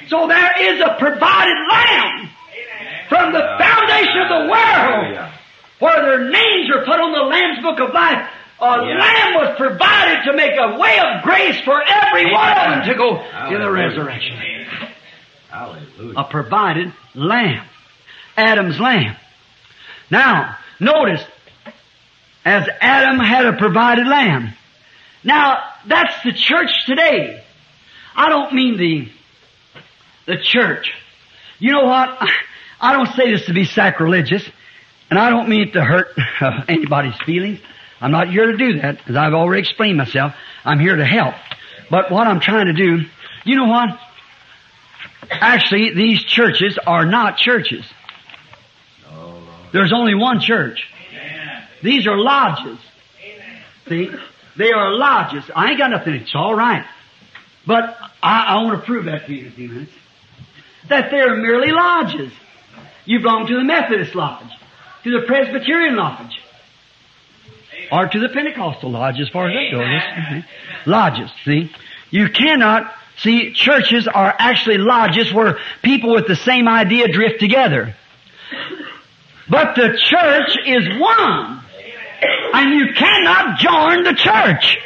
So 0.09 0.27
there 0.27 0.75
is 0.75 0.81
a 0.81 0.97
provided 0.99 1.57
lamb 1.71 2.31
from 3.09 3.33
the 3.33 3.41
foundation 3.59 4.19
of 4.23 4.29
the 4.29 4.51
world 4.51 5.31
where 5.79 6.03
their 6.03 6.31
names 6.31 6.71
are 6.75 6.85
put 6.85 7.01
on 7.01 7.13
the 7.13 7.25
Lamb's 7.29 7.63
Book 7.63 7.81
of 7.81 7.95
Life. 7.95 8.29
A 8.61 8.65
Yeah. 8.65 8.99
lamb 8.99 9.35
was 9.35 9.57
provided 9.57 10.25
to 10.25 10.33
make 10.33 10.53
a 10.59 10.77
way 10.77 10.99
of 10.99 11.23
grace 11.23 11.61
for 11.61 11.81
every 11.83 12.33
one 12.33 12.51
of 12.51 12.57
them 12.57 12.85
to 12.89 12.95
go 12.95 13.25
in 13.51 13.61
the 13.61 13.71
resurrection. 13.71 14.37
Hallelujah. 15.51 16.19
A 16.19 16.25
provided 16.25 16.93
lamb. 17.15 17.65
Adam's 18.37 18.79
lamb. 18.81 19.17
Now, 20.11 20.57
notice, 20.81 21.25
as 22.45 22.69
Adam 22.81 23.19
had 23.21 23.47
a 23.47 23.53
provided 23.55 24.07
lamb. 24.07 24.53
Now, 25.25 25.63
that's 25.87 26.23
the 26.25 26.33
church 26.33 26.71
today. 26.87 27.43
I 28.19 28.31
don't 28.31 28.53
mean 28.53 28.77
the, 28.77 29.09
the 30.27 30.43
church. 30.43 30.93
You 31.61 31.71
know 31.73 31.85
what? 31.85 32.19
I 32.81 32.93
don't 32.93 33.15
say 33.15 33.31
this 33.31 33.47
to 33.47 33.55
be 33.55 33.65
sacrilegious, 33.65 34.43
and 35.09 35.19
I 35.19 35.31
don't 35.31 35.49
mean 35.49 35.69
it 35.69 35.73
to 35.75 35.85
hurt 35.85 36.09
uh, 36.41 36.65
anybody's 36.69 37.17
feelings. 37.25 37.61
I'm 38.01 38.11
not 38.11 38.29
here 38.29 38.51
to 38.51 38.57
do 38.57 38.81
that, 38.81 38.99
as 39.09 39.17
I've 39.17 39.35
already 39.35 39.61
explained 39.61 39.99
myself. 39.99 40.35
I'm 40.65 40.81
here 40.81 40.97
to 40.97 41.05
help. 41.05 41.35
But 41.91 42.11
what 42.11 42.27
I'm 42.27 42.41
trying 42.41 42.67
to 42.67 42.73
do, 42.73 43.05
you 43.45 43.57
know 43.57 43.67
what? 43.67 43.99
Actually, 45.31 45.95
these 45.95 46.23
churches 46.25 46.77
are 46.87 47.07
not 47.07 47.37
churches. 47.37 47.85
There's 49.73 49.93
only 49.93 50.15
one 50.15 50.41
church. 50.41 50.89
These 51.83 52.07
are 52.07 52.17
lodges. 52.17 52.79
See? 53.89 54.11
They 54.57 54.73
are 54.73 54.93
lodges. 54.93 55.45
I 55.55 55.71
ain't 55.71 55.79
got 55.79 55.91
nothing. 55.91 56.15
It's 56.15 56.35
all 56.35 56.55
right. 56.55 56.85
But 57.67 57.97
I, 58.23 58.45
I 58.49 58.63
want 58.65 58.81
to 58.81 58.87
prove 58.87 59.05
that 59.07 59.27
to 59.27 59.33
you 59.35 59.43
in 59.47 59.49
a 59.49 59.51
few 59.51 59.69
minutes. 59.69 59.93
That 60.89 61.11
they're 61.11 61.37
merely 61.37 61.71
lodges. 61.71 62.33
You 63.05 63.21
belong 63.21 63.47
to 63.47 63.55
the 63.57 63.65
Methodist 63.65 64.15
Lodge, 64.15 64.51
to 65.05 65.11
the 65.21 65.27
Presbyterian 65.27 65.97
Lodge, 65.97 66.41
or 67.91 68.07
to 68.07 68.19
the 68.19 68.29
Pentecostal 68.29 68.91
Lodge 68.91 69.19
as 69.21 69.29
far 69.31 69.49
as 69.49 69.55
that 69.55 69.71
goes. 69.71 69.85
Mhm. 69.87 70.45
Lodges, 70.87 71.31
see? 71.45 71.71
You 72.11 72.29
cannot, 72.31 72.93
see, 73.19 73.53
churches 73.53 74.07
are 74.09 74.35
actually 74.39 74.79
lodges 74.79 75.33
where 75.33 75.59
people 75.83 76.13
with 76.15 76.27
the 76.27 76.37
same 76.37 76.69
idea 76.69 77.09
drift 77.09 77.41
together. 77.41 77.95
But 79.49 79.75
the 79.77 79.97
church 79.99 80.57
is 80.67 80.89
one. 80.99 81.61
And 82.53 82.75
you 82.75 82.93
cannot 82.95 83.59
join 83.59 84.03
the 84.05 84.15
church. 84.15 84.79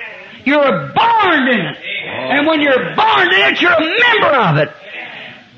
You're 0.44 0.92
born 0.94 1.48
in 1.48 1.60
it. 1.60 1.76
Oh. 1.76 2.08
And 2.08 2.46
when 2.46 2.60
you're 2.60 2.94
born 2.96 3.32
in 3.32 3.54
it, 3.54 3.60
you're 3.60 3.72
a 3.72 3.80
member 3.80 4.36
of 4.36 4.56
it. 4.58 4.70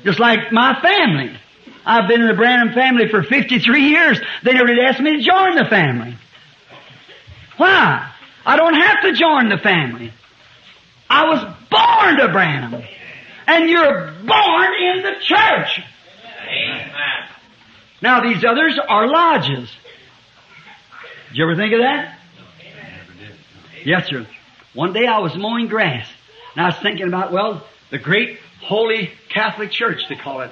Just 0.03 0.19
like 0.19 0.51
my 0.51 0.79
family. 0.81 1.35
I've 1.85 2.07
been 2.07 2.21
in 2.21 2.27
the 2.27 2.33
Branham 2.33 2.73
family 2.73 3.07
for 3.09 3.23
53 3.23 3.81
years. 3.81 4.19
They 4.43 4.53
never 4.53 4.67
did 4.67 4.79
ask 4.79 4.99
me 4.99 5.17
to 5.17 5.23
join 5.23 5.55
the 5.55 5.65
family. 5.65 6.15
Why? 7.57 8.11
I 8.45 8.55
don't 8.57 8.75
have 8.75 9.01
to 9.03 9.13
join 9.13 9.49
the 9.49 9.57
family. 9.57 10.11
I 11.09 11.25
was 11.25 11.55
born 11.69 12.17
to 12.17 12.33
Branham. 12.33 12.83
And 13.47 13.69
you're 13.69 14.13
born 14.25 14.73
in 14.81 15.03
the 15.03 15.13
church. 15.21 15.81
Amen. 16.47 17.29
Now 18.01 18.21
these 18.21 18.43
others 18.43 18.79
are 18.87 19.07
lodges. 19.07 19.69
Did 21.29 21.37
you 21.37 21.43
ever 21.43 21.55
think 21.55 21.73
of 21.73 21.79
that? 21.81 22.19
Yes, 23.83 24.07
sir. 24.07 24.25
One 24.75 24.91
day 24.91 25.07
I 25.07 25.19
was 25.19 25.35
mowing 25.35 25.67
grass, 25.67 26.05
and 26.55 26.65
I 26.65 26.69
was 26.69 26.77
thinking 26.83 27.07
about, 27.07 27.31
well, 27.31 27.65
the 27.91 27.97
great 27.97 28.39
holy 28.61 29.09
Catholic 29.29 29.71
Church, 29.71 30.01
they 30.09 30.15
call 30.15 30.41
it. 30.41 30.51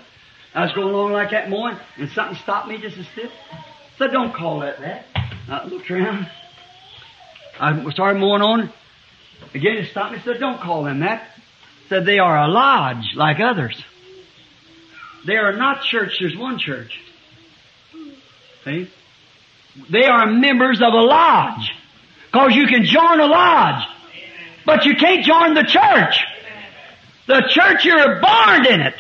I 0.56 0.64
was 0.64 0.72
going 0.72 0.88
along 0.88 1.12
like 1.12 1.32
that 1.32 1.50
mowing, 1.50 1.78
and 1.98 2.10
something 2.12 2.38
stopped 2.38 2.70
me 2.70 2.78
just 2.78 2.98
a 2.98 3.04
stiff. 3.04 3.32
Said, 3.98 4.12
don't 4.12 4.34
call 4.34 4.62
that 4.62 4.80
that. 4.80 5.06
I 5.50 5.66
looked 5.66 5.92
around. 5.92 6.30
I 7.60 7.92
started 7.92 8.20
mowing 8.20 8.42
on. 8.42 8.74
Again, 9.54 9.78
it 9.78 9.92
stopped 9.92 10.14
me. 10.14 10.22
Said, 10.24 10.40
don't 10.40 10.62
call 10.62 10.86
them 10.86 11.02
that. 11.02 11.28
Said, 11.90 12.06
they 12.06 12.20
are 12.20 12.38
a 12.38 12.48
lodge 12.48 13.14
like 13.16 13.38
others. 13.40 13.84
They 15.28 15.36
are 15.36 15.54
not 15.54 15.84
church. 15.84 16.18
There's 16.20 16.38
one 16.38 16.60
church. 16.60 17.00
See? 18.64 18.90
They 19.90 20.06
are 20.06 20.28
members 20.28 20.82
of 20.82 20.94
a 20.94 21.02
lodge. 21.02 21.72
Cause 22.32 22.56
you 22.56 22.68
can 22.68 22.86
join 22.86 23.20
a 23.20 23.26
lodge. 23.26 23.84
But 24.66 24.86
you 24.86 24.96
can't 24.96 25.26
join 25.26 25.54
the 25.54 25.64
church. 25.64 26.24
The 27.28 27.44
church, 27.50 27.86
you're 27.86 28.22
born 28.22 28.66
in 28.66 28.82
it. 28.82 28.96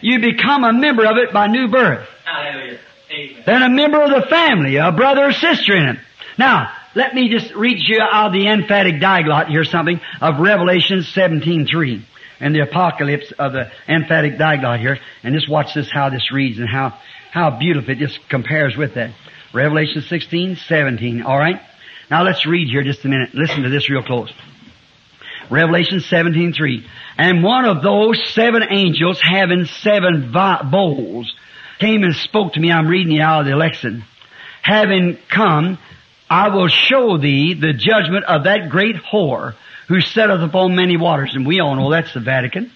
you 0.00 0.20
become 0.20 0.64
a 0.64 0.72
member 0.72 1.06
of 1.06 1.16
it 1.16 1.32
by 1.32 1.46
new 1.46 1.68
birth. 1.68 2.08
Then 3.46 3.62
a 3.62 3.68
member 3.68 4.02
of 4.02 4.10
the 4.10 4.26
family, 4.28 4.76
a 4.76 4.90
brother 4.92 5.26
or 5.26 5.32
sister 5.32 5.76
in 5.76 5.84
it. 5.84 5.98
Now, 6.36 6.72
let 6.94 7.14
me 7.14 7.28
just 7.28 7.54
read 7.54 7.78
you 7.80 8.00
out 8.00 8.28
of 8.28 8.32
the 8.32 8.46
emphatic 8.48 8.96
diaglott 8.96 9.48
here 9.48 9.64
something 9.64 10.00
of 10.20 10.40
Revelation 10.40 11.00
17.3 11.00 12.02
and 12.40 12.54
the 12.54 12.60
apocalypse 12.60 13.32
of 13.38 13.52
the 13.52 13.70
emphatic 13.88 14.34
diaglott 14.34 14.80
here. 14.80 14.98
And 15.22 15.34
just 15.34 15.48
watch 15.48 15.74
this, 15.74 15.90
how 15.90 16.10
this 16.10 16.32
reads 16.32 16.58
and 16.58 16.68
how, 16.68 16.98
how 17.30 17.58
beautiful 17.58 17.90
it 17.90 17.98
just 17.98 18.18
compares 18.28 18.76
with 18.76 18.94
that. 18.94 19.14
Revelation 19.52 20.02
16, 20.02 20.56
17. 20.56 21.22
All 21.22 21.38
right? 21.38 21.60
Now 22.10 22.24
let's 22.24 22.46
read 22.46 22.68
here 22.68 22.82
just 22.82 23.04
a 23.04 23.08
minute. 23.08 23.34
Listen 23.34 23.62
to 23.62 23.70
this 23.70 23.88
real 23.88 24.02
close. 24.02 24.32
Revelation 25.50 26.00
17:3. 26.00 26.84
And 27.16 27.42
one 27.42 27.64
of 27.64 27.82
those 27.82 28.20
seven 28.32 28.62
angels 28.68 29.20
having 29.20 29.66
seven 29.66 30.32
bowls 30.32 31.32
came 31.78 32.02
and 32.02 32.14
spoke 32.14 32.54
to 32.54 32.60
me. 32.60 32.72
I'm 32.72 32.88
reading 32.88 33.16
it 33.16 33.20
out 33.20 33.40
of 33.40 33.46
the 33.46 33.56
Lexicon. 33.56 34.04
Having 34.62 35.18
come, 35.28 35.78
I 36.30 36.48
will 36.48 36.68
show 36.68 37.18
thee 37.18 37.54
the 37.54 37.72
judgment 37.72 38.24
of 38.24 38.44
that 38.44 38.70
great 38.70 38.96
whore 38.96 39.54
who 39.88 40.00
setteth 40.00 40.40
upon 40.40 40.74
many 40.74 40.96
waters. 40.96 41.34
And 41.34 41.46
we 41.46 41.60
all 41.60 41.76
know 41.76 41.90
that's 41.90 42.14
the 42.14 42.20
Vatican. 42.20 42.72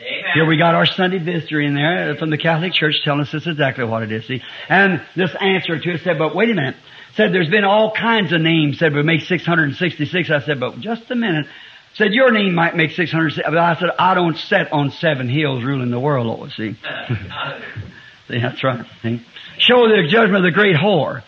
Amen. 0.00 0.30
Here 0.34 0.46
we 0.46 0.58
got 0.58 0.74
our 0.74 0.86
Sunday 0.86 1.18
visitor 1.18 1.60
in 1.60 1.74
there 1.74 2.16
from 2.16 2.30
the 2.30 2.36
Catholic 2.36 2.72
Church 2.72 2.96
telling 3.04 3.20
us 3.20 3.32
this 3.32 3.42
is 3.42 3.48
exactly 3.48 3.84
what 3.84 4.02
it 4.02 4.12
is. 4.12 4.26
See? 4.26 4.42
And 4.68 5.00
this 5.16 5.30
answer 5.40 5.78
to 5.78 5.90
it 5.90 6.00
said, 6.02 6.18
but 6.18 6.34
wait 6.34 6.50
a 6.50 6.54
minute. 6.54 6.76
Said 7.14 7.32
there's 7.32 7.50
been 7.50 7.64
all 7.64 7.92
kinds 7.92 8.32
of 8.32 8.40
names. 8.40 8.78
Said 8.78 8.94
we 8.94 9.02
make 9.02 9.22
666. 9.22 10.30
I 10.30 10.40
said, 10.40 10.58
but 10.58 10.80
just 10.80 11.10
a 11.10 11.14
minute. 11.14 11.46
Said 11.94 12.12
your 12.12 12.32
name 12.32 12.54
might 12.54 12.74
make 12.74 12.92
600. 12.92 13.34
But 13.44 13.58
I 13.58 13.74
said 13.78 13.90
I 13.98 14.14
don't 14.14 14.36
set 14.36 14.72
on 14.72 14.90
seven 14.92 15.28
hills 15.28 15.62
ruling 15.62 15.90
the 15.90 16.00
world, 16.00 16.26
Lord. 16.26 16.50
See? 16.52 16.74
See, 18.28 18.40
that's 18.40 18.64
right. 18.64 18.86
See? 19.02 19.20
Show 19.58 19.88
the 19.88 20.08
judgment 20.08 20.36
of 20.36 20.42
the 20.44 20.50
great 20.52 20.76
whore. 20.76 21.22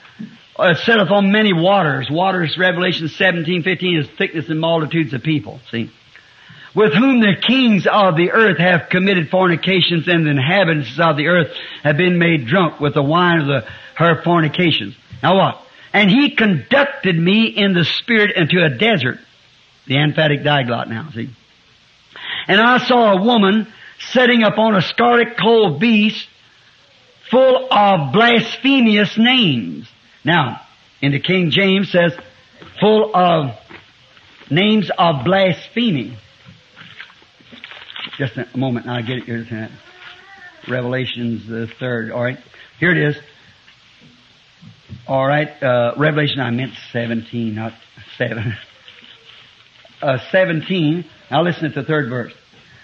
Uh, 0.59 0.71
it 0.71 0.79
setteth 0.79 1.11
on 1.11 1.33
many 1.33 1.53
waters. 1.53 2.09
Waters, 2.11 2.57
Revelation 2.57 3.09
17, 3.09 3.63
15 3.63 3.99
is 3.99 4.09
thickness 4.17 4.49
and 4.49 4.61
multitudes 4.61 5.13
of 5.13 5.23
people. 5.23 5.61
See? 5.71 5.91
With 6.75 6.95
whom 6.95 7.21
the 7.21 7.37
kings 7.41 7.87
of 7.87 8.17
the 8.17 8.31
earth 8.33 8.59
have 8.59 8.89
committed 8.89 9.31
fornications 9.31 10.09
and 10.09 10.27
the 10.27 10.31
inhabitants 10.31 10.99
of 10.99 11.17
the 11.17 11.29
earth 11.29 11.53
have 11.83 11.97
been 11.97 12.19
made 12.19 12.47
drunk 12.47 12.81
with 12.81 12.95
the 12.95 13.03
wine 13.03 13.41
of 13.41 13.47
the, 13.47 13.69
her 13.97 14.23
fornications. 14.23 14.97
Now 15.23 15.37
what? 15.37 15.61
And 15.93 16.11
he 16.11 16.35
conducted 16.35 17.17
me 17.17 17.47
in 17.47 17.75
the 17.75 17.85
spirit 17.85 18.33
into 18.37 18.65
a 18.65 18.71
desert. 18.71 19.19
The 19.87 19.97
emphatic 19.99 20.41
diaglott 20.41 20.89
now, 20.89 21.11
see? 21.13 21.31
And 22.49 22.61
I 22.61 22.79
saw 22.79 23.19
a 23.19 23.23
woman 23.23 23.67
sitting 23.99 24.43
upon 24.43 24.75
a 24.75 24.83
scarlet 24.83 25.37
clothed 25.37 25.81
beast 25.81 26.27
full 27.31 27.69
of 27.71 28.13
blasphemous 28.13 29.17
names. 29.19 29.89
Now, 30.25 30.61
in 31.01 31.13
the 31.13 31.21
King 31.21 31.51
James 31.51 31.91
says, 31.91 32.13
full 32.81 33.15
of 33.15 33.57
names 34.51 34.91
of 34.97 35.25
blasphemy. 35.25 36.17
Just 38.19 38.37
a 38.37 38.57
moment, 38.57 38.87
I'll 38.87 39.03
get 39.03 39.19
it 39.19 39.47
here. 39.47 39.69
Revelations 40.69 41.47
the 41.49 41.69
third. 41.79 42.11
All 42.11 42.23
right, 42.23 42.39
here 42.79 42.91
it 42.91 42.99
is. 42.99 43.17
All 45.07 45.27
right, 45.27 45.63
uh, 45.63 45.95
Revelation. 45.99 46.41
I 46.41 46.51
meant 46.51 46.73
seventeen, 46.93 47.55
not 47.55 47.73
seven. 48.17 48.57
Uh, 50.05 50.19
seventeen. 50.31 51.07
Now 51.31 51.43
listen 51.43 51.73
to 51.73 51.81
the 51.81 51.87
third 51.87 52.11
verse. 52.11 52.35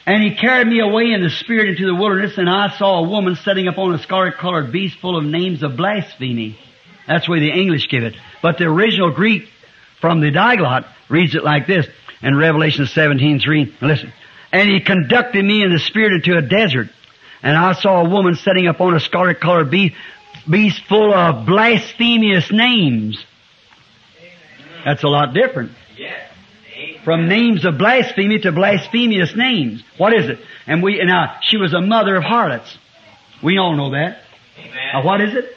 And 0.06 0.22
he 0.22 0.36
carried 0.36 0.66
me 0.66 0.80
away 0.80 1.12
in 1.12 1.22
the 1.22 1.28
spirit 1.28 1.68
into 1.68 1.84
the 1.84 1.94
wilderness, 1.94 2.38
and 2.38 2.48
I 2.48 2.74
saw 2.78 3.04
a 3.04 3.08
woman 3.08 3.36
sitting 3.36 3.68
upon 3.68 3.94
a 3.94 3.98
scarlet-colored 3.98 4.72
beast 4.72 4.98
full 5.00 5.18
of 5.18 5.24
names 5.24 5.62
of 5.62 5.76
blasphemy. 5.76 6.58
That's 7.06 7.26
the 7.26 7.32
way 7.32 7.40
the 7.40 7.52
English 7.52 7.90
give 7.90 8.04
it. 8.04 8.14
But 8.42 8.56
the 8.56 8.64
original 8.64 9.10
Greek 9.10 9.42
from 10.00 10.22
the 10.22 10.30
Diaglott 10.30 10.86
reads 11.10 11.34
it 11.34 11.44
like 11.44 11.66
this 11.66 11.86
in 12.22 12.34
Revelation 12.34 12.86
17:3. 12.86 13.74
Listen. 13.82 14.14
And 14.50 14.70
he 14.70 14.80
conducted 14.80 15.44
me 15.44 15.62
in 15.62 15.70
the 15.70 15.78
spirit 15.78 16.14
into 16.14 16.38
a 16.38 16.42
desert, 16.42 16.88
and 17.42 17.54
I 17.54 17.74
saw 17.74 18.00
a 18.00 18.08
woman 18.08 18.34
sitting 18.36 18.66
upon 18.66 18.94
a 18.94 19.00
scarlet-colored 19.00 19.70
beast, 19.70 19.94
beast 20.48 20.82
full 20.88 21.12
of 21.12 21.44
blasphemous 21.44 22.50
names. 22.50 23.22
That's 24.86 25.04
a 25.04 25.08
lot 25.08 25.34
different. 25.34 25.72
From 27.10 27.26
names 27.26 27.64
of 27.64 27.76
blasphemy 27.76 28.38
to 28.38 28.52
blasphemous 28.52 29.34
names. 29.34 29.82
What 29.96 30.12
is 30.12 30.28
it? 30.28 30.38
And 30.68 30.80
we, 30.80 31.02
now, 31.04 31.24
uh, 31.24 31.40
she 31.40 31.56
was 31.56 31.74
a 31.74 31.80
mother 31.80 32.14
of 32.14 32.22
harlots. 32.22 32.78
We 33.42 33.58
all 33.58 33.74
know 33.74 33.90
that. 33.90 34.18
Now 34.92 35.00
uh, 35.00 35.04
what 35.04 35.20
is 35.20 35.34
it? 35.34 35.56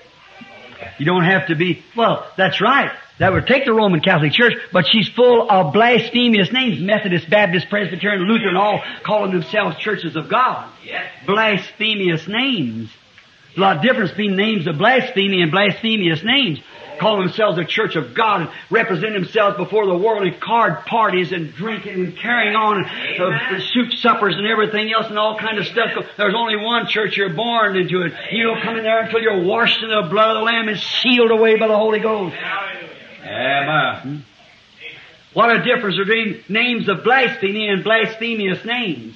You 0.97 1.05
don't 1.05 1.25
have 1.25 1.49
to 1.49 1.55
be, 1.55 1.83
well, 1.95 2.27
that's 2.37 2.59
right. 2.59 2.91
That 3.19 3.33
would 3.33 3.45
take 3.45 3.65
the 3.65 3.73
Roman 3.73 3.99
Catholic 3.99 4.31
Church, 4.31 4.53
but 4.71 4.87
she's 4.87 5.07
full 5.09 5.47
of 5.47 5.73
blasphemous 5.73 6.51
names. 6.51 6.81
Methodist, 6.81 7.29
Baptist, 7.29 7.69
Presbyterian, 7.69 8.23
Lutheran, 8.23 8.55
all 8.55 8.81
calling 9.05 9.31
themselves 9.31 9.77
churches 9.77 10.15
of 10.15 10.29
God. 10.29 10.73
Yes. 10.83 11.05
Blasphemous 11.27 12.27
names. 12.27 12.89
There's 13.49 13.57
a 13.57 13.61
lot 13.61 13.77
of 13.77 13.83
difference 13.83 14.09
between 14.09 14.35
names 14.35 14.65
of 14.65 14.79
blasphemy 14.79 15.43
and 15.43 15.51
blasphemous 15.51 16.23
names. 16.23 16.61
Calling 16.99 17.27
themselves 17.27 17.57
a 17.57 17.65
church 17.65 17.95
of 17.95 18.13
God 18.13 18.41
and 18.41 18.49
represent 18.69 19.13
themselves 19.13 19.57
before 19.57 19.85
the 19.85 19.97
world 19.97 20.25
in 20.25 20.39
card 20.39 20.85
parties 20.85 21.31
and 21.31 21.53
drinking 21.53 21.93
and 21.93 22.17
carrying 22.17 22.55
on 22.55 22.85
and 22.85 23.21
uh, 23.21 23.59
soup 23.73 23.93
suppers 23.93 24.35
and 24.37 24.47
everything 24.47 24.91
else 24.93 25.07
and 25.07 25.17
all 25.17 25.37
kind 25.37 25.57
of 25.57 25.65
stuff. 25.65 25.91
There's 26.17 26.35
only 26.35 26.57
one 26.57 26.87
church 26.87 27.17
you're 27.17 27.33
born 27.33 27.75
into 27.75 28.01
it. 28.03 28.13
You 28.31 28.43
don't 28.43 28.61
come 28.61 28.77
in 28.77 28.83
there 28.83 29.03
until 29.03 29.21
you're 29.21 29.43
washed 29.43 29.81
in 29.83 29.89
the 29.89 30.07
blood 30.09 30.31
of 30.31 30.41
the 30.41 30.43
Lamb 30.43 30.67
and 30.67 30.79
sealed 30.79 31.31
away 31.31 31.57
by 31.57 31.67
the 31.67 31.77
Holy 31.77 31.99
Ghost. 31.99 32.35
Amen. 33.23 34.25
What 35.33 35.49
a 35.49 35.63
difference 35.63 35.97
between 35.97 36.43
names 36.47 36.87
of 36.87 37.03
blasphemy 37.03 37.67
and 37.67 37.83
blasphemous 37.83 38.63
names. 38.65 39.15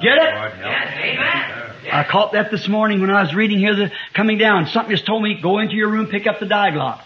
Get 0.00 0.16
it? 0.16 0.34
Yes. 0.60 0.94
Amen. 0.96 1.57
I 1.90 2.04
caught 2.04 2.32
that 2.32 2.50
this 2.50 2.68
morning 2.68 3.00
when 3.00 3.10
I 3.10 3.22
was 3.22 3.34
reading 3.34 3.58
here, 3.58 3.74
the, 3.74 3.90
coming 4.14 4.38
down. 4.38 4.66
Something 4.66 4.90
just 4.90 5.06
told 5.06 5.22
me, 5.22 5.40
go 5.40 5.58
into 5.58 5.74
your 5.74 5.88
room, 5.88 6.06
pick 6.06 6.26
up 6.26 6.40
the 6.40 6.46
diaglott. 6.46 7.02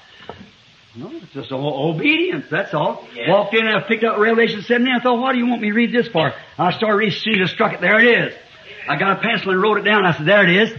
No, 0.95 1.11
it's 1.11 1.33
just 1.33 1.51
obedience, 1.51 2.47
that's 2.51 2.75
all. 2.75 3.07
Yeah. 3.15 3.31
Walked 3.31 3.55
in 3.55 3.67
and 3.67 3.77
I 3.77 3.81
picked 3.81 4.05
up 4.05 4.19
Revelation 4.19 4.63
17. 4.63 4.95
I 4.95 5.01
thought, 5.01 5.19
why 5.19 5.33
do 5.33 5.39
you 5.39 5.47
want 5.47 5.63
me 5.63 5.69
to 5.69 5.75
read 5.75 5.93
this 5.93 6.09
for? 6.09 6.35
I 6.59 6.73
started 6.73 6.97
reading, 6.97 7.41
as 7.41 7.51
I 7.51 7.55
struck 7.55 7.73
it, 7.73 7.81
there 7.81 7.99
it 7.99 8.29
is. 8.29 8.35
I 8.89 8.97
got 8.97 9.19
a 9.19 9.21
pencil 9.21 9.53
and 9.53 9.63
wrote 9.63 9.79
it 9.79 9.83
down. 9.83 10.05
I 10.05 10.13
said, 10.17 10.27
there 10.27 10.45
it 10.47 10.55
is. 10.55 10.75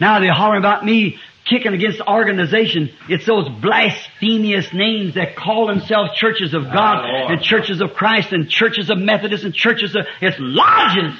Now 0.00 0.20
they're 0.20 0.32
hollering 0.32 0.60
about 0.60 0.84
me 0.84 1.18
kicking 1.44 1.72
against 1.72 1.98
the 1.98 2.08
organization. 2.08 2.90
It's 3.08 3.26
those 3.26 3.48
blasphemous 3.48 4.72
names 4.72 5.14
that 5.14 5.34
call 5.36 5.66
themselves 5.66 6.12
churches 6.14 6.54
of 6.54 6.64
God 6.64 7.04
Lord. 7.04 7.32
and 7.32 7.42
churches 7.42 7.80
of 7.80 7.94
Christ 7.94 8.32
and 8.32 8.48
churches 8.48 8.90
of 8.90 8.98
Methodists 8.98 9.44
and 9.44 9.54
churches 9.54 9.96
of, 9.96 10.06
it's 10.20 10.36
lodges. 10.38 11.18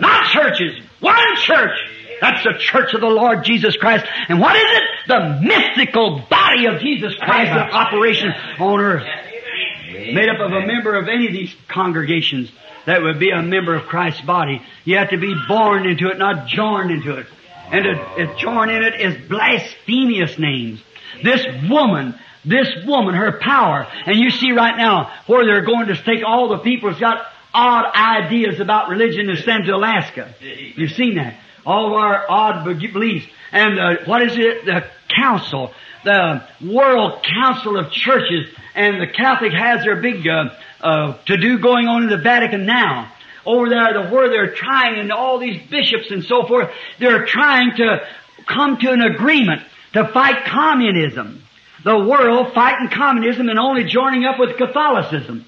Not 0.00 0.26
churches. 0.30 0.80
One 1.00 1.36
church. 1.36 1.78
That's 2.20 2.44
the 2.44 2.54
church 2.58 2.94
of 2.94 3.00
the 3.00 3.08
Lord 3.08 3.44
Jesus 3.44 3.76
Christ. 3.76 4.06
And 4.28 4.40
what 4.40 4.56
is 4.56 4.64
it? 4.64 4.82
The 5.08 5.40
mystical 5.42 6.22
body 6.30 6.66
of 6.66 6.80
Jesus 6.80 7.14
Christ 7.16 7.50
in 7.50 7.58
operation 7.58 8.32
on 8.58 8.80
earth. 8.80 9.06
Made 9.92 10.28
up 10.28 10.40
of 10.40 10.52
a 10.52 10.66
member 10.66 10.94
of 10.96 11.08
any 11.08 11.26
of 11.26 11.32
these 11.32 11.54
congregations 11.68 12.50
that 12.86 13.02
would 13.02 13.18
be 13.18 13.30
a 13.30 13.42
member 13.42 13.74
of 13.74 13.86
Christ's 13.86 14.22
body. 14.22 14.62
You 14.84 14.96
have 14.96 15.10
to 15.10 15.18
be 15.18 15.34
born 15.48 15.86
into 15.86 16.08
it, 16.08 16.18
not 16.18 16.46
joined 16.46 16.90
into 16.90 17.16
it. 17.16 17.26
And 17.70 17.84
to, 17.84 18.36
join 18.38 18.70
in 18.70 18.82
it 18.82 19.00
is 19.00 19.28
blasphemous 19.28 20.38
names. 20.38 20.80
This 21.22 21.44
woman, 21.68 22.14
this 22.44 22.68
woman, 22.86 23.14
her 23.14 23.38
power, 23.40 23.86
and 24.06 24.16
you 24.18 24.30
see 24.30 24.52
right 24.52 24.76
now 24.76 25.12
where 25.26 25.44
they're 25.44 25.64
going 25.64 25.88
to 25.88 25.96
take 25.96 26.24
all 26.24 26.48
the 26.48 26.58
people 26.58 26.90
who's 26.90 27.00
got 27.00 27.26
odd 27.56 27.90
ideas 27.94 28.60
about 28.60 28.90
religion 28.90 29.30
and 29.30 29.38
send 29.38 29.64
to 29.64 29.74
Alaska. 29.74 30.34
You've 30.40 30.92
seen 30.92 31.14
that. 31.16 31.40
All 31.64 31.86
of 31.86 31.92
our 31.94 32.30
odd 32.30 32.64
beliefs. 32.64 33.26
And 33.50 33.78
uh, 33.80 34.04
what 34.04 34.22
is 34.22 34.36
it? 34.36 34.66
The 34.66 34.84
council, 35.08 35.72
the 36.04 36.46
World 36.62 37.24
Council 37.24 37.78
of 37.78 37.90
Churches, 37.90 38.48
and 38.74 39.00
the 39.00 39.06
Catholic 39.06 39.52
has 39.52 39.84
their 39.84 39.96
big 39.96 40.28
uh, 40.28 40.50
uh, 40.82 41.16
to-do 41.24 41.58
going 41.58 41.88
on 41.88 42.02
in 42.04 42.10
the 42.10 42.18
Vatican 42.18 42.66
now. 42.66 43.12
Over 43.46 43.70
there, 43.70 43.92
the 43.94 44.10
where 44.10 44.28
they're 44.28 44.54
trying, 44.54 44.98
and 44.98 45.10
all 45.10 45.38
these 45.38 45.60
bishops 45.70 46.10
and 46.10 46.24
so 46.24 46.46
forth, 46.46 46.70
they're 46.98 47.24
trying 47.24 47.76
to 47.76 48.06
come 48.46 48.76
to 48.78 48.90
an 48.90 49.00
agreement 49.00 49.62
to 49.94 50.06
fight 50.12 50.44
communism. 50.44 51.42
The 51.84 51.96
world 51.96 52.52
fighting 52.52 52.88
communism 52.90 53.48
and 53.48 53.58
only 53.58 53.84
joining 53.84 54.24
up 54.24 54.38
with 54.38 54.56
Catholicism. 54.56 55.46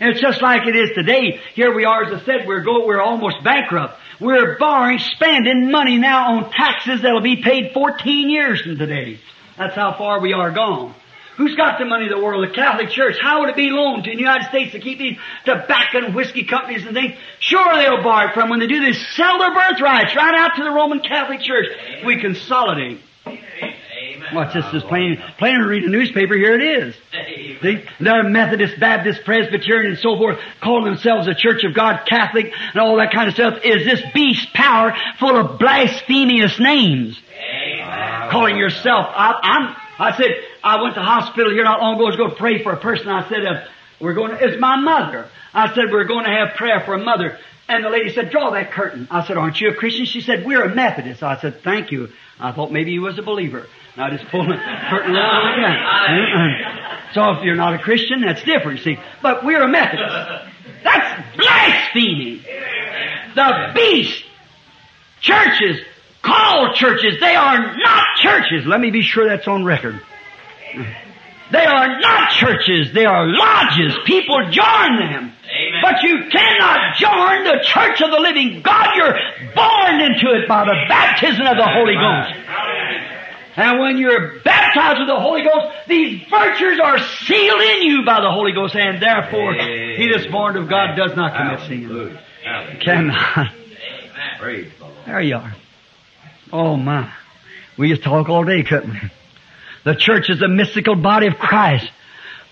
And 0.00 0.10
it's 0.10 0.20
just 0.20 0.40
like 0.40 0.66
it 0.66 0.74
is 0.74 0.90
today. 0.94 1.40
Here 1.54 1.74
we 1.74 1.84
are, 1.84 2.04
as 2.04 2.22
I 2.22 2.24
said, 2.24 2.46
we're 2.46 2.62
go, 2.62 2.86
we're 2.86 3.02
almost 3.02 3.44
bankrupt. 3.44 3.98
We're 4.18 4.58
borrowing, 4.58 4.98
spending 4.98 5.70
money 5.70 5.98
now 5.98 6.36
on 6.36 6.50
taxes 6.50 7.02
that'll 7.02 7.20
be 7.20 7.42
paid 7.42 7.72
14 7.72 8.30
years 8.30 8.62
from 8.62 8.78
today. 8.78 9.20
That's 9.58 9.74
how 9.74 9.94
far 9.96 10.20
we 10.20 10.32
are 10.32 10.50
gone. 10.50 10.94
Who's 11.36 11.54
got 11.54 11.78
the 11.78 11.84
money 11.84 12.06
of 12.06 12.10
the 12.10 12.22
world? 12.22 12.48
The 12.48 12.54
Catholic 12.54 12.90
Church. 12.90 13.16
How 13.20 13.40
would 13.40 13.50
it 13.50 13.56
be 13.56 13.70
loaned 13.70 14.04
to 14.04 14.10
the 14.10 14.18
United 14.18 14.48
States 14.48 14.72
to 14.72 14.78
keep 14.78 14.98
these 14.98 15.18
tobacco 15.44 16.04
and 16.04 16.14
whiskey 16.14 16.44
companies 16.44 16.84
and 16.84 16.94
things? 16.94 17.14
Sure 17.38 17.76
they'll 17.76 18.02
borrow 18.02 18.28
it 18.28 18.34
from 18.34 18.50
when 18.50 18.60
they 18.60 18.66
do 18.66 18.80
this. 18.80 18.98
Sell 19.16 19.38
their 19.38 19.54
birthrights 19.54 20.14
right 20.14 20.34
out 20.34 20.56
to 20.56 20.64
the 20.64 20.70
Roman 20.70 21.00
Catholic 21.00 21.40
Church. 21.40 21.66
We 22.04 22.20
consolidate. 22.20 23.00
Amen. 24.16 24.34
Watch 24.34 24.54
this 24.54 24.64
is 24.72 24.82
plain, 24.84 25.22
plain 25.38 25.58
to 25.58 25.66
read 25.66 25.84
a 25.84 25.88
newspaper. 25.88 26.34
Here 26.34 26.54
it 26.54 26.62
is. 26.84 26.94
Amen. 27.14 27.58
See, 27.62 27.84
they're 28.00 28.22
Methodist, 28.24 28.78
Baptist, 28.80 29.24
Presbyterian, 29.24 29.92
and 29.92 30.00
so 30.00 30.16
forth, 30.16 30.38
calling 30.60 30.84
themselves 30.84 31.26
a 31.28 31.34
Church 31.34 31.64
of 31.64 31.74
God, 31.74 32.04
Catholic, 32.06 32.52
and 32.72 32.80
all 32.80 32.96
that 32.96 33.12
kind 33.12 33.28
of 33.28 33.34
stuff. 33.34 33.58
Is 33.64 33.84
this 33.84 34.02
beast 34.12 34.52
power 34.52 34.94
full 35.18 35.36
of 35.36 35.58
blasphemous 35.58 36.58
names? 36.58 37.20
Amen. 37.40 38.30
calling 38.30 38.56
yourself. 38.56 39.06
I, 39.08 39.34
I'm. 39.42 39.76
I 39.98 40.16
said 40.16 40.30
I 40.64 40.82
went 40.82 40.94
to 40.94 41.02
hospital 41.02 41.52
here 41.52 41.64
not 41.64 41.80
long 41.80 41.96
ago. 41.96 42.04
I 42.04 42.08
was 42.08 42.16
going 42.16 42.30
to 42.30 42.36
pray 42.36 42.62
for 42.62 42.72
a 42.72 42.80
person. 42.80 43.08
I 43.08 43.28
said 43.28 43.44
uh, 43.46 43.64
we're 44.00 44.14
going. 44.14 44.30
to, 44.30 44.44
It's 44.44 44.60
my 44.60 44.76
mother. 44.76 45.28
I 45.52 45.74
said 45.74 45.84
we're 45.90 46.04
going 46.04 46.24
to 46.24 46.30
have 46.30 46.56
prayer 46.56 46.80
for 46.84 46.94
a 46.94 47.02
mother. 47.02 47.38
And 47.68 47.84
the 47.84 47.90
lady 47.90 48.12
said, 48.12 48.30
"Draw 48.30 48.50
that 48.50 48.72
curtain." 48.72 49.08
I 49.10 49.26
said, 49.26 49.36
"Aren't 49.36 49.60
you 49.60 49.70
a 49.70 49.74
Christian?" 49.74 50.04
She 50.06 50.20
said, 50.20 50.44
"We're 50.44 50.64
a 50.64 50.74
Methodist." 50.74 51.22
I 51.22 51.40
said, 51.40 51.62
"Thank 51.62 51.92
you." 51.92 52.08
I 52.38 52.52
thought 52.52 52.72
maybe 52.72 52.92
you 52.92 53.02
was 53.02 53.18
a 53.18 53.22
believer. 53.22 53.66
I 53.96 54.10
just 54.10 54.30
pulled 54.30 54.48
the 54.48 54.56
curtain 54.88 55.14
around 55.16 55.62
like. 55.62 55.78
Uh-uh. 56.10 57.12
So 57.14 57.30
if 57.38 57.44
you're 57.44 57.56
not 57.56 57.74
a 57.74 57.78
Christian, 57.78 58.20
that's 58.20 58.42
different. 58.44 58.80
See, 58.80 58.98
but 59.20 59.44
we're 59.44 59.62
a 59.62 59.68
Methodist. 59.68 60.48
That's 60.84 61.36
blasphemy. 61.36 62.44
The 63.34 63.72
beast 63.74 64.24
churches, 65.20 65.80
called 66.22 66.74
churches, 66.76 67.18
they 67.20 67.34
are 67.34 67.76
not 67.76 68.04
churches. 68.16 68.66
Let 68.66 68.80
me 68.80 68.90
be 68.90 69.02
sure 69.02 69.28
that's 69.28 69.48
on 69.48 69.64
record. 69.64 70.00
They 71.52 71.64
are 71.66 72.00
not 72.00 72.30
churches, 72.30 72.92
they 72.94 73.06
are 73.06 73.26
lodges. 73.26 73.96
People 74.04 74.38
join 74.50 74.98
them. 75.00 75.32
Amen. 75.42 75.82
But 75.82 76.02
you 76.04 76.30
cannot 76.30 76.96
join 76.96 77.44
the 77.44 77.58
church 77.64 78.00
of 78.02 78.10
the 78.12 78.20
living 78.20 78.62
God. 78.62 78.94
You're 78.94 79.18
born 79.54 80.00
into 80.00 80.30
it 80.38 80.46
by 80.48 80.64
the 80.64 80.76
baptism 80.88 81.44
of 81.44 81.56
the 81.56 81.66
Holy 81.66 81.94
Ghost. 81.94 82.34
And 83.56 83.80
when 83.80 83.98
you're 83.98 84.40
baptized 84.40 85.00
with 85.00 85.08
the 85.08 85.18
Holy 85.18 85.42
Ghost, 85.42 85.66
these 85.88 86.22
virtues 86.30 86.80
are 86.82 86.98
sealed 86.98 87.60
in 87.60 87.82
you 87.82 88.04
by 88.04 88.20
the 88.20 88.30
Holy 88.30 88.52
Ghost, 88.52 88.74
and 88.76 89.02
therefore, 89.02 89.54
he 89.54 90.08
that's 90.12 90.26
born 90.30 90.56
of 90.56 90.68
God 90.68 90.94
does 90.96 91.16
not 91.16 91.36
commit 91.36 91.60
sin. 91.68 92.18
Cannot. 92.80 93.38
Amen. 93.38 93.50
Praise 94.38 94.72
the 94.78 94.84
Lord. 94.84 94.96
There 95.06 95.20
you 95.20 95.36
are. 95.36 95.56
Oh 96.52 96.76
my. 96.76 97.12
We 97.76 97.88
just 97.90 98.02
talk 98.02 98.28
all 98.28 98.44
day, 98.44 98.62
couldn't 98.62 98.92
we? 98.92 99.00
The 99.84 99.94
church 99.94 100.28
is 100.28 100.38
the 100.38 100.48
mystical 100.48 100.94
body 100.94 101.26
of 101.26 101.34
Christ, 101.34 101.90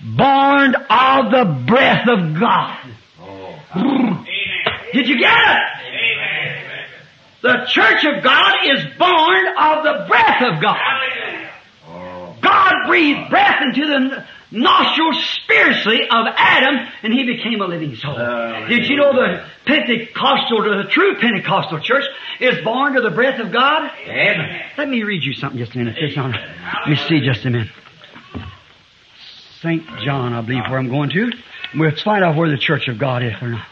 born 0.01 0.75
of 0.75 1.31
the 1.31 1.65
breath 1.67 2.09
of 2.09 2.41
God. 2.41 2.79
Oh. 3.21 4.25
Did 4.93 5.07
you 5.07 5.19
get 5.19 5.37
it? 5.37 5.78
The 7.41 7.67
church 7.69 8.05
of 8.05 8.23
God 8.23 8.55
is 8.65 8.85
born 8.99 9.47
of 9.59 9.85
the 9.85 10.07
breath 10.09 10.43
of 10.43 10.61
God. 10.61 11.51
Oh. 11.87 12.37
God 12.43 12.75
breathed 12.89 13.31
breath 13.31 13.63
into 13.63 13.87
the 13.87 14.25
nostrils 14.51 15.23
spiritually 15.43 16.03
of 16.11 16.27
Adam 16.37 16.89
and 17.03 17.13
he 17.13 17.25
became 17.25 17.61
a 17.61 17.67
living 17.67 17.95
soul. 17.97 18.17
Hallelujah. 18.17 18.69
Did 18.69 18.89
you 18.89 18.97
know 18.97 19.13
the 19.13 19.45
Pentecostal, 19.67 20.63
the 20.63 20.89
true 20.91 21.17
Pentecostal 21.21 21.81
church 21.81 22.05
is 22.41 22.65
born 22.65 22.95
to 22.95 23.03
the 23.03 23.11
breath 23.11 23.41
of 23.41 23.53
God? 23.53 23.91
Amen. 24.05 24.63
Let 24.77 24.89
me 24.89 25.05
read 25.05 25.23
you 25.23 25.35
something 25.35 25.59
just 25.59 25.75
a 25.75 25.79
minute. 25.79 25.97
Just 25.97 26.19
on, 26.19 26.33
let 26.33 26.89
me 26.89 26.97
see 26.97 27.21
just 27.21 27.45
a 27.45 27.51
minute. 27.51 27.69
St. 29.61 29.85
John, 30.05 30.33
I 30.33 30.41
believe, 30.41 30.63
where 30.69 30.79
I'm 30.79 30.89
going 30.89 31.11
to. 31.11 31.33
Let's 31.75 32.03
find 32.03 32.25
out 32.25 32.37
where 32.37 32.49
the 32.49 32.59
church 32.59 32.89
of 32.89 32.99
God 32.99 33.25
is 33.25 33.35
or 33.43 33.49
not. 33.49 33.67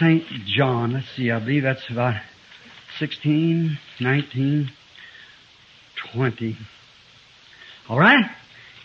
St. 0.00 0.24
John, 0.46 0.94
let's 0.94 1.10
see, 1.14 1.30
I 1.30 1.38
believe 1.40 1.62
that's 1.62 1.86
about 1.90 2.14
16, 2.98 3.78
19, 4.00 4.70
20. 6.14 6.56
All 7.86 7.98
right? 7.98 8.24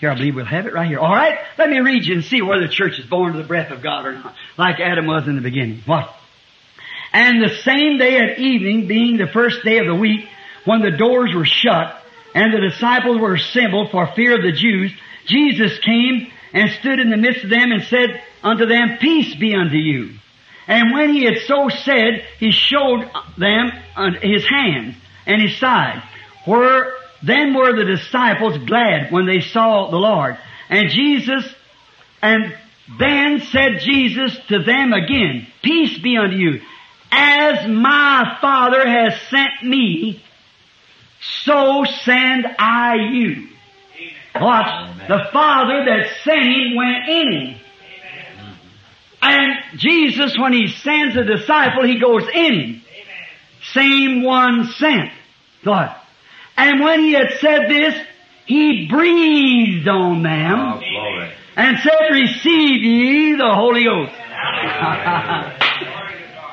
Here, 0.02 0.12
I 0.12 0.16
believe 0.16 0.36
we'll 0.36 0.44
have 0.44 0.66
it 0.66 0.74
right 0.74 0.90
here. 0.90 1.00
All 1.00 1.16
right? 1.16 1.40
Let 1.58 1.70
me 1.70 1.80
read 1.80 2.04
you 2.04 2.16
and 2.16 2.24
see 2.26 2.42
whether 2.42 2.68
the 2.68 2.74
church 2.74 3.00
is 3.00 3.06
born 3.06 3.32
to 3.32 3.38
the 3.38 3.48
breath 3.48 3.72
of 3.72 3.82
God 3.82 4.06
or 4.06 4.12
not, 4.12 4.36
like 4.58 4.82
Adam 4.82 5.08
was 5.08 5.26
in 5.26 5.38
the 5.38 5.42
beginning. 5.42 5.82
What? 5.86 6.14
And 7.14 7.42
the 7.42 7.56
same 7.64 7.98
day 7.98 8.18
at 8.18 8.38
evening, 8.38 8.88
being 8.90 9.16
the 9.16 9.32
first 9.32 9.64
day 9.64 9.78
of 9.78 9.86
the 9.86 9.96
week, 9.96 10.28
when 10.66 10.82
the 10.82 10.92
doors 10.92 11.34
were 11.34 11.46
shut, 11.46 11.96
and 12.34 12.54
the 12.54 12.70
disciples 12.70 13.22
were 13.22 13.36
assembled 13.36 13.90
for 13.92 14.06
fear 14.18 14.36
of 14.36 14.44
the 14.44 14.52
Jews, 14.52 14.92
Jesus 15.28 15.80
came 15.80 16.30
and 16.52 16.72
stood 16.72 17.00
in 17.00 17.10
the 17.10 17.16
midst 17.16 17.46
of 17.46 17.50
them 17.50 17.72
and 17.72 17.84
said 17.84 18.22
unto 18.44 18.66
them, 18.66 18.98
Peace 19.00 19.34
be 19.36 19.56
unto 19.56 19.78
you. 19.78 20.16
And 20.68 20.94
when 20.94 21.14
he 21.14 21.26
had 21.26 21.38
so 21.46 21.70
said, 21.70 22.26
he 22.40 22.52
showed 22.52 23.10
them 23.38 23.72
uh, 23.96 24.12
his 24.22 24.46
hands 24.48 24.96
and 25.26 25.42
his 25.42 25.58
side. 25.58 26.02
Where 26.46 26.94
then 27.22 27.54
were 27.54 27.76
the 27.76 27.86
disciples 27.86 28.58
glad 28.68 29.12
when 29.12 29.26
they 29.26 29.42
saw 29.42 29.90
the 29.90 29.98
Lord. 29.98 30.38
And 30.70 30.90
Jesus, 30.90 31.46
and 32.22 32.56
then 33.00 33.42
said 33.42 33.80
Jesus 33.80 34.38
to 34.50 34.64
them 34.64 34.94
again, 34.94 35.48
Peace 35.62 35.98
be 36.00 36.18
unto 36.18 36.36
you. 36.36 36.62
As 37.12 37.68
my 37.68 38.38
Father 38.42 38.88
has 38.88 39.20
sent 39.30 39.64
me, 39.64 40.22
so 41.44 41.86
send 42.04 42.46
I 42.60 42.96
you. 43.12 43.48
Watch, 44.36 45.08
the 45.08 45.30
Father 45.32 45.86
that 45.86 46.08
sent 46.24 46.44
him 46.44 46.76
went 46.76 47.08
in 47.08 47.32
him. 47.32 47.60
And 49.28 49.80
Jesus, 49.80 50.38
when 50.38 50.54
he 50.54 50.68
sends 50.68 51.16
a 51.18 51.24
disciple, 51.24 51.84
he 51.84 52.00
goes 52.00 52.24
in 52.34 52.54
him. 52.54 52.82
Same 53.74 54.22
one 54.24 54.68
sent. 54.78 55.12
What? 55.64 55.98
And 56.56 56.80
when 56.84 57.00
he 57.00 57.14
had 57.14 57.32
said 57.40 57.68
this, 57.70 57.96
he 58.46 58.88
breathed 58.88 59.88
on 59.88 60.20
Oh, 60.20 60.24
them 60.24 60.80
glory. 60.80 61.32
and 61.56 61.78
said, 61.80 62.10
Receive 62.12 62.84
ye 62.84 63.34
the 63.36 63.52
Holy 63.54 63.84
Ghost. 63.84 64.12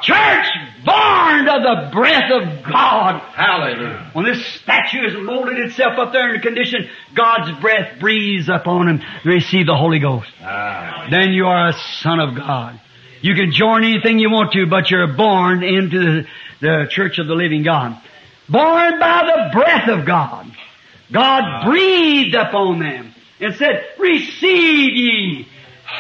Church 0.03 0.47
born 0.85 1.49
of 1.49 1.63
the 1.63 1.91
breath 1.93 2.31
of 2.33 2.65
God. 2.65 3.21
Hallelujah. 3.35 4.11
When 4.15 4.25
this 4.25 4.45
statue 4.45 5.09
has 5.09 5.15
molded 5.17 5.59
itself 5.59 5.99
up 5.99 6.13
there 6.13 6.35
in 6.35 6.41
the 6.41 6.43
condition, 6.43 6.89
God's 7.15 7.61
breath 7.61 8.01
breathes 8.01 8.49
upon 8.49 8.89
him. 8.89 9.03
Receive 9.25 9.67
the 9.67 9.77
Holy 9.77 10.01
Ghost. 10.01 10.29
Ah. 10.41 11.07
Then 11.11 11.31
you 11.31 11.47
are 11.47 11.69
a 11.69 11.73
son 12.01 12.19
of 12.19 12.35
God. 12.35 12.81
You 13.21 13.35
can 13.35 13.53
join 13.53 13.85
anything 13.85 14.19
you 14.19 14.31
want 14.31 14.53
to, 14.53 14.67
but 14.67 14.91
you're 14.91 15.07
born 15.17 15.63
into 15.63 15.99
the, 16.01 16.27
the 16.61 16.87
church 16.91 17.19
of 17.21 17.29
the 17.29 17.35
living 17.35 17.63
God. 17.63 17.97
Born 18.49 18.99
by 18.99 19.23
the 19.25 19.57
breath 19.57 19.89
of 19.89 20.05
God. 20.05 20.51
God 21.13 21.65
breathed 21.65 22.35
upon 22.35 22.81
them 22.81 23.15
and 23.39 23.55
said, 23.55 23.85
receive 23.99 24.97
ye 24.97 25.49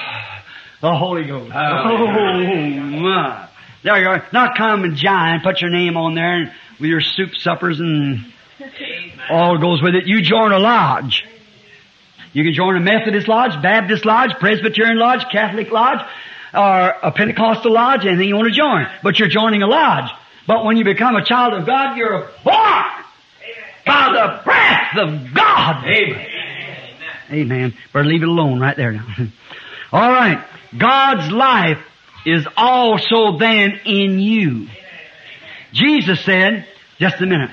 the 0.80 0.96
Holy 0.96 1.24
Ghost. 1.24 1.52
Hallelujah. 1.52 2.80
Oh 2.82 3.00
my. 3.00 3.48
There 3.82 4.00
you 4.00 4.08
are. 4.08 4.26
Not 4.32 4.56
come 4.56 4.84
and 4.84 4.96
giant, 4.96 5.42
put 5.42 5.60
your 5.60 5.70
name 5.70 5.96
on 5.96 6.14
there 6.14 6.36
and 6.36 6.52
with 6.78 6.88
your 6.88 7.00
soup 7.00 7.34
suppers 7.36 7.80
and 7.80 8.32
all 9.30 9.58
goes 9.58 9.82
with 9.82 9.94
it. 9.94 10.06
You 10.06 10.22
join 10.22 10.52
a 10.52 10.58
lodge. 10.58 11.24
You 12.32 12.44
can 12.44 12.54
join 12.54 12.76
a 12.76 12.80
Methodist 12.80 13.28
lodge, 13.28 13.60
Baptist 13.62 14.04
lodge, 14.04 14.30
Presbyterian 14.38 14.98
lodge, 14.98 15.24
Catholic 15.30 15.70
lodge, 15.70 16.00
or 16.54 16.88
a 17.02 17.12
Pentecostal 17.12 17.72
lodge, 17.72 18.06
anything 18.06 18.28
you 18.28 18.36
want 18.36 18.48
to 18.48 18.56
join. 18.58 18.86
But 19.02 19.18
you're 19.18 19.28
joining 19.28 19.62
a 19.62 19.66
lodge. 19.66 20.10
But 20.46 20.64
when 20.64 20.76
you 20.76 20.84
become 20.84 21.14
a 21.14 21.24
child 21.24 21.54
of 21.54 21.66
God, 21.66 21.96
you're 21.96 22.28
born 22.44 22.84
by 23.86 24.12
the 24.12 24.44
breath 24.44 24.96
of 24.96 25.34
God. 25.34 25.84
Amen. 25.84 26.26
Amen. 27.30 27.74
Better 27.92 28.04
leave 28.04 28.22
it 28.22 28.28
alone 28.28 28.60
right 28.60 28.76
there 28.76 28.92
now. 28.92 29.06
All 29.92 30.10
right. 30.10 30.42
God's 30.76 31.30
life 31.30 31.78
is 32.24 32.46
also 32.56 33.38
then 33.38 33.80
in 33.84 34.18
you. 34.18 34.68
Jesus 35.72 36.24
said, 36.24 36.66
just 36.98 37.20
a 37.20 37.26
minute. 37.26 37.50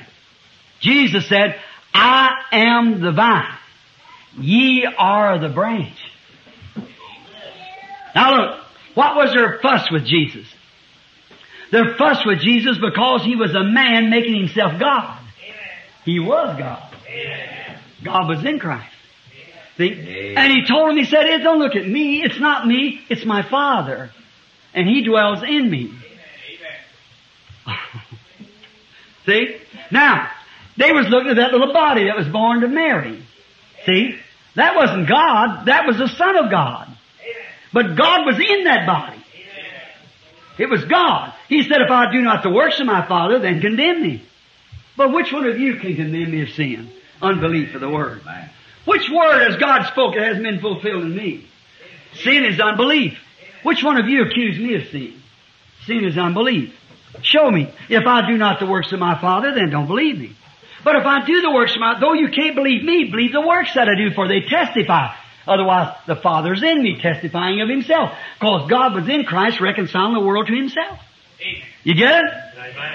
Jesus 0.80 1.28
said, 1.28 1.60
I 1.94 2.32
am 2.52 3.02
the 3.02 3.12
vine. 3.12 3.58
Ye 4.38 4.86
are 4.86 5.40
the 5.40 5.50
branch. 5.50 5.98
Now 8.16 8.36
look, 8.36 8.60
what 8.96 9.16
was 9.16 9.34
their 9.34 9.60
fuss 9.60 9.90
with 9.92 10.06
Jesus? 10.06 10.46
Their 11.72 11.96
fuss 11.96 12.26
with 12.26 12.40
Jesus 12.40 12.78
because 12.78 13.24
he 13.24 13.36
was 13.36 13.54
a 13.54 13.64
man 13.64 14.10
making 14.10 14.36
himself 14.36 14.80
God. 14.80 15.20
He 16.06 16.20
was 16.20 16.58
God. 16.58 16.94
God 18.04 18.28
was 18.28 18.44
in 18.46 18.60
Christ. 18.60 18.92
See? 19.78 20.34
And 20.36 20.52
he 20.52 20.66
told 20.66 20.92
him, 20.92 20.98
he 20.98 21.06
said, 21.06 21.26
"Hey, 21.26 21.40
don't 21.40 21.60
look 21.60 21.76
at 21.76 21.88
me. 21.88 22.24
It's 22.24 22.40
not 22.40 22.68
me. 22.68 23.02
It's 23.10 23.26
my 23.26 23.44
Father. 23.44 24.12
And 24.74 24.88
he 24.88 25.04
dwells 25.04 25.44
in 25.44 25.70
me. 25.70 25.94
See? 29.26 29.58
Now, 29.92 30.30
they 30.78 30.92
was 30.92 31.08
looking 31.08 31.32
at 31.32 31.38
that 31.38 31.52
little 31.52 31.74
body 31.74 32.06
that 32.06 32.16
was 32.16 32.28
born 32.28 32.62
to 32.62 32.68
Mary. 32.68 33.24
See? 33.86 34.16
That 34.56 34.76
wasn't 34.76 35.08
God. 35.08 35.66
That 35.66 35.86
was 35.86 35.98
the 35.98 36.08
Son 36.08 36.36
of 36.38 36.50
God. 36.52 36.88
But 37.72 37.96
God 37.96 38.26
was 38.26 38.40
in 38.40 38.64
that 38.64 38.88
body. 38.88 39.24
It 40.58 40.70
was 40.70 40.84
God. 40.86 41.34
He 41.48 41.64
said, 41.64 41.82
if 41.82 41.90
I 41.90 42.12
do 42.12 42.22
not 42.22 42.44
the 42.44 42.50
works 42.50 42.80
of 42.80 42.86
my 42.86 43.08
Father, 43.08 43.40
then 43.40 43.62
condemn 43.62 44.02
me. 44.02 44.24
But 44.98 45.14
which 45.14 45.32
one 45.32 45.46
of 45.46 45.58
you 45.58 45.78
can 45.78 45.96
condemn 45.96 46.32
me 46.32 46.42
of 46.42 46.50
sin? 46.50 46.92
Unbelief 47.22 47.74
of 47.76 47.82
the 47.82 47.90
Word. 47.90 48.22
Which 48.86 49.10
Word 49.10 49.50
has 49.50 49.58
God 49.58 49.86
spoken 49.88 50.22
hasn't 50.22 50.44
been 50.44 50.60
fulfilled 50.60 51.04
in 51.04 51.16
me? 51.16 51.46
Sin 52.16 52.44
is 52.44 52.60
unbelief. 52.60 53.18
Which 53.64 53.84
one 53.84 53.98
of 53.98 54.08
you 54.08 54.24
accuse 54.24 54.58
me 54.60 54.76
of 54.76 54.88
sin? 54.90 55.14
Sin 55.86 56.06
is 56.06 56.18
unbelief. 56.18 56.76
Show 57.22 57.50
me. 57.50 57.74
If 57.90 58.06
I 58.06 58.28
do 58.28 58.38
not 58.38 58.60
the 58.60 58.66
works 58.66 58.92
of 58.92 59.00
my 59.00 59.20
Father, 59.20 59.54
then 59.54 59.70
don't 59.70 59.88
believe 59.88 60.20
me. 60.20 60.36
But 60.84 60.96
if 60.96 61.06
I 61.06 61.26
do 61.26 61.42
the 61.42 61.52
works 61.52 61.74
of 61.74 61.82
my, 61.82 62.00
though 62.00 62.14
you 62.14 62.30
can't 62.30 62.56
believe 62.56 62.84
me, 62.84 63.06
believe 63.06 63.34
the 63.34 63.42
works 63.42 63.74
that 63.76 63.90
I 63.90 63.96
do, 63.96 64.14
for 64.14 64.28
they 64.28 64.42
testify. 64.42 65.14
Otherwise, 65.48 65.96
the 66.08 66.16
Father's 66.16 66.64
in 66.64 66.82
me, 66.82 67.00
testifying 67.02 67.62
of 67.62 67.70
Himself. 67.70 68.12
Because 68.40 68.70
God 68.70 68.94
was 68.94 69.10
in 69.10 69.24
Christ, 69.26 69.60
reconciling 69.60 70.14
the 70.14 70.20
world 70.20 70.48
to 70.48 70.56
Himself. 70.56 71.00
You 71.84 71.96
get 71.96 72.24
it? 72.24 72.32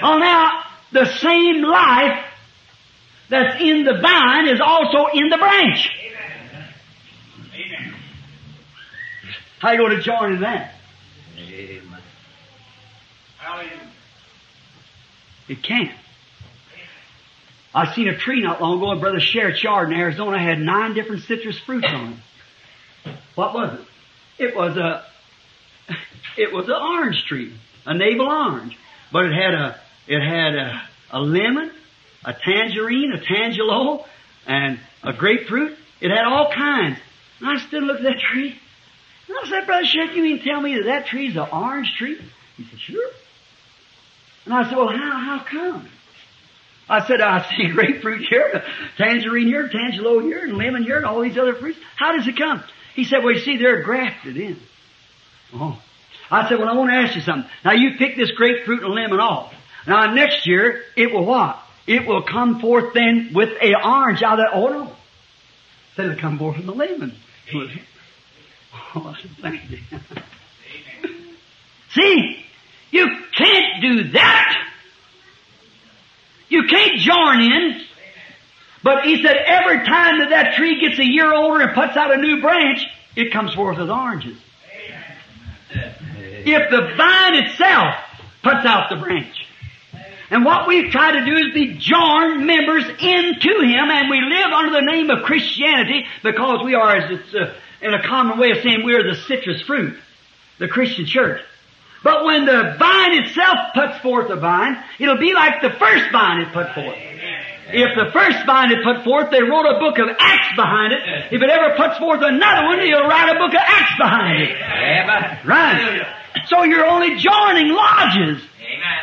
Oh, 0.01 0.17
now, 0.17 0.63
the 0.91 1.05
same 1.05 1.63
life 1.63 2.25
that's 3.29 3.61
in 3.61 3.83
the 3.83 3.99
vine 4.01 4.47
is 4.47 4.61
also 4.61 5.07
in 5.13 5.29
the 5.29 5.37
branch. 5.37 5.89
How 9.65 9.71
you 9.71 9.79
going 9.79 9.97
to 9.97 10.01
join 10.03 10.33
in 10.33 10.41
that? 10.41 10.75
Amen. 11.39 12.01
It 15.47 15.63
can't. 15.63 15.97
I 17.73 17.91
seen 17.95 18.07
a 18.07 18.15
tree 18.15 18.43
not 18.43 18.61
long 18.61 18.77
ago 18.77 18.91
in 18.91 18.99
Brother 18.99 19.17
Sharritt's 19.17 19.63
yard 19.63 19.91
in 19.91 19.97
Arizona 19.97 20.37
had 20.37 20.59
nine 20.59 20.93
different 20.93 21.23
citrus 21.23 21.57
fruits 21.57 21.87
on 21.89 22.21
it. 23.05 23.15
What 23.33 23.55
was 23.55 23.79
it? 23.79 24.43
It 24.49 24.55
was 24.55 24.77
a, 24.77 25.03
it 26.37 26.53
was 26.53 26.67
an 26.67 26.75
orange 26.79 27.25
tree, 27.25 27.51
a 27.87 27.97
navel 27.97 28.27
orange, 28.27 28.77
but 29.11 29.25
it 29.25 29.33
had 29.33 29.55
a, 29.55 29.79
it 30.05 30.21
had 30.21 30.53
a, 30.53 30.81
a 31.09 31.19
lemon, 31.19 31.71
a 32.23 32.33
tangerine, 32.33 33.13
a 33.13 33.17
tangelo, 33.17 34.05
and 34.45 34.79
a 35.01 35.11
grapefruit. 35.11 35.75
It 36.01 36.11
had 36.11 36.25
all 36.25 36.51
kinds. 36.51 36.99
And 37.39 37.49
I 37.49 37.57
stood 37.57 37.79
and 37.79 37.87
looked 37.87 38.01
at 38.01 38.13
that 38.13 38.19
tree. 38.19 38.59
I 39.29 39.49
said, 39.49 39.65
Brother 39.65 39.85
Sharritt, 39.85 40.15
you 40.15 40.23
mean 40.23 40.41
tell 40.43 40.61
me 40.61 40.75
that 40.75 40.85
that 40.85 41.07
tree's 41.07 41.35
an 41.35 41.47
orange 41.51 41.93
tree? 41.97 42.19
He 42.57 42.65
said, 42.65 42.79
sure. 42.79 43.11
And 44.45 44.53
I 44.53 44.63
said, 44.69 44.77
well, 44.77 44.89
how, 44.89 45.19
how 45.19 45.45
come? 45.49 45.87
I 46.87 47.05
said, 47.07 47.21
I 47.21 47.45
see 47.57 47.71
grapefruit 47.71 48.27
here, 48.29 48.63
tangerine 48.97 49.47
here, 49.47 49.69
tangelo 49.69 50.21
here, 50.21 50.43
and 50.43 50.57
lemon 50.57 50.83
here, 50.83 50.97
and 50.97 51.05
all 51.05 51.21
these 51.21 51.37
other 51.37 51.55
fruits. 51.55 51.79
How 51.95 52.15
does 52.15 52.27
it 52.27 52.37
come? 52.37 52.63
He 52.93 53.03
said, 53.03 53.23
well, 53.23 53.33
you 53.33 53.39
see, 53.39 53.57
they're 53.57 53.81
grafted 53.81 54.37
in. 54.37 54.57
Oh. 55.53 55.81
I 56.29 56.47
said, 56.49 56.59
well, 56.59 56.69
I 56.69 56.73
want 56.73 56.91
to 56.91 56.97
ask 56.97 57.15
you 57.15 57.21
something. 57.21 57.49
Now 57.63 57.73
you 57.73 57.97
pick 57.97 58.15
this 58.15 58.31
grapefruit 58.31 58.83
and 58.83 58.93
lemon 58.93 59.19
off. 59.19 59.53
Now 59.87 60.13
next 60.13 60.47
year, 60.47 60.81
it 60.95 61.11
will 61.11 61.25
what? 61.25 61.59
It 61.85 62.07
will 62.07 62.23
come 62.23 62.59
forth 62.59 62.93
then 62.93 63.31
with 63.33 63.49
a 63.61 63.75
orange 63.75 64.23
out 64.23 64.39
of 64.39 64.45
that, 64.45 64.51
oh 64.53 64.67
no. 64.69 64.95
Said 65.95 66.05
it'll 66.05 66.19
come 66.19 66.39
forth 66.39 66.57
from 66.57 66.65
the 66.65 66.73
lemon. 66.73 67.15
Oh, 67.53 67.59
I 67.61 67.67
said, 67.67 67.71
thank 67.71 67.75
you. 67.75 68.64
See, 71.91 72.45
you 72.91 73.07
can't 73.37 73.81
do 73.81 74.11
that. 74.11 74.67
You 76.49 76.67
can't 76.67 76.99
join 76.99 77.41
in. 77.41 77.81
But 78.83 79.05
he 79.05 79.23
said 79.23 79.35
every 79.35 79.85
time 79.85 80.19
that 80.19 80.29
that 80.29 80.55
tree 80.55 80.79
gets 80.79 80.99
a 80.99 81.03
year 81.03 81.33
older 81.33 81.61
and 81.61 81.73
puts 81.73 81.97
out 81.97 82.13
a 82.13 82.17
new 82.17 82.41
branch, 82.41 82.85
it 83.15 83.33
comes 83.33 83.53
forth 83.53 83.79
with 83.79 83.89
oranges. 83.89 84.37
If 85.71 86.69
the 86.69 86.93
vine 86.95 87.43
itself 87.43 87.95
puts 88.43 88.65
out 88.65 88.89
the 88.89 88.97
branch. 88.97 89.47
And 90.29 90.45
what 90.45 90.67
we've 90.67 90.91
tried 90.91 91.13
to 91.13 91.25
do 91.25 91.35
is 91.35 91.53
be 91.53 91.77
joined 91.77 92.45
members 92.45 92.85
into 92.85 93.61
Him, 93.61 93.89
and 93.89 94.09
we 94.09 94.21
live 94.21 94.53
under 94.53 94.73
the 94.73 94.85
name 94.85 95.09
of 95.09 95.23
Christianity 95.23 96.05
because 96.23 96.63
we 96.63 96.75
are, 96.75 96.95
as 96.95 97.19
it's 97.19 97.33
uh, 97.33 97.53
in 97.85 97.93
a 97.93 98.01
common 98.01 98.39
way 98.39 98.51
of 98.51 98.57
saying, 98.63 98.83
we 98.83 98.95
are 98.95 99.03
the 99.03 99.15
citrus 99.27 99.61
fruit, 99.61 99.95
the 100.59 100.67
Christian 100.67 101.05
church. 101.05 101.41
But 102.03 102.25
when 102.25 102.45
the 102.45 102.75
vine 102.77 103.13
itself 103.23 103.73
puts 103.73 103.99
forth 103.99 104.29
a 104.29 104.35
vine, 104.35 104.77
it'll 104.99 105.17
be 105.17 105.33
like 105.33 105.61
the 105.61 105.71
first 105.71 106.11
vine 106.11 106.41
it 106.41 106.53
put 106.53 106.73
forth. 106.73 106.97
If 107.67 107.95
the 107.97 108.11
first 108.13 108.45
vine 108.45 108.71
it 108.71 108.83
put 108.83 109.03
forth, 109.03 109.31
they 109.31 109.41
wrote 109.41 109.65
a 109.65 109.79
book 109.79 109.97
of 109.97 110.07
Acts 110.19 110.55
behind 110.55 110.93
it. 110.93 110.99
If 111.31 111.41
it 111.41 111.49
ever 111.49 111.75
puts 111.75 111.97
forth 111.97 112.21
another 112.21 112.67
one, 112.67 112.79
he'll 112.81 113.07
write 113.07 113.29
a 113.35 113.39
book 113.39 113.49
of 113.53 113.61
Acts 113.61 113.97
behind 113.97 114.43
it. 114.43 114.51
Right. 115.47 116.05
So 116.47 116.63
you're 116.63 116.85
only 116.85 117.17
joining 117.17 117.69
lodges. 117.73 118.41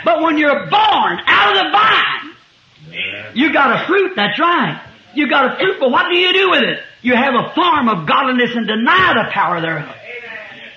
But 0.05 0.23
when 0.23 0.39
you're 0.39 0.67
born 0.71 1.19
out 1.27 1.57
of 1.57 1.65
the 1.65 1.71
vine, 1.71 3.35
you 3.35 3.53
got 3.53 3.83
a 3.83 3.87
fruit, 3.87 4.13
that's 4.15 4.39
right. 4.39 4.81
You 5.15 5.29
got 5.29 5.53
a 5.53 5.57
fruit, 5.57 5.77
but 5.81 5.91
what 5.91 6.09
do 6.09 6.17
you 6.17 6.33
do 6.33 6.51
with 6.51 6.63
it? 6.63 6.81
You 7.03 7.15
have 7.15 7.35
a 7.35 7.53
form 7.55 7.89
of 7.89 8.07
godliness 8.07 8.55
and 8.55 8.67
deny 8.67 9.15
the 9.15 9.31
power 9.31 9.61
thereof. 9.61 9.95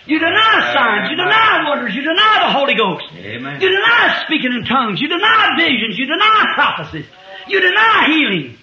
You 0.07 0.19
deny 0.19 0.73
signs, 0.73 1.09
you 1.09 1.15
deny 1.15 1.65
wonders, 1.67 1.95
you 1.95 2.01
deny 2.01 2.39
the 2.45 2.51
Holy 2.51 2.75
Ghost. 2.75 3.05
Amen. 3.15 3.59
You 3.59 3.69
deny 3.69 4.23
speaking 4.25 4.53
in 4.53 4.65
tongues, 4.65 5.01
you 5.01 5.07
deny 5.07 5.55
visions, 5.57 5.97
you 5.97 6.05
deny 6.05 6.45
prophecies, 6.53 7.05
you 7.47 7.59
deny 7.59 8.05
healing, 8.07 8.57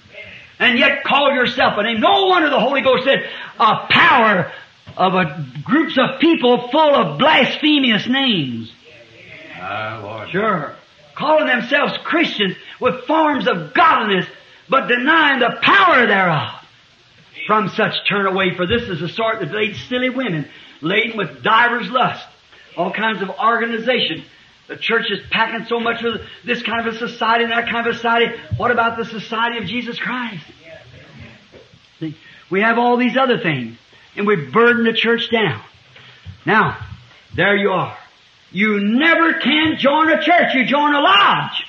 and 0.60 0.78
yet 0.78 1.02
call 1.02 1.32
yourself 1.32 1.74
a 1.78 1.82
name. 1.82 2.00
No 2.00 2.26
wonder 2.26 2.48
the 2.48 2.60
Holy 2.60 2.80
Ghost 2.82 3.04
said 3.04 3.28
a 3.58 3.86
power 3.90 4.52
of 4.96 5.14
a, 5.14 5.44
groups 5.64 5.98
of 5.98 6.20
people 6.20 6.68
full 6.68 6.94
of 6.94 7.18
blasphemous 7.18 8.06
names. 8.06 8.72
Ah, 9.56 10.00
Lord. 10.02 10.30
Sure. 10.30 10.76
Calling 11.16 11.46
themselves 11.46 11.96
Christians 12.04 12.56
with 12.80 13.04
forms 13.04 13.48
of 13.48 13.74
godliness, 13.74 14.26
but 14.68 14.88
denying 14.88 15.40
the 15.40 15.58
power 15.60 16.06
thereof. 16.06 16.58
From 17.46 17.68
such 17.70 17.94
turn 18.08 18.26
away, 18.26 18.54
for 18.54 18.66
this 18.66 18.82
is 18.82 19.00
the 19.00 19.08
sort 19.08 19.40
that 19.40 19.52
leads 19.52 19.82
silly 19.88 20.10
women, 20.10 20.48
laden 20.80 21.16
with 21.16 21.42
divers 21.42 21.90
lust, 21.90 22.24
all 22.76 22.92
kinds 22.92 23.20
of 23.20 23.30
organization. 23.30 24.24
The 24.68 24.76
church 24.76 25.10
is 25.10 25.18
packing 25.30 25.66
so 25.66 25.80
much 25.80 26.02
with 26.02 26.20
this 26.44 26.62
kind 26.62 26.86
of 26.86 26.94
a 26.94 26.98
society 26.98 27.44
and 27.44 27.52
that 27.52 27.68
kind 27.68 27.86
of 27.86 27.94
a 27.94 27.96
society. 27.96 28.38
What 28.56 28.70
about 28.70 28.96
the 28.96 29.04
society 29.04 29.58
of 29.58 29.64
Jesus 29.64 29.98
Christ? 29.98 30.44
See, 31.98 32.16
we 32.48 32.60
have 32.60 32.78
all 32.78 32.96
these 32.96 33.16
other 33.16 33.38
things, 33.38 33.76
and 34.16 34.26
we 34.26 34.36
burden 34.36 34.84
the 34.84 34.92
church 34.92 35.28
down. 35.30 35.60
Now, 36.46 36.78
there 37.34 37.56
you 37.56 37.70
are. 37.70 37.96
You 38.52 38.80
never 38.80 39.34
can 39.34 39.78
join 39.78 40.10
a 40.10 40.22
church. 40.22 40.54
You 40.54 40.64
join 40.66 40.94
a 40.94 41.00
lodge. 41.00 41.64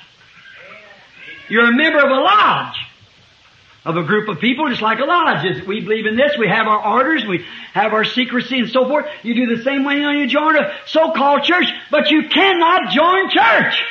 You're 1.48 1.66
a 1.66 1.76
member 1.76 1.98
of 1.98 2.10
a 2.10 2.20
lodge. 2.20 2.76
Of 3.84 3.98
a 3.98 4.02
group 4.02 4.28
of 4.28 4.40
people, 4.40 4.70
just 4.70 4.80
like 4.80 4.98
a 4.98 5.04
lodge. 5.04 5.66
We 5.66 5.80
believe 5.80 6.06
in 6.06 6.16
this. 6.16 6.38
We 6.38 6.48
have 6.48 6.66
our 6.66 6.96
orders. 6.96 7.26
We 7.26 7.44
have 7.74 7.92
our 7.92 8.04
secrecy 8.04 8.60
and 8.60 8.70
so 8.70 8.88
forth. 8.88 9.04
You 9.22 9.34
do 9.34 9.56
the 9.56 9.62
same 9.62 9.84
way 9.84 10.00
when 10.00 10.16
you 10.16 10.26
join 10.26 10.56
a 10.56 10.72
so-called 10.86 11.42
church, 11.42 11.66
but 11.90 12.10
you 12.10 12.28
cannot 12.30 12.90
join 12.92 13.28
church. 13.28 13.82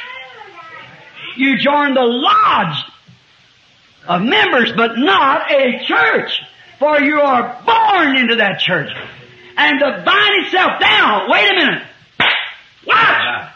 You 1.37 1.59
join 1.59 1.93
the 1.93 2.01
lodge 2.01 2.83
of 4.07 4.21
members, 4.23 4.71
but 4.75 4.97
not 4.97 5.51
a 5.51 5.85
church. 5.85 6.41
For 6.79 6.99
you 6.99 7.19
are 7.19 7.61
born 7.63 8.17
into 8.17 8.37
that 8.37 8.59
church. 8.59 8.89
And 9.55 9.79
the 9.79 10.03
vine 10.03 10.43
itself, 10.43 10.79
down, 10.81 11.29
wait 11.29 11.51
a 11.51 11.55
minute. 11.55 11.83
Watch! 12.87 13.53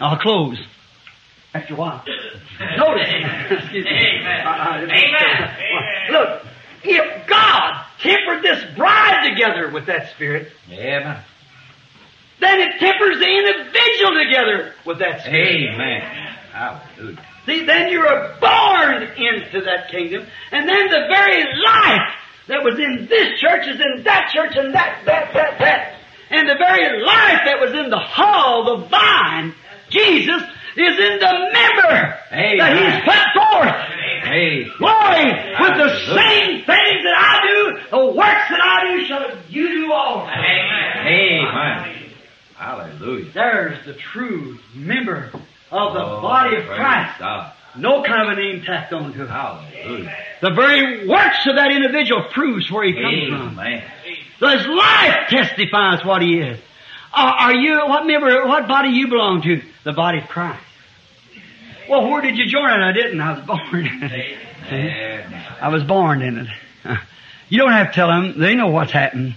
I'll 0.00 0.18
close. 0.18 0.58
After 1.54 1.74
a 1.74 1.76
while. 1.76 2.04
Notice. 2.78 3.08
Amen. 3.08 4.90
Amen. 4.90 5.56
Look, 6.10 6.46
if 6.84 7.26
God 7.26 7.84
tempered 8.00 8.42
this 8.42 8.64
bride 8.76 9.28
together 9.28 9.70
with 9.70 9.86
that 9.86 10.10
spirit, 10.14 10.50
Amen. 10.70 11.18
then 12.40 12.60
it 12.60 12.78
tempers 12.78 13.18
the 13.18 13.28
individual 13.28 14.14
together 14.24 14.74
with 14.86 14.98
that 14.98 15.20
spirit. 15.20 15.74
Amen. 15.74 16.00
Hallelujah. 16.52 17.26
See, 17.46 17.66
then 17.66 17.90
you're 17.90 18.36
born 18.40 19.02
into 19.02 19.62
that 19.64 19.90
kingdom, 19.90 20.26
and 20.52 20.68
then 20.68 20.86
the 20.88 21.06
very 21.08 21.44
life 21.64 22.14
that 22.48 22.62
was 22.62 22.78
in 22.78 23.06
this 23.08 23.40
church 23.40 23.66
is 23.66 23.80
in 23.80 24.04
that 24.04 24.30
church 24.32 24.56
and 24.56 24.74
that, 24.74 25.02
that, 25.06 25.32
that, 25.34 25.58
that. 25.58 25.94
And 26.30 26.48
the 26.48 26.56
very 26.56 27.04
life 27.04 27.40
that 27.44 27.60
was 27.60 27.72
in 27.72 27.90
the 27.90 27.98
hall, 27.98 28.78
the 28.78 28.86
vine, 28.86 29.54
Jesus, 29.90 30.42
is 30.76 30.98
in 30.98 31.18
the 31.18 31.50
member 31.52 32.18
Amen. 32.32 32.58
that 32.58 32.72
He's 32.76 33.04
put 33.04 33.22
forth. 33.34 33.88
Hey. 34.24 34.64
Glory, 34.78 35.26
with 35.60 35.76
the 35.76 35.90
same 36.14 36.64
things 36.64 37.02
that 37.04 37.16
I 37.18 37.40
do, 37.46 37.78
the 37.90 38.06
works 38.12 38.48
that 38.48 38.60
I 38.62 38.96
do, 38.96 39.04
shall 39.06 39.30
you 39.48 39.68
do 39.68 39.92
also. 39.92 40.30
Amen. 40.30 42.10
Hallelujah. 42.56 43.30
There's 43.34 43.84
the 43.84 43.94
true 43.94 44.58
member 44.74 45.30
of 45.70 45.94
the 45.94 46.00
Oh, 46.04 46.22
body 46.22 46.56
of 46.56 46.64
Christ. 46.66 47.18
God. 47.18 47.52
No 47.76 48.02
kind 48.02 48.30
of 48.30 48.38
a 48.38 48.40
name 48.40 48.62
tacked 48.64 48.92
onto 48.92 49.22
it. 49.22 49.28
Hallelujah. 49.28 50.14
The 50.40 50.50
very 50.54 51.08
works 51.08 51.46
of 51.46 51.56
that 51.56 51.70
individual 51.72 52.24
proves 52.30 52.70
where 52.70 52.84
he 52.84 52.92
comes 52.92 53.28
from. 53.28 53.58
Amen. 53.58 53.82
His 54.38 54.66
life 54.66 55.28
testifies 55.28 56.04
what 56.04 56.22
he 56.22 56.38
is. 56.38 56.58
Are, 57.14 57.34
are 57.34 57.54
you, 57.54 57.78
what 57.86 58.06
member, 58.06 58.46
what 58.46 58.68
body 58.68 58.90
you 58.90 59.08
belong 59.08 59.42
to? 59.42 59.62
The 59.84 59.92
body 59.92 60.18
of 60.18 60.28
Christ. 60.28 60.62
Well, 61.88 62.08
where 62.08 62.22
did 62.22 62.38
you 62.38 62.46
join 62.46 62.70
it? 62.70 62.82
I 62.82 62.92
didn't. 62.92 63.20
I 63.20 63.32
was 63.32 63.46
born. 63.46 63.86
Amen. 64.66 65.44
I 65.60 65.68
was 65.68 65.84
born 65.84 66.22
in 66.22 66.38
it. 66.38 66.98
You 67.48 67.58
don't 67.58 67.72
have 67.72 67.88
to 67.88 67.92
tell 67.92 68.08
them. 68.08 68.38
They 68.38 68.54
know 68.54 68.68
what's 68.68 68.92
happened. 68.92 69.34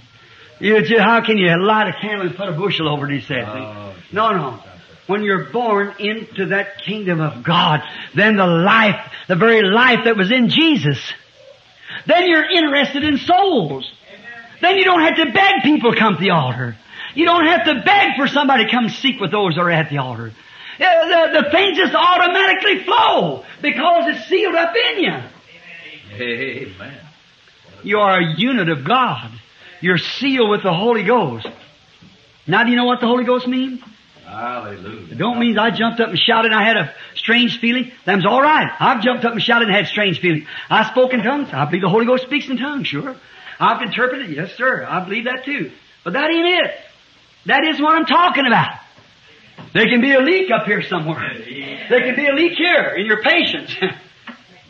You 0.60 0.82
just, 0.82 1.02
how 1.02 1.22
can 1.26 1.38
you 1.38 1.62
light 1.62 1.90
a 1.90 1.94
candle 2.00 2.28
and 2.28 2.36
put 2.36 2.48
a 2.48 2.54
bushel 2.54 2.88
over 2.88 3.10
it, 3.10 3.20
he 3.20 3.22
said. 3.22 3.44
Oh, 3.44 3.94
no, 4.12 4.32
no. 4.32 4.64
When 5.08 5.22
you're 5.22 5.52
born 5.52 5.94
into 6.00 6.48
that 6.48 6.82
kingdom 6.82 7.20
of 7.20 7.44
God, 7.44 7.82
then 8.16 8.38
the 8.38 8.48
life, 8.48 8.96
the 9.28 9.36
very 9.36 9.62
life 9.62 10.06
that 10.06 10.16
was 10.16 10.32
in 10.32 10.50
Jesus, 10.50 10.98
then 12.06 12.28
you're 12.28 12.50
interested 12.50 13.04
in 13.04 13.18
souls. 13.18 13.92
Then 14.62 14.78
you 14.78 14.86
don't 14.86 15.02
have 15.02 15.18
to 15.18 15.32
beg 15.32 15.64
people 15.64 15.92
to 15.92 16.00
come 16.00 16.16
to 16.16 16.22
the 16.22 16.32
altar. 16.32 16.78
You 17.16 17.26
don't 17.26 17.46
have 17.46 17.66
to 17.66 17.82
beg 17.86 18.18
for 18.18 18.28
somebody 18.28 18.66
to 18.66 18.72
come 18.72 18.90
seek 18.90 19.20
with 19.20 19.32
those 19.32 19.56
that 19.56 19.62
are 19.62 19.72
at 19.72 19.90
the 19.90 19.98
altar. 19.98 20.32
The, 20.78 21.42
the 21.44 21.50
things 21.52 21.78
just 21.78 21.96
automatically 21.96 22.84
flow 22.84 23.46
because 23.62 24.16
it's 24.16 24.28
sealed 24.28 24.56
up 24.56 24.76
in 24.76 25.04
you. 25.04 25.24
Amen. 26.12 27.00
You 27.84 28.00
are 28.00 28.20
a 28.20 28.36
unit 28.38 28.70
of 28.70 28.84
God. 28.84 29.32
You're 29.80 29.98
sealed 29.98 30.50
with 30.50 30.64
the 30.64 30.74
Holy 30.74 31.04
Ghost. 31.04 31.48
Now 32.48 32.64
do 32.64 32.70
you 32.70 32.76
know 32.76 32.86
what 32.86 33.00
the 33.00 33.08
Holy 33.08 33.24
Ghost 33.24 33.48
means? 33.48 33.82
Hallelujah. 34.26 35.12
It 35.12 35.18
don't 35.18 35.40
mean 35.40 35.58
I 35.58 35.72
jumped 35.72 36.00
up 36.00 36.10
and 36.10 36.18
shouted 36.18 36.52
and 36.52 36.60
I 36.60 36.64
had 36.64 36.78
a 36.78 36.94
strange 37.14 37.60
feeling. 37.60 37.92
Them's 38.06 38.26
alright. 38.26 38.70
I've 38.80 39.02
jumped 39.02 39.24
up 39.24 39.34
and 39.34 39.42
shouted 39.42 39.68
and 39.68 39.76
had 39.76 39.88
strange 39.88 40.20
feeling. 40.20 40.48
I 40.70 40.90
spoke 40.90 41.14
in 41.14 41.24
tongues. 41.24 41.50
I 41.54 41.66
believe 41.66 41.84
the 41.84 41.90
Holy 41.90 42.06
Ghost 42.06 42.24
speaks 42.24 42.50
in 42.50 42.58
tongues, 42.58 42.88
sure. 42.88 43.16
I've 43.60 43.82
interpreted, 43.82 44.32
yes 44.32 44.56
sir. 44.56 44.86
I 44.86 45.04
believe 45.04 45.26
that 45.26 45.46
too. 45.46 45.72
But 46.04 46.14
that 46.14 46.30
ain't 46.30 46.66
it. 46.66 46.76
That 47.46 47.64
isn't 47.64 47.84
what 47.84 47.96
I'm 47.96 48.06
talking 48.06 48.48
about. 48.48 48.80
There 49.74 49.88
can 49.88 50.02
be 50.02 50.14
a 50.14 50.20
leak 50.20 50.52
up 50.52 50.66
here 50.66 50.82
somewhere. 50.82 51.34
There 51.90 52.02
can 52.02 52.16
be 52.16 52.28
a 52.28 52.34
leak 52.34 52.54
here 52.54 52.96
in 52.98 53.06
your 53.06 53.22
patience. 53.22 53.76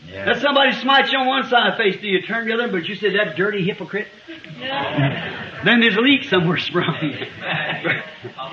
Yeah. 0.08 0.26
Let 0.26 0.40
somebody 0.40 0.72
smite 0.72 1.10
you 1.10 1.18
on 1.18 1.26
one 1.26 1.48
side 1.48 1.72
of 1.72 1.76
the 1.76 1.82
face, 1.82 2.00
do 2.00 2.06
you 2.06 2.22
turn 2.22 2.46
the 2.46 2.54
other, 2.54 2.68
but 2.68 2.86
you 2.88 2.94
said 2.94 3.12
that 3.14 3.36
dirty 3.36 3.64
hypocrite? 3.64 4.06
then 4.60 5.80
there's 5.80 5.96
a 5.96 6.00
leak 6.00 6.24
somewhere 6.24 6.58
sprung. 6.58 7.12
Help 7.12 8.46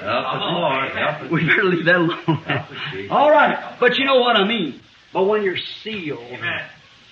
us, 0.00 0.42
Lord. 0.42 0.90
Help 0.92 1.22
us. 1.22 1.30
we 1.30 1.46
better 1.46 1.64
leave 1.64 1.84
that 1.84 1.96
alone. 1.96 3.08
All 3.10 3.30
right, 3.30 3.76
but 3.78 3.98
you 3.98 4.06
know 4.06 4.16
what 4.16 4.36
I 4.36 4.48
mean. 4.48 4.80
But 5.12 5.24
when 5.24 5.42
you're 5.42 5.58
sealed 5.58 6.22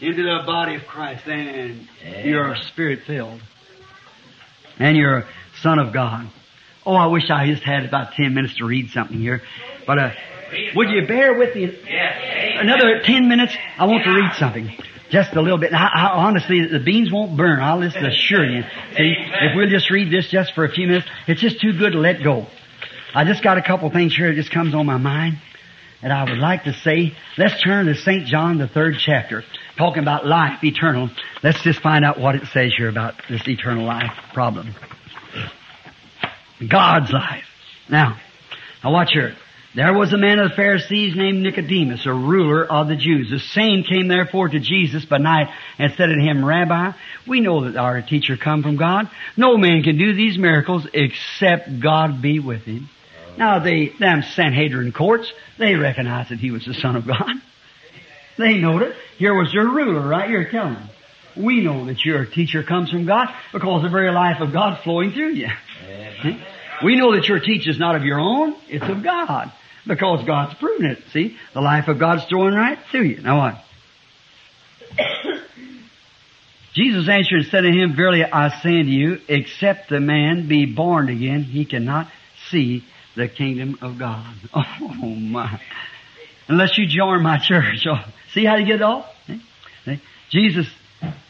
into 0.00 0.22
the 0.22 0.42
body 0.46 0.76
of 0.76 0.86
Christ, 0.86 1.24
then 1.26 1.86
you're 2.24 2.56
spirit 2.56 3.02
filled. 3.06 3.42
And 4.78 4.96
you're 4.96 5.18
a 5.18 5.28
son 5.60 5.78
of 5.78 5.92
God. 5.92 6.30
Oh, 6.86 6.94
I 6.94 7.06
wish 7.06 7.30
I 7.30 7.46
just 7.46 7.62
had 7.62 7.84
about 7.84 8.12
ten 8.14 8.34
minutes 8.34 8.56
to 8.56 8.66
read 8.66 8.90
something 8.90 9.18
here. 9.18 9.42
But 9.86 9.98
uh, 9.98 10.10
would 10.74 10.90
you 10.90 11.06
bear 11.06 11.38
with 11.38 11.54
me 11.54 11.64
another 12.58 13.00
ten 13.02 13.28
minutes? 13.28 13.56
I 13.78 13.86
want 13.86 14.04
to 14.04 14.10
read 14.10 14.34
something. 14.34 14.70
Just 15.10 15.34
a 15.34 15.40
little 15.40 15.58
bit. 15.58 15.72
I, 15.72 15.86
I, 15.94 16.06
honestly, 16.26 16.66
the 16.66 16.80
beans 16.80 17.12
won't 17.12 17.36
burn. 17.36 17.60
I'll 17.60 17.80
just 17.80 17.96
assure 17.96 18.44
you. 18.44 18.62
See, 18.96 19.14
if 19.16 19.52
we'll 19.54 19.68
just 19.68 19.90
read 19.90 20.12
this 20.12 20.28
just 20.28 20.54
for 20.54 20.64
a 20.64 20.70
few 20.70 20.88
minutes, 20.88 21.06
it's 21.26 21.40
just 21.40 21.60
too 21.60 21.72
good 21.78 21.92
to 21.92 21.98
let 21.98 22.22
go. 22.22 22.46
I 23.14 23.24
just 23.24 23.42
got 23.42 23.56
a 23.56 23.62
couple 23.62 23.88
things 23.90 24.16
here 24.16 24.28
that 24.28 24.34
just 24.34 24.50
comes 24.50 24.74
on 24.74 24.86
my 24.86 24.96
mind. 24.96 25.38
And 26.02 26.12
I 26.12 26.24
would 26.24 26.38
like 26.38 26.64
to 26.64 26.72
say, 26.74 27.14
let's 27.38 27.62
turn 27.62 27.86
to 27.86 27.94
St. 27.94 28.26
John, 28.26 28.58
the 28.58 28.68
third 28.68 28.96
chapter, 28.98 29.42
talking 29.78 30.02
about 30.02 30.26
life 30.26 30.62
eternal. 30.62 31.08
Let's 31.42 31.62
just 31.62 31.80
find 31.80 32.04
out 32.04 32.18
what 32.20 32.34
it 32.34 32.46
says 32.48 32.74
here 32.76 32.88
about 32.88 33.14
this 33.30 33.46
eternal 33.48 33.86
life 33.86 34.12
problem. 34.34 34.74
God's 36.60 37.12
life. 37.12 37.44
Now, 37.88 38.18
now 38.82 38.92
watch 38.92 39.10
here. 39.12 39.34
There 39.74 39.92
was 39.92 40.12
a 40.12 40.16
man 40.16 40.38
of 40.38 40.50
the 40.50 40.56
Pharisees 40.56 41.16
named 41.16 41.42
Nicodemus, 41.42 42.06
a 42.06 42.12
ruler 42.12 42.64
of 42.64 42.86
the 42.86 42.94
Jews. 42.94 43.28
The 43.28 43.40
same 43.40 43.82
came 43.82 44.06
therefore 44.06 44.48
to 44.48 44.60
Jesus 44.60 45.04
by 45.04 45.18
night 45.18 45.48
and 45.78 45.92
said 45.96 46.06
to 46.06 46.14
him, 46.14 46.44
Rabbi, 46.44 46.92
we 47.26 47.40
know 47.40 47.64
that 47.64 47.76
our 47.76 48.00
teacher 48.00 48.36
come 48.36 48.62
from 48.62 48.76
God. 48.76 49.10
No 49.36 49.56
man 49.56 49.82
can 49.82 49.98
do 49.98 50.14
these 50.14 50.38
miracles 50.38 50.86
except 50.94 51.80
God 51.80 52.22
be 52.22 52.38
with 52.38 52.62
him. 52.62 52.88
Now 53.36 53.58
they, 53.58 53.88
them 53.98 54.22
Sanhedrin 54.22 54.92
courts, 54.92 55.32
they 55.58 55.74
recognized 55.74 56.30
that 56.30 56.38
he 56.38 56.52
was 56.52 56.64
the 56.64 56.74
Son 56.74 56.94
of 56.94 57.04
God. 57.04 57.32
They 58.38 58.58
knowed 58.58 58.82
it. 58.82 58.96
Here 59.18 59.34
was 59.34 59.52
your 59.52 59.74
ruler 59.74 60.08
right 60.08 60.28
here 60.28 60.48
telling 60.50 60.74
them. 60.74 60.88
We 61.36 61.60
know 61.62 61.86
that 61.86 62.04
your 62.04 62.26
teacher 62.26 62.62
comes 62.62 62.90
from 62.90 63.06
God 63.06 63.28
because 63.52 63.82
the 63.82 63.88
very 63.88 64.10
life 64.12 64.40
of 64.40 64.52
God 64.52 64.82
flowing 64.82 65.12
through 65.12 65.32
you. 65.32 65.48
See? 66.22 66.40
We 66.84 66.96
know 66.96 67.14
that 67.14 67.26
your 67.28 67.40
teacher 67.40 67.70
is 67.70 67.78
not 67.78 67.96
of 67.96 68.04
your 68.04 68.20
own, 68.20 68.56
it's 68.68 68.88
of 68.88 69.02
God. 69.02 69.52
Because 69.86 70.24
God's 70.26 70.54
proven 70.54 70.86
it. 70.86 70.98
See? 71.12 71.36
The 71.52 71.60
life 71.60 71.88
of 71.88 71.98
God's 71.98 72.24
flowing 72.24 72.54
right 72.54 72.78
through 72.90 73.04
you. 73.04 73.20
Now 73.20 73.38
what? 73.38 73.54
Jesus 76.74 77.08
answered 77.08 77.40
and 77.40 77.46
said 77.46 77.60
to 77.62 77.70
him, 77.70 77.94
Verily 77.94 78.24
I 78.24 78.48
say 78.62 78.80
unto 78.80 78.90
you, 78.90 79.18
except 79.28 79.90
the 79.90 80.00
man 80.00 80.48
be 80.48 80.66
born 80.66 81.08
again, 81.08 81.44
he 81.44 81.64
cannot 81.64 82.08
see 82.50 82.84
the 83.16 83.28
kingdom 83.28 83.78
of 83.80 83.98
God. 83.98 84.34
Oh 84.80 85.14
my. 85.14 85.60
Unless 86.48 86.78
you 86.78 86.86
join 86.86 87.22
my 87.22 87.38
church. 87.38 87.86
Oh, 87.86 88.02
see 88.32 88.44
how 88.44 88.56
you 88.56 88.66
get 88.66 88.76
it 88.76 88.82
off? 88.82 89.06
Jesus, 90.30 90.66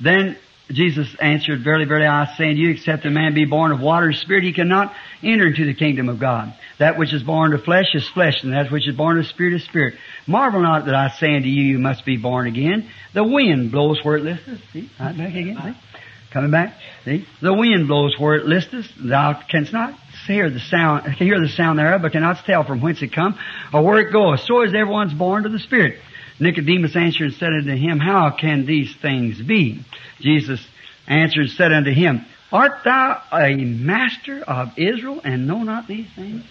then 0.00 0.36
Jesus 0.70 1.14
answered, 1.20 1.62
Verily, 1.62 1.84
verily, 1.84 2.06
I 2.06 2.34
say 2.36 2.48
unto 2.48 2.60
you, 2.60 2.70
except 2.70 3.04
a 3.04 3.10
man 3.10 3.34
be 3.34 3.44
born 3.44 3.70
of 3.70 3.80
water 3.80 4.06
and 4.06 4.16
spirit, 4.16 4.44
he 4.44 4.52
cannot 4.52 4.94
enter 5.22 5.46
into 5.46 5.66
the 5.66 5.74
kingdom 5.74 6.08
of 6.08 6.18
God. 6.18 6.54
That 6.78 6.98
which 6.98 7.12
is 7.12 7.22
born 7.22 7.52
of 7.52 7.64
flesh 7.64 7.94
is 7.94 8.08
flesh, 8.08 8.42
and 8.42 8.52
that 8.52 8.72
which 8.72 8.88
is 8.88 8.96
born 8.96 9.18
of 9.18 9.26
spirit 9.26 9.54
is 9.54 9.64
spirit. 9.64 9.94
Marvel 10.26 10.62
not 10.62 10.86
that 10.86 10.94
I 10.94 11.10
say 11.10 11.36
unto 11.36 11.48
you, 11.48 11.64
you 11.64 11.78
must 11.78 12.04
be 12.06 12.16
born 12.16 12.46
again. 12.46 12.88
The 13.12 13.24
wind 13.24 13.72
blows 13.72 14.00
where 14.02 14.16
it 14.16 14.24
listeth. 14.24 14.60
See? 14.72 14.90
Right 14.98 15.16
back 15.16 15.34
again. 15.34 15.58
See? 15.62 16.00
Coming 16.32 16.50
back. 16.50 16.74
See? 17.04 17.26
The 17.42 17.52
wind 17.52 17.86
blows 17.86 18.18
where 18.18 18.36
it 18.36 18.46
listeth. 18.46 18.86
Thou 18.98 19.40
canst 19.48 19.72
not 19.72 19.94
hear 20.26 20.48
the 20.48 20.60
sound, 20.60 21.04
can 21.04 21.26
hear 21.26 21.40
the 21.40 21.48
sound 21.48 21.78
thereof, 21.78 22.02
but 22.02 22.12
cannot 22.12 22.44
tell 22.46 22.64
from 22.64 22.80
whence 22.80 23.02
it 23.02 23.12
come 23.12 23.38
or 23.72 23.82
where 23.82 24.00
it 24.00 24.12
goeth. 24.12 24.40
So 24.40 24.62
is 24.62 24.74
everyone's 24.74 25.14
born 25.14 25.42
to 25.42 25.50
the 25.50 25.58
Spirit. 25.58 26.00
Nicodemus 26.40 26.96
answered 26.96 27.26
and 27.26 27.34
said 27.34 27.52
unto 27.52 27.76
him, 27.76 27.98
How 27.98 28.30
can 28.30 28.66
these 28.66 28.94
things 28.96 29.40
be? 29.40 29.84
Jesus 30.20 30.64
answered 31.06 31.42
and 31.42 31.50
said 31.50 31.72
unto 31.72 31.92
him, 31.92 32.24
Art 32.52 32.84
thou 32.84 33.22
a 33.32 33.56
master 33.56 34.42
of 34.42 34.78
Israel 34.78 35.20
and 35.24 35.46
know 35.46 35.62
not 35.62 35.88
these 35.88 36.08
things? 36.14 36.44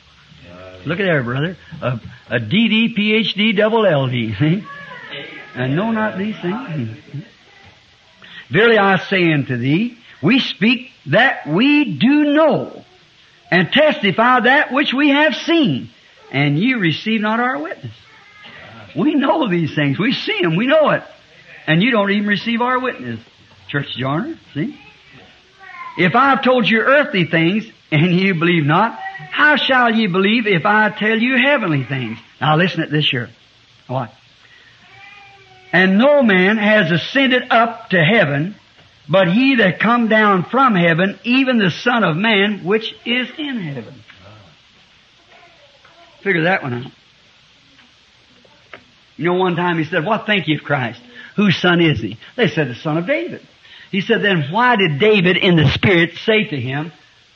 Look 0.86 1.00
at 1.00 1.06
there, 1.06 1.24
brother. 1.24 1.58
A, 1.82 2.00
a 2.30 2.40
DD, 2.40 2.96
PhD, 2.96 3.56
double 3.56 3.84
LD. 3.84 4.64
And 5.56 5.76
know 5.76 5.92
not 5.92 6.18
these 6.18 6.36
things. 6.40 6.98
Verily 8.50 8.80
I 8.80 8.98
say 8.98 9.32
unto 9.32 9.56
thee, 9.56 10.00
we 10.24 10.40
speak 10.40 10.90
that 11.06 11.46
we 11.46 11.96
do 11.96 12.34
know, 12.34 12.84
and 13.52 13.72
testify 13.72 14.40
that 14.40 14.72
which 14.72 14.94
we 14.96 15.10
have 15.10 15.36
seen, 15.36 15.92
and 16.32 16.58
ye 16.58 16.74
receive 16.74 17.22
not 17.22 17.40
our 17.40 17.60
witness. 17.60 17.94
We 18.96 19.16
know 19.16 19.50
these 19.50 19.74
things. 19.76 19.98
We 19.98 20.14
see 20.14 20.42
them. 20.42 20.56
We 20.56 20.68
know 20.68 20.92
it. 20.92 21.04
And 21.68 21.82
you 21.82 21.92
don't 21.92 22.12
even 22.12 22.28
receive 22.28 22.62
our 22.62 22.80
witness. 22.80 23.20
Church 23.70 23.96
joiner, 23.98 24.38
see? 24.54 24.80
If 25.98 26.16
I've 26.16 26.44
told 26.44 26.68
you 26.68 26.80
earthly 26.80 27.26
things 27.26 27.66
and 27.92 28.14
you 28.14 28.34
believe 28.36 28.66
not, 28.66 29.00
how 29.32 29.56
shall 29.56 29.94
you 29.94 30.10
believe 30.10 30.48
if 30.48 30.66
I 30.66 30.90
tell 30.90 31.18
you 31.18 31.38
heavenly 31.38 31.84
things? 31.84 32.18
Now 32.42 32.58
listen 32.58 32.82
at 32.82 32.92
this 32.92 33.10
here. 33.10 33.30
What? 33.88 34.12
And 35.72 35.98
no 35.98 36.22
man 36.22 36.58
has 36.58 36.92
ascended 36.92 37.44
up 37.50 37.90
to 37.90 38.04
heaven, 38.04 38.56
but 39.10 39.28
he 39.28 39.56
that 39.56 39.80
come 39.80 40.08
down 40.08 40.44
from 40.46 40.76
heaven, 40.76 41.20
even 41.24 41.58
the 41.58 41.72
Son 41.72 42.04
of 42.04 42.16
Man, 42.16 42.64
which 42.64 42.94
is 43.06 43.30
in 43.38 43.60
heaven. 43.60 44.04
Figure 46.22 46.44
that 46.44 46.64
one 46.64 46.74
out. 46.74 46.92
You 49.18 49.26
know, 49.26 49.36
one 49.36 49.56
time 49.56 49.78
he 49.78 49.84
said, 49.84 50.06
What 50.06 50.26
think 50.26 50.48
you 50.48 50.58
of 50.58 50.64
Christ? 50.64 51.02
Whose 51.36 51.58
son 51.58 51.82
is 51.82 52.00
he? 52.00 52.18
They 52.36 52.48
said, 52.48 52.70
The 52.70 52.76
son 52.76 52.98
of 52.98 53.06
David. 53.06 53.42
He 53.92 54.02
said, 54.02 54.24
Then 54.24 54.52
why 54.52 54.76
did 54.76 55.00
David 55.00 55.38
in 55.38 55.56
the 55.56 55.70
Spirit 55.70 56.16
say 56.26 56.46
to 56.46 56.60
him, 56.60 56.92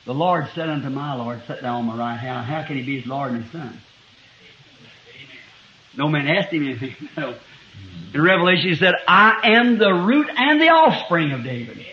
The 0.06 0.14
Lord 0.14 0.48
said 0.54 0.68
unto 0.68 0.90
my 0.90 1.14
Lord, 1.14 1.40
Sit 1.46 1.62
down 1.62 1.76
on 1.76 1.84
my 1.86 1.96
right 1.96 2.16
hand. 2.16 2.46
How 2.46 2.66
can 2.66 2.76
he 2.76 2.84
be 2.84 3.00
his 3.00 3.06
Lord 3.06 3.32
and 3.32 3.44
his 3.44 3.52
son? 3.52 3.78
No 5.96 6.08
man 6.08 6.28
asked 6.28 6.52
him 6.52 6.64
anything. 6.64 6.94
No. 7.16 7.36
In 8.12 8.22
Revelation 8.22 8.70
he 8.70 8.74
said, 8.74 8.94
I 9.06 9.40
am 9.56 9.78
the 9.78 9.92
root 9.92 10.28
and 10.34 10.60
the 10.60 10.68
offspring 10.68 11.30
of 11.32 11.44
David. 11.44 11.84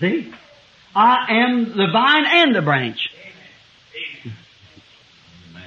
See? 0.00 0.32
I 0.94 1.44
am 1.44 1.76
the 1.76 1.86
vine 1.92 2.24
and 2.26 2.54
the 2.54 2.62
branch. 2.62 3.10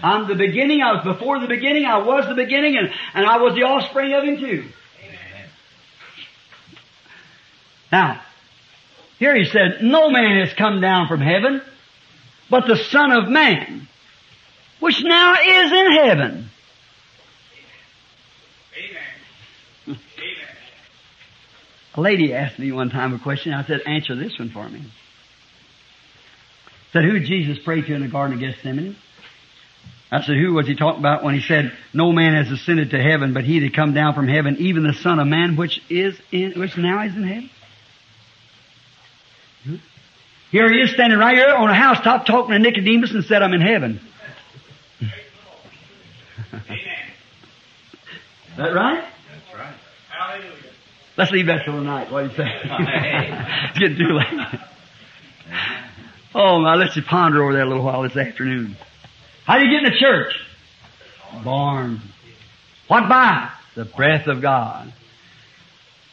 I'm 0.01 0.27
the 0.27 0.35
beginning. 0.35 0.81
I 0.81 0.93
was 0.93 1.03
before 1.03 1.39
the 1.39 1.47
beginning. 1.47 1.85
I 1.85 1.97
was 1.97 2.27
the 2.27 2.35
beginning, 2.35 2.77
and, 2.77 2.89
and 3.13 3.25
I 3.25 3.37
was 3.37 3.55
the 3.55 3.63
offspring 3.63 4.13
of 4.13 4.23
him 4.23 4.37
too. 4.37 4.65
Now, 7.91 8.21
here 9.17 9.35
he 9.35 9.45
said, 9.45 9.79
no 9.81 10.09
man 10.09 10.45
has 10.45 10.53
come 10.53 10.79
down 10.79 11.07
from 11.07 11.21
heaven, 11.21 11.61
but 12.49 12.67
the 12.67 12.77
Son 12.77 13.11
of 13.11 13.27
Man, 13.27 13.87
which 14.79 15.01
now 15.03 15.33
is 15.33 15.71
in 15.71 15.91
heaven. 15.91 16.49
Amen. 19.87 19.99
A 21.95 22.01
lady 22.01 22.33
asked 22.33 22.59
me 22.59 22.71
one 22.71 22.91
time 22.91 23.13
a 23.13 23.19
question. 23.19 23.53
I 23.53 23.65
said, 23.65 23.81
answer 23.85 24.15
this 24.15 24.37
one 24.37 24.51
for 24.51 24.69
me. 24.69 24.83
Said, 26.93 27.03
who 27.03 27.19
Jesus 27.19 27.57
pray 27.63 27.81
to 27.81 27.93
in 27.93 28.01
the 28.01 28.07
Garden 28.07 28.35
of 28.35 28.39
Gethsemane? 28.39 28.95
I 30.11 30.21
said, 30.23 30.37
who 30.37 30.53
was 30.53 30.65
he 30.65 30.75
talking 30.75 30.99
about 30.99 31.23
when 31.23 31.35
he 31.35 31.41
said, 31.41 31.71
no 31.93 32.11
man 32.11 32.33
has 32.33 32.51
ascended 32.51 32.91
to 32.91 33.01
heaven, 33.01 33.33
but 33.33 33.43
he 33.43 33.59
that 33.59 33.75
come 33.75 33.93
down 33.93 34.15
from 34.15 34.27
heaven, 34.27 34.57
even 34.57 34.83
the 34.83 34.93
Son 34.93 35.19
of 35.19 35.27
Man, 35.27 35.55
which 35.55 35.79
is 35.87 36.19
in, 36.31 36.59
which 36.59 36.75
now 36.77 37.05
is 37.05 37.15
in 37.15 37.23
heaven? 37.23 37.49
Hmm? 39.63 39.75
Here 40.51 40.71
he 40.71 40.79
is 40.79 40.91
standing 40.91 41.19
right 41.19 41.35
here 41.35 41.53
on 41.53 41.69
a 41.69 41.75
housetop 41.75 42.25
talking 42.25 42.53
to 42.53 42.59
Nicodemus 42.59 43.11
and 43.13 43.23
said, 43.23 43.43
I'm 43.43 43.53
in 43.53 43.61
heaven. 43.61 44.01
Is 48.49 48.57
that 48.57 48.73
right? 48.73 49.03
That's 49.31 49.59
right. 49.59 49.75
Hallelujah. 50.09 50.53
Let's 51.17 51.31
leave 51.31 51.45
that 51.45 51.65
till 51.65 51.73
tonight. 51.73 52.11
What 52.11 52.23
do 52.23 52.29
you 52.29 52.35
say? 52.35 52.49
it's 52.63 53.79
getting 53.79 53.97
too 53.97 54.13
late. 54.13 54.59
Oh, 56.31 56.61
now 56.61 56.75
let's 56.75 56.93
just 56.93 57.07
ponder 57.07 57.41
over 57.41 57.53
that 57.53 57.63
a 57.63 57.65
little 57.65 57.83
while 57.83 58.03
this 58.03 58.15
afternoon. 58.15 58.77
How 59.49 59.57
do 59.57 59.65
you 59.65 59.71
get 59.71 59.83
in 59.83 59.91
the 59.91 59.97
church? 59.97 60.39
Born. 61.43 62.01
What 62.87 63.09
by? 63.09 63.49
The 63.73 63.83
breath 63.83 64.27
of 64.27 64.43
God. 64.43 64.93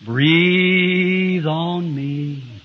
Breathe 0.03 1.45
on 1.45 1.95
me. 1.95 2.63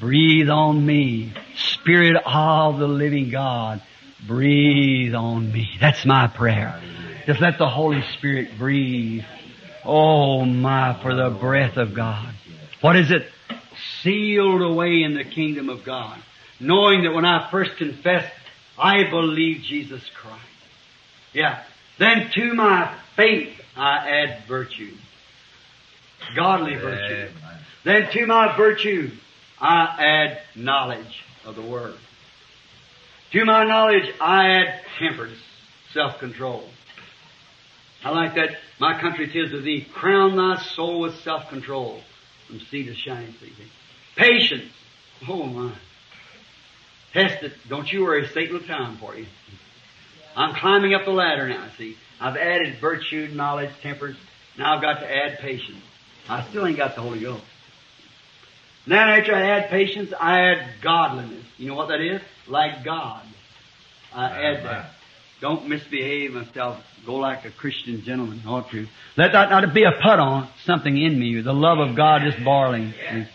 Breathe 0.00 0.50
on 0.50 0.84
me. 0.84 1.32
Spirit 1.54 2.22
of 2.26 2.78
the 2.78 2.86
living 2.86 3.30
God. 3.30 3.80
Breathe 4.26 5.14
on 5.14 5.50
me. 5.50 5.70
That's 5.80 6.04
my 6.04 6.26
prayer. 6.26 6.78
Just 7.24 7.40
let 7.40 7.56
the 7.56 7.70
Holy 7.70 8.02
Spirit 8.18 8.58
breathe. 8.58 9.24
Oh 9.82 10.44
my, 10.44 11.00
for 11.00 11.14
the 11.14 11.30
breath 11.30 11.78
of 11.78 11.94
God. 11.94 12.34
What 12.82 12.96
is 12.96 13.10
it? 13.10 13.26
Sealed 14.02 14.60
away 14.60 15.04
in 15.04 15.14
the 15.14 15.24
kingdom 15.24 15.70
of 15.70 15.86
God. 15.86 16.18
Knowing 16.60 17.04
that 17.04 17.14
when 17.14 17.24
I 17.24 17.50
first 17.50 17.78
confessed, 17.78 18.34
I 18.78 19.10
believe 19.10 19.62
Jesus 19.62 20.02
Christ. 20.20 20.44
Yeah. 21.32 21.62
Then 21.98 22.30
to 22.34 22.54
my 22.54 22.94
faith 23.16 23.60
I 23.76 24.08
add 24.08 24.44
virtue. 24.46 24.94
Godly 26.36 26.74
virtue. 26.76 27.14
Amen. 27.14 27.30
Then 27.84 28.10
to 28.12 28.26
my 28.26 28.56
virtue 28.56 29.10
I 29.60 29.96
add 29.98 30.40
knowledge 30.54 31.24
of 31.44 31.56
the 31.56 31.62
Word. 31.62 31.96
To 33.32 33.44
my 33.44 33.64
knowledge 33.64 34.14
I 34.20 34.50
add 34.50 34.80
temperance, 34.98 35.38
self-control. 35.92 36.64
I 38.04 38.10
like 38.10 38.36
that. 38.36 38.50
My 38.78 39.00
country 39.00 39.28
tis 39.28 39.52
of 39.52 39.64
thee. 39.64 39.86
Crown 39.92 40.36
thy 40.36 40.62
soul 40.62 41.00
with 41.00 41.16
self-control 41.20 42.00
from 42.46 42.60
sea 42.60 42.84
to 42.86 42.94
shining 42.94 43.34
sea. 43.40 43.52
Patience. 44.16 44.72
Oh 45.28 45.44
my. 45.44 45.74
Test 47.12 47.42
it. 47.42 47.52
Don't 47.68 47.90
you 47.90 48.02
worry. 48.02 48.28
Satan 48.28 48.54
will 48.54 48.66
time 48.66 48.96
for 48.98 49.16
you. 49.16 49.26
I'm 50.36 50.54
climbing 50.54 50.94
up 50.94 51.04
the 51.04 51.10
ladder 51.10 51.48
now, 51.48 51.68
see. 51.76 51.96
I've 52.20 52.36
added 52.36 52.80
virtue, 52.80 53.28
knowledge, 53.32 53.70
temperance. 53.82 54.18
Now 54.56 54.76
I've 54.76 54.82
got 54.82 55.00
to 55.00 55.06
add 55.06 55.38
patience. 55.38 55.82
I 56.28 56.48
still 56.48 56.66
ain't 56.66 56.76
got 56.76 56.94
the 56.94 57.00
Holy 57.02 57.20
Ghost. 57.20 57.42
Then 58.86 58.98
after 58.98 59.34
I 59.34 59.42
add 59.42 59.70
patience, 59.70 60.12
I 60.18 60.40
add 60.50 60.82
godliness. 60.82 61.44
You 61.56 61.68
know 61.68 61.74
what 61.74 61.88
that 61.88 62.00
is? 62.00 62.20
Like 62.46 62.84
God. 62.84 63.22
I 64.14 64.26
add 64.26 64.64
that. 64.64 64.90
Don't 65.40 65.68
misbehave 65.68 66.32
myself. 66.32 66.82
Go 67.06 67.16
like 67.16 67.44
a 67.44 67.50
Christian 67.50 68.02
gentleman 68.02 68.42
ought 68.46 68.70
to. 68.70 68.86
Let 69.16 69.32
that 69.32 69.50
not 69.50 69.72
be 69.72 69.84
a 69.84 69.92
put 69.92 70.18
on 70.18 70.48
something 70.64 70.96
in 70.96 71.18
me. 71.18 71.40
The 71.40 71.52
love 71.52 71.78
of 71.78 71.96
God 71.96 72.26
is 72.26 72.34
boiling. 72.42 72.92
See? 73.10 73.26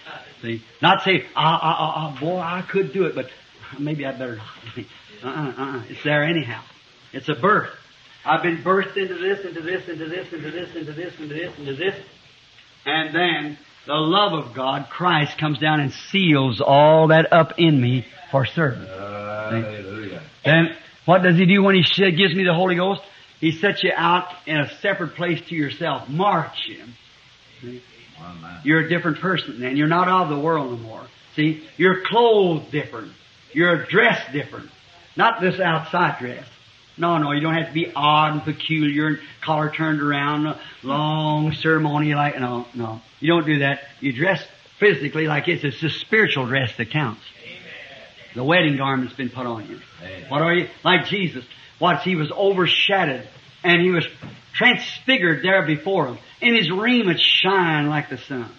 See? 0.41 0.63
Not 0.81 1.03
say, 1.03 1.25
ah, 1.35 1.59
ah, 1.61 1.75
ah, 1.79 1.93
ah, 1.95 2.19
boy, 2.19 2.37
I 2.37 2.61
could 2.61 2.91
do 2.91 3.05
it, 3.05 3.15
but 3.15 3.29
maybe 3.79 4.05
I 4.05 4.11
better 4.11 4.37
not. 4.37 4.47
uh-uh, 5.23 5.29
uh-uh. 5.29 5.83
It's 5.89 6.03
there 6.03 6.23
anyhow. 6.23 6.63
It's 7.11 7.29
a 7.29 7.35
birth. 7.35 7.69
I've 8.25 8.41
been 8.41 8.63
birthed 8.63 8.97
into 8.97 9.15
this, 9.15 9.45
into 9.45 9.61
this, 9.61 9.87
into 9.87 10.07
this, 10.07 10.33
into 10.33 10.51
this, 10.51 10.75
into 10.75 10.93
this, 10.93 11.19
into 11.19 11.33
this, 11.33 11.59
into 11.59 11.75
this. 11.75 11.95
And 12.85 13.15
then 13.15 13.57
the 13.85 13.93
love 13.93 14.33
of 14.33 14.53
God, 14.53 14.87
Christ, 14.89 15.37
comes 15.37 15.59
down 15.59 15.79
and 15.79 15.91
seals 15.91 16.61
all 16.61 17.07
that 17.07 17.31
up 17.33 17.53
in 17.57 17.79
me 17.81 18.05
for 18.31 18.45
service. 18.45 18.87
Hallelujah. 18.87 20.21
Then 20.45 20.75
what 21.05 21.21
does 21.23 21.37
he 21.37 21.45
do 21.45 21.61
when 21.63 21.75
he 21.75 21.83
gives 22.11 22.33
me 22.33 22.43
the 22.45 22.53
Holy 22.53 22.75
Ghost? 22.75 23.01
He 23.39 23.51
sets 23.51 23.83
you 23.83 23.91
out 23.93 24.27
in 24.45 24.57
a 24.57 24.69
separate 24.79 25.15
place 25.15 25.41
to 25.49 25.55
yourself. 25.55 26.07
Marks 26.07 26.65
you. 26.65 27.79
You're 28.63 28.85
a 28.85 28.89
different 28.89 29.19
person 29.19 29.59
then. 29.59 29.75
You're 29.75 29.87
not 29.87 30.07
of 30.07 30.29
the 30.29 30.39
world 30.39 30.71
no 30.71 30.77
more. 30.77 31.05
See, 31.35 31.67
you're 31.75 32.03
clothed 32.05 32.71
different. 32.71 33.11
You're 33.53 33.85
dressed 33.85 34.31
different. 34.31 34.69
Not 35.15 35.41
this 35.41 35.59
outside 35.59 36.19
dress. 36.19 36.45
No, 36.97 37.17
no, 37.17 37.31
you 37.31 37.41
don't 37.41 37.55
have 37.55 37.67
to 37.67 37.73
be 37.73 37.91
odd 37.95 38.33
and 38.33 38.43
peculiar 38.43 39.07
and 39.07 39.19
collar 39.43 39.71
turned 39.71 40.01
around, 40.01 40.55
long 40.83 41.51
ceremony 41.53 42.13
like, 42.13 42.39
no, 42.39 42.67
no. 42.75 43.01
You 43.19 43.29
don't 43.29 43.45
do 43.45 43.59
that. 43.59 43.81
You 43.99 44.13
dress 44.13 44.45
physically 44.79 45.27
like 45.27 45.45
this. 45.45 45.63
It's 45.63 45.81
the 45.81 45.89
spiritual 45.89 46.45
dress 46.45 46.75
that 46.77 46.91
counts. 46.91 47.21
The 48.35 48.43
wedding 48.43 48.77
garment's 48.77 49.13
been 49.13 49.29
put 49.29 49.45
on 49.45 49.67
you. 49.67 49.79
Amen. 50.01 50.29
What 50.29 50.41
are 50.41 50.53
you? 50.53 50.67
Like 50.83 51.05
Jesus. 51.05 51.45
What? 51.79 52.01
He 52.01 52.15
was 52.15 52.31
overshadowed 52.31 53.27
and 53.63 53.81
he 53.81 53.91
was 53.91 54.07
transfigured 54.53 55.43
there 55.43 55.65
before 55.65 56.07
him. 56.07 56.17
And 56.41 56.55
his 56.55 56.71
raiment 56.71 57.19
shined 57.19 57.89
like 57.89 58.09
the 58.09 58.17
sun. 58.17 58.51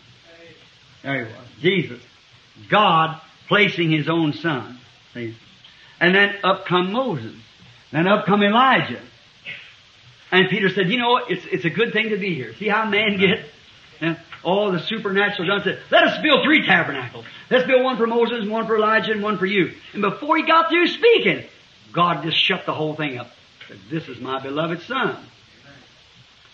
There 1.02 1.26
he 1.26 1.32
was. 1.32 1.46
Jesus. 1.60 2.00
God 2.68 3.20
placing 3.48 3.90
his 3.90 4.08
own 4.08 4.32
son. 4.32 4.78
See? 5.14 5.36
And 6.00 6.14
then 6.14 6.34
up 6.42 6.66
come 6.66 6.92
Moses. 6.92 7.34
Then 7.92 8.06
up 8.06 8.26
come 8.26 8.42
Elijah. 8.42 9.00
And 10.30 10.48
Peter 10.48 10.68
said, 10.68 10.90
you 10.90 10.98
know? 10.98 11.18
It's, 11.28 11.46
it's 11.46 11.64
a 11.64 11.70
good 11.70 11.92
thing 11.92 12.10
to 12.10 12.16
be 12.16 12.34
here. 12.34 12.54
See 12.56 12.68
how 12.68 12.84
man 12.86 13.18
gets? 13.18 13.48
And 14.00 14.18
all 14.42 14.72
the 14.72 14.80
supernatural 14.80 15.46
done 15.46 15.62
said, 15.62 15.80
let 15.90 16.04
us 16.04 16.20
build 16.20 16.44
three 16.44 16.66
tabernacles. 16.66 17.24
Let's 17.48 17.66
build 17.66 17.84
one 17.84 17.96
for 17.96 18.06
Moses, 18.06 18.46
one 18.48 18.66
for 18.66 18.76
Elijah, 18.76 19.12
and 19.12 19.22
one 19.22 19.38
for 19.38 19.46
you. 19.46 19.72
And 19.92 20.02
before 20.02 20.36
he 20.36 20.42
got 20.42 20.68
through 20.68 20.88
speaking, 20.88 21.44
God 21.92 22.24
just 22.24 22.36
shut 22.36 22.66
the 22.66 22.74
whole 22.74 22.94
thing 22.94 23.18
up. 23.18 23.30
Said, 23.68 23.78
this 23.90 24.08
is 24.08 24.20
my 24.20 24.42
beloved 24.42 24.82
son. 24.82 25.16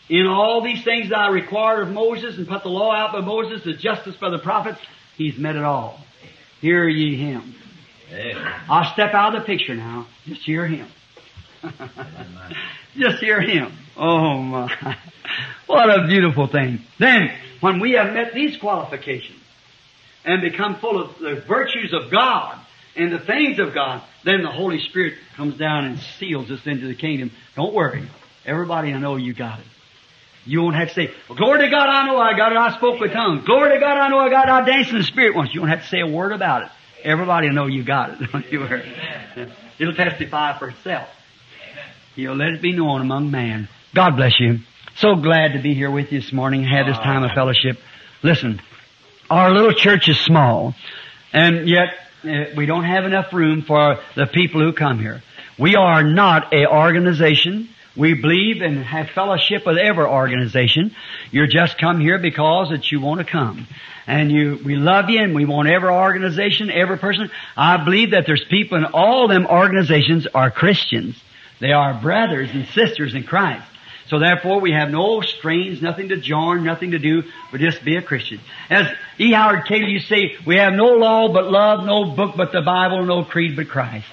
In 0.08 0.26
all 0.26 0.62
these 0.62 0.84
things 0.84 1.08
that 1.08 1.18
I 1.18 1.30
required 1.30 1.82
of 1.82 1.94
Moses 1.94 2.36
and 2.36 2.46
put 2.46 2.62
the 2.62 2.68
law 2.68 2.92
out 2.94 3.12
by 3.12 3.20
Moses, 3.20 3.64
the 3.64 3.72
justice 3.72 4.16
by 4.16 4.28
the 4.28 4.38
prophets, 4.38 4.80
he's 5.16 5.38
met 5.38 5.56
it 5.56 5.62
all. 5.62 6.00
Hear 6.60 6.86
ye 6.86 7.16
him. 7.16 7.54
I'll 8.68 8.92
step 8.92 9.14
out 9.14 9.34
of 9.34 9.42
the 9.42 9.46
picture 9.46 9.74
now. 9.74 10.06
Just 10.26 10.42
hear 10.42 10.66
him. 10.66 10.88
Just 12.96 13.18
hear 13.18 13.40
him. 13.40 13.72
Oh 13.96 14.38
my. 14.38 14.96
What 15.66 15.88
a 15.88 16.06
beautiful 16.08 16.46
thing. 16.48 16.80
Then, 16.98 17.30
when 17.60 17.80
we 17.80 17.92
have 17.92 18.12
met 18.12 18.34
these 18.34 18.56
qualifications 18.56 19.40
and 20.24 20.42
become 20.42 20.76
full 20.76 21.00
of 21.00 21.18
the 21.18 21.42
virtues 21.46 21.92
of 21.92 22.10
God 22.10 22.58
and 22.96 23.12
the 23.12 23.20
things 23.20 23.58
of 23.58 23.72
God, 23.72 24.02
then 24.24 24.42
the 24.42 24.50
Holy 24.50 24.80
Spirit 24.80 25.14
comes 25.36 25.56
down 25.56 25.84
and 25.84 25.98
seals 26.18 26.50
us 26.50 26.66
into 26.66 26.88
the 26.88 26.94
kingdom. 26.94 27.30
Don't 27.54 27.72
worry. 27.72 28.08
Everybody 28.44 28.92
I 28.92 28.98
know 28.98 29.16
you 29.16 29.32
got 29.32 29.60
it. 29.60 29.66
You 30.46 30.62
won't 30.62 30.74
have 30.74 30.88
to 30.88 30.94
say, 30.94 31.10
well, 31.28 31.36
glory 31.36 31.60
to 31.60 31.70
God, 31.70 31.88
I 31.88 32.06
know 32.06 32.18
I 32.18 32.36
got 32.36 32.52
it. 32.52 32.58
I 32.58 32.76
spoke 32.76 32.98
with 32.98 33.12
tongues. 33.12 33.44
Glory 33.44 33.74
to 33.74 33.78
God, 33.80 33.98
I 33.98 34.08
know 34.08 34.18
I 34.18 34.30
got 34.30 34.48
it. 34.48 34.50
I 34.50 34.64
danced 34.64 34.90
in 34.90 34.98
the 34.98 35.04
Spirit 35.04 35.36
once. 35.36 35.54
You 35.54 35.60
won't 35.60 35.70
have 35.70 35.82
to 35.82 35.88
say 35.88 36.00
a 36.00 36.06
word 36.06 36.32
about 36.32 36.62
it. 36.62 36.68
Everybody 37.02 37.48
will 37.48 37.54
know 37.54 37.66
you 37.66 37.84
got 37.84 38.10
it. 38.10 38.32
Don't 38.32 38.50
you 38.52 38.60
worry. 38.60 38.92
It'll 39.78 39.94
testify 39.94 40.58
for 40.58 40.68
itself. 40.68 41.08
You'll 42.14 42.36
let 42.36 42.48
it 42.48 42.62
be 42.62 42.72
known 42.72 43.00
among 43.00 43.30
man. 43.30 43.68
God 43.94 44.16
bless 44.16 44.38
you. 44.38 44.58
So 44.96 45.14
glad 45.14 45.54
to 45.54 45.62
be 45.62 45.74
here 45.74 45.90
with 45.90 46.12
you 46.12 46.20
this 46.20 46.32
morning, 46.32 46.64
have 46.64 46.86
this 46.86 46.98
time 46.98 47.22
of 47.22 47.30
fellowship. 47.32 47.78
Listen, 48.22 48.60
our 49.30 49.50
little 49.52 49.72
church 49.72 50.08
is 50.08 50.18
small, 50.20 50.74
and 51.32 51.68
yet 51.68 51.88
uh, 52.24 52.52
we 52.56 52.66
don't 52.66 52.84
have 52.84 53.04
enough 53.04 53.32
room 53.32 53.62
for 53.62 53.98
the 54.16 54.26
people 54.26 54.60
who 54.60 54.72
come 54.72 54.98
here. 54.98 55.22
We 55.58 55.76
are 55.76 56.02
not 56.02 56.52
a 56.52 56.66
organization. 56.66 57.70
We 57.96 58.14
believe 58.14 58.62
and 58.62 58.84
have 58.84 59.10
fellowship 59.10 59.66
with 59.66 59.76
every 59.76 60.04
organization. 60.04 60.94
You're 61.32 61.48
just 61.48 61.78
come 61.78 62.00
here 62.00 62.18
because 62.18 62.70
that 62.70 62.90
you 62.92 63.00
want 63.00 63.20
to 63.20 63.24
come. 63.24 63.66
And 64.06 64.30
you, 64.30 64.60
we 64.64 64.76
love 64.76 65.10
you 65.10 65.20
and 65.20 65.34
we 65.34 65.44
want 65.44 65.68
every 65.68 65.90
organization, 65.90 66.70
every 66.70 66.98
person. 66.98 67.30
I 67.56 67.84
believe 67.84 68.12
that 68.12 68.26
there's 68.26 68.44
people 68.44 68.78
in 68.78 68.84
all 68.84 69.28
them 69.28 69.46
organizations 69.46 70.26
are 70.32 70.50
Christians. 70.50 71.20
They 71.60 71.72
are 71.72 72.00
brothers 72.00 72.50
and 72.52 72.66
sisters 72.68 73.14
in 73.14 73.24
Christ. 73.24 73.66
So 74.08 74.18
therefore 74.18 74.60
we 74.60 74.72
have 74.72 74.90
no 74.90 75.20
strains, 75.20 75.80
nothing 75.80 76.08
to 76.08 76.16
join, 76.16 76.64
nothing 76.64 76.92
to 76.92 76.98
do, 76.98 77.22
but 77.52 77.60
just 77.60 77.84
be 77.84 77.96
a 77.96 78.02
Christian. 78.02 78.40
As 78.68 78.88
E. 79.18 79.32
Howard 79.32 79.68
used 79.70 80.08
to 80.08 80.14
say, 80.14 80.36
we 80.44 80.56
have 80.56 80.72
no 80.72 80.94
law 80.94 81.32
but 81.32 81.50
love, 81.50 81.84
no 81.84 82.16
book 82.16 82.34
but 82.36 82.50
the 82.50 82.62
Bible, 82.62 83.04
no 83.04 83.24
creed 83.24 83.54
but 83.54 83.68
Christ. 83.68 84.06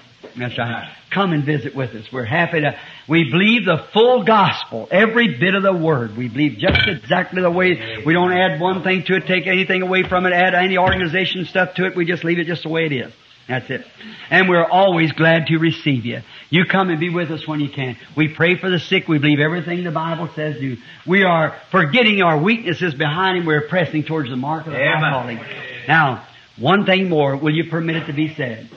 Come 1.09 1.33
and 1.33 1.43
visit 1.43 1.75
with 1.75 1.91
us. 1.95 2.11
We're 2.11 2.25
happy 2.25 2.61
to, 2.61 2.77
we 3.07 3.29
believe 3.29 3.65
the 3.65 3.85
full 3.93 4.23
gospel, 4.23 4.87
every 4.91 5.37
bit 5.39 5.55
of 5.55 5.63
the 5.63 5.73
word. 5.73 6.15
We 6.17 6.27
believe 6.27 6.57
just 6.57 6.87
exactly 6.87 7.41
the 7.41 7.51
way, 7.51 8.01
we 8.05 8.13
don't 8.13 8.31
add 8.31 8.59
one 8.59 8.83
thing 8.83 9.03
to 9.05 9.15
it, 9.15 9.25
take 9.25 9.47
anything 9.47 9.81
away 9.81 10.03
from 10.03 10.25
it, 10.25 10.33
add 10.33 10.53
any 10.53 10.77
organization 10.77 11.45
stuff 11.45 11.75
to 11.75 11.85
it, 11.85 11.95
we 11.95 12.05
just 12.05 12.23
leave 12.23 12.39
it 12.39 12.45
just 12.45 12.63
the 12.63 12.69
way 12.69 12.85
it 12.85 12.91
is. 12.91 13.13
That's 13.47 13.69
it. 13.69 13.85
And 14.29 14.49
we're 14.49 14.65
always 14.65 15.13
glad 15.13 15.47
to 15.47 15.57
receive 15.57 16.05
you. 16.05 16.21
You 16.49 16.65
come 16.65 16.89
and 16.89 16.99
be 16.99 17.09
with 17.09 17.31
us 17.31 17.47
when 17.47 17.61
you 17.61 17.69
can. 17.69 17.97
We 18.15 18.27
pray 18.27 18.57
for 18.57 18.69
the 18.69 18.79
sick. 18.79 19.07
We 19.07 19.19
believe 19.19 19.39
everything 19.39 19.85
the 19.85 19.91
Bible 19.91 20.29
says 20.35 20.59
do. 20.59 20.75
We 21.05 21.23
are 21.23 21.55
forgetting 21.71 22.21
our 22.21 22.37
weaknesses 22.37 22.93
behind 22.93 23.37
Him. 23.37 23.45
We're 23.45 23.67
pressing 23.69 24.03
towards 24.03 24.29
the 24.29 24.35
mark 24.35 24.67
of 24.67 24.73
the 24.73 24.79
high 24.79 24.99
calling. 25.11 25.39
Now, 25.87 26.27
one 26.57 26.85
thing 26.85 27.07
more. 27.07 27.37
Will 27.37 27.53
you 27.53 27.69
permit 27.69 27.95
it 27.95 28.07
to 28.07 28.13
be 28.13 28.33
said? 28.33 28.69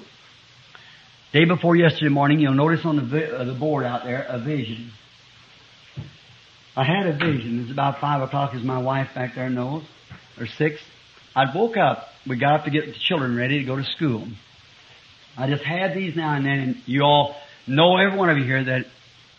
Day 1.32 1.44
before 1.44 1.77
yesterday 1.77 2.09
morning, 2.09 2.40
you'll 2.40 2.55
notice 2.55 2.81
on 2.85 2.97
the, 2.97 3.02
vi- 3.02 3.31
uh, 3.31 3.44
the 3.44 3.55
board 3.55 3.85
out 3.85 4.02
there 4.02 4.27
a 4.28 4.40
vision. 4.40 4.90
I 6.74 6.82
had 6.82 7.07
a 7.07 7.12
vision. 7.12 7.61
It 7.61 7.62
was 7.62 7.70
about 7.70 8.01
five 8.01 8.20
o'clock, 8.20 8.52
as 8.52 8.65
my 8.65 8.78
wife 8.78 9.15
back 9.15 9.36
there 9.36 9.48
knows, 9.48 9.85
or 10.40 10.47
six. 10.47 10.81
I 11.36 11.44
woke 11.55 11.77
up. 11.77 12.09
We 12.27 12.36
got 12.36 12.61
up 12.61 12.65
to 12.65 12.70
get 12.73 12.86
the 12.86 12.94
children 12.98 13.36
ready 13.36 13.61
to 13.61 13.65
go 13.65 13.77
to 13.77 13.85
school. 13.85 14.27
I 15.39 15.48
just 15.48 15.62
had 15.62 15.94
these 15.94 16.16
now 16.16 16.35
and 16.35 16.44
then, 16.44 16.59
and 16.59 16.77
you 16.86 17.02
all 17.02 17.36
know, 17.69 17.97
every 17.97 18.19
one 18.19 18.28
of 18.28 18.36
you 18.36 18.44
here, 18.44 18.65
that 18.65 18.86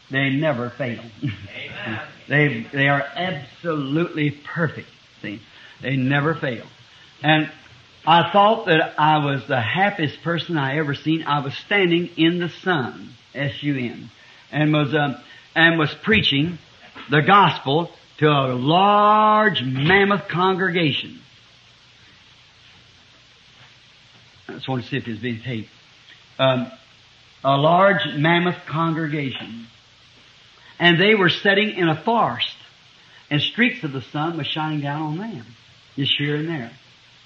they 0.09 0.29
never 0.29 0.69
fail. 0.69 1.03
Amen. 1.21 2.01
they 2.29 2.67
they 2.71 2.87
are 2.87 3.01
absolutely 3.01 4.31
perfect. 4.31 4.87
See, 5.21 5.41
they 5.81 5.97
never 5.97 6.35
fail. 6.35 6.65
And 7.21 7.51
I 8.05 8.31
thought 8.31 8.65
that 8.65 8.99
I 8.99 9.23
was 9.23 9.47
the 9.47 9.61
happiest 9.61 10.21
person 10.23 10.57
I 10.57 10.77
ever 10.77 10.95
seen. 10.95 11.23
I 11.23 11.43
was 11.43 11.53
standing 11.55 12.09
in 12.17 12.39
the 12.39 12.49
sun, 12.49 13.09
S 13.35 13.61
U 13.61 13.75
N, 13.75 14.09
and 14.51 14.73
was 14.73 14.93
um, 14.95 15.17
and 15.55 15.77
was 15.77 15.93
preaching 16.03 16.57
the 17.09 17.21
gospel 17.21 17.91
to 18.17 18.27
a 18.27 18.53
large 18.53 19.61
mammoth 19.63 20.27
congregation. 20.27 21.19
I 24.47 24.53
just 24.53 24.67
want 24.67 24.83
to 24.83 24.89
see 24.89 24.97
if 24.97 25.07
it's 25.07 25.21
being 25.21 25.41
taped. 25.41 25.69
Um, 26.39 26.71
a 27.43 27.57
large 27.57 28.05
mammoth 28.15 28.65
congregation. 28.67 29.67
And 30.79 30.99
they 30.99 31.15
were 31.15 31.29
sitting 31.29 31.71
in 31.71 31.87
a 31.87 31.95
forest, 32.03 32.55
and 33.29 33.41
streaks 33.41 33.83
of 33.83 33.91
the 33.91 34.01
sun 34.01 34.37
was 34.37 34.47
shining 34.47 34.81
down 34.81 35.01
on 35.03 35.17
them, 35.17 35.45
just 35.95 36.13
here 36.17 36.35
and 36.35 36.47
there, 36.49 36.71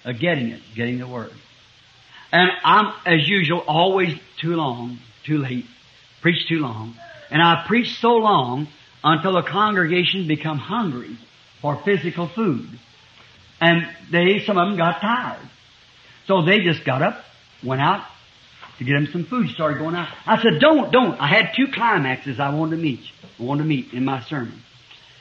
uh, 0.06 0.11
getting 0.11 0.49
it, 0.49 0.61
getting 0.76 0.99
the 0.99 1.07
word. 1.07 1.32
And 2.32 2.52
I'm, 2.64 2.94
as 3.06 3.27
usual, 3.27 3.60
always 3.68 4.18
too 4.40 4.56
long, 4.56 4.99
too 5.26 5.40
late, 5.40 5.65
preach 6.22 6.48
too 6.48 6.60
long. 6.60 6.95
And 7.30 7.41
I 7.41 7.65
preach 7.68 7.99
so 7.99 8.15
long 8.15 8.68
until 9.03 9.34
the 9.34 9.44
congregation 9.44 10.27
become 10.27 10.57
hungry 10.57 11.18
for 11.61 11.82
physical 11.84 12.27
food. 12.27 12.68
And 13.61 13.88
they, 14.11 14.44
some 14.45 14.57
of 14.57 14.68
them 14.68 14.77
got 14.77 14.99
tired. 15.02 15.48
So 16.27 16.44
they 16.44 16.60
just 16.61 16.84
got 16.84 17.02
up, 17.02 17.23
went 17.64 17.82
out 17.82 18.03
to 18.77 18.84
get 18.84 18.94
them 18.94 19.07
some 19.11 19.26
food, 19.26 19.49
started 19.49 19.77
going 19.77 19.95
out. 19.95 20.10
I 20.26 20.41
said, 20.41 20.60
don't, 20.60 20.91
don't. 20.91 21.19
I 21.19 21.27
had 21.27 21.53
two 21.56 21.68
climaxes 21.72 22.40
I 22.40 22.53
wanted 22.53 22.77
to 22.77 22.82
meet, 22.82 23.02
I 23.40 23.44
wanted 23.44 23.64
to 23.64 23.69
meet 23.69 23.94
in 23.94 24.03
my 24.03 24.22
sermon. 24.23 24.61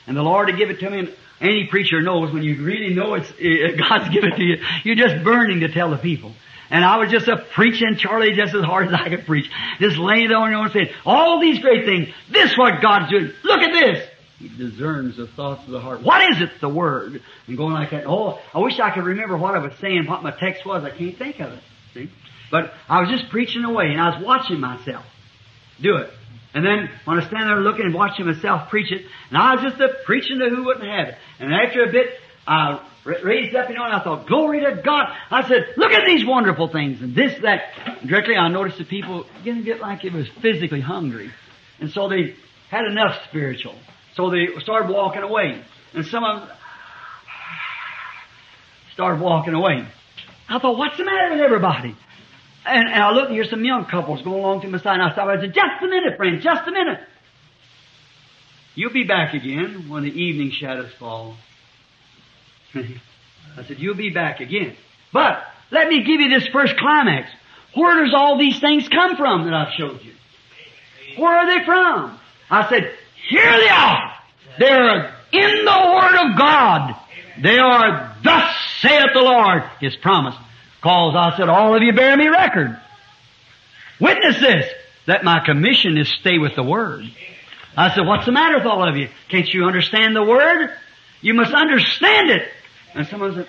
And 0.07 0.15
the 0.15 0.21
Lord 0.21 0.49
had 0.49 0.57
give 0.57 0.69
it 0.69 0.79
to 0.81 0.89
me, 0.89 0.99
and 0.99 1.15
any 1.41 1.67
preacher 1.67 2.01
knows 2.01 2.31
when 2.31 2.43
you 2.43 2.63
really 2.63 2.93
know 2.93 3.15
it's, 3.15 3.29
uh, 3.31 3.89
God's 3.89 4.13
given 4.13 4.33
it 4.33 4.37
to 4.37 4.43
you, 4.43 4.57
you're 4.83 4.95
just 4.95 5.23
burning 5.23 5.61
to 5.61 5.67
tell 5.69 5.91
the 5.91 5.97
people. 5.97 6.33
And 6.69 6.83
I 6.83 6.97
was 6.97 7.11
just 7.11 7.27
a 7.27 7.37
preaching 7.37 7.95
Charlie 7.97 8.33
just 8.33 8.55
as 8.55 8.63
hard 8.63 8.87
as 8.87 8.93
I 8.93 9.09
could 9.09 9.25
preach. 9.25 9.49
Just 9.79 9.97
laying 9.97 10.29
there 10.29 10.37
on 10.37 10.49
your 10.49 10.61
own 10.61 10.71
saying, 10.71 10.89
all 11.05 11.39
these 11.39 11.59
great 11.59 11.85
things, 11.85 12.09
this 12.31 12.57
what 12.57 12.81
God's 12.81 13.11
doing. 13.11 13.31
Look 13.43 13.59
at 13.59 13.71
this. 13.71 14.09
He 14.39 14.49
discerns 14.49 15.15
the 15.15 15.27
thoughts 15.27 15.63
of 15.65 15.71
the 15.71 15.79
heart. 15.79 16.01
What 16.01 16.33
is 16.33 16.41
it? 16.41 16.49
The 16.59 16.69
Word. 16.69 17.21
And 17.47 17.55
going 17.55 17.73
like 17.73 17.91
that. 17.91 18.05
Oh, 18.07 18.39
I 18.53 18.59
wish 18.59 18.79
I 18.79 18.89
could 18.91 19.05
remember 19.05 19.37
what 19.37 19.55
I 19.55 19.59
was 19.59 19.73
saying, 19.79 20.07
what 20.07 20.23
my 20.23 20.31
text 20.31 20.65
was. 20.65 20.83
I 20.83 20.89
can't 20.89 21.17
think 21.17 21.39
of 21.39 21.53
it. 21.53 21.63
See? 21.93 22.09
But 22.51 22.73
I 22.89 23.01
was 23.01 23.09
just 23.09 23.29
preaching 23.29 23.63
away 23.63 23.91
and 23.91 24.01
I 24.01 24.17
was 24.17 24.25
watching 24.25 24.59
myself 24.59 25.05
do 25.81 25.97
it. 25.97 26.09
And 26.55 26.65
then 26.65 26.89
when 27.03 27.19
I 27.19 27.27
stand 27.27 27.49
there 27.49 27.59
looking 27.59 27.85
and 27.85 27.93
watching 27.93 28.25
myself 28.25 28.69
preach 28.69 28.91
it, 28.91 29.05
and 29.29 29.37
I 29.37 29.55
was 29.55 29.63
just 29.63 29.79
a 29.81 29.89
preaching 30.05 30.39
to 30.39 30.49
who 30.49 30.63
wouldn't 30.63 30.87
have 30.87 31.09
it. 31.09 31.15
And 31.39 31.53
after 31.53 31.83
a 31.83 31.91
bit, 31.91 32.07
I 32.47 32.79
raised 33.03 33.55
up, 33.55 33.69
you 33.69 33.75
know, 33.75 33.83
and 33.83 33.93
I 33.93 34.01
thought, 34.01 34.25
glory 34.25 34.61
to 34.61 34.81
God. 34.81 35.13
I 35.29 35.47
said, 35.47 35.73
look 35.75 35.91
at 35.91 36.05
these 36.05 36.25
wonderful 36.25 36.69
things 36.69 37.01
and 37.01 37.13
this, 37.13 37.39
that. 37.41 37.63
And 37.99 38.09
directly 38.09 38.35
I 38.37 38.47
noticed 38.47 38.77
the 38.77 38.85
people 38.85 39.25
getting 39.43 39.63
bit 39.63 39.81
like 39.81 40.05
it 40.05 40.13
was 40.13 40.27
physically 40.41 40.79
hungry. 40.81 41.29
And 41.79 41.91
so 41.91 42.07
they 42.07 42.35
had 42.69 42.85
enough 42.85 43.21
spiritual. 43.27 43.75
So 44.15 44.29
they 44.29 44.47
started 44.61 44.89
walking 44.89 45.23
away. 45.23 45.61
And 45.93 46.05
some 46.05 46.23
of 46.23 46.39
them 46.39 46.57
started 48.93 49.21
walking 49.21 49.53
away. 49.53 49.85
I 50.47 50.59
thought, 50.59 50.77
what's 50.77 50.97
the 50.97 51.03
matter 51.03 51.31
with 51.31 51.41
everybody? 51.41 51.95
And, 52.65 52.89
and 52.89 53.03
I 53.03 53.11
looked 53.11 53.27
and 53.27 53.35
here's 53.35 53.49
some 53.49 53.63
young 53.63 53.85
couples 53.85 54.21
going 54.21 54.39
along 54.39 54.61
to 54.61 54.67
my 54.67 54.79
side 54.79 54.95
and 54.95 55.03
I 55.03 55.11
stopped. 55.11 55.29
I 55.29 55.39
said, 55.39 55.53
just 55.53 55.83
a 55.83 55.87
minute, 55.87 56.17
friend, 56.17 56.41
just 56.41 56.67
a 56.67 56.71
minute. 56.71 56.99
You'll 58.73 58.93
be 58.93 59.03
back 59.03 59.33
again 59.33 59.87
when 59.89 60.03
the 60.03 60.11
evening 60.11 60.51
shadows 60.51 60.91
fall. 60.99 61.37
I 62.75 63.63
said, 63.67 63.79
you'll 63.79 63.95
be 63.95 64.09
back 64.09 64.41
again. 64.41 64.75
But 65.13 65.43
let 65.71 65.87
me 65.87 66.03
give 66.03 66.19
you 66.19 66.29
this 66.29 66.47
first 66.47 66.75
climax. 66.77 67.29
Where 67.73 68.03
does 68.03 68.13
all 68.13 68.37
these 68.37 68.59
things 68.59 68.87
come 68.89 69.15
from 69.15 69.45
that 69.45 69.53
I've 69.53 69.73
showed 69.73 70.01
you? 70.01 70.13
Where 71.17 71.33
are 71.33 71.59
they 71.59 71.65
from? 71.65 72.19
I 72.49 72.69
said, 72.69 72.91
here 73.29 73.59
they 73.59 73.69
are. 73.69 74.13
They're 74.59 75.15
in 75.31 75.65
the 75.65 75.91
Word 75.93 76.31
of 76.31 76.37
God. 76.37 76.95
They 77.41 77.57
are, 77.57 78.15
thus 78.23 78.55
saith 78.81 79.13
the 79.13 79.21
Lord, 79.21 79.63
His 79.79 79.95
promise. 79.97 80.35
Cause 80.85 81.15
I 81.17 81.35
said, 81.35 81.49
all 81.49 81.75
of 81.75 81.81
you 81.81 81.93
bear 81.93 82.15
me 82.15 82.27
record. 82.27 82.79
Witness 83.99 84.39
this, 84.39 84.71
that 85.07 85.23
my 85.23 85.43
commission 85.43 85.97
is 85.97 86.07
stay 86.19 86.37
with 86.37 86.55
the 86.55 86.61
Word. 86.61 87.05
I 87.75 87.95
said, 87.95 88.05
what's 88.05 88.27
the 88.27 88.31
matter 88.31 88.59
with 88.59 88.67
all 88.67 88.87
of 88.87 88.95
you? 88.95 89.09
Can't 89.29 89.47
you 89.47 89.65
understand 89.65 90.15
the 90.15 90.23
Word? 90.23 90.69
You 91.21 91.33
must 91.33 91.55
understand 91.55 92.29
it. 92.29 92.47
And 92.93 93.07
someone 93.07 93.33
said, 93.33 93.47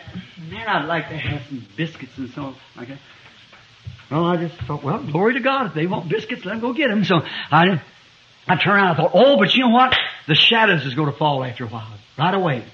man, 0.49 0.67
I'd 0.67 0.87
like 0.87 1.11
to 1.11 1.17
have 1.19 1.47
some 1.47 1.67
biscuits 1.77 2.17
and 2.17 2.31
so 2.31 2.55
like 2.75 2.89
that. 2.89 3.01
Well, 4.11 4.25
I 4.25 4.39
just 4.39 4.59
thought, 4.63 4.83
well, 4.83 5.05
glory 5.05 5.35
to 5.35 5.41
God. 5.41 5.67
If 5.67 5.75
they 5.75 5.87
want 5.87 6.09
biscuits, 6.09 6.43
let 6.47 6.53
them 6.53 6.61
go 6.63 6.73
get 6.73 6.89
them. 6.89 7.05
So 7.05 7.17
I, 7.51 7.83
I 8.49 8.57
turned 8.57 8.79
around 8.79 8.89
and 8.89 8.97
thought, 8.97 9.11
oh, 9.13 9.37
but 9.37 9.55
you 9.55 9.61
know 9.61 9.75
what? 9.75 9.95
The 10.27 10.35
shadows 10.35 10.87
is 10.87 10.95
going 10.95 11.13
to 11.13 11.19
fall 11.19 11.45
after 11.45 11.65
a 11.65 11.69
while, 11.69 11.93
right 12.19 12.35
away. 12.35 12.65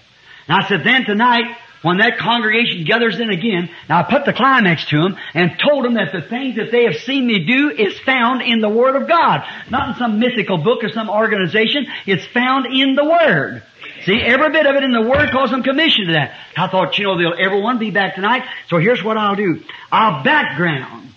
And 0.46 0.62
I 0.62 0.68
said, 0.68 0.84
then 0.84 1.04
tonight, 1.04 1.56
when 1.82 1.98
that 1.98 2.18
congregation 2.18 2.84
gathers 2.84 3.18
in 3.18 3.28
again, 3.28 3.68
now 3.88 4.00
I 4.00 4.02
put 4.04 4.24
the 4.24 4.32
climax 4.32 4.84
to 4.86 5.02
them 5.02 5.16
and 5.34 5.58
told 5.58 5.84
them 5.84 5.94
that 5.94 6.12
the 6.12 6.22
things 6.22 6.56
that 6.56 6.70
they 6.70 6.84
have 6.84 6.96
seen 6.96 7.26
me 7.26 7.44
do 7.44 7.70
is 7.70 7.98
found 8.00 8.40
in 8.42 8.60
the 8.60 8.68
Word 8.68 8.94
of 8.94 9.08
God. 9.08 9.44
Not 9.68 9.88
in 9.88 9.94
some 9.96 10.20
mythical 10.20 10.58
book 10.58 10.84
or 10.84 10.90
some 10.90 11.10
organization. 11.10 11.86
It's 12.06 12.24
found 12.26 12.66
in 12.66 12.94
the 12.94 13.04
Word. 13.04 13.62
See, 14.04 14.20
every 14.20 14.50
bit 14.50 14.66
of 14.66 14.76
it 14.76 14.84
in 14.84 14.92
the 14.92 15.02
Word 15.02 15.30
calls 15.30 15.50
them 15.50 15.64
commission 15.64 16.06
to 16.06 16.12
that. 16.12 16.36
I 16.56 16.68
thought, 16.68 16.98
you 16.98 17.04
know, 17.04 17.18
they'll 17.18 17.34
everyone 17.38 17.78
be 17.78 17.90
back 17.90 18.14
tonight. 18.14 18.44
So 18.68 18.78
here's 18.78 19.02
what 19.02 19.16
I'll 19.16 19.36
do. 19.36 19.60
I'll 19.90 20.22
background, 20.22 21.08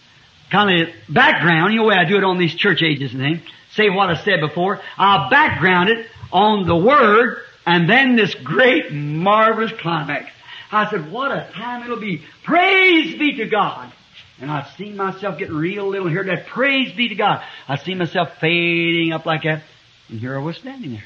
kind 0.51 0.81
of 0.81 0.89
background, 1.07 1.73
you 1.73 1.79
know 1.79 1.85
the 1.85 1.89
way 1.89 1.95
I 1.95 2.05
do 2.05 2.17
it 2.17 2.23
on 2.23 2.39
these 2.39 2.55
church 2.55 2.81
ages 2.81 3.13
and 3.13 3.21
things. 3.21 3.41
Say 3.73 3.89
what 3.89 4.09
I 4.09 4.23
said 4.23 4.39
before. 4.39 4.81
I'll 4.97 5.29
background 5.29 5.89
it 5.89 6.07
on 6.31 6.67
the 6.67 6.75
Word 6.75 7.37
and 7.67 7.89
then 7.89 8.15
this 8.15 8.33
great, 8.33 8.91
marvelous 8.91 9.71
climax. 9.79 10.31
I 10.71 10.89
said, 10.89 11.11
what 11.11 11.31
a 11.31 11.49
time 11.53 11.83
it'll 11.83 11.99
be. 11.99 12.23
Praise 12.43 13.17
be 13.17 13.37
to 13.37 13.47
God. 13.47 13.91
And 14.39 14.51
I 14.51 14.67
seen 14.77 14.97
myself 14.97 15.37
getting 15.37 15.55
real 15.55 15.87
little 15.87 16.09
here. 16.09 16.23
That 16.23 16.47
praise 16.47 16.95
be 16.95 17.09
to 17.09 17.15
God. 17.15 17.41
I 17.67 17.77
see 17.77 17.95
myself 17.95 18.29
fading 18.41 19.13
up 19.13 19.25
like 19.25 19.43
that. 19.43 19.63
And 20.09 20.19
here 20.19 20.37
I 20.37 20.43
was 20.43 20.57
standing 20.57 20.91
there. 20.91 21.03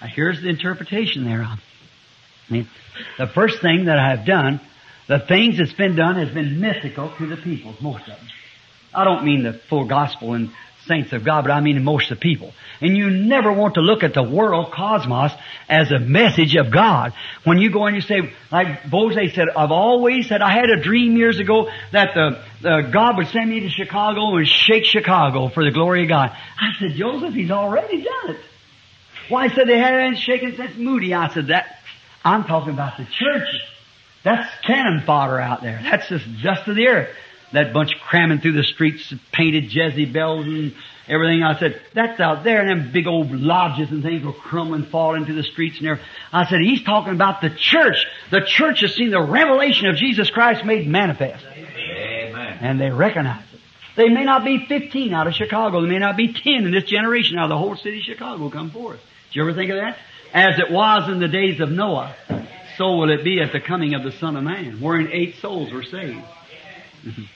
Now 0.00 0.08
here's 0.08 0.42
the 0.42 0.48
interpretation 0.48 1.24
thereof. 1.24 1.58
I 2.48 2.52
mean, 2.52 2.68
the 3.18 3.26
first 3.26 3.60
thing 3.62 3.86
that 3.86 3.98
I 3.98 4.14
have 4.14 4.26
done, 4.26 4.60
the 5.08 5.20
things 5.20 5.58
that's 5.58 5.72
been 5.72 5.96
done 5.96 6.16
has 6.16 6.32
been 6.32 6.60
mythical 6.60 7.12
to 7.18 7.26
the 7.26 7.36
people, 7.36 7.74
most 7.80 8.02
of 8.02 8.18
them. 8.18 8.28
I 8.94 9.04
don't 9.04 9.24
mean 9.24 9.42
the 9.42 9.60
full 9.68 9.86
gospel 9.86 10.34
and 10.34 10.50
saints 10.86 11.12
of 11.12 11.24
God, 11.24 11.42
but 11.42 11.50
I 11.50 11.60
mean 11.60 11.82
most 11.84 12.10
of 12.10 12.18
the 12.18 12.22
people. 12.22 12.52
And 12.80 12.96
you 12.96 13.10
never 13.10 13.52
want 13.52 13.74
to 13.74 13.80
look 13.80 14.02
at 14.02 14.14
the 14.14 14.22
world 14.22 14.72
cosmos 14.72 15.32
as 15.68 15.90
a 15.90 15.98
message 15.98 16.56
of 16.56 16.70
God. 16.70 17.12
When 17.44 17.58
you 17.58 17.70
go 17.70 17.86
and 17.86 17.96
you 17.96 18.02
say, 18.02 18.32
like 18.52 18.88
Boze 18.90 19.34
said, 19.34 19.48
I've 19.56 19.70
always 19.70 20.28
said, 20.28 20.42
I 20.42 20.52
had 20.52 20.70
a 20.70 20.82
dream 20.82 21.16
years 21.16 21.38
ago 21.38 21.68
that 21.92 22.14
the, 22.14 22.42
the 22.62 22.90
God 22.92 23.16
would 23.16 23.28
send 23.28 23.50
me 23.50 23.60
to 23.60 23.70
Chicago 23.70 24.36
and 24.36 24.46
shake 24.46 24.84
Chicago 24.84 25.48
for 25.48 25.64
the 25.64 25.70
glory 25.70 26.02
of 26.02 26.08
God. 26.08 26.30
I 26.58 26.78
said, 26.78 26.92
Joseph, 26.92 27.34
He's 27.34 27.50
already 27.50 28.02
done 28.02 28.36
it. 28.36 28.40
Why, 29.28 29.48
he 29.48 29.54
said 29.54 29.68
they 29.68 29.78
hadn't 29.78 30.16
shaken 30.16 30.56
since 30.56 30.76
Moody. 30.76 31.12
I 31.12 31.32
said, 31.32 31.48
that, 31.48 31.78
I'm 32.24 32.44
talking 32.44 32.72
about 32.72 32.96
the 32.96 33.04
church. 33.04 33.48
That's 34.22 34.48
cannon 34.64 35.02
fodder 35.06 35.38
out 35.38 35.62
there. 35.62 35.80
That's 35.82 36.08
just 36.08 36.24
dust 36.42 36.66
of 36.68 36.76
the 36.76 36.88
earth. 36.88 37.10
That 37.52 37.72
bunch 37.72 37.92
cramming 38.00 38.40
through 38.40 38.52
the 38.52 38.64
streets, 38.64 39.12
painted 39.32 39.72
Jezebels 39.72 40.46
and 40.46 40.74
everything. 41.08 41.42
I 41.42 41.58
said, 41.58 41.80
that's 41.94 42.20
out 42.20 42.44
there, 42.44 42.60
and 42.60 42.68
them 42.68 42.92
big 42.92 43.06
old 43.06 43.30
lodges 43.30 43.90
and 43.90 44.02
things 44.02 44.24
will 44.24 44.32
crumble 44.32 44.74
and 44.74 44.86
fall 44.88 45.14
into 45.14 45.32
the 45.32 45.42
streets 45.42 45.78
and 45.78 45.88
everything. 45.88 46.08
I 46.32 46.46
said, 46.46 46.60
he's 46.60 46.82
talking 46.82 47.14
about 47.14 47.40
the 47.40 47.50
church. 47.50 48.06
The 48.30 48.40
church 48.40 48.80
has 48.80 48.94
seen 48.94 49.10
the 49.10 49.22
revelation 49.22 49.86
of 49.86 49.96
Jesus 49.96 50.30
Christ 50.30 50.64
made 50.64 50.86
manifest. 50.86 51.44
Amen. 51.46 52.58
And 52.60 52.80
they 52.80 52.90
recognize 52.90 53.44
it. 53.52 53.60
They 53.96 54.08
may 54.10 54.24
not 54.24 54.44
be 54.44 54.66
15 54.66 55.14
out 55.14 55.26
of 55.26 55.34
Chicago. 55.34 55.80
They 55.80 55.88
may 55.88 55.98
not 55.98 56.16
be 56.16 56.32
10 56.32 56.66
in 56.66 56.70
this 56.70 56.84
generation 56.84 57.38
out 57.38 57.44
of 57.44 57.50
the 57.50 57.58
whole 57.58 57.76
city 57.76 57.98
of 57.98 58.04
Chicago 58.04 58.50
come 58.50 58.70
forth. 58.70 59.00
Did 59.28 59.36
you 59.36 59.42
ever 59.42 59.54
think 59.54 59.70
of 59.70 59.76
that? 59.76 59.96
As 60.34 60.58
it 60.58 60.70
was 60.70 61.08
in 61.08 61.18
the 61.18 61.28
days 61.28 61.60
of 61.60 61.70
Noah, 61.70 62.14
so 62.76 62.96
will 62.96 63.10
it 63.10 63.24
be 63.24 63.40
at 63.40 63.52
the 63.52 63.60
coming 63.60 63.94
of 63.94 64.02
the 64.02 64.12
Son 64.12 64.36
of 64.36 64.44
Man, 64.44 64.82
wherein 64.82 65.08
eight 65.12 65.36
souls 65.36 65.72
were 65.72 65.82
saved. 65.82 66.22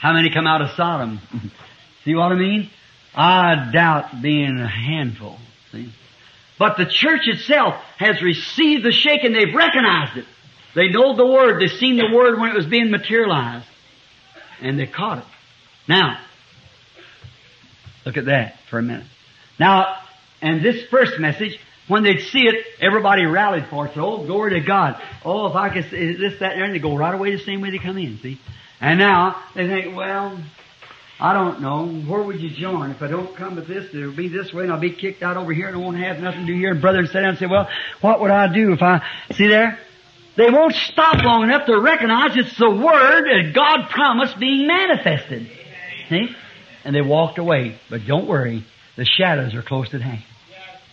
How 0.00 0.12
many 0.12 0.30
come 0.30 0.46
out 0.46 0.62
of 0.62 0.70
Sodom? 0.70 1.20
See 2.04 2.14
what 2.14 2.32
I 2.32 2.36
mean? 2.36 2.70
I 3.14 3.70
doubt 3.72 4.22
being 4.22 4.58
a 4.58 4.68
handful. 4.68 5.38
See? 5.72 5.92
But 6.58 6.76
the 6.76 6.86
church 6.86 7.26
itself 7.26 7.74
has 7.98 8.22
received 8.22 8.84
the 8.84 8.92
shaking. 8.92 9.32
They've 9.32 9.54
recognized 9.54 10.16
it. 10.16 10.24
They 10.74 10.88
know 10.88 11.16
the 11.16 11.26
Word. 11.26 11.60
They've 11.60 11.70
seen 11.70 11.96
the 11.96 12.10
Word 12.14 12.38
when 12.38 12.50
it 12.50 12.54
was 12.54 12.66
being 12.66 12.90
materialized. 12.90 13.66
And 14.60 14.78
they 14.78 14.86
caught 14.86 15.18
it. 15.18 15.24
Now, 15.88 16.18
look 18.04 18.16
at 18.16 18.26
that 18.26 18.56
for 18.70 18.78
a 18.78 18.82
minute. 18.82 19.06
Now, 19.58 19.96
and 20.40 20.62
this 20.62 20.84
first 20.86 21.18
message, 21.18 21.58
when 21.88 22.02
they'd 22.02 22.20
see 22.20 22.42
it, 22.42 22.66
everybody 22.80 23.24
rallied 23.24 23.66
for 23.68 23.86
it. 23.86 23.94
So, 23.94 24.04
oh, 24.04 24.26
glory 24.26 24.60
to 24.60 24.60
God. 24.60 25.00
Oh, 25.24 25.46
if 25.46 25.56
I 25.56 25.70
could 25.70 25.90
see 25.90 26.14
this, 26.14 26.38
that, 26.40 26.56
and 26.56 26.74
they 26.74 26.78
go 26.78 26.96
right 26.96 27.14
away 27.14 27.34
the 27.34 27.42
same 27.42 27.60
way 27.60 27.70
they 27.70 27.78
come 27.78 27.98
in, 27.98 28.18
see? 28.18 28.40
And 28.80 28.98
now, 28.98 29.42
they 29.54 29.66
think, 29.66 29.96
well, 29.96 30.38
I 31.20 31.32
don't 31.32 31.60
know. 31.60 31.86
Where 31.86 32.22
would 32.22 32.40
you 32.40 32.50
join? 32.50 32.92
If 32.92 33.02
I 33.02 33.08
don't 33.08 33.34
come 33.34 33.56
with 33.56 33.66
this, 33.66 33.92
it'll 33.92 34.12
be 34.12 34.28
this 34.28 34.52
way 34.52 34.62
and 34.64 34.72
I'll 34.72 34.78
be 34.78 34.92
kicked 34.92 35.22
out 35.22 35.36
over 35.36 35.52
here 35.52 35.66
and 35.66 35.76
I 35.76 35.80
won't 35.80 35.96
have 35.98 36.20
nothing 36.20 36.42
to 36.42 36.46
do 36.46 36.54
here. 36.54 36.70
And 36.70 36.80
brother 36.80 37.04
sit 37.06 37.14
down 37.14 37.30
and 37.30 37.38
say, 37.38 37.46
well, 37.46 37.68
what 38.00 38.20
would 38.20 38.30
I 38.30 38.52
do 38.52 38.72
if 38.72 38.82
I, 38.82 39.02
see 39.32 39.48
there? 39.48 39.78
They 40.36 40.48
won't 40.50 40.74
stop 40.74 41.16
long 41.24 41.42
enough 41.42 41.66
to 41.66 41.80
recognize 41.80 42.36
it's 42.36 42.56
the 42.56 42.70
Word 42.70 43.24
that 43.24 43.52
God 43.52 43.90
promised 43.90 44.38
being 44.38 44.68
manifested. 44.68 45.50
See? 46.08 46.28
And 46.84 46.94
they 46.94 47.02
walked 47.02 47.38
away. 47.38 47.80
But 47.90 48.06
don't 48.06 48.28
worry, 48.28 48.64
the 48.94 49.04
shadows 49.04 49.56
are 49.56 49.62
close 49.62 49.92
at 49.94 50.00
hand. 50.00 50.22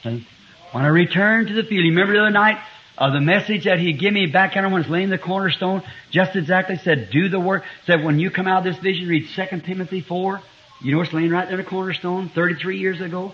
See? 0.02 0.28
When 0.72 0.84
I 0.84 0.88
return 0.88 1.46
to 1.46 1.54
the 1.54 1.62
field, 1.62 1.86
you 1.86 1.92
remember 1.92 2.14
the 2.14 2.22
other 2.22 2.32
night 2.32 2.58
of 2.98 3.14
the 3.14 3.22
message 3.22 3.66
that 3.66 3.80
he 3.80 3.94
gave 3.94 4.14
me 4.14 4.28
back 4.28 4.56
when 4.56 4.66
I 4.66 4.68
was 4.68 4.88
laying 4.88 5.10
the 5.10 5.18
cornerstone? 5.18 5.84
Just 6.12 6.36
exactly 6.36 6.78
said, 6.78 7.10
do 7.12 7.30
the 7.30 7.40
work. 7.40 7.64
Said, 7.86 8.04
when 8.04 8.20
you 8.20 8.32
come 8.32 8.48
out 8.48 8.66
of 8.66 8.74
this 8.74 8.82
vision, 8.82 9.08
read 9.08 9.28
2 9.36 9.60
Timothy 9.62 10.02
4. 10.02 10.42
You 10.82 10.96
know 10.96 11.02
it's 11.02 11.14
laying 11.14 11.32
right 11.32 11.46
there 11.48 11.60
in 11.60 11.64
the 11.64 11.70
cornerstone, 11.70 12.30
33 12.30 12.78
years 12.80 13.02
ago. 13.02 13.34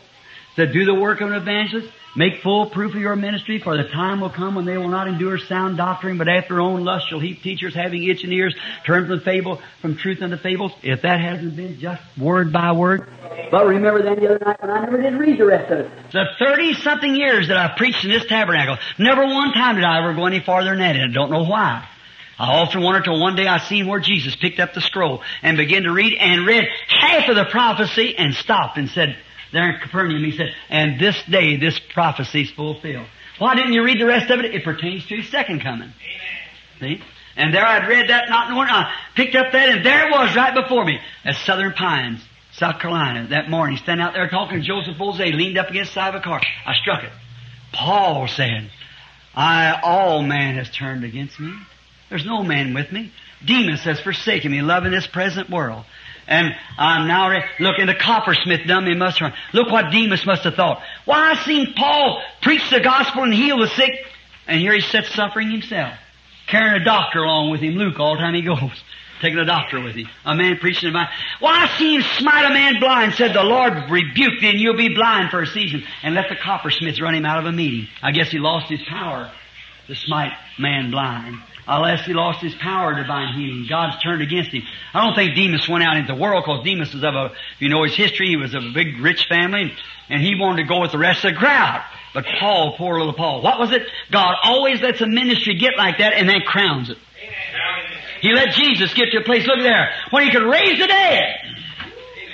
Said, 0.56 0.74
do 0.74 0.86
the 0.86 0.94
work 0.94 1.22
of 1.22 1.30
an 1.30 1.36
evangelist. 1.36 1.90
Make 2.14 2.42
full 2.44 2.70
proof 2.70 2.94
of 2.94 3.00
your 3.00 3.16
ministry, 3.16 3.60
for 3.60 3.78
the 3.78 3.88
time 3.88 4.20
will 4.20 4.30
come 4.30 4.56
when 4.56 4.66
they 4.66 4.78
will 4.78 4.90
not 4.90 5.08
endure 5.08 5.38
sound 5.38 5.78
doctrine, 5.78 6.18
but 6.18 6.28
after 6.28 6.56
their 6.56 6.62
own 6.62 6.84
lust 6.84 7.08
shall 7.08 7.22
heap 7.22 7.42
teachers 7.42 7.74
having 7.74 8.04
itching 8.04 8.34
ears, 8.34 8.54
turn 8.86 9.08
from 9.08 9.22
fable, 9.22 9.62
from 9.82 9.96
truth 9.96 10.22
unto 10.22 10.36
fables. 10.36 10.74
If 10.84 11.04
that 11.04 11.22
hasn't 11.22 11.56
been 11.56 11.80
just 11.80 12.02
word 12.18 12.52
by 12.52 12.74
word. 12.74 13.08
But 13.50 13.66
remember 13.66 14.04
then 14.04 14.20
the 14.20 14.28
other 14.28 14.46
night 14.46 14.62
when 14.62 14.72
I 14.72 14.84
never 14.84 15.02
did 15.02 15.14
read 15.14 15.40
the 15.40 15.46
rest 15.46 15.72
of 15.72 15.80
it. 15.80 15.92
The 16.12 16.26
thirty 16.38 16.74
something 16.74 17.16
years 17.16 17.48
that 17.48 17.56
I've 17.56 17.78
preached 17.78 18.04
in 18.04 18.12
this 18.12 18.26
tabernacle, 18.26 18.78
never 19.00 19.24
one 19.24 19.54
time 19.54 19.76
did 19.76 19.86
I 19.86 20.00
ever 20.00 20.14
go 20.14 20.26
any 20.26 20.42
farther 20.42 20.72
than 20.72 20.80
that, 20.80 20.98
and 20.98 21.12
I 21.12 21.14
don't 21.14 21.32
know 21.32 21.46
why. 21.46 21.88
I 22.38 22.60
often 22.60 22.82
wondered 22.82 23.06
till 23.06 23.22
one 23.22 23.38
day 23.38 23.48
I 23.48 23.60
seen 23.60 23.88
where 23.88 24.02
Jesus 24.02 24.36
picked 24.36 24.60
up 24.60 24.74
the 24.74 24.82
scroll 24.82 25.22
and 25.44 25.56
began 25.56 25.84
to 25.84 25.94
read 25.94 26.18
and 26.20 26.46
read 26.46 26.68
half 26.88 27.30
of 27.30 27.36
the 27.38 27.46
prophecy 27.46 28.18
and 28.18 28.34
stopped 28.34 28.78
and 28.78 28.90
said, 28.90 29.16
there 29.52 29.70
in 29.70 29.80
Capernaum, 29.80 30.24
he 30.24 30.32
said, 30.32 30.54
and 30.70 31.00
this 31.00 31.22
day 31.30 31.58
this 31.58 31.80
prophecy 31.94 32.44
is 32.44 32.52
fulfilled. 32.52 33.08
Why 33.38 33.56
didn't 33.56 33.74
you 33.74 33.84
read 33.84 34.00
the 34.00 34.06
rest 34.06 34.30
of 34.30 34.40
it? 34.40 34.54
It 34.54 34.64
pertains 34.64 35.06
to 35.08 35.16
his 35.16 35.30
second 35.30 35.62
coming. 35.62 35.92
See? 36.80 37.02
And 37.36 37.54
there 37.54 37.66
I'd 37.66 37.88
read 37.88 38.10
that 38.10 38.30
not 38.30 38.50
knowing, 38.50 38.68
I 38.70 38.94
picked 39.16 39.36
up 39.36 39.52
that 39.52 39.70
and 39.70 39.86
there 39.86 40.08
it 40.08 40.12
was 40.12 40.36
right 40.36 40.54
before 40.54 40.86
me 40.86 41.00
at 41.24 41.36
Southern 41.36 41.74
Pines, 41.74 42.22
South 42.54 42.80
Carolina, 42.80 43.28
that 43.30 43.50
morning, 43.50 43.78
standing 43.78 44.06
out 44.06 44.14
there 44.14 44.30
talking 44.30 44.62
to 44.62 44.66
Joseph 44.66 44.98
Boze, 44.98 45.20
leaned 45.20 45.58
up 45.58 45.70
against 45.70 45.92
the 45.92 45.96
side 45.96 46.16
of 46.16 46.22
a 46.22 46.24
car. 46.24 46.42
I 46.66 46.74
struck 46.76 47.04
it. 47.04 47.12
Paul 47.74 48.28
said, 48.28 48.70
I, 49.34 49.80
all 49.82 50.22
man 50.22 50.56
has 50.56 50.70
turned 50.70 51.06
against 51.06 51.40
me. 51.40 51.54
There's 52.10 52.26
no 52.26 52.44
man 52.44 52.74
with 52.74 52.92
me. 52.92 53.12
Demas 53.46 53.84
has 53.86 54.00
forsaken 54.02 54.52
me, 54.52 54.62
loving 54.62 54.92
this 54.92 55.08
present 55.08 55.50
world. 55.50 55.86
And 56.32 56.56
I'm 56.78 57.10
now 57.10 57.30
re- 57.30 57.44
looking, 57.60 57.88
the 57.88 57.94
coppersmith 57.94 58.66
me 58.66 58.96
must 58.96 59.20
run. 59.20 59.34
Look 59.52 59.70
what 59.70 59.92
Demas 59.92 60.26
must 60.26 60.46
have 60.46 60.56
thought. 60.56 60.82
Why, 61.04 61.32
I 61.32 61.44
seen 61.44 61.74
Paul 61.74 62.22
preach 62.42 62.70
the 62.70 62.80
gospel 62.80 63.24
and 63.24 63.34
heal 63.34 63.60
the 63.60 63.68
sick, 63.68 63.92
and 64.48 64.62
here 64.62 64.74
he 64.74 64.80
sits 64.80 65.14
suffering 65.14 65.52
himself. 65.52 65.94
Carrying 66.48 66.82
a 66.82 66.86
doctor 66.86 67.20
along 67.20 67.52
with 67.52 67.60
him, 67.60 67.74
Luke, 67.74 68.00
all 68.00 68.16
the 68.16 68.22
time 68.22 68.34
he 68.34 68.44
goes. 68.44 68.58
Taking 69.22 69.40
a 69.40 69.46
doctor 69.46 69.82
with 69.82 69.98
him. 69.98 70.08
A 70.24 70.34
man 70.34 70.58
preaching 70.58 70.94
my, 70.94 71.10
why, 71.42 71.66
I 71.66 71.78
seen 71.78 72.00
him 72.00 72.08
smite 72.18 72.50
a 72.50 72.54
man 72.54 72.80
blind, 72.80 73.14
said 73.16 73.34
the 73.34 73.44
Lord 73.44 73.92
rebuke 73.92 74.40
thee 74.40 74.52
and 74.52 74.60
you'll 74.60 74.78
be 74.78 74.96
blind 74.96 75.32
for 75.32 75.42
a 75.42 75.48
season, 75.48 75.84
and 76.02 76.16
let 76.16 76.30
the 76.30 76.38
coppersmiths 76.38 77.02
run 77.02 77.14
him 77.14 77.26
out 77.26 77.40
of 77.40 77.46
a 77.46 77.52
meeting. 77.52 77.88
I 78.02 78.14
guess 78.14 78.32
he 78.32 78.40
lost 78.40 78.70
his 78.70 78.82
power 78.88 79.30
to 79.88 79.96
smite 79.96 80.32
man 80.58 80.92
blind. 80.92 81.36
Unless 81.68 82.06
he 82.06 82.14
lost 82.14 82.42
his 82.42 82.56
power 82.56 82.92
of 82.92 82.98
divine 82.98 83.34
healing. 83.34 83.68
God's 83.70 84.02
turned 84.02 84.22
against 84.22 84.52
him. 84.52 84.64
I 84.94 85.06
don't 85.06 85.16
think 85.16 85.36
Demas 85.36 85.70
went 85.70 85.84
out 85.84 85.98
into 85.98 86.14
the 86.14 86.20
world 86.20 86.44
because 86.44 86.66
Demas 86.66 86.94
was 86.94 87.04
of 87.04 87.14
a, 87.14 87.32
you 87.60 87.70
know 87.70 87.84
his 87.84 87.96
history, 87.96 88.30
he 88.30 88.36
was 88.36 88.54
of 88.54 88.64
a 88.64 88.72
big 88.74 89.00
rich 89.00 89.28
family 89.28 89.72
and 90.10 90.22
he 90.22 90.36
wanted 90.36 90.64
to 90.64 90.68
go 90.68 90.82
with 90.82 90.92
the 90.92 90.98
rest 90.98 91.24
of 91.24 91.34
the 91.34 91.38
crowd. 91.38 91.84
But 92.14 92.26
Paul, 92.40 92.76
poor 92.78 92.98
little 92.98 93.14
Paul, 93.14 93.42
what 93.42 93.60
was 93.60 93.72
it? 93.72 93.84
God 94.12 94.36
always 94.44 94.82
lets 94.82 95.00
a 95.02 95.08
ministry 95.08 95.56
get 95.56 95.78
like 95.78 96.00
that 96.00 96.14
and 96.14 96.28
then 96.28 96.42
crowns 96.42 96.90
it. 96.90 96.98
He 98.22 98.34
let 98.34 98.54
Jesus 98.54 98.94
get 98.94 99.12
to 99.12 99.20
a 99.20 99.24
place, 99.24 99.46
look 99.48 99.60
there, 99.60 99.90
when 100.12 100.24
he 100.24 100.32
could 100.32 100.44
raise 100.44 100.78
the 100.78 100.88
dead. 100.88 101.24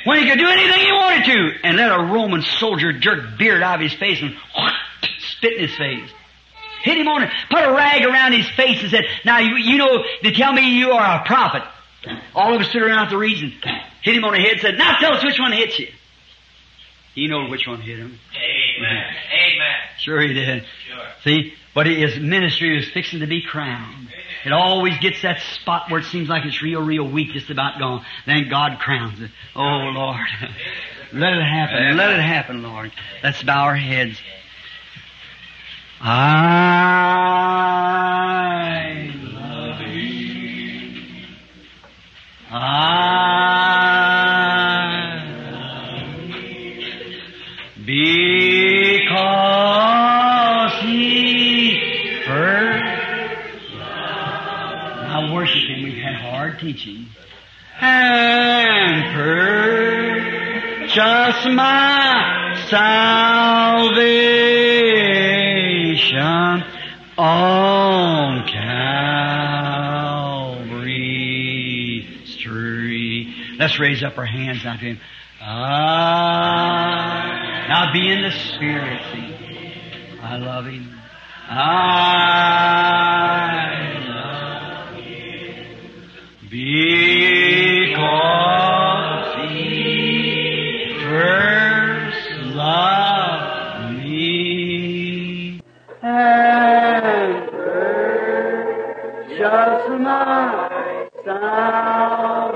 When 0.06 0.20
he 0.20 0.30
could 0.30 0.40
do 0.40 0.48
anything 0.48 0.80
he 0.80 0.92
wanted 0.92 1.26
to. 1.26 1.52
And 1.64 1.78
let 1.78 1.92
a 1.92 2.04
Roman 2.12 2.42
soldier 2.42 2.94
jerk 2.94 3.38
beard 3.38 3.62
out 3.62 3.76
of 3.76 3.82
his 3.82 3.94
face 3.94 4.22
and 4.22 4.36
spit 5.20 5.54
in 5.54 5.68
his 5.68 5.78
face 5.78 6.10
hit 6.88 6.98
him 6.98 7.08
on 7.08 7.24
it, 7.24 7.32
put 7.50 7.64
a 7.64 7.72
rag 7.72 8.04
around 8.04 8.34
his 8.34 8.48
face 8.52 8.82
and 8.82 8.92
said, 8.92 9.06
now 9.26 9.40
you, 9.40 9.56
you 9.56 9.78
know, 9.78 10.04
they 10.24 10.32
tell 10.32 10.54
me 10.54 10.78
you 10.78 10.92
are 10.92 11.22
a 11.22 11.26
prophet. 11.26 11.64
All 12.34 12.56
of 12.56 12.62
us 12.62 12.70
stood 12.70 12.82
around 12.82 13.10
the 13.10 13.18
reason. 13.18 13.54
Hit 14.02 14.16
him 14.16 14.24
on 14.24 14.34
the 14.34 14.40
head 14.40 14.54
and 14.54 14.62
said, 14.62 14.78
now 14.78 14.98
tell 15.00 15.14
us 15.14 15.24
which 15.24 15.40
one 15.40 15.52
hit 15.52 15.78
you. 15.78 15.88
He 17.14 17.28
knows 17.28 17.50
which 17.50 17.68
one 17.68 17.82
hit 17.82 17.98
him. 17.98 18.20
Amen. 18.36 19.04
Amen. 19.34 19.76
Sure 19.98 20.22
he 20.22 20.34
did. 20.34 20.66
Sure. 20.88 21.06
See? 21.24 21.54
But 21.74 21.86
his 21.86 22.18
ministry 22.20 22.78
is 22.80 22.90
fixing 22.90 23.20
to 23.20 23.28
be 23.28 23.44
crowned. 23.44 24.08
It 24.46 24.52
always 24.52 24.98
gets 25.00 25.22
that 25.22 25.42
spot 25.42 25.92
where 25.92 26.00
it 26.00 26.06
seems 26.06 26.30
like 26.30 26.46
it's 26.46 26.62
real, 26.62 26.82
real 26.82 27.08
weak, 27.08 27.34
just 27.34 27.50
about 27.50 27.80
gone. 27.80 28.06
Then 28.26 28.50
God 28.50 28.80
crowns 28.80 29.22
it. 29.22 29.30
Oh 29.56 29.92
Lord. 29.94 30.18
Let 31.14 31.34
it 31.34 31.44
happen. 31.44 31.98
Let 31.98 32.12
it 32.12 32.22
happen, 32.22 32.64
Lord. 32.64 32.92
Let's 33.24 33.42
bow 33.44 33.66
our 33.66 33.76
heads. 33.76 34.20
I 36.00 36.14
love 39.34 39.82
you. 39.82 41.26
I 42.52 43.08
love. 45.52 46.36
Because 47.86 48.34
he 50.84 52.22
first 52.28 52.88
worship 55.34 55.64
him. 55.70 55.84
We've 55.84 55.98
had 55.98 56.16
hard 56.16 56.60
teaching. 56.60 57.08
And 57.80 59.14
purchase 60.86 61.46
my 61.54 62.56
salvation 62.70 64.67
on 67.18 68.48
Calvary 68.48 69.18
Street. 72.26 73.34
Let's 73.58 73.80
raise 73.80 74.04
up 74.04 74.18
our 74.18 74.26
hands 74.26 74.64
now 74.64 74.74
to 74.74 74.80
Him. 74.80 75.00
Ah, 75.42 76.46
now 77.68 77.92
be 77.94 78.12
in 78.12 78.22
the 78.22 78.32
Spirit. 78.32 79.02
See, 79.12 79.36
I 80.22 80.38
love 80.38 80.66
Him. 80.66 80.94
I 81.50 82.18
love 84.08 84.96
Him 84.98 85.78
because 86.50 87.37
Now, 101.28 102.54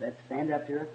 let's 0.00 0.16
stand 0.24 0.50
up 0.50 0.66
here. 0.66 0.88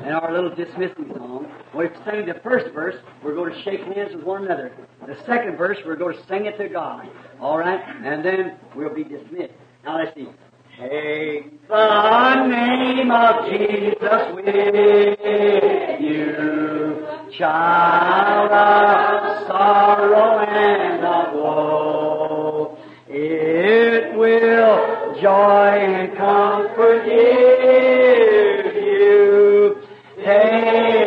and 0.00 0.12
our 0.14 0.32
little 0.32 0.52
dismissing 0.52 1.12
song, 1.14 1.46
we've 1.76 1.94
the 2.26 2.40
first 2.42 2.74
verse. 2.74 2.96
We're 3.22 3.36
going 3.36 3.54
to 3.54 3.62
shake 3.62 3.82
hands 3.82 4.16
with 4.16 4.24
one 4.24 4.46
another. 4.46 4.72
The 5.06 5.16
second 5.26 5.56
verse, 5.56 5.78
we're 5.86 5.94
going 5.94 6.16
to 6.16 6.26
sing 6.26 6.46
it 6.46 6.58
to 6.58 6.68
God. 6.68 7.08
All 7.40 7.56
right? 7.56 7.80
And 8.04 8.24
then 8.24 8.56
we'll 8.74 8.92
be 8.92 9.04
dismissed. 9.04 9.54
Now, 9.84 9.98
let's 9.98 10.12
see. 10.16 10.26
Take 10.78 11.66
the 11.66 12.46
name 12.46 13.10
of 13.10 13.50
Jesus 13.50 14.32
with 14.32 15.18
you, 16.00 17.04
child 17.36 18.52
of 18.52 19.46
sorrow 19.48 20.38
and 20.46 21.04
of 21.04 21.34
woe. 21.34 22.78
It 23.08 24.16
will 24.16 25.20
joy 25.20 25.78
and 25.80 26.16
comfort 26.16 27.06
give 27.06 28.76
you. 28.76 29.82
Take 30.24 30.97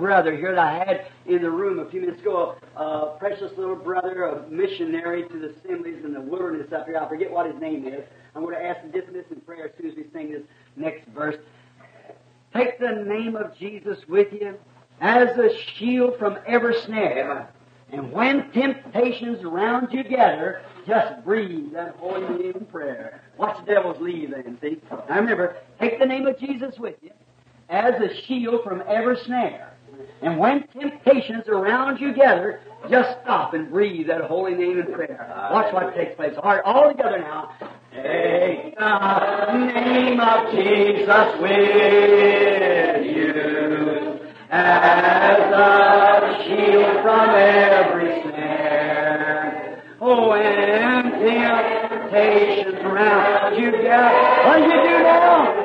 brother 0.00 0.34
here 0.34 0.54
that 0.54 0.58
I 0.58 0.78
had 0.78 1.06
in 1.26 1.42
the 1.42 1.50
room 1.50 1.78
a 1.78 1.88
few 1.90 2.00
minutes 2.00 2.22
ago, 2.22 2.56
a 2.74 2.80
uh, 2.80 3.04
precious 3.18 3.52
little 3.56 3.76
brother, 3.76 4.24
a 4.24 4.48
missionary 4.48 5.28
to 5.28 5.38
the 5.38 5.50
assemblies 5.50 6.02
in 6.04 6.14
the 6.14 6.20
wilderness 6.20 6.72
up 6.72 6.86
here. 6.86 6.96
I 6.96 7.06
forget 7.06 7.30
what 7.30 7.46
his 7.46 7.60
name 7.60 7.86
is. 7.86 8.02
I'm 8.34 8.42
going 8.42 8.54
to 8.54 8.64
ask 8.64 8.80
him 8.80 8.92
to 8.92 9.00
dismiss 9.00 9.26
in 9.30 9.40
prayer 9.42 9.66
as 9.66 9.72
soon 9.76 9.90
as 9.90 9.96
we 9.96 10.06
sing 10.12 10.32
this 10.32 10.42
next 10.74 11.06
verse. 11.08 11.36
Take 12.54 12.80
the 12.80 13.04
name 13.06 13.36
of 13.36 13.56
Jesus 13.56 13.98
with 14.08 14.32
you 14.32 14.58
as 15.02 15.36
a 15.36 15.54
shield 15.74 16.18
from 16.18 16.38
every 16.46 16.80
snare. 16.80 17.50
And 17.92 18.10
when 18.10 18.50
temptations 18.52 19.44
round 19.44 19.92
you 19.92 20.02
gather, 20.02 20.62
just 20.86 21.24
breathe 21.24 21.72
that 21.72 21.96
holy 21.96 22.42
name 22.42 22.52
in 22.56 22.64
prayer. 22.66 23.20
Watch 23.36 23.58
the 23.58 23.74
devil's 23.74 24.00
leave 24.00 24.30
then, 24.30 24.56
see? 24.62 24.80
Now 24.90 25.16
remember, 25.16 25.56
take 25.78 25.98
the 25.98 26.06
name 26.06 26.26
of 26.26 26.38
Jesus 26.38 26.78
with 26.78 26.96
you 27.02 27.10
as 27.68 27.94
a 28.00 28.14
shield 28.22 28.64
from 28.64 28.82
every 28.88 29.18
snare. 29.18 29.74
And 30.22 30.38
when 30.38 30.66
temptations 30.68 31.48
around 31.48 31.98
you 31.98 32.12
gather, 32.14 32.60
just 32.90 33.20
stop 33.22 33.54
and 33.54 33.70
breathe 33.70 34.08
that 34.08 34.22
holy 34.22 34.54
name 34.54 34.78
in 34.78 34.92
prayer. 34.92 35.48
Watch 35.50 35.72
what 35.72 35.94
takes 35.94 36.14
place. 36.16 36.34
All 36.42 36.50
right, 36.50 36.62
all 36.64 36.88
together 36.90 37.18
now. 37.20 37.54
Take 37.92 38.76
the 38.78 39.52
name 39.56 40.20
of 40.20 40.50
Jesus 40.52 41.40
with 41.40 43.06
you 43.06 44.20
as 44.50 45.52
a 45.52 46.42
shield 46.44 47.02
from 47.02 47.30
every 47.30 48.22
snare. 48.22 49.82
Oh, 50.00 50.28
when 50.30 51.12
temptations 51.20 52.82
round 52.84 53.56
you 53.56 53.70
gather, 53.82 54.48
what 54.48 54.56
do 54.58 54.64
you 54.64 54.82
do 54.82 55.02
now? 55.02 55.56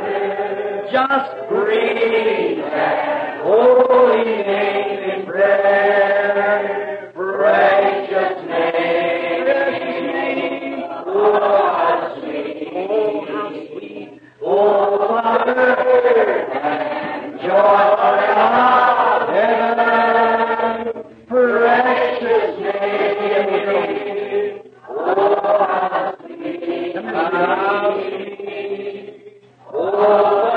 Just 0.92 1.50
breathe 1.50 2.64
holy 3.46 4.24
name 4.26 5.04
in 5.12 5.26
prayer. 5.28 7.12
Precious 7.14 8.38
name. 8.50 9.48
Oh, 11.08 12.20
sweet. 12.22 12.70
Oh, 12.74 13.26
how 13.28 13.50
sweet. 13.50 14.22
Oh, 14.44 15.18
and 16.54 17.40
joy 17.42 18.24
of 18.42 19.30
heaven. 19.36 21.04
Precious 21.28 22.52
name. 22.60 23.94
Oh, 24.90 26.16
sweet. 26.26 26.96
How 26.96 27.94
sweet. 27.94 29.06
Oh, 29.74 30.55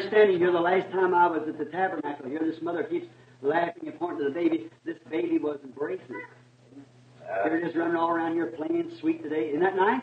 standing 0.00 0.38
here, 0.38 0.52
the 0.52 0.60
last 0.60 0.90
time 0.90 1.14
I 1.14 1.26
was 1.26 1.42
at 1.48 1.58
the 1.58 1.64
tabernacle 1.66 2.28
here, 2.28 2.40
this 2.40 2.60
mother 2.62 2.84
keeps 2.84 3.06
laughing 3.42 3.88
and 3.88 3.98
pointing 3.98 4.18
to 4.18 4.24
the 4.24 4.34
baby. 4.34 4.70
This 4.84 4.96
baby 5.10 5.38
was 5.38 5.58
embracing. 5.64 6.22
They're 7.44 7.60
just 7.60 7.76
running 7.76 7.96
all 7.96 8.10
around 8.10 8.34
here 8.34 8.46
playing 8.46 8.92
sweet 9.00 9.22
today. 9.22 9.48
Isn't 9.48 9.60
that 9.60 9.76
nice? 9.76 10.02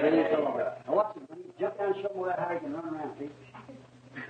Praise 0.00 0.26
the 0.32 0.38
Lord. 0.40 0.66
Now 0.86 0.94
watch 0.94 1.16
him. 1.16 1.26
Jump 1.58 1.78
down 1.78 1.92
and 1.92 2.02
show 2.02 2.08
them 2.14 2.34
how 2.38 2.58
can 2.58 2.72
run 2.72 2.94
around, 2.94 3.12
see? 3.18 3.30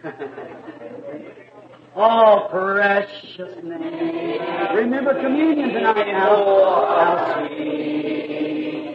oh, 1.96 2.48
precious 2.50 3.62
name. 3.62 4.74
Remember 4.74 5.14
communion 5.20 5.70
tonight 5.70 6.06
now. 6.06 6.36
How 6.98 7.46
sweet. 7.48 8.89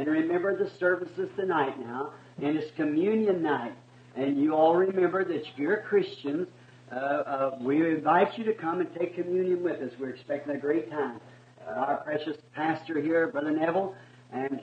And 0.00 0.08
remember 0.08 0.56
the 0.56 0.70
services 0.78 1.28
tonight 1.36 1.78
now, 1.78 2.12
and 2.40 2.56
it's 2.56 2.70
communion 2.74 3.42
night. 3.42 3.74
And 4.20 4.36
you 4.36 4.54
all 4.54 4.76
remember 4.76 5.24
that 5.24 5.34
if 5.34 5.46
you're 5.56 5.78
Christians, 5.78 6.46
uh, 6.92 6.94
uh, 6.94 7.58
we 7.58 7.76
invite 7.90 8.36
you 8.36 8.44
to 8.44 8.52
come 8.52 8.80
and 8.80 8.94
take 8.94 9.14
communion 9.14 9.62
with 9.62 9.80
us. 9.80 9.92
We're 9.98 10.10
expecting 10.10 10.54
a 10.54 10.58
great 10.58 10.90
time. 10.90 11.20
Uh, 11.66 11.70
our 11.70 11.96
precious 12.04 12.36
pastor 12.54 13.00
here, 13.00 13.28
Brother 13.28 13.50
Neville, 13.50 13.94
and 14.30 14.60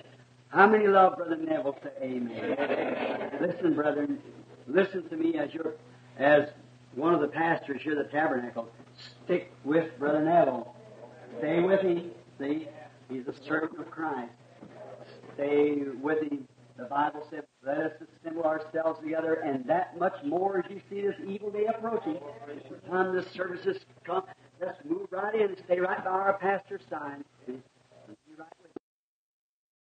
how 0.49 0.67
many 0.67 0.85
love 0.85 1.17
Brother 1.17 1.38
Neville? 1.38 1.75
Say 1.81 1.89
amen. 2.03 3.31
listen, 3.41 3.73
brethren, 3.73 4.19
listen 4.67 5.09
to 5.09 5.17
me 5.17 5.39
as 5.39 5.51
your, 5.55 5.73
as 6.19 6.49
one 6.93 7.15
of 7.15 7.21
the 7.21 7.27
pastors 7.27 7.81
here 7.81 7.99
at 7.99 8.05
the 8.05 8.11
tabernacle. 8.11 8.69
Stick 9.25 9.51
with 9.63 9.89
Brother 9.97 10.23
Neville. 10.23 10.75
Stay 11.39 11.61
with 11.61 11.81
him. 11.81 12.11
See, 12.39 12.67
he's 13.09 13.27
a 13.27 13.34
servant 13.47 13.79
of 13.79 13.89
Christ. 13.89 14.31
Stay 15.34 15.77
with 15.99 16.21
him. 16.31 16.47
The 16.78 16.86
Bible 16.86 17.26
said, 17.32 17.44
let 17.66 17.78
us 17.78 17.91
assemble 18.22 18.44
ourselves 18.44 18.99
together, 18.99 19.34
and 19.34 19.66
that 19.66 19.98
much 19.98 20.14
more 20.24 20.60
as 20.60 20.66
you 20.70 20.80
see 20.90 21.02
this 21.02 21.16
evil 21.28 21.49
day 21.49 21.66
approaching. 21.66 22.20
By 22.45 22.54
the 22.70 22.88
time 22.88 23.16
the 23.16 23.26
services 23.34 23.78
come, 24.04 24.24
let's 24.62 24.78
move 24.86 25.08
right 25.12 25.34
in 25.34 25.49
and 25.49 25.58
stay 25.66 25.80
right 25.80 26.04
by 26.04 26.12
our 26.12 26.38
pastor's 26.38 26.82
side. 26.90 27.24